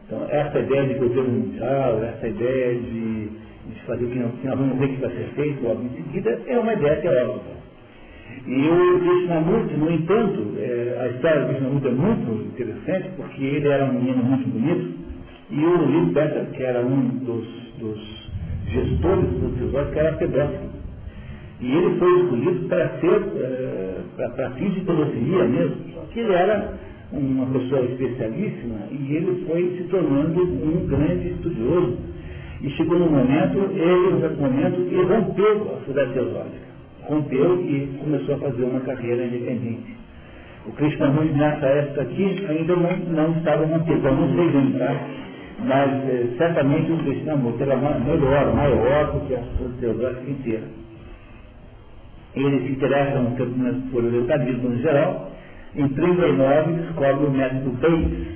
Então, 0.06 0.26
essa 0.28 0.58
ideia 0.58 0.86
de 0.86 0.94
governo 0.94 1.30
mundial, 1.30 2.02
essa 2.04 2.28
ideia 2.28 2.74
de, 2.74 3.28
de 3.28 3.80
fazer 3.86 4.04
o 4.04 4.08
que, 4.08 4.18
que 4.18 4.46
nós 4.46 4.58
vamos 4.58 4.78
ver 4.78 4.88
que 4.88 5.00
vai 5.00 5.10
ser 5.10 5.28
feito 5.34 5.62
logo 5.62 5.82
em 5.82 5.88
seguida, 5.96 6.38
é 6.46 6.58
uma 6.58 6.74
ideia 6.74 6.96
teórica. 6.96 7.54
E 8.46 8.68
o 8.68 9.00
Krishnamurti, 9.00 9.74
no 9.74 9.90
entanto, 9.90 10.54
é, 10.58 10.98
a 11.00 11.08
história 11.08 11.40
do 11.40 11.48
Krishnamurti 11.48 11.88
é 11.88 11.90
muito 11.92 12.46
interessante, 12.48 13.10
porque 13.16 13.42
ele 13.42 13.68
era 13.68 13.86
um 13.86 13.94
menino 13.94 14.22
muito 14.22 14.46
bonito, 14.50 14.98
e 15.50 15.64
o 15.64 15.86
Lee 15.86 16.12
Petter, 16.12 16.46
que 16.50 16.62
era 16.62 16.84
um 16.84 17.08
dos, 17.24 17.46
dos 17.78 18.30
gestores 18.66 19.30
do 19.30 19.56
tesouro, 19.58 19.90
que 19.90 19.98
era 19.98 20.12
pedófilo. 20.16 20.73
E 21.64 21.72
ele 21.74 21.98
foi 21.98 22.20
escolhido 22.20 22.68
para 22.68 22.88
ser, 23.00 23.22
é, 23.36 24.00
para 24.36 24.50
fins 24.50 24.74
de 24.74 24.80
mesmo, 24.82 25.76
só 25.94 26.00
que 26.12 26.20
ele 26.20 26.32
era 26.34 26.74
uma 27.10 27.46
pessoa 27.46 27.80
especialíssima 27.86 28.80
e 28.90 29.16
ele 29.16 29.46
foi 29.46 29.74
se 29.78 29.84
tornando 29.84 30.42
um 30.42 30.86
grande 30.86 31.28
estudioso. 31.28 31.96
E 32.60 32.68
chegou 32.70 32.98
no 32.98 33.06
momento, 33.06 33.58
ele, 33.72 34.10
no 34.10 34.42
momento, 34.42 34.76
ele 34.76 35.04
rompeu 35.04 35.72
a 35.72 35.78
sociedade 35.78 36.12
teosófica. 36.12 36.74
Rompeu 37.04 37.60
e 37.62 37.98
começou 37.98 38.34
a 38.34 38.38
fazer 38.38 38.64
uma 38.64 38.80
carreira 38.80 39.24
independente. 39.24 39.96
O 40.66 40.72
Krishnamurti, 40.72 41.32
nessa 41.32 41.64
época 41.64 42.02
aqui, 42.02 42.44
ainda 42.46 42.76
não, 42.76 42.96
não 42.96 43.38
estava 43.38 43.64
rompido, 43.64 44.06
eu 44.06 44.14
não 44.14 44.34
sei 44.34 44.50
bem, 44.50 44.72
tá? 44.72 45.00
Mas 45.60 45.90
eh, 46.10 46.26
certamente 46.36 46.92
o 46.92 46.98
Krishnamurti 46.98 47.62
era 47.62 47.76
melhor, 47.76 48.54
maior 48.54 49.12
do 49.12 49.26
que 49.26 49.34
a 49.34 49.42
sociedade 49.42 49.80
teosófica 49.80 50.30
inteira. 50.30 50.84
Ele 52.36 52.66
se 52.66 52.73
interessa 52.73 53.20
por 53.90 54.05
orientalismo 54.05 54.74
em 54.74 54.78
geral, 54.78 55.31
em 55.77 55.89
39, 55.89 56.73
descobre 56.82 57.27
o 57.27 57.31
método 57.31 57.70
Bates, 57.81 58.35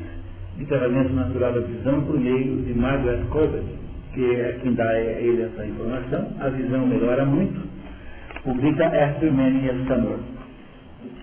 de 0.58 0.66
tratamento 0.66 1.12
natural 1.12 1.52
da 1.52 1.60
visão, 1.60 2.00
por 2.02 2.18
meio 2.18 2.62
de 2.62 2.74
Margaret 2.74 3.22
Corbett, 3.30 3.64
que 4.12 4.34
é 4.34 4.58
quem 4.60 4.74
dá 4.74 4.88
a 4.88 5.00
ele 5.00 5.42
essa 5.42 5.64
informação. 5.64 6.32
A 6.40 6.48
visão 6.48 6.86
melhora 6.86 7.24
muito. 7.24 7.60
Publica 8.42 8.86
After 8.86 9.32
Many 9.32 9.64
Years 9.64 9.86
Summer. 9.86 10.18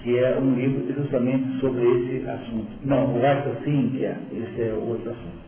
que 0.04 0.18
é 0.18 0.38
um 0.38 0.54
livro 0.54 0.94
justamente 0.94 1.60
sobre 1.60 1.84
esse 1.84 2.30
assunto. 2.30 2.68
Não, 2.84 3.18
o 3.18 3.26
Assassínia, 3.26 4.18
esse 4.32 4.62
é 4.62 4.74
outro 4.74 5.12
assunto. 5.12 5.46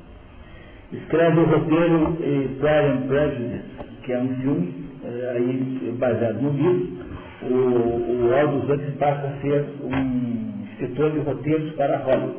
Escreve 0.92 1.40
o 1.40 1.46
roteiro 1.46 2.18
Pride 2.18 2.88
and 2.92 3.08
Prejudice, 3.08 3.64
que 4.04 4.14
é 4.14 4.20
um 4.20 4.36
filme 4.38 4.74
eh, 5.04 5.34
aí, 5.36 5.96
baseado 6.00 6.42
no 6.42 6.52
livro. 6.52 6.97
O, 7.50 8.28
o 8.28 8.36
Aldous 8.36 8.70
Huxley 8.70 8.92
passa 8.98 9.28
a 9.28 9.42
ser 9.42 9.66
um 9.84 10.64
escritor 10.72 11.12
de 11.12 11.20
roteiros 11.20 11.74
para 11.74 11.98
Hollywood. 11.98 12.38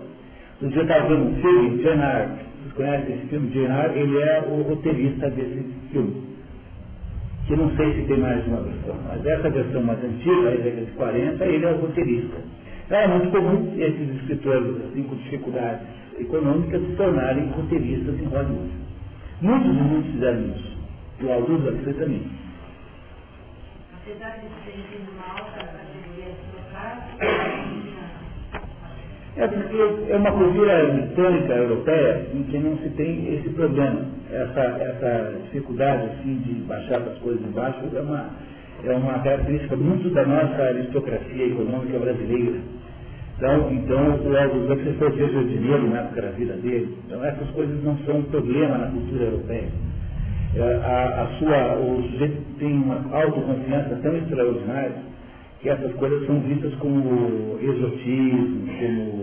Um 0.60 0.68
dia 0.68 0.78
eu 0.78 0.82
estava 0.82 1.08
vendo 1.08 1.30
um 1.30 1.34
filme, 1.36 1.82
Jane 1.82 2.02
Eyre. 2.02 2.28
Vocês 2.58 2.74
conhecem 2.74 3.14
esse 3.14 3.26
filme? 3.26 3.50
Jane 3.52 3.66
Eyre, 3.66 4.00
ele 4.00 4.18
é 4.18 4.44
o 4.48 4.62
roteirista 4.62 5.30
desse 5.30 5.64
filme. 5.90 6.28
Que 7.46 7.56
não 7.56 7.74
sei 7.76 7.94
se 7.94 8.02
tem 8.02 8.18
mais 8.18 8.46
uma 8.46 8.60
versão, 8.60 8.96
mas 9.06 9.24
essa 9.24 9.48
versão 9.48 9.82
mais 9.82 10.04
antiga, 10.04 10.48
a 10.48 10.56
década 10.56 10.84
de 10.84 10.92
40, 10.92 11.44
ele 11.46 11.64
é 11.64 11.72
o 11.72 11.76
roteirista. 11.76 12.36
Era 12.90 13.08
muito 13.08 13.30
comum 13.30 13.74
esses 13.78 14.16
escritores 14.16 14.76
assim, 14.86 15.02
com 15.04 15.16
dificuldades 15.16 15.86
econômicas 16.18 16.80
se 16.80 16.92
tornarem 16.96 17.48
roteiristas 17.50 18.18
em 18.20 18.24
Hollywood. 18.24 18.70
Muitos 19.40 19.70
e 19.70 19.80
muitos 19.80 20.12
fizeram 20.12 20.40
isso. 20.40 20.78
O 21.22 21.32
Aldous 21.32 21.66
Huxley 21.66 21.94
também. 21.94 22.22
De 24.08 24.14
de 24.14 24.20
trocar, 26.50 27.08
É 29.36 29.46
porque 29.46 30.12
é 30.12 30.16
uma 30.16 30.32
cultura 30.32 30.86
britânica 30.86 31.52
europeia 31.52 32.26
em 32.32 32.42
que 32.44 32.58
não 32.58 32.78
se 32.78 32.88
tem 32.90 33.34
esse 33.34 33.50
problema. 33.50 34.06
Essa, 34.32 34.60
essa 34.60 35.34
dificuldade 35.44 36.04
assim, 36.06 36.38
de 36.38 36.54
baixar 36.62 37.02
as 37.02 37.18
coisas 37.18 37.44
de 37.44 37.50
baixo 37.50 37.80
é 37.94 38.00
uma, 38.00 38.30
é 38.84 38.92
uma 38.92 39.18
característica 39.18 39.76
muito 39.76 40.08
da 40.14 40.24
nossa 40.24 40.62
aristocracia 40.62 41.46
econômica 41.46 41.98
brasileira. 41.98 42.60
Então, 43.36 43.70
então 43.70 44.20
o 44.24 44.36
Aldous 44.38 44.70
Huxley 44.70 44.94
foi 44.94 45.12
feito 45.12 45.44
de 45.44 45.58
dinheiro 45.58 45.90
na 45.90 46.00
época 46.00 46.22
da 46.22 46.30
vida 46.30 46.54
dele. 46.54 46.96
Então 47.06 47.22
essas 47.22 47.50
coisas 47.50 47.84
não 47.84 47.98
são 48.06 48.20
um 48.20 48.22
problema 48.22 48.78
na 48.78 48.86
cultura 48.86 49.24
europeia. 49.24 49.68
É, 50.54 50.62
a, 50.62 51.22
a 51.22 51.26
sua, 51.38 51.74
o 51.78 52.02
sujeito 52.10 52.42
tem 52.58 52.72
uma 52.72 53.04
autoconfiança 53.12 53.96
tão 54.02 54.16
extraordinária 54.16 54.92
que 55.60 55.68
essas 55.68 55.92
coisas 55.94 56.26
são 56.26 56.40
vistas 56.40 56.74
como 56.76 57.58
exotismo, 57.60 58.66
como 58.78 59.22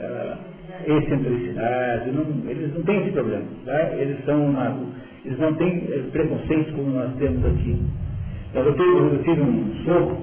uh, 0.00 0.38
excentricidade. 0.86 2.10
Não, 2.10 2.50
eles 2.50 2.74
não 2.74 2.82
têm 2.82 3.02
esse 3.02 3.12
problema. 3.12 3.44
Tá? 3.64 3.92
Eles, 3.94 4.24
são 4.24 4.46
uma, 4.46 4.76
eles 5.24 5.38
não 5.38 5.54
têm 5.54 5.84
eh, 5.90 6.02
preconceitos 6.10 6.74
como 6.74 6.90
nós 6.90 7.14
temos 7.16 7.44
aqui. 7.46 7.82
Eu, 8.54 8.74
tive, 8.74 8.98
eu 8.98 9.22
tive 9.22 9.42
um 9.42 9.74
sogro, 9.84 10.18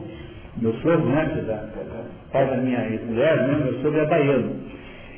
meu 0.58 0.74
sogro, 0.74 1.06
né, 1.06 1.36
é 1.38 1.42
da, 1.44 1.70
pai 2.32 2.46
da 2.46 2.58
minha 2.58 2.90
ex-mulher, 2.90 3.48
né, 3.48 3.62
meu 3.64 3.82
sogro 3.82 4.00
é 4.00 4.06
baiano. 4.06 4.67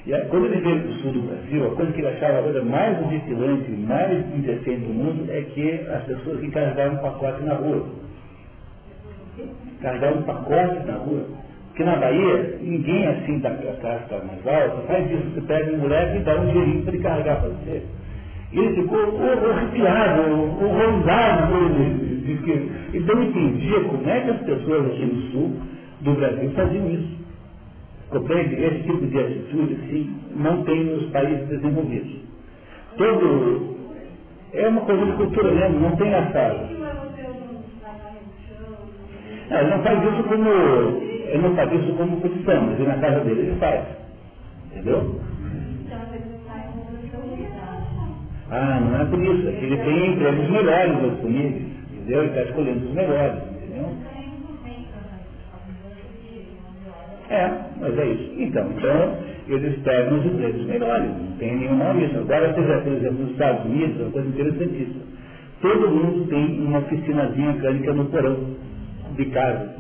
E 0.06 0.12
quando 0.30 0.46
ele 0.46 0.62
veio 0.62 0.82
para 0.82 0.90
o 0.90 0.94
sul 0.96 1.12
do 1.12 1.22
Brasil, 1.22 1.68
a 1.68 1.76
coisa 1.76 1.92
que 1.92 2.00
ele 2.00 2.08
achava 2.08 2.40
a 2.40 2.44
coisa 2.44 2.64
mais 2.64 3.00
horripilante, 3.02 3.72
mais 3.72 4.36
indecente 4.36 4.82
do 4.82 4.94
mundo 4.94 5.30
é 5.30 5.42
que 5.42 5.72
as 5.92 6.04
pessoas 6.04 6.40
que 6.40 6.50
carregavam 6.52 6.98
um 6.98 7.02
pacote 7.02 7.44
na 7.44 7.54
rua. 7.56 7.86
Carregavam 9.82 10.20
um 10.20 10.24
pacote 10.24 10.88
na 10.88 10.94
rua. 10.94 11.26
Porque 11.68 11.84
na 11.84 11.96
Bahia, 11.98 12.58
ninguém 12.62 13.08
assim 13.08 13.40
da 13.40 13.52
classe 13.52 14.10
mais 14.12 14.48
alta 14.48 14.82
faz 14.88 15.12
isso. 15.12 15.30
Você 15.34 15.42
pega 15.42 15.72
um 15.74 15.78
moleque 15.78 16.18
e 16.18 16.22
dá 16.22 16.36
um 16.36 16.46
dinheirinho 16.48 16.84
para 16.84 16.94
ele 16.94 17.04
carregar 17.04 17.42
para 17.42 17.50
você. 17.50 17.84
E 18.52 18.60
ele 18.60 18.82
ficou 18.82 18.98
horrorizado, 18.98 20.22
horrorizado 20.62 21.56
ele. 21.56 22.10
Ele 22.94 23.06
não 23.06 23.24
entendia 23.24 23.80
como 23.82 24.10
é 24.10 24.22
que 24.22 24.30
as 24.32 24.42
pessoas 24.42 24.86
aqui 24.88 25.06
no 25.06 25.22
sul 25.32 25.54
do 26.02 26.14
Brasil 26.14 26.52
faziam 26.52 26.90
isso. 26.90 27.19
Compreende? 28.10 28.56
Esse 28.56 28.84
tipo 28.84 29.06
de 29.06 29.20
atitude, 29.20 29.74
assim, 29.76 30.16
não 30.36 30.64
tem 30.64 30.84
nos 30.84 31.12
países 31.12 31.48
desenvolvidos. 31.48 32.12
Todo. 32.98 33.78
É 34.54 34.68
uma 34.68 34.82
coisa 34.82 35.06
de 35.06 35.12
cultura 35.14 35.52
mesmo, 35.52 35.80
não 35.80 35.96
tem 35.96 36.12
essa. 36.12 36.70
Não, 39.50 39.58
ele 39.60 39.70
não 39.70 39.84
faz 39.84 40.04
isso 40.04 40.24
como. 40.24 40.50
Ele 40.50 41.38
não 41.38 41.56
faz 41.56 41.72
isso 41.72 41.94
como 41.94 42.20
profissão, 42.22 42.62
mas 42.64 42.80
na 42.80 42.98
casa 42.98 43.20
dele 43.22 43.42
ele 43.42 43.60
faz. 43.60 43.86
Entendeu? 44.72 45.20
Ah, 48.52 48.80
não 48.80 49.02
é 49.02 49.06
por 49.06 49.24
isso. 49.24 49.48
É 49.48 49.52
que 49.52 49.66
ele 49.66 49.78
tem 49.78 50.14
empregos 50.14 50.50
melhores 50.50 51.12
disponíveis. 51.12 51.64
Entendeu? 51.94 52.20
Ele 52.22 52.30
está 52.30 52.42
escolhendo 52.42 52.88
os 52.88 52.94
melhores. 52.94 53.44
Entendeu? 53.54 54.09
É, 57.30 57.52
mas 57.80 57.98
é 57.98 58.06
isso. 58.08 58.34
Então, 58.38 58.68
então 58.76 59.18
eles 59.48 59.80
pegam 59.84 60.20
os 60.20 60.26
empregos 60.26 60.66
melhores, 60.66 61.10
não 61.10 61.38
tem 61.38 61.58
nenhuma 61.58 61.94
isso. 62.04 62.18
Agora, 62.18 62.54
por 62.54 62.64
exemplo, 62.64 63.12
nos 63.14 63.32
Estados 63.32 63.66
Unidos, 63.66 64.00
é 64.00 64.04
uma 64.04 64.12
coisa 64.12 64.28
interessantíssima. 64.30 65.02
Todo 65.62 65.90
mundo 65.90 66.28
tem 66.30 66.62
uma 66.62 66.80
oficinazinha 66.80 67.54
mecânica 67.54 67.94
no 67.94 68.06
porão 68.06 68.38
de 69.16 69.26
casa. 69.26 69.76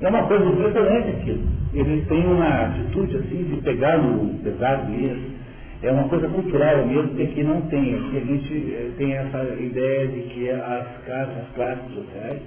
É 0.00 0.08
uma 0.08 0.22
coisa 0.24 0.44
impressionante 0.44 1.08
aquilo. 1.08 1.40
Eles 1.74 2.06
têm 2.06 2.26
uma 2.26 2.66
atitude 2.66 3.16
assim 3.16 3.44
de 3.44 3.56
pegar 3.62 3.98
no 3.98 4.34
pesado 4.38 4.90
mesmo. 4.90 5.38
É 5.82 5.90
uma 5.90 6.08
coisa 6.08 6.28
cultural 6.28 6.86
mesmo, 6.86 7.14
que 7.14 7.22
aqui 7.22 7.42
não 7.42 7.62
tem. 7.62 7.94
Aqui 7.94 8.16
a 8.16 8.20
gente 8.20 8.74
eh, 8.74 8.90
tem 8.98 9.14
essa 9.14 9.42
ideia 9.60 10.08
de 10.08 10.20
que 10.22 10.50
as 10.50 10.86
casas, 11.06 11.36
as 11.38 11.54
classes 11.54 11.94
sociais, 11.94 12.40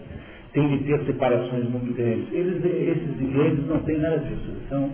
tem 0.54 0.68
de 0.68 0.84
ter 0.84 1.06
separações 1.06 1.70
muito 1.70 1.94
grandes. 1.96 2.32
Eles, 2.32 2.64
esses 2.66 3.22
ingleses 3.22 3.68
não 3.68 3.80
têm 3.80 3.98
nada 4.00 4.18
disso, 4.20 4.50
eles 4.50 4.70
são 4.70 4.90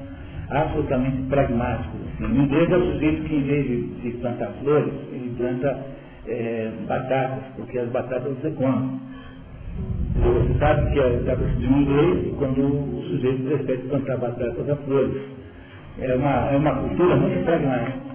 absolutamente 0.49 1.21
pragmáticos. 1.29 1.99
Assim. 2.13 2.25
O 2.25 2.43
inglês 2.43 2.71
é 2.71 2.77
o 2.77 2.93
sujeito 2.93 3.23
que, 3.23 3.35
em 3.35 3.43
vez 3.43 3.67
de, 3.67 3.81
de 4.01 4.11
plantar 4.17 4.51
flores, 4.61 4.93
ele 5.11 5.34
planta 5.38 5.85
é, 6.27 6.71
batatas, 6.88 7.43
porque 7.55 7.79
as 7.79 7.89
batatas 7.89 8.38
você 8.38 8.51
come. 8.51 8.99
Você 10.15 10.59
sabe 10.59 10.91
que 10.91 10.99
está 10.99 11.35
de 11.35 11.67
um 11.67 11.81
inglês 11.81 12.35
quando 12.38 12.97
o 12.97 13.03
sujeito 13.03 13.43
prefere 13.43 13.77
plantar 13.89 14.17
batatas 14.17 14.69
a 14.69 14.75
flores. 14.75 15.21
É 15.99 16.15
uma, 16.15 16.51
é 16.51 16.57
uma 16.57 16.75
cultura 16.75 17.15
muito 17.15 17.43
pragmática. 17.43 18.07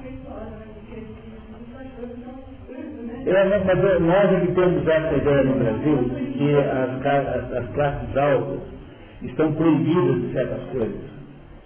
É, 3.25 3.45
mas 3.45 3.65
nós 4.01 4.33
é 4.33 4.41
que 4.41 4.53
temos 4.53 4.87
essa 4.87 5.17
ideia 5.17 5.45
no 5.45 5.55
Brasil 5.55 6.32
de 6.47 7.01
que 7.01 7.09
as, 7.09 7.27
as, 7.27 7.53
as, 7.53 7.75
classes 7.75 8.17
altas 8.17 8.61
estão 9.23 9.53
proibidas 9.53 10.23
de 10.23 10.33
certas 10.33 10.63
coisas. 10.71 11.13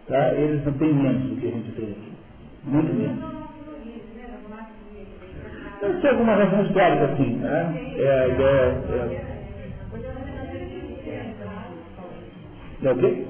Tá? 0.08 0.34
Eles 0.34 0.64
não 0.64 0.72
têm 0.74 0.94
menos 0.94 1.22
do 1.22 1.36
que 1.36 1.48
a 1.48 1.50
gente 1.50 1.72
tem 1.72 1.84
aqui. 1.84 2.12
Muito 2.64 2.94
menos. 2.94 3.36
Deve 5.80 6.00
ser 6.00 6.08
alguma 6.08 6.34
razão 6.34 6.62
histórica, 6.64 7.04
assim. 7.04 7.36
Né? 7.36 7.94
É 7.98 8.20
a 8.20 8.28
ideia. 8.28 8.82
É, 12.82 12.86
é 12.86 12.92
o 12.92 12.96
quê? 12.98 13.24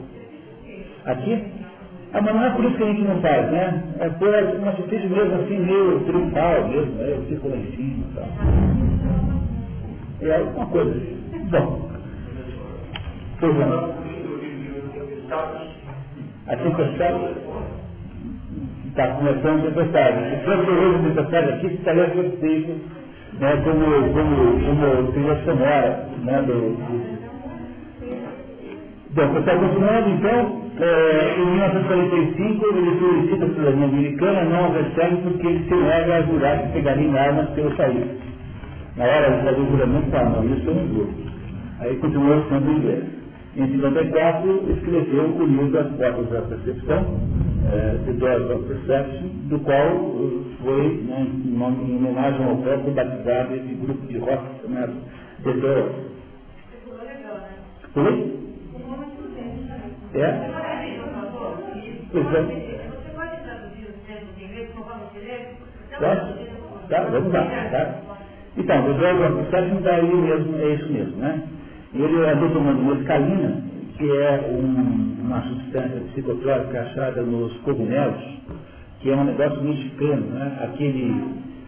Aqui? 1.04 1.56
Ah, 2.12 2.22
mas 2.22 2.34
não 2.34 2.44
é 2.44 2.50
por 2.50 2.64
isso 2.64 2.76
que 2.76 2.82
a 2.82 2.86
gente 2.86 3.02
não 3.02 3.20
faz, 3.20 3.50
né? 3.50 3.82
É 4.00 4.08
por 4.08 4.28
uma 4.28 4.70
atitude 4.70 5.08
mesmo 5.08 5.34
assim, 5.34 5.58
meio 5.58 6.00
triunfal 6.00 6.68
mesmo, 6.68 6.94
né? 6.94 7.12
Eu 7.12 7.22
fico 7.28 7.48
lá 7.48 7.56
em 7.56 7.66
cima 7.72 8.06
e 8.10 8.14
tal. 8.14 8.28
É 10.22 10.36
alguma 10.36 10.66
coisa 10.66 10.90
assim. 10.92 11.25
Bom. 11.50 11.90
Pois 13.40 13.56
não. 13.56 13.94
A 16.48 16.56
tempestade 16.56 17.36
está 18.88 19.08
começando 19.08 19.58
a 19.58 19.62
tempestade. 19.62 20.30
Se 20.30 20.44
fosse 20.44 20.70
a 20.70 20.98
tempestade 21.02 21.52
aqui, 21.52 21.66
estaria 21.66 22.08
feito 22.08 22.96
né, 23.40 23.62
como, 23.64 23.84
como, 24.12 24.60
como 24.64 25.12
trilha 25.12 25.36
sonora 25.44 26.08
né, 26.24 26.42
do, 26.42 26.52
do... 26.52 27.16
Bom, 29.14 29.34
pessoal, 29.34 29.58
continuando 29.58 30.10
então, 30.10 30.62
é, 30.78 31.34
em 31.38 31.46
1945 31.46 32.66
ele 32.66 32.98
solicita 32.98 33.44
a 33.44 33.48
cidadania 33.48 33.84
americana, 33.86 34.44
não 34.44 34.64
a 34.64 34.68
recebe 34.68 35.16
porque 35.22 35.46
ele 35.46 35.68
se 35.68 35.74
nega 35.74 36.16
a 36.16 36.22
jurar 36.22 36.62
que 36.62 36.72
pegaria 36.72 37.08
em 37.08 37.18
armas 37.18 37.48
pelo 37.50 37.74
país. 37.76 38.06
Na 38.96 39.04
hora 39.04 39.30
de 39.30 39.44
fazer 39.44 39.60
o 39.60 39.70
juramento, 39.70 40.10
fala, 40.10 40.30
não, 40.30 40.44
isso 40.44 40.68
é 40.68 40.72
um 40.72 40.84
inglês. 40.84 41.35
Aí 41.80 41.96
continuou 41.98 42.42
sendo 42.48 42.70
inglês. 42.72 43.04
Em 43.56 43.66
54, 43.72 44.70
escreveu 44.70 45.24
o 45.34 45.44
livro 45.44 45.70
das 45.72 45.88
Portas 45.92 46.28
da 46.28 46.42
Percepção, 46.42 47.20
é, 47.72 47.98
The 48.04 48.12
Doors 48.12 48.50
of 48.50 48.64
Perception, 48.68 49.28
do 49.48 49.58
qual 49.60 49.90
foi, 50.62 51.04
né, 51.04 51.26
em, 51.26 51.52
em 51.52 51.96
homenagem 51.96 52.44
ao 52.44 52.56
próprio 52.58 52.92
batizado 52.92 53.54
esse 53.54 53.74
grupo 53.74 54.06
de 54.06 54.18
rock 54.18 54.42
chamado 54.62 54.92
The 55.42 55.52
Doors. 55.52 55.92
Foi? 57.94 58.36
É? 60.14 60.50
Pois 62.12 62.26
é. 62.34 62.86
Posso? 65.98 66.88
Tá, 66.88 67.04
vamos 67.04 67.32
lá. 67.32 67.44
Tá? 67.70 68.00
Então, 68.56 68.90
o 68.90 68.94
Douglas 68.94 69.34
Perception 69.34 69.78
está 69.78 69.94
aí 69.94 70.14
mesmo, 70.14 70.56
é 70.58 70.74
isso 70.74 70.92
mesmo, 70.92 71.16
né? 71.16 71.42
Ele 71.98 72.28
andou 72.28 72.50
tomando 72.50 72.94
mescalina, 72.94 73.62
que 73.96 74.04
é 74.04 74.50
um, 74.50 75.24
uma 75.24 75.40
substância 75.42 76.00
psicotrópica 76.12 76.82
achada 76.82 77.22
nos 77.22 77.56
cogumelos, 77.60 78.22
que 79.00 79.10
é 79.10 79.16
um 79.16 79.24
negócio 79.24 79.62
mexicano, 79.62 80.26
né? 80.26 80.58
aquele, 80.62 81.24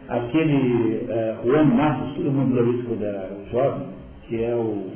aquele 0.08 1.06
uh, 1.08 1.46
Juan 1.46 1.64
Matos, 1.64 2.18
o 2.18 2.28
humorista 2.28 2.94
da 2.96 3.28
Jovem, 3.50 3.86
que 4.28 4.44
é 4.44 4.54
o, 4.54 4.92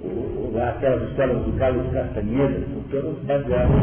o, 0.00 0.52
aquelas 0.60 1.10
histórias 1.10 1.38
do 1.44 1.52
Carlos 1.58 1.92
Castanheira, 1.92 2.64
são 2.72 2.82
todas 2.90 3.18
baseadas 3.22 3.76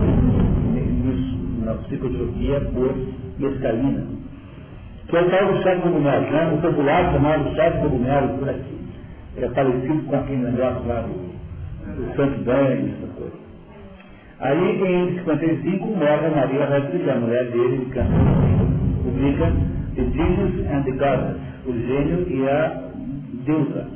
nisso, 0.65 1.38
na 1.64 1.76
psicotropia 1.76 2.60
por 2.60 2.93
mescalina, 3.39 4.05
que 5.07 5.15
é 5.15 5.22
o 5.22 5.30
tal 5.30 5.53
do 5.53 5.64
chá 5.64 5.76
de 5.76 5.81
cogumelo, 5.81 6.30
né? 6.30 6.53
o 6.53 6.61
popular 6.61 7.14
chamado 7.14 7.55
chá 7.55 7.69
de 7.69 7.80
cogumelo 7.80 8.38
por 8.39 8.49
aqui. 8.49 8.82
É 9.38 9.47
parecido 9.47 10.03
com 10.03 10.15
aquele 10.15 10.43
negócio 10.43 10.88
lá 10.88 11.01
do, 11.01 11.95
do 11.95 12.15
Santo 12.15 12.43
Banho, 12.43 12.93
essa 12.93 13.14
coisa. 13.14 13.43
Aí, 14.39 14.81
em 14.81 15.15
55, 15.19 15.88
morre 15.88 16.30
Maria 16.35 16.65
Rodrigues, 16.65 17.10
a 17.10 17.15
mulher 17.15 17.45
dele, 17.45 17.85
que 17.85 19.03
publica 19.03 19.51
The 19.95 20.03
Jesus 20.03 20.68
and 20.69 20.84
the 20.84 20.91
Goddess, 20.91 21.38
o 21.65 21.72
gênio 21.72 22.27
e 22.30 22.49
a 22.49 22.89
deusa. 23.45 23.88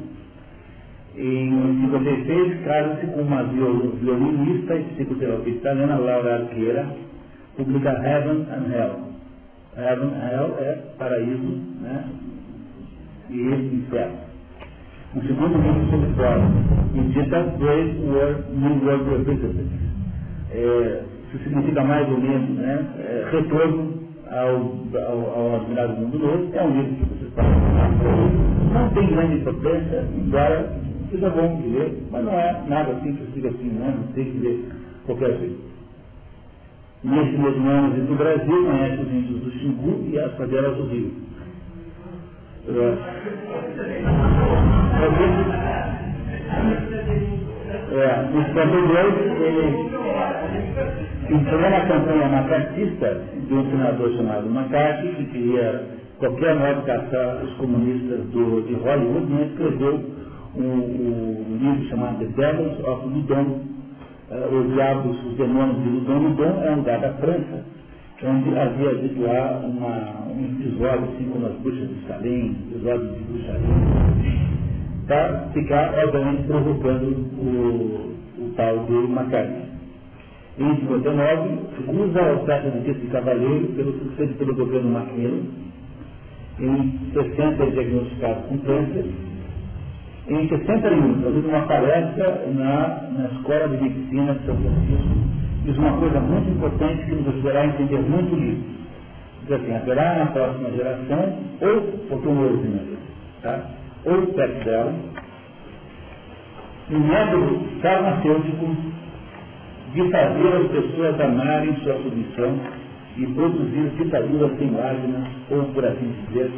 Em 1.18 1.82
56, 1.82 2.64
casa-se 2.64 3.08
com 3.08 3.22
uma 3.22 3.44
violinista 3.44 4.76
e 4.76 4.84
psicoterapeuta 4.84 5.50
italiana, 5.50 5.98
Laura 5.98 6.36
Arqueira, 6.36 6.88
publica 7.56 7.90
Heaven 7.90 8.46
and 8.52 8.74
Hell. 8.74 9.00
Heaven 9.76 10.10
and 10.10 10.32
Hell 10.32 10.56
é 10.60 10.78
paraíso 10.98 11.62
né? 11.82 12.06
e 13.30 13.42
inferno. 13.42 14.27
Um 15.18 15.22
segundo 15.22 15.58
livro 15.58 15.90
sobre 15.90 16.14
fora, 16.14 16.42
intitula 16.94 17.42
Great 17.58 17.98
World, 18.02 18.44
New 18.54 18.86
World 18.86 19.10
Representative 19.10 19.68
é, 20.52 21.02
isso 21.34 21.44
significa 21.44 21.84
mais 21.84 22.08
ou 22.08 22.20
menos 22.20 22.52
né, 22.52 22.86
é, 23.00 23.28
retorno 23.32 23.96
ao, 24.30 24.76
ao, 25.10 25.40
ao 25.40 25.56
admirável 25.56 25.96
mundo 25.96 26.20
novo, 26.20 26.52
é 26.54 26.64
um 26.64 26.70
livro 26.70 26.96
que 26.96 27.06
você 27.06 27.26
pode 27.36 27.50
não 28.74 28.90
tem 28.92 29.08
grande 29.08 29.42
importância, 29.42 30.06
embora 30.16 30.72
seja 31.10 31.30
bom 31.32 31.62
de 31.62 31.68
ler, 31.68 31.98
mas 32.12 32.24
não 32.24 32.34
é 32.34 32.62
nada 32.68 32.92
assim 32.92 33.16
que 33.16 33.32
siga 33.34 33.50
assim, 33.50 33.70
né? 33.70 33.96
não 33.98 34.08
tem 34.14 34.26
que 34.26 34.38
ler 34.38 34.70
qualquer 35.08 35.36
jeito. 35.40 35.66
Nesse 37.04 37.38
mesmo 37.38 37.68
ano 37.70 38.06
do 38.06 38.16
Brasil, 38.16 38.66
conhece 38.66 39.02
os 39.02 39.12
índios 39.12 39.40
do 39.42 39.52
Xingu 39.52 40.08
e 40.12 40.20
as 40.20 40.32
favelas 40.34 40.78
do 40.78 40.86
Rio. 40.88 41.12
É. 42.70 42.98
É, 47.90 48.26
os 48.38 48.54
brasileiros, 48.54 49.42
ele 49.42 49.88
entrou 51.30 51.62
na 51.62 51.82
campanha 51.82 52.28
macartista 52.30 53.22
de 53.48 53.54
um 53.54 53.70
senador 53.70 54.12
chamado 54.18 54.48
McCarthy, 54.48 55.08
que 55.16 55.26
queria 55.26 55.86
qualquer 56.20 56.56
modo 56.56 56.82
caçar 56.86 57.44
os 57.44 57.54
comunistas 57.58 58.26
do, 58.28 58.62
de 58.68 58.74
Hollywood, 58.76 59.32
né, 59.32 59.50
escreveu 59.52 60.00
um, 60.56 60.64
um, 60.64 61.58
livro 61.60 61.90
chamado 61.90 62.18
The 62.20 62.26
Devils 62.26 62.80
of 62.88 63.08
Ludon, 63.08 63.62
uh, 64.32 64.56
Os 64.56 64.74
Diabos, 64.74 65.26
os 65.26 65.38
Demônios 65.38 65.84
de 65.84 65.90
Ludon. 65.90 66.20
Ludon 66.20 66.64
é 66.64 66.72
um 66.72 66.76
lugar 66.78 67.00
da 67.00 67.14
França, 67.14 67.66
onde 68.24 68.58
havia 68.58 68.90
havido 68.90 69.24
lá 69.24 69.62
uma, 69.64 70.28
um 70.32 70.46
episódio, 70.60 71.10
assim 71.14 71.30
como 71.32 71.46
as 71.46 71.54
bruxas 71.54 71.88
de 71.88 72.08
Salem, 72.08 72.56
episódios 72.72 73.16
de 73.16 73.24
bruxaria, 73.24 74.37
para 75.08 75.50
ficar, 75.54 75.94
obviamente, 76.06 76.44
provocando 76.44 77.06
o, 77.40 78.16
o 78.40 78.54
tal 78.56 78.80
do 78.86 79.06
McCarthy. 79.06 79.68
Em 80.60 80.76
59, 80.76 81.60
usa 81.88 82.20
a 82.20 82.34
oferta 82.34 82.72
de 82.72 82.80
título 82.80 83.06
de 83.06 83.12
cavaleiro 83.12 83.68
pelo 83.76 83.94
sucedido 84.00 84.38
pelo 84.40 84.56
governo 84.56 84.90
Macmillan. 84.90 85.44
Em 86.60 87.00
60, 87.14 87.64
é 87.64 87.70
diagnosticado 87.70 88.42
com 88.48 88.58
câncer. 88.60 89.06
Em 90.28 90.50
61, 90.50 91.22
fazendo 91.22 91.48
uma 91.48 91.62
palestra 91.62 92.46
na, 92.54 93.10
na 93.18 93.30
Escola 93.36 93.70
de 93.70 93.84
Medicina 93.84 94.34
de 94.34 94.46
São 94.46 94.58
Francisco, 94.58 95.18
diz 95.64 95.78
uma 95.78 95.98
coisa 96.00 96.20
muito 96.20 96.50
importante 96.50 97.06
que 97.06 97.16
nos 97.16 97.28
ajudará 97.28 97.62
a 97.62 97.68
entender 97.68 98.00
muito 98.00 98.36
o 98.36 98.40
livro. 98.40 98.64
Diz 99.44 99.52
assim, 99.52 99.74
haverá 99.74 100.16
na 100.16 100.26
próxima 100.26 100.72
geração, 100.72 101.40
ou 101.62 101.82
futuro 102.10 102.60
tá? 103.42 103.64
Ou 104.08 104.26
perto 104.28 104.64
dela, 104.64 104.94
um 106.90 107.00
método 107.00 107.60
farmacêutico 107.82 108.76
de 109.94 110.12
fazer 110.12 110.48
as 110.56 110.68
pessoas 110.72 111.20
amarem 111.20 111.76
sua 111.84 111.96
submissão 111.96 112.58
e 113.18 113.26
produzir 113.28 113.92
ditaduras 113.98 114.58
sem 114.58 114.72
lágrimas, 114.72 115.28
ou 115.52 115.64
por 115.74 115.86
assim 115.86 116.14
dizer, 116.28 116.52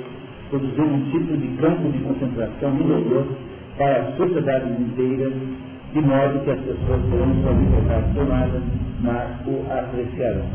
produzir 0.49 0.81
um 0.81 1.11
tipo 1.11 1.37
de 1.37 1.47
campo 1.57 1.89
de 1.89 1.99
concentração 1.99 2.75
inovador 2.79 3.25
para 3.77 3.97
as 3.97 4.17
sociedades 4.17 4.79
inteiras, 4.79 5.33
de 5.93 6.01
modo 6.01 6.43
que 6.43 6.51
as 6.51 6.59
pessoas 6.59 7.01
terão 7.09 7.41
sua 7.41 7.51
liberdade 7.53 8.13
tomada, 8.13 8.61
mas 9.01 9.47
o 9.47 9.65
apreciarão. 9.71 10.45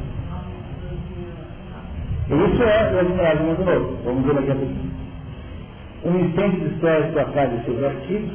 Isso 2.27 2.63
é 2.63 2.95
o 2.95 3.01
admirável 3.01 3.47
mundo 3.47 3.65
novo. 3.65 3.99
Vamos 4.05 4.25
ver 4.25 4.35
daqui 4.35 4.51
a 4.51 4.55
pouquinho. 4.55 4.94
Um 6.05 6.21
incêndio 6.21 6.69
histórico 6.69 7.19
apaga 7.19 7.63
seus 7.65 7.83
artigos, 7.83 8.31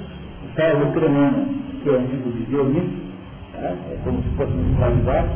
Paulo 0.56 0.92
Cremona, 0.92 1.46
que 1.84 1.90
é 1.90 1.98
um 2.00 2.08
tipo 2.08 2.32
de 2.32 2.44
violino, 2.46 2.94
é 3.54 3.98
como 4.04 4.24
se 4.24 4.30
fosse 4.30 4.54
um 4.54 4.76
clarivato 4.76 5.30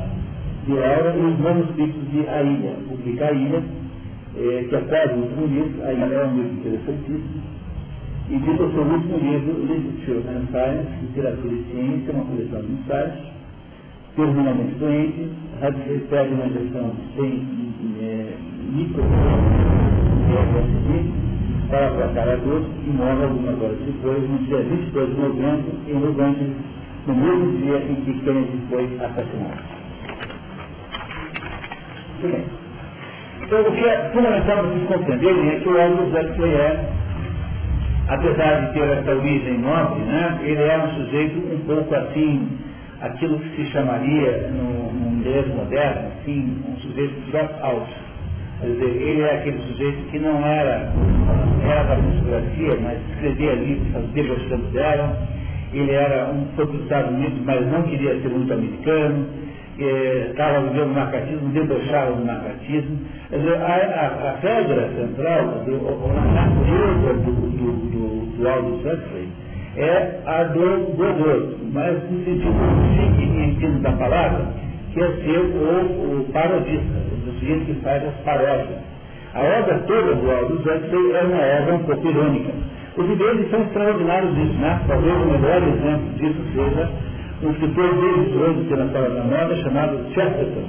de 0.66 0.74
Laura, 0.74 1.16
e 1.16 1.22
os 1.22 1.40
manuscritos 1.40 2.12
de 2.12 2.28
A 2.28 2.42
Ilha, 2.42 2.76
publica 2.90 3.26
A 3.28 3.32
Ilha, 3.34 3.64
é, 4.36 4.66
que 4.68 4.76
é 4.76 4.82
quase 4.82 5.14
o 5.14 5.18
último 5.18 5.46
livro, 5.46 5.84
A 5.84 5.94
Ilha 5.94 6.06
é 6.06 6.26
um 6.26 6.36
livro 6.36 6.54
interessantíssimo, 6.54 7.44
e 8.32 8.38
diz 8.40 8.60
o 8.60 8.72
seu 8.72 8.82
último 8.82 9.18
livro, 9.18 9.54
Literature 9.68 10.24
and 10.30 10.48
Science, 10.50 10.90
Literatura 11.04 11.54
e 11.54 11.64
Ciência, 11.72 12.14
uma 12.14 12.26
coleção 12.26 12.62
de 12.62 12.72
ensaios, 12.72 13.14
terminalmente 14.16 14.74
doente, 14.80 15.30
recebe 15.62 16.34
uma 16.34 16.46
injeção 16.48 16.96
sem 17.16 17.46
é, 18.02 18.34
micro, 18.74 19.04
para 21.74 21.90
tratar 21.90 22.30
a 22.30 22.36
dor 22.36 22.62
e 22.86 22.90
morre 22.92 23.24
algumas 23.24 23.60
horas 23.60 23.80
depois, 23.80 24.30
no 24.30 24.38
dia 24.46 24.60
22 24.60 25.10
de 25.10 25.20
novembro, 25.20 25.74
em 25.88 25.94
Los 25.94 26.20
Angeles, 26.20 26.56
no 27.08 27.16
mesmo 27.16 27.58
dia 27.58 27.78
em 27.78 27.96
que 27.96 28.14
Kennedy 28.20 28.60
foi 28.70 28.84
assassinado. 29.02 29.74
Então, 33.42 33.62
o 33.62 33.72
que 33.72 33.86
é 33.86 34.10
fundamental 34.14 34.64
vocês 34.66 34.88
compreenderem 34.88 35.50
é 35.50 35.60
que 35.62 35.68
o 35.68 35.82
Aldous 35.82 36.14
Huxley 36.14 36.54
é, 36.54 36.90
apesar 38.08 38.68
de 38.68 38.74
ter 38.74 38.90
essa 38.90 39.12
origem 39.12 39.58
nobre, 39.58 40.04
né, 40.04 40.40
ele 40.44 40.62
é 40.62 40.78
um 40.78 40.90
sujeito 41.04 41.40
um 41.40 41.60
pouco 41.66 41.96
assim, 41.96 42.50
aquilo 43.02 43.40
que 43.40 43.56
se 43.56 43.72
chamaria 43.72 44.48
no, 44.52 44.94
no 44.94 45.18
inglês 45.18 45.48
moderno, 45.48 46.12
assim, 46.20 46.64
um 46.70 46.78
sujeito 46.82 47.32
drop 47.32 47.52
out. 47.64 48.03
Quer 48.64 48.70
dizer, 48.70 49.02
ele 49.02 49.22
é 49.22 49.36
aquele 49.36 49.60
sujeito 49.68 50.10
que 50.10 50.20
não 50.20 50.40
era, 50.46 50.90
era 51.70 51.84
da 51.84 51.96
fotografia, 51.98 52.78
mas 52.82 52.98
escrevia 53.10 53.54
livros, 53.56 54.10
debochando 54.14 54.68
dela, 54.68 55.18
ele 55.74 55.92
era 55.92 56.32
um, 56.32 56.48
foi 56.56 56.66
para 56.68 56.76
os 56.78 56.84
Estados 56.84 57.12
Unidos, 57.12 57.40
mas 57.44 57.68
não 57.68 57.84
queria 57.84 58.22
ser 58.22 58.30
muito 58.30 58.54
americano, 58.54 59.28
estava 60.30 60.62
vivendo 60.62 60.92
o 60.92 60.94
macartismo, 60.94 61.50
debochava 61.50 62.14
do 62.14 62.26
macartismo. 62.26 63.00
A, 63.34 63.66
a, 63.66 64.30
a 64.30 64.34
pedra 64.38 64.90
central, 64.96 65.40
a 65.40 66.32
natureza 66.32 67.14
do, 67.16 67.32
do, 67.34 67.72
do, 67.92 68.38
do 68.38 68.48
Aldous 68.48 68.80
Huxley 68.80 69.28
é 69.76 70.20
a 70.26 70.44
do 70.44 70.94
dor, 70.96 71.58
mas 71.74 72.02
no 72.10 72.24
sentido 72.24 72.54
chique 72.96 73.24
e 73.26 73.44
ensino 73.46 73.80
da 73.82 73.92
palavra, 73.92 74.63
que 74.94 75.02
é 75.02 75.08
ser 75.08 75.40
o, 75.40 76.20
o 76.20 76.30
parodista, 76.32 76.94
o 77.28 77.40
sujeito 77.40 77.66
que 77.66 77.74
faz 77.82 78.04
as 78.06 78.16
paródias. 78.24 78.80
A 79.34 79.42
obra 79.42 79.80
toda 79.88 80.16
do 80.16 80.32
Aldous 80.32 80.60
Huxley 80.60 81.12
é 81.14 81.24
uma 81.24 81.62
obra 81.62 81.76
um 81.76 81.84
pouco 81.84 82.08
irônica 82.08 82.54
os 82.96 83.10
ingleses 83.10 83.50
são 83.50 83.62
extraordinários 83.64 84.38
nisso, 84.38 84.54
né? 84.60 84.80
Talvez 84.88 85.16
o 85.16 85.26
melhor 85.26 85.64
exemplo 85.64 86.14
disso 86.18 86.42
seja 86.54 86.90
um 87.42 87.50
escritor 87.50 87.90
delicioso 87.96 88.66
que 88.68 88.76
na 88.76 88.88
sala 88.90 89.10
da 89.10 89.24
moda 89.24 89.56
chamado 89.64 89.98
Chesterton. 90.14 90.64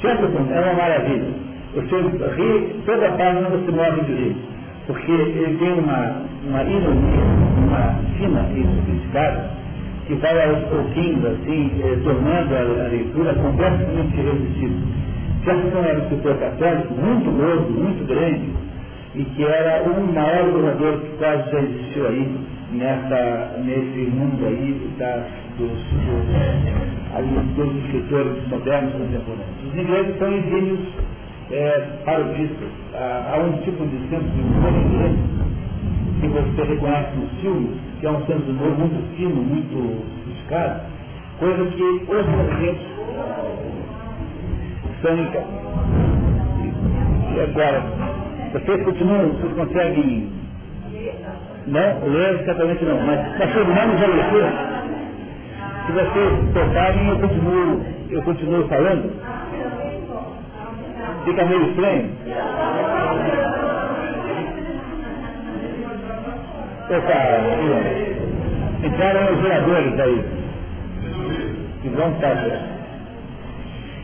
Chesterton 0.00 0.52
é 0.52 0.60
uma 0.60 0.74
maravilha. 0.74 1.28
Você 1.74 1.96
ri, 1.96 2.82
toda 2.84 3.06
a 3.06 3.12
página 3.12 3.48
você 3.48 3.70
morre 3.70 4.00
de 4.02 4.12
rir. 4.12 4.36
Porque 4.88 5.12
ele 5.12 5.56
tem 5.58 5.72
uma, 5.78 6.22
uma 6.48 6.62
ironia, 6.64 7.22
uma 7.58 7.94
fina 8.18 8.48
e 8.54 8.66
sofisticadas 8.76 9.50
que 10.06 10.14
vai 10.14 10.48
aos 10.48 10.64
pouquinhos, 10.64 11.24
assim, 11.24 11.70
eh, 11.82 11.98
tornando 12.04 12.54
a, 12.54 12.84
a 12.84 12.88
leitura 12.88 13.34
completamente 13.34 14.18
irresistível. 14.18 14.78
Chesterton 15.44 15.78
era 15.78 15.98
um 15.98 16.02
escritor 16.02 16.36
católico 16.38 16.94
muito 16.94 17.30
gordo, 17.30 17.70
muito 17.70 18.06
grande, 18.06 18.50
e 19.14 19.24
que 19.24 19.44
era 19.44 19.82
o 19.82 20.12
maior 20.12 20.48
orador 20.56 20.98
que 21.00 21.16
quase 21.18 21.50
já 21.50 21.60
existiu 21.60 22.06
aí 22.08 22.36
nessa, 22.72 23.58
nesse 23.64 24.10
mundo 24.10 24.46
aí 24.46 24.80
dos, 25.58 25.68
dos 25.68 26.94
ali 27.14 27.28
dos 27.54 27.84
escritores 27.84 28.48
modernos 28.48 28.92
contemporâneos. 28.92 29.72
Os 29.72 29.78
ingleses 29.78 30.18
são 30.18 30.32
exímios 30.34 30.80
é, 31.52 31.80
parodistas. 32.04 32.68
Há, 32.94 33.34
há 33.34 33.38
um 33.38 33.52
tipo 33.58 33.86
de 33.86 33.98
senso 34.08 34.24
de 34.24 34.40
humor 34.40 34.72
inglês 34.72 35.16
que 36.28 36.40
você 36.40 36.62
reconhece 36.62 37.16
nos 37.16 37.30
filmes, 37.40 37.80
que 38.00 38.06
é 38.06 38.10
um 38.10 38.24
senso 38.26 38.42
de 38.42 38.50
humor 38.50 38.78
muito 38.78 39.16
fino, 39.16 39.36
muito 39.36 40.04
sofisticado, 40.24 40.80
coisa 41.38 41.64
que 41.64 41.82
os 41.82 42.26
brasileiros 42.26 42.80
são 45.02 45.16
E 47.34 47.40
agora, 47.40 47.82
vocês 48.52 48.84
continuam, 48.84 49.28
vocês 49.28 49.52
conseguem 49.54 50.32
não, 51.66 52.08
ler 52.08 52.44
certamente 52.44 52.84
não, 52.84 53.00
mas, 53.06 53.52
pelo 53.52 53.66
menos 53.66 54.02
a 54.02 54.06
leitura 54.06 54.74
se 55.86 55.92
vocês 55.92 56.54
tocarem, 56.54 57.08
eu 57.08 57.18
continuo, 57.18 57.84
eu 58.10 58.22
continuo 58.22 58.66
falando. 58.68 59.12
Fica 61.26 61.44
meio 61.44 61.68
estranho. 61.68 62.10
Opa, 66.84 67.40
entraram 68.84 69.34
os 69.34 69.42
geradores 69.42 70.00
aí. 70.00 70.24
Que 71.80 71.88
vão 71.88 72.12
estar. 72.12 72.74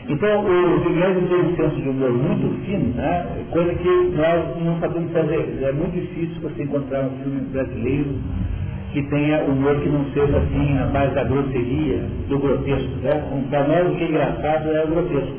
Então, 0.08 0.40
os 0.40 0.86
ingleses 0.86 1.28
têm 1.28 1.38
um 1.38 1.56
senso 1.56 1.76
de 1.76 1.88
humor 1.88 2.10
muito 2.10 2.64
fino, 2.64 2.94
né? 2.94 3.26
coisa 3.50 3.74
que 3.74 3.88
nós 4.16 4.64
não 4.64 4.80
sabemos 4.80 5.12
fazer. 5.12 5.58
É 5.62 5.72
muito 5.72 5.92
difícil 5.92 6.40
você 6.40 6.62
encontrar 6.62 7.02
um 7.02 7.10
filme 7.22 7.40
brasileiro 7.52 8.14
que 8.92 9.02
tenha 9.02 9.44
humor 9.44 9.78
que 9.80 9.88
não 9.88 10.04
seja 10.12 10.38
assim 10.38 10.78
a 10.78 10.86
base 10.86 11.14
da 11.14 11.24
grosseria, 11.24 12.02
do 12.28 12.38
grotesco. 12.38 12.96
Né? 13.02 13.44
Para 13.50 13.68
nós 13.68 13.88
o 13.88 13.96
que 13.96 14.04
é 14.04 14.08
engraçado 14.08 14.70
é 14.70 14.84
o 14.84 14.88
grotesco. 14.88 15.36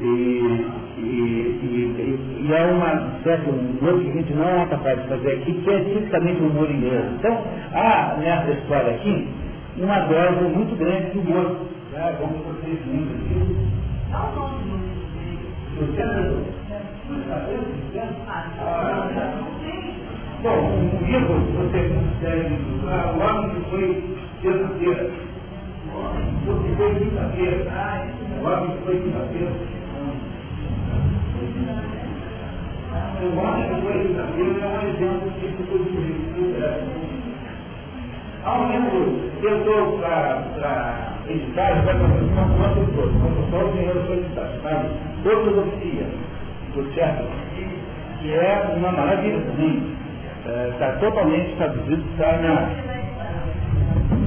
E, 0.00 0.66
e, 0.98 1.00
e, 1.00 2.46
e 2.46 2.52
é 2.52 2.64
uma 2.66 3.20
certa 3.22 3.50
humor 3.50 4.00
que 4.00 4.10
a 4.10 4.12
gente 4.12 4.32
não 4.32 4.48
é 4.48 4.66
capaz 4.66 5.02
de 5.02 5.08
fazer 5.08 5.32
aqui, 5.32 5.52
que 5.52 5.70
é 5.70 5.84
tipicamente 5.84 6.42
o 6.42 6.46
humor 6.46 6.70
inglês. 6.70 7.04
Então, 7.18 7.44
há 7.74 8.16
nessa 8.18 8.50
história 8.52 8.94
aqui 8.94 9.28
uma 9.78 10.00
dose 10.00 10.44
muito 10.54 10.76
grande 10.78 11.10
de 11.10 11.18
humor. 11.18 11.56
Como 12.18 12.32
vocês 12.44 12.78
lembram 12.86 13.18
disso? 13.28 13.56
Bom, 20.42 20.58
um 20.76 21.06
livro 21.06 21.34
você 21.56 21.80
consegue 21.88 22.54
o 22.86 23.20
homem 23.20 23.50
que 23.50 23.70
foi 23.70 23.86
terça-feira. 24.42 25.10
O 25.92 26.62
que 26.62 26.76
foi 26.76 26.94
quinta-feira. 26.94 27.58
O 28.40 28.46
homem 28.46 28.70
que 28.70 28.84
foi 28.84 28.96
quinta-feira. 29.00 29.75
O 33.22 33.38
homem 33.38 33.64
que 33.64 33.74
foi 33.82 33.96
quinta-feira 34.06 34.60
é 34.60 34.68
um 34.68 34.82
exemplo 34.88 35.30
de 35.30 35.46
livro. 36.00 36.56
Há 38.44 38.58
um 38.58 38.64
livro 38.70 39.00
que 39.40 39.46
eu 39.46 39.58
estou 39.58 39.98
para 39.98 41.16
editar, 41.28 41.82
para 41.84 41.94
uma 41.94 42.16
editado, 44.12 44.62
sabe? 44.62 44.86
Ortodoxia, 45.24 46.06
por 46.74 46.84
certo? 46.94 47.24
Que 48.20 48.32
é 48.32 48.74
uma 48.76 48.92
maravilha 48.92 49.40
também 49.40 49.96
está 50.46 50.86
é, 50.86 50.92
totalmente 51.00 51.56
traduzido, 51.56 52.04
está 52.12 52.38
na. 52.38 52.70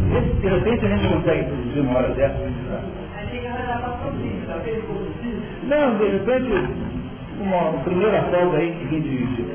De 0.09 0.47
repente 0.47 0.85
a 0.85 0.89
gente 0.89 1.13
consegue 1.13 1.43
produzir 1.43 1.79
uma 1.79 1.99
hora 1.99 2.09
dessa. 2.09 2.35
Não, 5.63 5.97
de 5.97 6.07
repente, 6.07 6.88
uma 7.39 7.71
primeira 7.83 8.21
folga 8.23 8.57
aí 8.57 8.71
que 8.71 8.85
a 8.85 8.99
gente 8.99 9.45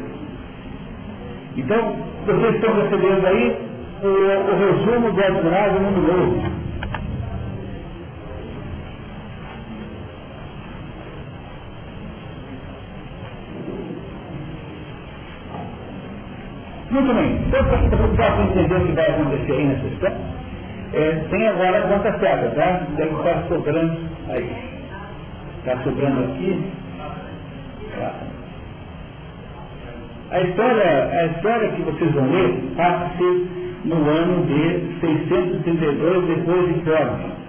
Então, 1.57 1.97
vocês 2.27 2.55
estão 2.55 2.75
recebendo 2.75 3.27
aí 3.27 3.57
o, 4.03 4.07
o 4.07 4.59
resumo 4.59 5.13
do 5.13 5.23
Admirável 5.23 5.81
Mundo 5.81 6.01
Novo. 6.01 6.65
Muito 16.91 17.15
bem. 17.15 17.43
Então, 17.47 17.65
para 17.65 18.43
entender 18.45 18.75
o 18.77 18.87
que 18.87 18.93
vai 18.93 19.11
acontecer 19.11 19.53
aí 19.53 19.65
nessa 19.67 19.87
história, 19.87 20.17
é, 20.93 21.11
tem 21.29 21.49
agora 21.49 21.79
a 21.79 21.89
conta 21.89 22.19
certa, 22.21 22.51
tá? 22.51 22.87
Deve 22.97 23.15
estar 23.17 23.43
sobrando 23.49 23.99
aí. 24.29 24.51
Está 25.59 25.83
sobrando 25.83 26.21
aqui. 26.25 26.84
A 30.31 30.41
história, 30.41 31.11
a 31.13 31.27
história 31.27 31.69
que 31.71 31.83
vocês 31.83 32.13
vão 32.13 32.31
ler 32.31 32.73
passa-se 32.77 33.47
no 33.85 33.97
ano 33.97 34.47
de 34.47 34.99
632 35.01 36.27
depois 36.27 36.67
de 36.67 36.81
Cristo. 36.81 37.45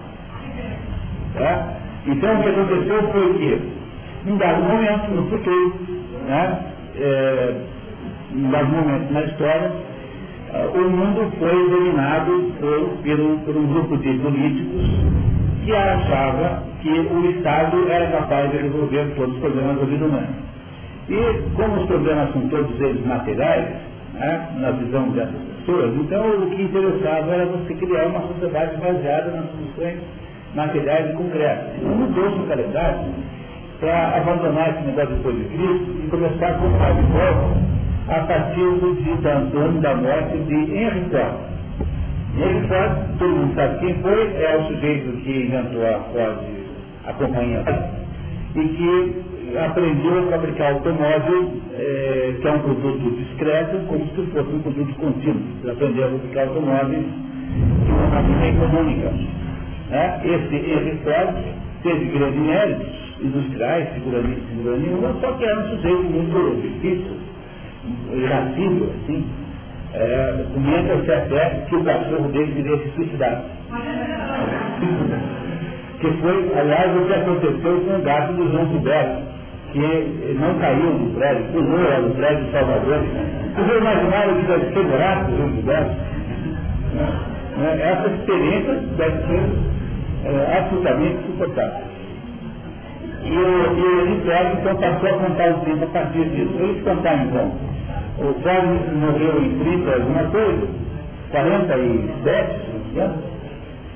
Tá? 1.34 1.74
Então 2.06 2.40
o 2.40 2.44
que 2.44 2.50
aconteceu 2.50 3.12
foi 3.12 3.34
que, 3.34 4.30
em 4.30 4.38
dado 4.38 4.64
momento, 4.64 5.12
no 5.12 5.30
futuro, 5.30 5.76
né, 6.28 6.60
é, 6.96 7.56
em 8.34 8.52
dado 8.52 8.68
momento 8.68 9.12
na 9.12 9.22
história, 9.24 9.72
o 10.74 10.90
mundo 10.90 11.32
foi 11.40 11.70
dominado 11.70 12.54
por, 12.60 13.46
por 13.46 13.58
um 13.58 13.68
grupo 13.68 13.98
de 13.98 14.14
políticos 14.20 15.35
que 15.66 15.76
achava 15.76 16.64
que 16.82 16.90
o 16.90 17.32
Estado 17.32 17.90
era 17.90 18.08
capaz 18.12 18.52
de 18.52 18.58
resolver 18.58 19.14
todos 19.16 19.34
os 19.34 19.42
problemas 19.42 19.80
da 19.80 19.86
vida 19.86 20.06
humana. 20.06 20.30
E 21.10 21.42
como 21.56 21.82
os 21.82 21.88
problemas 21.88 22.32
são 22.34 22.48
todos 22.50 22.80
eles 22.80 23.06
materiais, 23.06 23.68
né, 24.14 24.50
na 24.58 24.72
visão 24.72 25.10
dessas 25.10 25.36
pessoas, 25.60 25.94
então 25.96 26.44
o 26.44 26.50
que 26.52 26.62
interessava 26.62 27.34
era 27.34 27.46
você 27.48 27.74
criar 27.74 28.06
uma 28.08 28.22
sociedade 28.22 28.78
baseada 28.78 29.32
nas 29.32 29.46
soluções 29.52 30.00
materiais 30.56 31.10
e 31.10 31.14
concretas. 31.14 31.82
E 31.82 31.86
mudou-se 31.86 32.40
o 32.40 32.48
calendário 32.48 33.00
para 33.80 34.18
abandonar 34.18 34.70
esse 34.70 34.86
negócio 34.86 35.16
depois 35.16 35.36
de 35.36 35.44
Cristo 35.46 36.02
e 36.04 36.08
começar 36.10 36.48
a 36.48 36.54
colocar 36.54 36.94
de 36.94 37.02
volta 37.12 37.66
a 38.08 38.20
partir 38.26 38.70
do 38.80 38.96
dia 39.04 39.82
da 39.82 39.96
morte 39.96 40.38
de 40.38 40.56
Henry 40.78 41.10
Ford. 41.10 41.55
Henry 42.38 42.68
Ford, 42.68 43.18
todo 43.18 43.30
mundo 43.30 43.56
sabe 43.56 43.80
quem 43.80 43.94
foi, 44.02 44.34
é 44.36 44.58
o 44.58 44.68
sujeito 44.68 45.18
que 45.24 45.32
inventou 45.32 45.86
a 45.88 46.00
Ford, 46.12 46.38
a 47.06 47.14
companhia, 47.14 47.64
e 48.56 48.68
que 48.68 49.58
aprendeu 49.58 50.20
a 50.20 50.32
fabricar 50.32 50.74
automóvel, 50.74 51.54
é, 51.74 52.36
que 52.42 52.48
é 52.48 52.52
um 52.52 52.60
produto 52.60 53.16
discreto, 53.16 53.78
como 53.88 54.06
se 54.08 54.32
fosse 54.32 54.50
um 54.54 54.60
produto 54.60 54.94
contínuo. 54.96 55.44
Ele 55.64 55.72
aprendeu 55.72 56.06
a 56.06 56.10
fabricar 56.10 56.48
automóveis 56.48 57.06
de 57.06 57.92
uma 57.92 58.08
maneira 58.10 58.48
econômica. 58.48 59.14
Né? 59.90 60.22
Esse 60.26 60.56
Henry 60.56 61.00
Ford 61.04 61.36
teve 61.84 62.06
grandes 62.18 62.42
méritos 62.42 62.88
industriais, 63.22 63.88
seguramente, 63.94 64.42
seguramente 64.50 64.90
nenhuma, 64.90 65.16
só 65.22 65.32
que 65.34 65.46
era 65.46 65.60
um 65.60 65.70
sujeito 65.70 66.04
muito 66.04 66.62
difícil 66.62 67.16
irascível, 68.12 68.90
assim, 69.04 69.26
é, 69.98 70.46
comenta-se 70.54 71.12
até 71.12 71.50
que 71.68 71.76
o 71.76 71.84
cachorro 71.84 72.28
dele 72.30 72.52
viria 72.52 72.78
se 72.78 72.90
suicidar. 72.96 73.44
que 76.00 76.12
foi, 76.22 76.52
aliás, 76.58 76.98
o 76.98 77.06
que 77.06 77.14
aconteceu 77.14 77.82
com 77.82 77.96
o 77.96 78.02
gato 78.02 78.34
do 78.34 78.52
João 78.52 78.68
Gilberto, 78.68 79.22
que 79.72 80.38
não 80.40 80.54
caiu 80.60 80.94
no 80.94 81.14
prédio, 81.14 81.46
pulou 81.54 82.02
no 82.02 82.16
prédio 82.16 82.46
de 82.46 82.52
Salvador. 82.52 83.00
Vocês 83.56 83.82
imaginaram 83.82 84.36
que 84.36 84.48
deve 84.48 84.74
ser 84.74 84.84
buraco 84.84 85.32
do 85.32 85.38
João 85.38 85.50
Gilberto? 85.54 85.96
Né? 87.58 87.80
Essa 87.82 88.08
experiência 88.10 88.74
deve 88.98 89.18
ser 89.28 89.42
é, 90.26 90.58
absolutamente 90.58 91.26
suportável. 91.26 91.86
E 93.24 93.28
e 93.28 93.32
o 93.32 94.08
então 94.14 94.76
passou 94.76 95.10
a 95.10 95.14
contar 95.14 95.50
o 95.52 95.60
tempo 95.62 95.84
a 95.84 95.88
partir 95.88 96.26
disso. 96.26 96.54
Eles 96.60 96.84
contaram 96.84 97.24
então 97.24 97.75
o 98.20 98.42
Charles 98.42 98.94
morreu 98.94 99.44
em 99.44 99.60
30 99.60 99.94
alguma 99.94 100.24
coisa, 100.30 100.68
47, 101.32 102.72
né? 102.94 103.14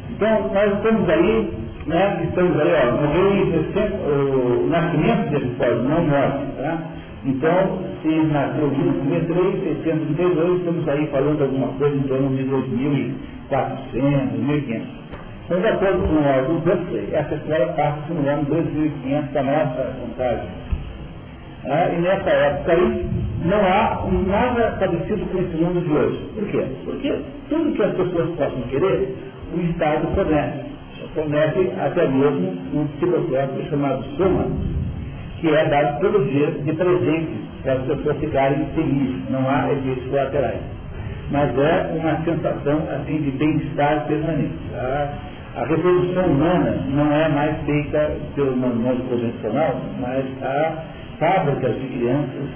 Então, 0.10 0.52
nós 0.54 0.74
estamos 0.74 1.10
aí, 1.10 1.54
né, 1.88 2.22
estamos 2.28 2.60
aí, 2.60 2.74
ó, 2.74 2.92
morreu 3.02 3.36
em 3.36 3.52
60, 3.52 3.96
o 4.06 4.68
nascimento 4.70 5.30
desse 5.30 5.48
povo, 5.56 5.84
não 5.84 6.04
morte, 6.04 6.46
tá? 6.58 6.78
Então, 7.26 7.80
se 8.02 8.08
nasceu 8.08 8.68
em 8.68 8.78
1963, 8.78 9.64
632, 9.84 10.60
estamos 10.60 10.88
aí 10.90 11.08
falando 11.08 11.42
alguma 11.42 11.68
coisa 11.78 11.96
em 11.96 12.04
torno 12.04 12.36
de 12.36 12.44
2.400, 12.44 13.14
1.500. 14.40 14.82
Então, 15.46 15.62
de 15.62 15.68
acordo 15.68 16.00
com 16.08 16.16
o 16.16 16.58
Huxley, 16.58 17.10
essa 17.12 17.36
história 17.36 17.68
passa 17.74 18.14
no 18.14 18.28
ano 18.30 18.44
2500 18.46 19.32
da 19.32 19.44
nossa 19.44 19.96
contagem. 20.00 20.59
Ah, 21.66 21.90
e 21.94 22.02
nessa 22.02 22.30
época 22.30 22.72
aí, 22.72 23.10
não 23.46 23.58
há 23.58 24.08
nada 24.28 24.78
parecido 24.80 25.26
com 25.26 25.40
esse 25.40 25.58
mundo 25.58 25.82
de 25.82 25.92
hoje. 25.92 26.30
Por 26.36 26.48
quê? 26.48 26.66
Porque 26.86 27.14
tudo 27.50 27.74
que 27.74 27.84
as 27.84 27.96
pessoas 27.96 28.30
possam 28.36 28.62
querer, 28.70 29.16
o 29.54 29.60
Estado 29.62 30.08
fornece. 30.16 30.60
fornece 31.14 31.72
até 31.80 32.08
mesmo 32.08 32.58
um 32.74 32.88
psicotrópico 32.88 33.70
chamado 33.70 34.04
Soma, 34.16 34.46
que 35.40 35.50
é 35.50 35.66
dado 35.66 36.00
todo 36.00 36.30
dia 36.30 36.48
de 36.48 36.74
presente 36.74 37.50
para 37.64 37.74
as 37.74 37.82
pessoas 37.84 38.18
ficarem 38.18 38.66
felizes, 38.76 39.30
não 39.30 39.50
há 39.50 39.72
efeitos 39.72 40.06
colaterais. 40.10 40.62
Mas 41.32 41.58
é 41.60 41.92
uma 41.96 42.24
sensação 42.24 42.84
assim 42.90 43.22
de 43.22 43.32
bem-estar 43.32 44.06
permanente. 44.08 44.56
A, 44.76 45.10
a 45.56 46.26
humana 46.26 46.78
não 46.88 47.12
é 47.12 47.28
mais 47.30 47.58
feita 47.66 48.12
pelo 48.34 48.56
modo 48.56 49.04
convencional, 49.10 49.82
mas 50.00 50.26
há 50.42 50.84
fábricas 51.20 51.80
de 51.80 51.88
crianças 51.88 52.50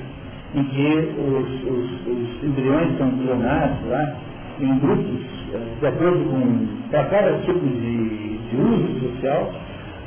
em 0.56 0.64
que 0.66 1.14
os, 1.18 1.64
os, 1.64 2.08
os 2.08 2.44
embriões 2.44 2.98
são 2.98 3.10
clonados 3.12 3.78
lá, 3.90 4.16
em 4.60 4.80
grupos, 4.80 5.22
eh, 5.54 5.60
de 5.80 5.88
acordo 5.88 6.24
com 6.30 6.68
para 6.90 7.06
cada 7.06 7.34
tipo 7.40 7.60
de, 7.60 8.38
de 8.38 8.56
uso 8.56 9.00
social, 9.00 9.52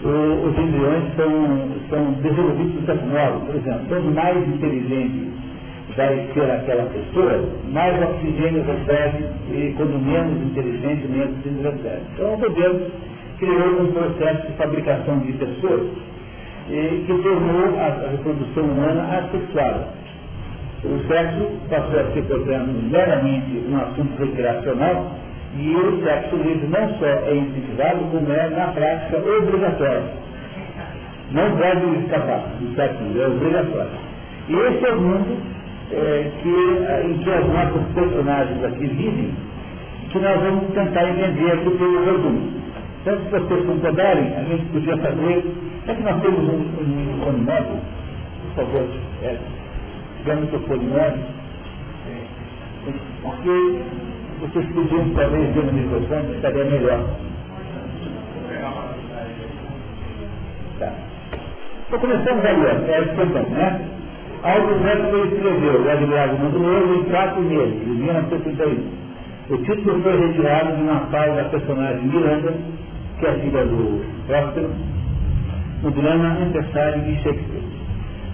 o, 0.04 0.46
os 0.46 0.58
embriões 0.58 1.04
são, 1.16 1.68
são 1.90 2.12
desenvolvidos 2.22 2.84
dessa 2.84 3.04
modo. 3.06 3.46
Por 3.46 3.56
exemplo, 3.56 3.86
quanto 3.88 4.14
mais 4.14 4.48
inteligente 4.48 5.32
vai 5.96 6.28
ser 6.32 6.50
aquela 6.50 6.84
pessoa, 6.84 7.44
mais 7.72 8.00
oxigênio 8.02 8.62
recebe 8.62 9.24
e 9.50 9.74
quando 9.76 9.98
menos 9.98 10.40
inteligente, 10.42 11.08
menos 11.08 11.38
oxigênio 11.38 11.62
recebe. 11.72 12.02
Então 12.14 12.34
o 12.34 12.36
governo 12.36 12.80
criou 13.38 13.82
um 13.82 13.92
processo 13.92 14.46
de 14.46 14.52
fabricação 14.52 15.18
de 15.18 15.32
pessoas 15.32 15.88
e 16.68 17.04
que 17.06 17.22
tornou 17.22 17.78
a, 17.78 17.86
a 17.86 18.10
reprodução 18.10 18.64
humana 18.64 19.18
assexuada. 19.18 19.88
O 20.84 20.98
sexo 21.08 21.50
passou 21.68 22.00
a 22.00 22.12
ser, 22.12 22.22
portanto, 22.24 22.70
meramente 22.90 23.64
um 23.68 23.76
assunto 23.76 24.18
recreacional 24.18 25.12
e 25.58 25.74
o 25.74 26.02
sexo 26.04 26.36
livre 26.36 26.66
não 26.68 26.98
só 26.98 27.06
é 27.06 27.34
incentivado, 27.34 27.98
como 28.10 28.32
é, 28.32 28.50
na 28.50 28.66
prática, 28.68 29.16
obrigatório. 29.16 30.04
Não 31.32 31.56
pode 31.56 31.98
escapar 32.00 32.40
do 32.60 32.74
sexo 32.74 33.02
livre, 33.04 33.22
é 33.22 33.26
obrigatório. 33.26 33.90
E 34.48 34.54
esse 34.54 34.84
é 34.86 34.92
o 34.92 35.00
mundo 35.00 35.36
é, 35.92 36.30
que, 36.42 37.08
em 37.08 37.18
que 37.18 37.30
as 37.30 37.46
nossas 37.46 37.82
personagens 37.94 38.64
aqui 38.64 38.86
vivem, 38.86 39.34
que 40.10 40.18
nós 40.18 40.40
vamos 40.40 40.74
tentar 40.74 41.08
entender 41.08 41.52
aqui 41.52 41.70
pelo 41.70 42.04
resumo. 42.04 42.52
Então, 43.02 43.18
se 43.18 43.30
vocês 43.30 43.66
concordarem, 43.66 44.36
a 44.36 44.42
gente 44.44 44.64
podia 44.66 44.96
fazer. 44.98 45.44
É 45.88 45.94
que 45.94 46.02
nós 46.02 46.20
temos 46.20 46.48
um, 46.48 47.28
um, 47.28 47.44
móvel, 47.44 47.80
por 48.54 48.64
favor, 48.64 48.88
é, 49.22 49.38
tiver 50.18 50.36
microfone 50.36 50.86
móvel, 50.86 51.18
porque 53.22 53.82
vocês 54.40 54.66
podiam 54.72 55.10
talvez 55.14 55.54
ver 55.54 55.64
no 55.64 55.72
microfone, 55.72 56.34
estaria 56.34 56.64
melhor. 56.64 57.04
Tá. 60.78 60.92
Então 61.86 62.00
começamos 62.00 62.44
ó, 62.44 62.92
é 62.92 63.00
expansão, 63.02 63.50
né? 63.50 63.96
Método 64.46 65.16
ele 65.18 65.34
escreveu, 65.34 65.82
o 65.82 65.90
advogado 65.90 66.38
Mundo 66.38 66.58
Novo, 66.58 66.94
em 66.94 67.04
quatro 67.04 67.42
meses, 67.42 67.82
em 67.82 67.90
1931. 67.90 69.06
O 69.50 69.56
título 69.58 70.02
foi 70.02 70.18
retirado 70.18 70.76
de 70.76 70.82
uma 70.82 71.00
fala 71.06 71.34
da 71.34 71.48
personagem 71.48 72.02
Miranda, 72.02 72.54
que 73.18 73.26
é 73.26 73.30
a 73.30 73.34
filha 73.34 73.64
do 73.64 74.04
Próspero, 74.26 74.70
no 75.82 75.90
drama 75.90 76.28
Aniversário 76.28 77.02
de 77.02 77.14
Shakespeare. 77.22 77.62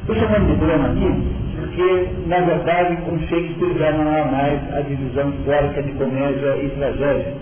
Estou 0.00 0.16
chamando 0.16 0.46
de 0.46 0.56
drama 0.56 0.88
aqui 0.88 1.42
porque, 1.56 2.08
na 2.26 2.40
verdade, 2.40 2.96
com 3.02 3.18
Shakespeare 3.18 3.78
já 3.78 3.92
não 3.92 4.08
há 4.08 4.24
mais 4.26 4.74
a 4.74 4.80
divisão 4.80 5.30
histórica 5.30 5.82
de 5.82 5.92
comédia 5.92 6.56
e 6.56 6.68
tragédia. 6.70 7.34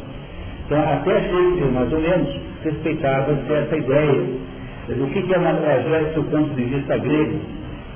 Então, 0.66 0.80
até 0.80 1.20
Shakespeare, 1.20 1.72
mais 1.72 1.92
ou 1.92 2.00
menos, 2.00 2.40
respeitava 2.62 3.32
essa 3.32 3.76
ideia 3.76 4.24
do 4.88 5.06
que 5.08 5.34
é 5.34 5.38
uma 5.38 5.54
tragédia 5.54 6.12
do 6.14 6.24
ponto 6.24 6.54
de 6.54 6.64
vista 6.64 6.98
grego. 6.98 7.40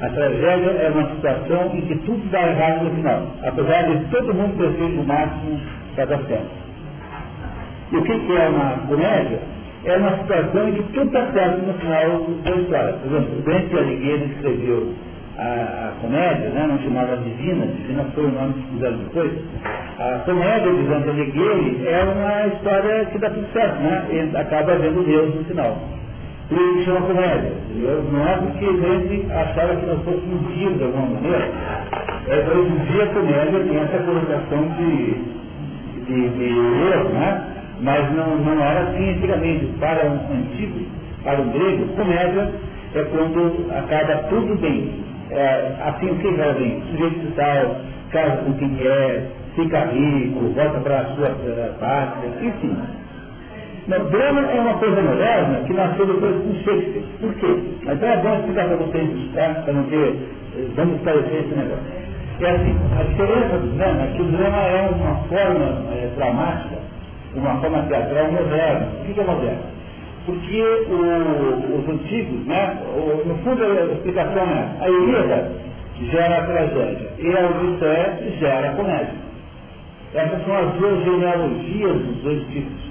A 0.00 0.08
tragédia 0.08 0.70
é 0.70 0.90
uma 0.92 1.08
situação 1.10 1.70
em 1.74 1.80
que 1.82 1.94
tudo 1.98 2.30
dá 2.30 2.48
errado 2.48 2.84
no 2.84 2.90
final, 2.90 3.26
apesar 3.44 3.82
de 3.82 4.04
todo 4.06 4.34
mundo 4.34 4.56
ter 4.58 4.72
feito 4.72 5.00
o 5.00 5.04
máximo 5.06 5.60
para 5.94 6.04
dar 6.06 6.18
certo. 6.24 6.50
E 7.92 7.96
o 7.96 8.02
que 8.02 8.12
é 8.12 8.48
uma 8.48 8.70
comédia? 8.88 9.40
É 9.84 9.96
uma 9.98 10.18
situação 10.18 10.68
em 10.68 10.72
que 10.72 10.82
tudo 10.94 11.06
está 11.06 11.30
certo 11.32 11.66
no 11.66 11.74
final 11.74 12.26
da 12.42 12.50
história. 12.52 12.92
Por 12.94 13.12
exemplo, 13.12 13.38
o 13.38 13.42
Dante 13.42 13.76
Alighieri 13.76 14.24
escreveu 14.32 14.94
a, 15.36 15.42
a, 15.42 15.92
comédia, 16.00 16.48
né, 16.50 16.66
não 16.68 16.78
chamava 16.78 17.16
Divina, 17.18 17.66
Divina 17.66 18.04
foi 18.14 18.24
o 18.24 18.30
nome 18.30 18.54
que 18.54 18.62
fizeram 18.74 18.96
depois, 18.98 19.32
a 19.98 20.18
comédia 20.24 20.72
de 20.72 20.82
Dante 20.84 21.08
Alighieri 21.10 21.86
é 21.86 22.04
uma 22.04 22.46
história 22.46 23.04
que 23.06 23.18
dá 23.18 23.30
tudo 23.30 23.46
certo, 23.52 23.80
né? 23.80 24.06
Ele 24.10 24.36
acaba 24.36 24.74
vendo 24.76 25.04
Deus 25.04 25.34
no 25.34 25.44
final. 25.44 25.78
Por 26.48 26.58
isso 26.58 26.84
chama 26.84 27.00
comédia. 27.02 27.52
Não 28.12 28.28
é 28.28 28.36
porque 28.36 28.66
gente 28.66 29.32
achava 29.32 29.76
que 29.76 29.86
nós 29.86 30.02
fôssemos 30.04 30.54
rios 30.54 30.76
de 30.76 30.84
alguma 30.84 31.06
maneira. 31.06 31.50
É, 32.28 32.36
hoje 32.36 32.70
em 32.70 32.92
dia 32.92 33.04
a 33.04 33.06
comédia 33.08 33.60
tem 33.60 33.76
essa 33.76 33.98
colocação 33.98 34.68
de, 34.78 35.14
de, 36.06 36.28
de 36.28 36.44
erro, 36.44 37.08
né? 37.10 37.53
Mas 37.80 38.12
não, 38.14 38.36
não 38.36 38.62
era 38.62 38.90
assim 38.90 39.10
antigamente. 39.10 39.66
Para 39.78 40.06
um 40.06 40.32
antigo, 40.32 40.86
para 41.22 41.40
o 41.40 41.44
grego, 41.50 41.86
comédia 41.96 42.50
é 42.94 43.02
quando 43.02 43.66
acaba 43.72 44.16
tudo 44.28 44.60
bem 44.60 45.04
é, 45.30 45.74
assim 45.80 46.10
o 46.10 46.14
que 46.16 46.30
vai 46.32 46.54
bem? 46.54 46.82
Sujeito 46.90 47.32
tal, 47.34 47.76
casa 48.10 48.36
com 48.42 48.52
quem 48.54 48.74
quer, 48.76 49.26
fica 49.54 49.84
rico, 49.86 50.40
volta 50.54 50.80
para 50.80 51.00
a 51.00 51.04
sua 51.14 51.28
uh, 51.28 51.74
pátria, 51.80 52.30
enfim. 52.40 52.76
Mas 53.88 54.10
drama 54.10 54.40
é 54.50 54.60
uma 54.60 54.74
coisa 54.74 55.02
moderna 55.02 55.60
que 55.66 55.72
nasceu 55.72 56.06
depois 56.06 56.36
com 56.36 56.54
Shakespeare. 56.54 57.04
Por 57.20 57.34
quê? 57.34 57.56
Então 57.82 58.08
é 58.08 58.16
bom 58.18 58.34
explicar 58.36 58.68
para 58.68 58.76
vocês, 58.76 59.10
tá? 59.34 59.62
para 59.62 59.72
não 59.72 59.84
ter. 59.84 60.16
Vamos 60.76 60.96
esclarecer 60.96 61.40
esse 61.40 61.54
negócio. 61.54 62.04
É 62.40 62.50
assim, 62.50 62.76
a 62.98 63.02
diferença 63.02 63.58
do 63.58 63.76
drama 63.76 64.02
é 64.02 64.06
que 64.14 64.22
o 64.22 64.24
drama 64.26 64.56
é 64.56 64.90
uma 64.90 65.14
forma 65.28 65.82
é, 65.92 66.10
dramática, 66.16 66.76
uma 67.36 67.60
forma 67.60 67.82
teatral 67.82 68.32
moderna. 68.32 68.88
O 69.00 69.14
que 69.14 69.20
é? 69.20 69.58
Porque 70.26 70.62
o, 70.88 71.78
os 71.78 71.88
antigos, 71.88 72.46
né, 72.46 72.78
o, 72.96 73.28
no 73.28 73.34
fundo 73.38 73.62
a 73.62 73.92
explicação 73.92 74.42
é 74.42 74.84
a 74.84 74.88
Ilíada 74.88 75.52
gera 76.10 76.38
a 76.38 76.46
tragédia 76.46 77.08
e 77.18 77.36
a 77.36 77.46
Odisseia 77.46 78.36
gera 78.38 78.70
a 78.70 78.74
comédia. 78.74 79.24
Essas 80.14 80.44
são 80.44 80.56
as 80.56 80.74
duas 80.74 81.04
genealogias 81.04 81.98
dos 81.98 82.22
dois 82.22 82.46
tipos. 82.48 82.84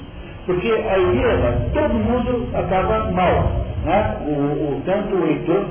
Porque 0.45 0.69
a 0.71 0.97
Ilíada, 0.97 1.69
todo 1.73 1.93
mundo 1.93 2.49
acaba 2.53 3.11
mal. 3.11 3.51
Né? 3.85 4.17
O, 4.27 4.31
o, 4.31 4.81
tanto 4.85 5.15
o 5.15 5.25
Heitor 5.25 5.65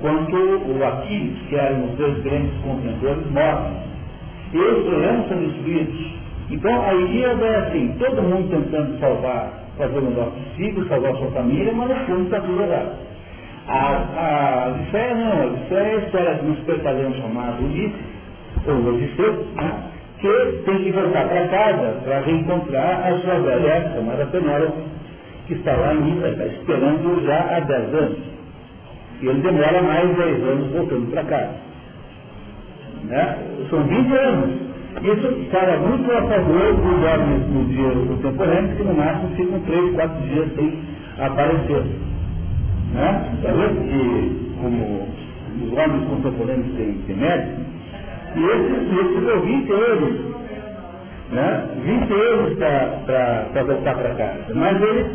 quanto 0.00 0.36
o 0.36 0.84
Aquiles, 0.84 1.38
que 1.48 1.56
eram 1.56 1.84
os 1.84 1.90
dois 1.96 2.22
grandes 2.22 2.52
contendores, 2.62 3.30
morrem. 3.30 3.82
E 4.52 4.58
os 4.58 4.84
problemas 4.84 5.28
são 5.28 5.38
destruídos. 5.38 6.21
Então 6.52 6.82
a 6.82 6.94
Ilíada 6.94 7.44
é 7.44 7.56
assim, 7.56 7.96
todo 7.98 8.22
mundo 8.22 8.50
tentando 8.50 9.00
salvar 9.00 9.62
fazer 9.78 9.98
o 9.98 10.02
melhor 10.02 10.30
possível, 10.30 10.86
salvar 10.86 11.16
sua 11.16 11.30
família, 11.30 11.72
mas 11.72 11.88
no 11.88 11.94
fundo 12.06 12.24
está 12.24 12.40
tudo 12.40 12.62
errado. 12.62 12.92
A, 13.68 13.78
a 13.78 14.68
Odisseia 14.68 15.14
não, 15.14 15.32
a 15.32 15.46
Odisseia 15.46 15.80
é 15.80 15.94
a 15.94 15.98
história 15.98 16.34
de 16.34 16.46
um 16.46 16.52
espertalhão 16.52 17.14
chamado 17.14 17.64
Ulisses, 17.64 18.00
ou 18.66 18.94
Odisseu, 18.94 19.46
né, 19.54 19.74
que 20.18 20.62
tem 20.66 20.84
que 20.84 20.92
voltar 20.92 21.26
para 21.26 21.48
casa 21.48 22.00
para 22.04 22.20
reencontrar 22.20 23.06
a 23.06 23.18
sua 23.20 23.38
velha 23.40 23.92
chamada 23.94 24.26
Penélope, 24.26 24.82
que 25.46 25.54
está 25.54 25.74
lá 25.74 25.94
em 25.94 26.18
está 26.18 26.46
esperando 26.46 27.24
já 27.24 27.56
há 27.56 27.60
10 27.60 27.94
anos. 27.94 28.18
E 29.22 29.26
ele 29.26 29.40
demora 29.40 29.82
mais 29.82 30.16
10 30.16 30.42
anos 30.44 30.72
voltando 30.72 31.10
para 31.10 31.24
casa. 31.24 31.54
Né? 33.04 33.38
São 33.70 33.82
20 33.84 34.16
anos 34.16 34.72
isso 35.00 35.26
estava 35.42 35.76
muito 35.78 36.10
a 36.12 36.22
favor 36.22 36.74
dos 36.74 37.04
homens 37.04 37.46
no 37.48 37.64
dia 37.64 37.90
contemporâneo, 38.06 38.76
que 38.76 38.82
no 38.84 38.94
máximo 38.94 39.34
ficam 39.36 39.60
três, 39.60 39.94
quatro 39.94 40.22
dias 40.28 40.54
sem 40.54 40.78
aparecer. 41.18 41.84
Né? 42.92 43.38
Talvez 43.42 43.72
que, 43.72 44.54
como 44.60 45.08
os 45.62 45.72
homens 45.72 46.08
contemporâneos 46.08 46.74
têm, 46.76 46.94
têm 47.06 47.16
e 48.34 48.44
esses, 48.44 48.92
esses 48.98 49.28
eu 49.28 49.42
20 49.42 49.70
euros, 49.70 50.14
né? 51.32 51.68
20 51.84 52.10
euros 52.10 52.56
para 52.56 53.62
voltar 53.62 53.94
para 53.94 54.14
casa. 54.14 54.54
Mas 54.54 54.80
ele, 54.80 55.06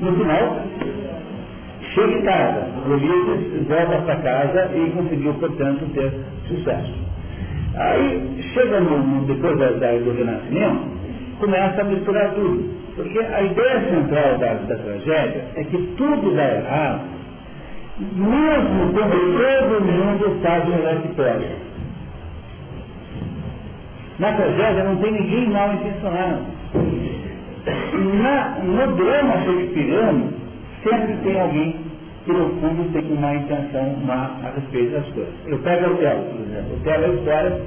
no 0.00 0.12
final, 0.16 0.60
chega 1.94 2.12
em 2.12 2.22
casa, 2.22 2.66
o 2.86 2.92
Ulisses 2.92 3.68
volta 3.68 3.98
para 4.02 4.16
casa 4.16 4.70
e 4.74 4.90
conseguiu, 4.96 5.34
portanto, 5.34 5.86
ter 5.92 6.12
sucesso. 6.48 7.13
Aí, 7.76 8.42
chega 8.54 8.80
no, 8.80 9.24
depois 9.26 9.58
da, 9.58 9.70
da, 9.72 9.92
do 9.92 10.12
Renascimento, 10.12 10.88
começa 11.40 11.80
a 11.80 11.84
misturar 11.84 12.30
tudo. 12.34 12.72
Porque 12.94 13.18
a 13.18 13.42
ideia 13.42 13.80
central 13.90 14.38
da, 14.38 14.54
da 14.54 14.76
tragédia 14.76 15.44
é 15.56 15.64
que 15.64 15.76
tudo 15.96 16.34
dá 16.36 16.44
errado, 16.44 17.00
mesmo 17.98 18.92
quando 18.92 19.10
todo 19.10 19.84
mundo 19.84 20.40
faz 20.42 20.64
o 20.64 20.70
melhor. 20.70 21.64
Na 24.20 24.32
tragédia 24.32 24.84
não 24.84 24.96
tem 24.96 25.12
ninguém 25.12 25.50
mal 25.50 25.74
intencionado. 25.74 26.42
Na, 28.22 28.58
no 28.62 28.96
drama 28.96 29.38
shakespeariano, 29.44 30.32
sempre 30.84 31.16
tem 31.24 31.40
alguém 31.40 31.76
que 32.24 32.32
no 32.32 32.48
fundo 32.60 32.92
tem 32.92 33.12
uma 33.12 33.34
intenção 33.34 33.96
má 34.04 34.38
a 34.42 34.50
respeito 34.50 34.92
das 34.92 35.06
coisas. 35.10 35.34
Eu 35.46 35.58
pego 35.58 35.86
o 35.86 35.94
Otelo, 35.94 36.24
por 36.24 36.40
exemplo. 36.40 36.72
O 36.72 36.76
Otelo 36.80 37.04
é 37.04 37.06
a 37.06 37.14
história 37.14 37.60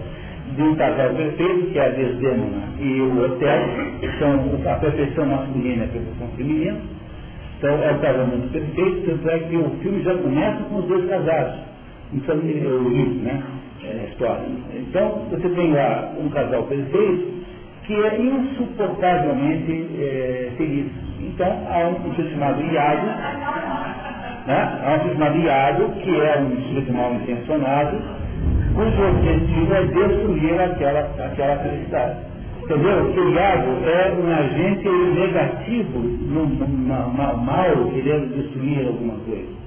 de 0.55 0.63
um 0.63 0.75
casal 0.75 1.09
perfeito, 1.13 1.71
que 1.71 1.79
é 1.79 1.85
a 1.85 1.89
Desdemona 1.89 2.63
e 2.79 3.01
o 3.01 3.25
Otelo, 3.25 3.99
que 3.99 4.19
são 4.19 4.71
a 4.71 4.75
perfeição 4.75 5.25
masculina 5.27 5.83
e 5.83 5.87
a 5.87 5.91
perfeição 5.91 6.27
feminina. 6.37 6.77
Então 7.57 7.83
é 7.83 7.91
o 7.91 7.99
casamento 7.99 8.51
perfeito, 8.51 9.05
tanto 9.05 9.29
é 9.29 9.39
que 9.39 9.57
o 9.57 9.69
filme 9.81 10.03
já 10.03 10.15
começa 10.15 10.63
com 10.63 10.75
os 10.77 10.85
dois 10.87 11.09
casados. 11.09 11.55
Então, 12.13 12.35
é 12.35 12.39
o 12.39 12.89
livro, 12.89 13.15
né? 13.23 13.43
É 13.83 14.09
história. 14.09 14.47
Então, 14.73 15.23
você 15.29 15.49
tem 15.49 15.73
lá 15.73 16.13
um 16.17 16.29
casal 16.29 16.63
perfeito 16.63 17.37
que 17.83 17.93
é 17.93 18.21
insuportavelmente 18.21 19.87
é, 19.99 20.51
feliz. 20.57 20.91
Então, 21.21 21.47
há 21.69 21.87
um 21.87 22.03
sujeito 22.03 22.31
chamado 22.31 22.61
Iago, 22.61 23.07
né? 24.47 24.79
Iago, 25.43 25.91
que 26.01 26.09
é 26.09 26.39
um 26.39 26.61
sujeito 26.63 26.93
mal 26.93 27.13
intencionado, 27.13 27.97
cujo 28.73 29.07
objetivo 29.09 29.73
é 29.73 29.83
destruir 29.83 30.61
aquela, 30.61 31.01
aquela 31.25 31.57
felicidade. 31.57 32.15
Entendeu? 32.63 33.03
O 33.03 33.29
Iago 33.33 33.71
é 33.85 34.13
um 34.13 34.33
agente 34.33 34.89
negativo 35.19 35.99
mal, 37.33 37.91
querendo 37.93 38.35
destruir 38.35 38.87
alguma 38.87 39.15
coisa. 39.25 39.57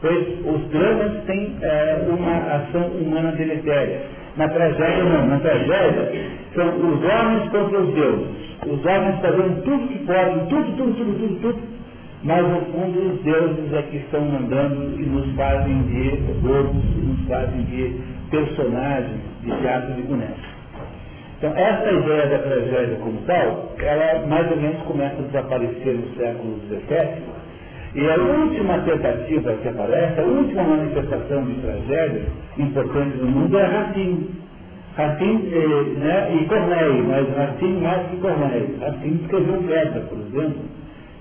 Pois 0.00 0.26
os 0.46 0.70
dramas 0.70 1.24
têm 1.24 1.56
é, 1.60 2.06
uma 2.08 2.36
ação 2.56 2.86
humana 2.88 3.32
deletéria. 3.32 4.02
Na 4.36 4.48
tragédia 4.48 5.04
não, 5.04 5.26
na 5.26 5.38
tragédia 5.40 6.12
são 6.54 6.68
os 6.68 7.04
homens 7.04 7.50
contra 7.50 7.80
os 7.80 7.94
deuses. 7.94 8.26
Os 8.66 8.84
homens 8.84 9.20
fazendo 9.20 9.62
tudo 9.64 9.88
que 9.88 9.98
podem, 10.06 10.46
tudo, 10.46 10.76
tudo, 10.76 10.94
tudo, 10.94 11.18
tudo, 11.18 11.40
tudo. 11.40 11.79
Mas 12.22 12.46
no 12.46 12.60
fundo 12.66 13.14
os 13.14 13.22
deuses 13.22 13.72
é 13.72 13.82
que 13.82 13.96
estão 13.96 14.20
mandando 14.20 15.00
e 15.00 15.06
nos 15.06 15.34
fazem 15.36 15.82
de 15.84 16.10
robôs, 16.26 16.70
nos 16.96 17.26
fazem 17.26 17.62
de 17.62 18.00
personagens 18.30 19.20
de 19.42 19.50
teatro 19.60 19.94
de 19.94 20.02
bonecos. 20.02 20.50
Então, 21.38 21.56
essa 21.56 21.90
ideia 21.90 22.26
da 22.26 22.38
tragédia 22.38 22.96
como 22.96 23.18
tal, 23.22 23.72
ela 23.78 24.26
mais 24.26 24.50
ou 24.50 24.58
menos 24.58 24.82
começa 24.82 25.16
a 25.18 25.24
desaparecer 25.24 25.94
no 25.94 26.14
século 26.14 26.60
XVII, 26.68 27.22
e 27.94 28.08
a 28.08 28.16
última 28.16 28.78
tentativa 28.80 29.52
que 29.54 29.68
aparece, 29.68 30.20
a 30.20 30.24
última 30.24 30.62
manifestação 30.62 31.44
de 31.44 31.54
tragédia 31.54 32.22
importante 32.58 33.16
no 33.16 33.26
mundo 33.26 33.58
é 33.58 33.64
Racine. 33.64 34.30
Racine 34.96 35.50
eh, 35.52 35.98
né, 35.98 36.36
e 36.36 36.44
Corneille, 36.44 37.02
mas 37.02 37.26
Racine 37.34 37.80
mais 37.80 38.06
que 38.10 38.16
Corneille. 38.18 38.76
Racine 38.78 39.20
escreveu 39.22 39.62
Pedra, 39.62 40.00
por 40.02 40.18
exemplo, 40.18 40.62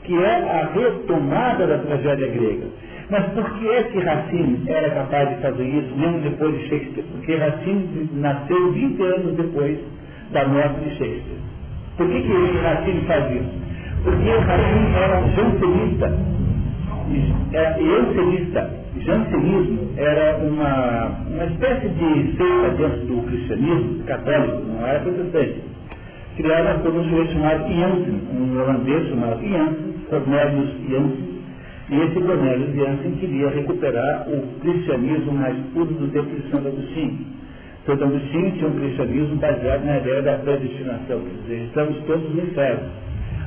que 0.09 0.17
é 0.17 0.27
a 0.27 0.71
retomada 0.73 1.67
da 1.67 1.77
tragédia 1.77 2.27
grega. 2.29 2.65
Mas 3.11 3.25
por 3.25 3.47
que 3.59 3.67
é 3.67 3.83
que 3.83 3.99
Racine 3.99 4.63
era 4.67 4.89
capaz 4.89 5.29
de 5.29 5.35
fazer 5.35 5.63
isso, 5.63 5.95
mesmo 5.95 6.19
depois 6.21 6.57
de 6.57 6.67
Shakespeare? 6.67 7.05
Porque 7.11 7.35
Racine 7.35 8.09
nasceu 8.13 8.71
20 8.71 9.03
anos 9.03 9.35
depois 9.35 9.79
da 10.31 10.47
morte 10.47 10.79
de 10.79 10.89
Shakespeare. 10.97 11.37
Por 11.95 12.07
que, 12.07 12.21
que 12.23 12.57
Racine 12.57 13.01
faz 13.01 13.35
isso? 13.35 13.51
Porque 14.03 14.29
Racine 14.31 14.95
era 14.95 15.21
jansenista. 15.27 16.17
Era 17.53 17.77
jansenista. 17.79 18.79
Jansenismo 18.97 19.91
era 19.95 20.37
uma, 20.37 21.21
uma 21.29 21.45
espécie 21.45 21.87
de 21.87 22.35
seita 22.35 22.69
dentro 22.77 23.05
do 23.05 23.21
cristianismo 23.27 24.03
católico, 24.05 24.63
não 24.67 24.87
era 24.87 24.99
protestante, 25.01 25.61
criada 26.35 26.79
por 26.79 26.93
um 26.95 27.03
sujeito 27.03 27.33
chamado 27.33 27.71
Jansen, 27.71 28.21
um 28.33 28.59
holandês 28.59 29.09
chamado 29.09 29.41
Jansen, 29.41 29.88
Cornelius 30.09 30.69
Jansen, 30.89 31.39
e 31.89 32.01
esse 32.01 32.19
Cornelius 32.19 32.75
Jansen 32.75 33.11
queria 33.19 33.49
recuperar 33.49 34.27
o 34.27 34.59
cristianismo 34.59 35.33
mais 35.33 35.55
puro 35.73 35.93
do 35.93 36.07
tempo 36.11 36.29
de 36.29 36.49
Santo 36.51 36.67
Agostinho. 36.67 37.17
Santo 37.85 38.03
Agostinho 38.03 38.51
tinha 38.51 38.67
um 38.67 38.79
cristianismo 38.79 39.35
baseado 39.37 39.85
na 39.85 39.97
ideia 39.97 40.21
da 40.21 40.33
predestinação, 40.37 41.21
quer 41.21 41.41
dizer, 41.43 41.65
estamos 41.65 41.97
todos 42.05 42.35
no 42.35 42.43
inferno. 42.43 42.89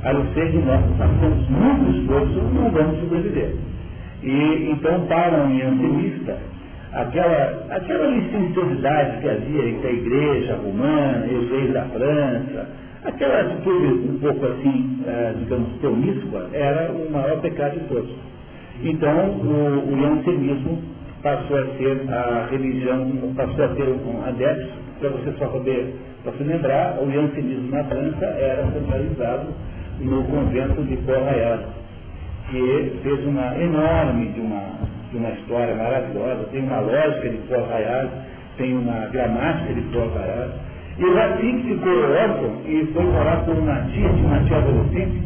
A 0.05 0.13
não 0.13 0.27
ser 0.35 0.51
que 0.51 0.59
nós 0.59 0.81
façamos 0.99 1.49
muito 1.49 1.99
esforço, 1.99 2.43
não 2.55 2.71
vamos 2.71 2.99
sobreviver. 3.01 3.55
E 4.23 4.71
então, 4.73 5.07
para 5.07 5.45
um 5.45 5.59
jansenista, 5.59 6.39
aquela, 6.93 7.67
aquela 7.71 8.07
licenciosidade 8.09 9.21
que 9.21 9.29
havia 9.29 9.69
entre 9.69 9.89
a 9.89 9.93
igreja 9.93 10.57
romana 10.57 11.27
e 11.27 11.35
os 11.35 11.51
reis 11.51 11.73
da 11.73 11.85
França, 11.85 12.69
aquela 13.05 13.41
atitude 13.41 14.09
um 14.11 14.19
pouco 14.19 14.47
assim, 14.47 15.03
eh, 15.07 15.35
digamos, 15.39 15.73
promíscua, 15.81 16.49
era 16.53 16.93
o 16.93 17.11
maior 17.11 17.41
pecado 17.41 17.79
de 17.79 17.87
todos. 17.87 18.11
Então, 18.83 19.31
o, 19.31 19.93
o 19.93 20.01
jansenismo 20.01 20.83
passou 21.23 21.59
a 21.59 21.67
ser 21.77 22.09
a 22.11 22.49
religião, 22.51 23.11
passou 23.37 23.65
a 23.65 23.69
ter 23.69 23.89
um 23.89 24.25
adepto, 24.25 24.83
para 24.99 25.09
você 25.11 25.33
só 25.39 25.47
poder, 25.47 25.95
para 26.23 26.33
se 26.33 26.45
lembrar, 26.45 26.99
o 27.01 27.11
jansenismo 27.11 27.71
na 27.71 27.85
França 27.85 28.25
era 28.25 28.71
centralizado 28.73 29.49
no 30.01 30.25
convento 30.25 30.83
de 30.83 30.97
Port-Royal, 30.99 31.59
que 32.51 32.93
fez 33.03 33.27
uma 33.27 33.57
enorme 33.59 34.27
de 34.27 34.41
uma, 34.41 34.63
de 35.11 35.17
uma 35.17 35.31
história 35.31 35.75
maravilhosa, 35.75 36.45
tem 36.53 36.63
uma 36.63 36.81
lógica 36.81 37.29
de 37.29 37.37
Port-Royal, 37.49 38.09
tem 38.57 38.77
uma 38.77 39.07
gramática 39.07 39.75
de 39.75 39.81
Port-Royal, 39.93 40.51
e 40.99 41.05
Racine 41.15 41.63
ficou 41.63 41.93
órfão 41.93 42.61
e 42.67 42.87
foi 42.93 43.05
morar 43.05 43.45
com 43.45 43.53
uma 43.53 43.81
tia, 43.93 44.09
de 44.09 44.23
uma 44.23 44.41
tia 44.41 44.59
adolescente, 44.59 45.23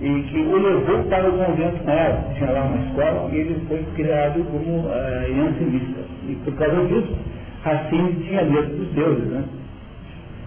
e 0.00 0.22
que 0.22 0.38
o 0.38 0.56
levou 0.56 1.02
para 1.04 1.28
o 1.28 1.32
convento 1.32 1.82
com 1.84 1.90
ela. 1.90 2.24
Tinha 2.36 2.50
lá 2.50 2.62
uma 2.62 2.86
escola 2.86 3.30
e 3.32 3.36
ele 3.36 3.60
foi 3.68 3.84
criado 3.96 4.44
como 4.50 4.78
uh. 4.80 5.98
E 6.28 6.34
por 6.44 6.54
causa 6.54 6.86
disso, 6.86 7.16
Racine 7.64 8.12
tinha 8.24 8.44
medo 8.44 8.76
dos 8.76 8.88
deuses, 8.94 9.24
né? 9.24 9.44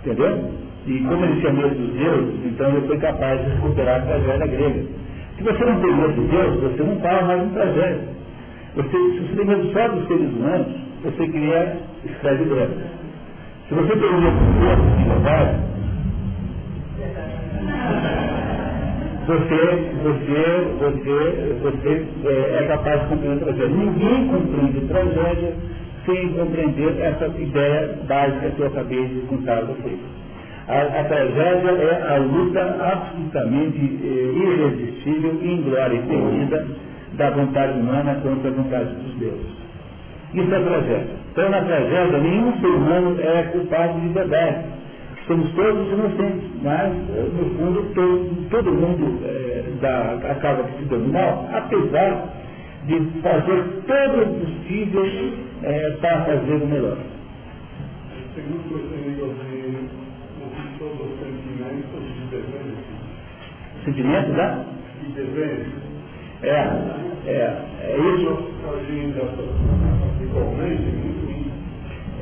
Entendeu? 0.02 0.52
E 0.88 1.00
como 1.02 1.26
ele 1.26 1.40
tinha 1.40 1.54
medo 1.54 1.76
dos 1.76 1.94
deuses, 1.94 2.46
então 2.46 2.70
ele 2.70 2.88
foi 2.88 2.98
capaz 2.98 3.44
de 3.44 3.50
recuperar 3.52 4.02
a 4.02 4.06
tragédia 4.06 4.48
grega. 4.48 4.86
Se 5.38 5.44
você 5.44 5.66
não 5.66 5.82
tem 5.82 5.96
medo 5.96 6.14
de 6.14 6.28
Deus, 6.28 6.62
você 6.62 6.84
não 6.84 7.00
fala 7.00 7.22
mais 7.24 7.44
em 7.44 7.50
tragédia. 7.50 8.04
Você, 8.76 8.90
se 8.90 9.20
você 9.20 9.36
tem 9.36 9.46
medo 9.46 9.72
só 9.74 9.88
dos 9.90 10.08
seres 10.08 10.34
humanos, 10.34 10.68
você 11.04 11.28
cria 11.28 11.78
escravidão. 12.06 12.68
Se 13.72 13.76
você 13.76 13.96
tem 13.96 14.00
de 14.00 14.04
Deus, 14.04 14.82
de 14.98 15.12
você, 19.28 19.64
você, 20.04 20.42
você, 20.82 21.16
você 21.62 22.06
é, 22.26 22.64
é 22.64 22.68
capaz 22.68 23.00
de 23.00 23.08
compreender 23.08 23.46
tragédia. 23.46 23.68
Ninguém 23.70 24.28
compreende 24.28 24.82
tragédia 24.88 25.54
sem 26.06 26.34
compreender 26.34 27.00
essa 27.00 27.28
ideia 27.28 27.98
básica 28.10 28.50
que 28.50 28.60
eu 28.60 28.68
acabei 28.68 29.06
de 29.06 29.22
contar 29.22 29.60
a 29.60 29.62
vocês. 29.62 30.00
A, 30.68 30.82
a, 30.82 31.04
tragédia 31.06 31.72
é 31.72 32.14
a 32.14 32.18
luta 32.18 32.78
absolutamente 32.94 34.00
eh, 34.04 34.34
irresistível, 34.36 35.40
inglória 35.42 35.96
e 35.96 36.02
temida 36.02 36.68
da 37.14 37.30
vontade 37.30 37.80
humana 37.80 38.16
contra 38.16 38.50
a 38.50 38.54
vontade 38.54 38.96
dos 38.96 39.16
deuses. 39.16 39.61
Isso 40.34 40.54
é 40.54 40.60
tragédia. 40.60 41.16
Então, 41.32 41.50
na 41.50 41.62
tragédia, 41.62 42.18
nenhum 42.20 42.60
ser 42.60 42.68
humano 42.68 43.18
é 43.22 43.44
culpado 43.44 44.00
de 44.00 44.08
verdade 44.10 44.82
somos 45.32 45.50
todos 45.54 45.88
inocentes, 45.88 46.50
mas, 46.62 46.92
no 46.92 47.46
fundo, 47.56 47.94
todo, 47.96 48.50
todo 48.50 48.72
mundo 48.72 49.20
é, 49.24 49.64
dá, 49.80 50.20
acaba 50.30 50.64
se 50.78 50.84
dando 50.86 51.12
mal, 51.12 51.48
apesar 51.54 52.34
de 52.86 53.00
fazer 53.22 53.64
todo 53.88 54.24
o 54.24 54.40
possível 54.40 55.06
é, 55.64 55.92
para 56.02 56.26
fazer 56.26 56.54
o 56.54 56.68
melhor. 56.68 56.98
Segundo 58.36 58.76
o 58.76 59.42
os 63.78 63.86
sentimentos 63.86 64.36
de 65.02 65.12
dever. 65.14 65.91
É, 66.44 66.50
é, 67.28 67.58
é 67.84 67.98
isso. 68.16 68.30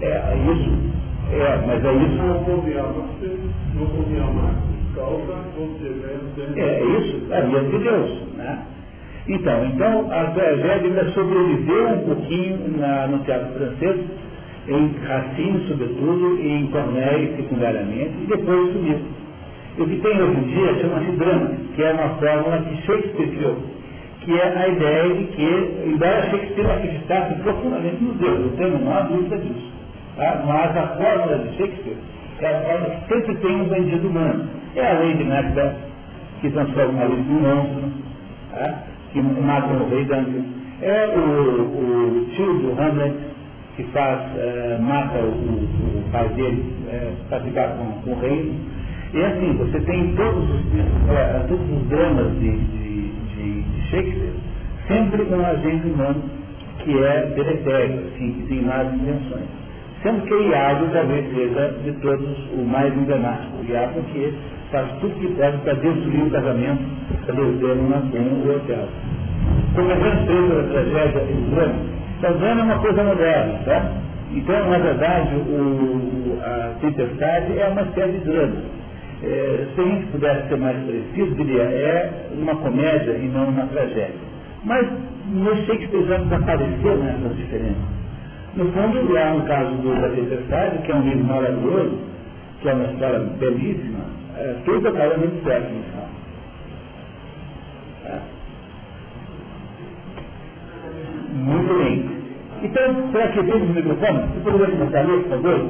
É, 0.02 0.08
é 0.08 0.38
isso. 0.54 0.90
É, 1.32 1.64
mas 1.68 1.86
é 1.86 1.94
isso. 1.94 2.18
É, 6.58 6.62
é 6.62 6.84
isso, 7.00 7.34
é 7.34 7.44
medo 7.44 7.70
de 7.72 7.84
Deus. 7.84 8.24
Né? 8.36 8.66
Então, 9.28 9.66
então, 9.68 10.12
a 10.12 10.26
tragédia 10.32 10.90
ainda 10.90 11.06
sobreviveu 11.12 11.88
um 11.90 12.00
pouquinho 12.06 12.78
na, 12.80 13.08
no 13.08 13.20
teatro 13.20 13.54
francês, 13.54 14.02
em 14.68 14.88
Racine, 15.06 15.68
sobretudo, 15.68 16.38
e 16.42 16.48
em 16.52 16.68
Corneille, 16.68 17.36
secundariamente, 17.38 18.14
e 18.24 18.28
depois 18.28 18.74
sumiu. 18.74 19.00
O 19.78 19.86
que 19.86 19.98
tem 19.98 20.22
hoje 20.22 20.40
em 20.40 20.44
dia 20.44 20.80
chama-se 20.82 21.12
drama, 21.12 21.52
que 21.76 21.84
é 21.84 21.94
uma 21.94 22.10
fórmula 22.16 22.58
que 22.64 22.82
Shakespeare 22.86 23.30
criou, 23.30 23.58
que 24.22 24.34
é 24.34 24.58
a 24.58 24.68
ideia 24.68 25.14
de 25.16 25.24
que, 25.26 25.84
embora 25.86 26.30
Shakespeare 26.30 26.72
acreditasse 26.72 27.36
profundamente 27.36 28.04
nos 28.04 28.18
deuses, 28.18 28.46
eu 28.46 28.58
tenho 28.58 28.76
uma 28.78 29.02
dúvida 29.02 29.38
disso. 29.38 29.72
Tá? 30.18 30.44
Mas 30.46 30.78
a 30.78 30.88
fórmula 30.98 31.38
de 31.40 31.58
Shakespeare 31.58 31.98
é 32.42 32.48
a 32.48 32.62
fórmula 32.62 32.96
que 32.96 33.14
sempre 33.14 33.36
tem 33.36 33.56
um 33.62 33.66
bandido 33.66 34.08
humano. 34.08 34.50
É 34.76 34.92
a 34.92 35.00
lei 35.00 35.14
de 35.16 35.24
Macbeth. 35.24 35.76
que 36.42 36.50
transforma 36.52 36.90
o 36.90 36.94
marido 36.94 37.24
num 37.24 37.42
monstro, 37.42 37.92
tá? 38.52 38.84
que 39.12 39.22
mata 39.22 39.74
o 39.74 39.90
rei 39.90 40.04
Duncan. 40.06 40.44
É 40.82 41.08
o, 41.08 41.62
o 41.62 42.26
tio 42.36 42.54
do 42.60 42.82
Hamlet, 42.82 43.16
que 43.76 43.84
faz, 43.92 44.20
é, 44.38 44.78
mata 44.80 45.18
o, 45.20 45.30
o, 45.30 46.04
pai 46.12 46.28
dele 46.30 46.74
é, 46.90 47.14
para 47.30 47.40
ficar 47.42 47.70
com, 47.70 48.02
com 48.02 48.12
o 48.12 48.20
rei. 48.20 48.54
E 49.14 49.24
assim, 49.24 49.54
você 49.58 49.80
tem 49.82 50.16
todos 50.16 50.50
os, 50.50 50.62
é, 51.10 51.46
todos 51.48 51.70
os 51.70 51.88
dramas 51.90 52.32
de, 52.40 52.58
de, 52.58 53.10
de 53.10 53.66
Shakespeare, 53.90 54.34
sempre 54.88 55.24
um 55.24 55.46
agente 55.46 55.88
humano 55.88 56.22
que 56.80 56.98
é 56.98 57.26
deletério, 57.36 58.00
assim, 58.08 58.32
que 58.34 58.48
tem 58.48 58.62
más 58.62 58.94
intenções. 58.94 59.48
Sendo 60.02 60.22
que 60.22 60.34
Iago 60.34 60.88
talvez 60.94 61.30
seja 61.34 61.74
de 61.84 61.92
todos 62.02 62.38
o 62.54 62.64
mais 62.64 62.96
emblemático. 62.96 63.66
Iago 63.68 64.02
que 64.14 64.34
faz 64.72 64.90
tudo 65.02 65.14
que 65.20 65.28
pode 65.36 65.58
para 65.58 65.74
destruir 65.74 66.24
o 66.24 66.30
casamento, 66.32 66.84
para 67.26 67.36
destruir 67.36 67.78
uma 67.78 68.02
com 68.02 68.18
o 68.18 68.56
hotel. 68.56 68.88
Gente 69.76 70.26
fez 70.26 70.52
a 70.52 70.64
tragédia 70.72 71.22
e 71.30 71.34
o 71.34 71.52
drama, 71.52 72.00
então, 72.20 72.32
o 72.32 72.38
drama 72.38 72.60
é 72.60 72.64
uma 72.66 72.80
coisa 72.80 73.02
moderna, 73.02 73.60
tá? 73.64 73.92
Então, 74.34 74.70
na 74.70 74.78
verdade, 74.78 75.36
o, 75.36 76.38
a 76.42 76.74
tempestade 76.82 77.58
é 77.58 77.68
uma 77.68 77.86
série 77.94 78.12
de 78.12 78.20
dramas. 78.26 78.64
É, 79.22 79.68
se 79.76 79.82
a 79.82 79.84
gente 79.84 80.08
pudesse 80.12 80.48
ser 80.48 80.58
mais 80.58 80.78
preciso, 80.86 81.36
diria, 81.36 81.64
é 81.64 82.30
uma 82.34 82.56
comédia 82.56 83.12
e 83.12 83.28
não 83.28 83.50
uma 83.50 83.66
tragédia. 83.68 84.16
Mas 84.64 84.88
no 85.28 85.56
Shakespeare 85.66 86.06
já 86.08 86.18
desapareceu 86.18 86.98
nessas 86.98 87.36
diferenças. 87.36 88.00
No 88.56 88.66
fundo, 88.72 89.18
há 89.18 89.34
um 89.34 89.42
caso 89.42 89.76
do, 89.76 90.16
Tempestade, 90.16 90.80
que 90.84 90.92
é 90.92 90.96
um 90.96 91.02
livro 91.02 91.24
maravilhoso, 91.26 91.98
que 92.62 92.70
é 92.70 92.74
uma 92.74 92.86
história 92.86 93.20
belíssima, 93.20 94.00
é, 94.38 94.56
tudo 94.66 94.88
acaba 94.88 95.18
muito 95.18 95.44
certo 95.44 95.70
no 95.70 95.84
final. 95.84 96.10
É. 98.06 98.20
Muito 101.34 101.78
bem. 101.78 102.20
Então, 102.64 103.12
será 103.12 103.28
que 103.30 103.44
tem 103.44 103.54
o 103.54 103.66
microfone? 103.68 104.20
Você 104.20 104.52
poderia 104.52 104.76
começar 104.78 105.00
a 105.00 105.04
ler, 105.04 105.22
por 105.24 105.30
favor? 105.30 105.70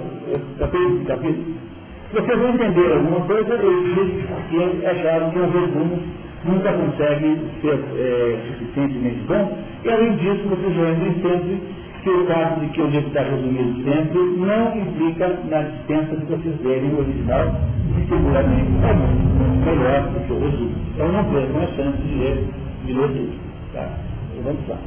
Capítulo, 0.57 1.05
capítulo. 1.05 1.68
Vocês 2.11 2.39
vão 2.39 2.49
entender 2.55 2.91
alguma 2.91 3.21
coisa, 3.21 3.53
eles 3.53 4.25
que 4.49 4.85
acharam 4.85 5.29
que 5.29 5.39
um 5.39 5.51
resumo 5.51 5.99
nunca 6.43 6.73
consegue 6.73 7.39
ser 7.61 7.79
é, 7.97 8.39
suficientemente 8.47 9.19
bom, 9.27 9.57
e 9.83 9.89
além 9.89 10.15
disso, 10.17 10.43
vocês 10.49 10.75
vão 10.75 10.95
sempre 10.95 11.61
que 12.01 12.09
o 12.09 12.25
fato 12.25 12.59
de 12.61 12.67
que 12.69 12.81
o 12.81 12.87
livro 12.87 13.07
está 13.09 13.21
resumido 13.21 13.83
sempre 13.83 14.19
não 14.37 14.77
implica 14.77 15.27
na 15.49 15.61
dispensa 15.61 16.15
de 16.15 16.25
vocês 16.25 16.61
lerem 16.63 16.93
o 16.93 16.99
original, 16.99 17.55
que 17.93 18.07
seguramente 18.07 18.71
é 18.83 18.93
muito 18.93 19.65
melhor 19.65 20.03
do 20.09 20.19
que 20.25 20.33
o 20.33 20.39
resumo. 20.39 20.75
Então 20.95 21.11
não 21.11 21.23
percam 21.25 21.61
a 21.61 21.67
chance 21.67 22.01
de 22.01 22.15
ler, 22.15 22.43
de 22.85 22.93
ler. 22.93 23.29
Tá? 23.73 23.87
Então 24.33 24.43
vamos 24.43 24.67
lá. 24.67 24.77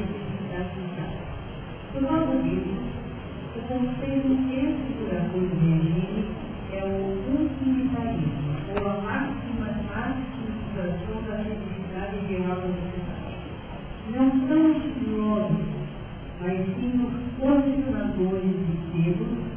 E 0.00 0.16
equidade 0.20 0.68
social. 0.76 1.12
Por 1.92 2.02
modo 2.02 2.42
disso, 2.42 2.76
o 3.56 3.60
conceito 3.68 4.32
estruturador 4.52 5.44
do 5.48 5.56
regime 5.60 6.28
é 6.72 6.84
o 6.84 6.94
utilitarismo, 7.32 8.52
ou 8.76 8.84
a 8.86 9.00
máxima 9.00 9.68
maximização 9.88 11.22
da 11.26 11.34
necessidade 11.38 12.16
real 12.28 12.56
da 12.56 12.68
sociedade. 12.68 13.40
Não 14.10 14.26
são 14.46 14.60
os 14.72 14.82
filósofos, 14.98 15.88
mas 16.40 16.58
sim 16.66 16.92
os 17.00 17.14
posicionadores 17.40 18.42
de 18.42 18.74
termos 18.92 19.51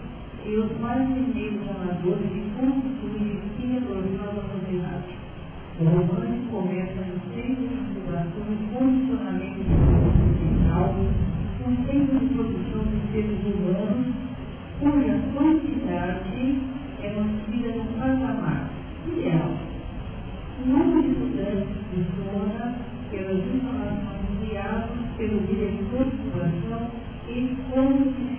e 0.46 0.56
os 0.58 0.80
marceneiros 0.80 1.62
amadores 1.68 2.30
que 2.30 2.44
constituem 2.56 3.34
o 3.34 3.50
que 3.58 3.66
retornou 3.66 4.30
à 4.30 4.46
sociedade. 4.54 5.18
O 5.80 5.84
romance 5.86 6.40
começa 6.52 7.02
no 7.02 7.18
centro 7.34 7.68
de 7.68 7.80
situação 7.96 8.46
e 8.52 8.58
condicionamento 8.72 9.64
social, 10.38 10.96
um 11.66 11.76
centro 11.86 12.20
de 12.20 12.34
produção 12.36 12.84
de 12.86 13.12
seres 13.12 13.42
humanos, 13.44 14.08
cuja 14.80 15.20
quantidade 15.34 16.62
é 17.02 17.14
mantida 17.16 17.70
no 17.76 17.86
patamar 18.00 18.70
ideal. 19.08 19.52
O 20.62 20.68
número 20.70 21.02
de 21.02 21.10
estudantes 21.10 21.76
funciona 21.90 22.76
pelas 23.10 23.42
informações 23.56 24.22
enviadas 24.32 24.90
pelo 25.18 25.40
diretor 25.48 26.06
de 26.06 26.18
situação 26.24 26.92
e 27.30 27.58
condicionamento. 27.72 28.35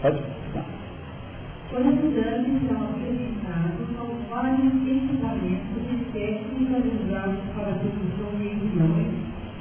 Os 0.00 1.86
estudantes 1.86 2.68
são 2.68 2.84
apresentados 2.84 3.88
vários 4.30 4.72
equipamentos 4.86 5.82
e 5.90 5.96
técnicas 6.12 6.84
usados 6.84 7.40
para 7.56 7.70
a 7.70 7.78
produção 7.78 8.30
de 8.38 8.46
embriões 8.46 9.12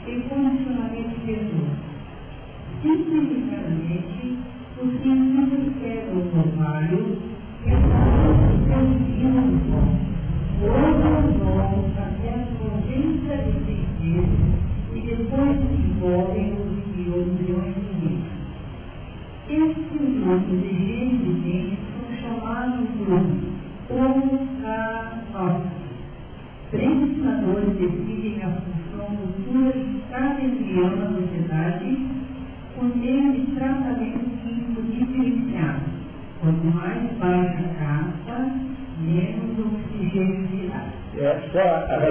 e 0.06 0.22
condicionamento 0.30 1.10
de 1.10 1.26
pessoas. 1.26 1.78
Simplificadamente, 2.84 4.38
os 4.80 5.02
cientistas 5.02 5.27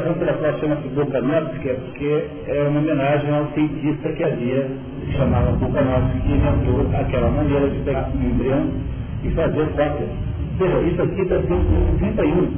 razão 0.07 0.15
pela 0.15 0.33
qual 0.35 0.59
chama-se 0.61 0.89
Volkanovski 0.89 1.69
é 1.69 1.74
porque 1.74 2.24
é 2.47 2.69
uma 2.69 2.81
homenagem 2.81 3.31
ao 3.31 3.47
cientista 3.53 4.12
que 4.12 4.24
havia, 4.24 4.69
se 5.05 5.12
chamava 5.16 5.51
Volkanovski, 5.53 6.20
que 6.20 6.33
inventou 6.33 6.87
aquela 6.95 7.31
maneira 7.31 7.69
de 7.69 7.78
pegar 7.81 8.09
um 8.15 8.23
embrião 8.23 8.70
e 9.24 9.31
fazer 9.31 9.66
cópias 9.70 10.09
Veja, 10.59 10.81
isso 10.81 11.03
aqui 11.03 11.20
está 11.20 11.37
sendo 11.43 11.99
31. 11.99 12.51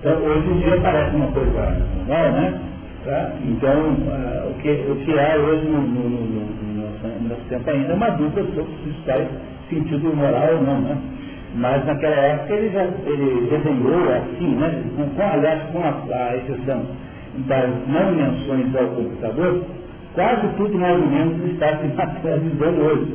Então, 0.00 0.22
hoje 0.22 0.50
em 0.50 0.58
dia 0.58 0.80
parece 0.82 1.16
uma 1.16 1.26
coisa 1.28 1.86
normal, 2.06 2.32
né? 2.32 2.60
Tá? 3.06 3.32
Então, 3.42 3.70
uh, 3.70 4.50
o, 4.50 4.54
que, 4.60 4.70
o 4.90 4.96
que 4.96 5.18
há 5.18 5.36
hoje 5.36 5.64
no, 5.64 5.80
no, 5.80 6.10
no, 6.10 6.40
no, 6.44 7.28
nosso 7.28 7.42
tempo 7.48 7.70
ainda 7.70 7.92
é 7.92 7.96
uma 7.96 8.10
dúvida 8.10 8.42
sobre 8.54 8.70
se 8.82 8.90
isso 8.90 9.02
faz 9.06 9.28
sentido 9.70 10.14
moral 10.14 10.56
ou 10.56 10.62
não, 10.62 10.80
né? 10.82 10.98
Mas 11.54 11.84
naquela 11.84 12.14
época 12.14 12.54
ele 12.54 12.70
já 12.70 12.84
ele 12.84 13.48
desenhou 13.50 14.12
assim, 14.12 14.54
né? 14.56 14.82
Com, 14.96 15.08
com, 15.10 15.22
aliás, 15.22 15.62
com 15.72 15.78
a, 15.80 16.16
a 16.16 16.36
exceção 16.36 16.82
das 17.46 17.70
não 17.88 18.12
menções 18.12 18.74
ao 18.76 18.86
computador, 18.88 19.64
quase 20.14 20.48
tudo 20.56 20.78
mais 20.78 21.00
ou 21.00 21.06
menos 21.08 21.52
está 21.52 21.76
se 21.78 21.86
materializando 21.88 22.82
hoje. 22.82 23.14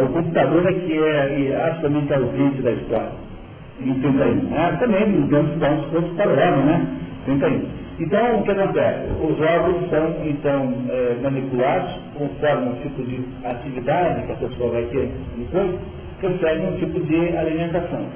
O 0.00 0.06
computador 0.06 0.66
é 0.66 0.72
que 0.72 0.98
é 0.98 1.66
absolutamente 1.66 2.14
ausente 2.14 2.62
da 2.62 2.70
história. 2.70 3.12
Em 3.80 3.94
31. 3.94 4.48
Ah, 4.56 4.76
também 4.78 5.28
dar 5.28 5.40
uns 5.40 5.50
pontos 5.90 6.12
para 6.16 6.28
o 6.28 6.32
homem, 6.32 6.66
né? 6.66 6.86
31. 7.26 7.82
Então, 8.00 8.40
o 8.40 8.42
que 8.42 8.50
acontece? 8.50 9.06
Os 9.22 9.40
órgãos 9.40 9.90
são, 9.90 10.26
então, 10.26 10.74
é, 10.88 11.16
manipulados 11.22 11.92
conforme 12.16 12.70
o 12.70 12.74
tipo 12.76 13.02
de 13.02 13.20
atividade 13.44 14.26
que 14.26 14.32
a 14.32 14.36
pessoa 14.36 14.70
vai 14.72 14.82
ter 14.84 15.10
depois, 15.36 15.74
recebe 16.22 16.66
um 16.66 16.76
tipo 16.78 17.00
de 17.00 17.36
alimentação. 17.36 18.06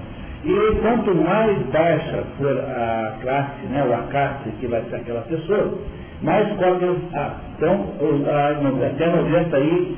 E 0.45 0.77
quanto 0.81 1.15
mais 1.15 1.59
baixa 1.73 2.23
for 2.39 2.57
a 2.57 3.15
classe, 3.21 3.67
né, 3.71 3.83
ou 3.85 3.95
a 3.95 4.03
classe 4.11 4.51
que 4.61 4.67
vai 4.67 4.83
ser 4.89 4.97
aquela 4.97 5.23
pessoa, 5.23 5.79
mais 6.23 6.49
cópias 6.57 6.97
há. 7.15 7.35
Então, 7.57 7.87
até 8.87 9.07
90 9.07 9.57
aí 9.57 9.97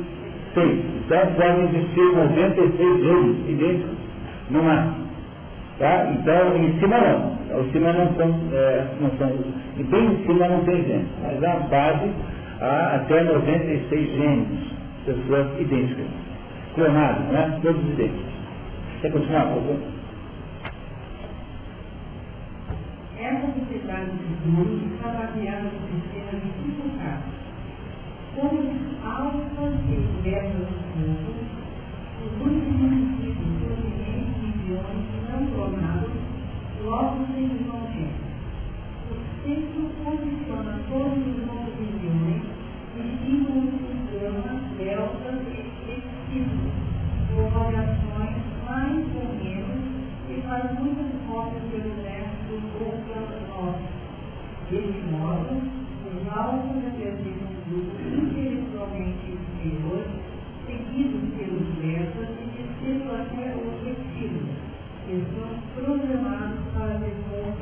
6. 0.54 0.84
Então 1.06 1.26
podem 1.34 1.64
existir 1.64 2.00
96 2.00 3.02
genes 3.02 3.48
idênticos 3.48 3.98
no 4.50 4.62
máximo. 4.62 5.08
Tá? 5.78 6.10
Então, 6.12 6.56
em 6.56 6.78
cima 6.80 6.98
não. 6.98 7.38
Em 7.60 7.72
cima 7.72 7.92
não 7.92 8.14
são, 8.14 8.34
é, 8.52 8.84
não 9.00 9.10
são. 9.18 9.32
E 9.76 9.82
bem 9.84 10.04
em 10.04 10.26
cima 10.26 10.48
não 10.48 10.64
tem 10.64 10.84
genes. 10.84 11.08
Mas 11.22 11.40
na 11.40 11.56
base 11.56 12.10
há 12.60 12.96
até 12.96 13.22
96 13.22 14.10
genes. 14.12 14.78
pessoas 15.04 15.46
idênticas. 15.60 16.27
Clonados, 16.78 17.26
né? 17.32 17.58
Todos 17.60 17.82
idênticos. 17.90 18.32
Quer 19.02 19.10
continuar, 19.10 19.46
por 19.46 19.54
favor? 19.54 19.78
Essa 23.18 23.46
sociedade 23.48 24.10
de 24.12 24.34
duro 24.46 24.80
está 24.94 25.08
baseada 25.08 25.62
no 25.64 25.80
sistema 25.90 26.38
de 26.38 26.52
cinco 26.62 26.96
casos. 27.02 27.34
Como 28.36 28.62
alfa 29.04 29.74
e 29.90 30.22
beta 30.22 30.54
dos 30.54 30.68
pontos, 30.94 31.46
os 32.22 32.46
últimos 32.46 32.92
indivíduos 32.92 33.58
provenientes 33.58 34.34
de 34.38 34.46
embriões 34.46 35.02
não 35.28 35.46
clonados 35.48 36.12
logo 36.84 37.26
se 37.26 37.32
desenvolvem. 37.32 38.10
O 39.10 39.14
centro 39.42 39.82
posiciona 40.04 40.78
todos 40.88 41.26
os 41.26 41.44
novos 41.44 41.74
embriões 41.80 42.58
distinguem 42.98 43.68
os 43.68 44.20
gama, 44.20 44.60
delta 44.76 45.28
e 45.30 45.47
epsilon, 45.47 45.47
com 47.38 47.50
variações 47.50 48.34
mais 48.66 49.06
ou 49.14 49.30
menos 49.38 49.78
e 50.28 50.42
faz 50.42 50.64
muitas 50.80 51.06
cópias 51.28 51.62
pelo 51.70 51.94
resto 52.02 52.52
ou 52.80 52.92
pela 53.06 53.38
nós. 53.48 53.76
Desse 54.68 55.00
modo, 55.12 55.62
os 56.04 56.36
alvos 56.36 56.82
representam 56.82 57.48
um 57.48 57.70
grupo 57.70 57.94
intelectualmente 58.02 59.38
superior, 59.38 60.02
seguidos 60.66 61.22
pelos 61.36 61.68
betas 61.78 62.28
e 62.28 62.50
descendo 62.58 63.14
até 63.14 63.54
os 63.54 63.86
epsilon, 63.86 64.50
que 65.06 65.24
são 65.32 65.84
programados 65.84 66.58
para 66.74 66.98
depois 66.98 67.54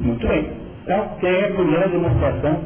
Muito 0.00 0.26
bem. 0.26 0.52
Então, 0.82 1.08
tem 1.20 1.44
a 1.44 1.54
primeira 1.54 1.88
demonstração 1.88 2.64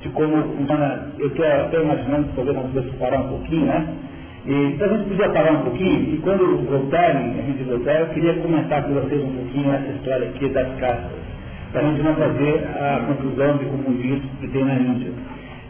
de 0.00 0.08
como 0.10 0.42
funciona. 0.56 1.12
Eu 1.18 1.28
estou 1.28 1.44
até 1.44 1.82
imaginando, 1.82 2.28
talvez 2.34 2.56
nós 2.56 2.72
vamos 2.72 2.94
parar 2.96 3.20
um 3.20 3.28
pouquinho, 3.28 3.66
né? 3.66 3.96
Então 4.48 4.86
a 4.86 4.96
gente 4.96 5.08
podia 5.08 5.28
parar 5.30 5.52
um 5.54 5.62
pouquinho, 5.62 6.14
e 6.14 6.18
quando 6.18 6.64
voltarem, 6.70 7.32
a 7.36 7.42
gente 7.42 7.64
voltar, 7.64 8.00
eu 8.00 8.06
queria 8.10 8.34
comentar 8.34 8.84
com 8.84 8.94
vocês 8.94 9.20
um 9.24 9.32
pouquinho 9.32 9.72
essa 9.72 9.88
história 9.88 10.28
aqui 10.28 10.48
das 10.50 10.68
castas, 10.78 11.18
para 11.72 11.80
a 11.80 11.84
gente 11.84 12.02
não 12.02 12.14
fazer 12.14 12.64
a 12.78 13.04
conclusão 13.08 13.56
de 13.56 13.64
comunismo 13.64 14.30
que 14.40 14.48
tem 14.48 14.64
na 14.64 14.74
Índia. 14.74 15.12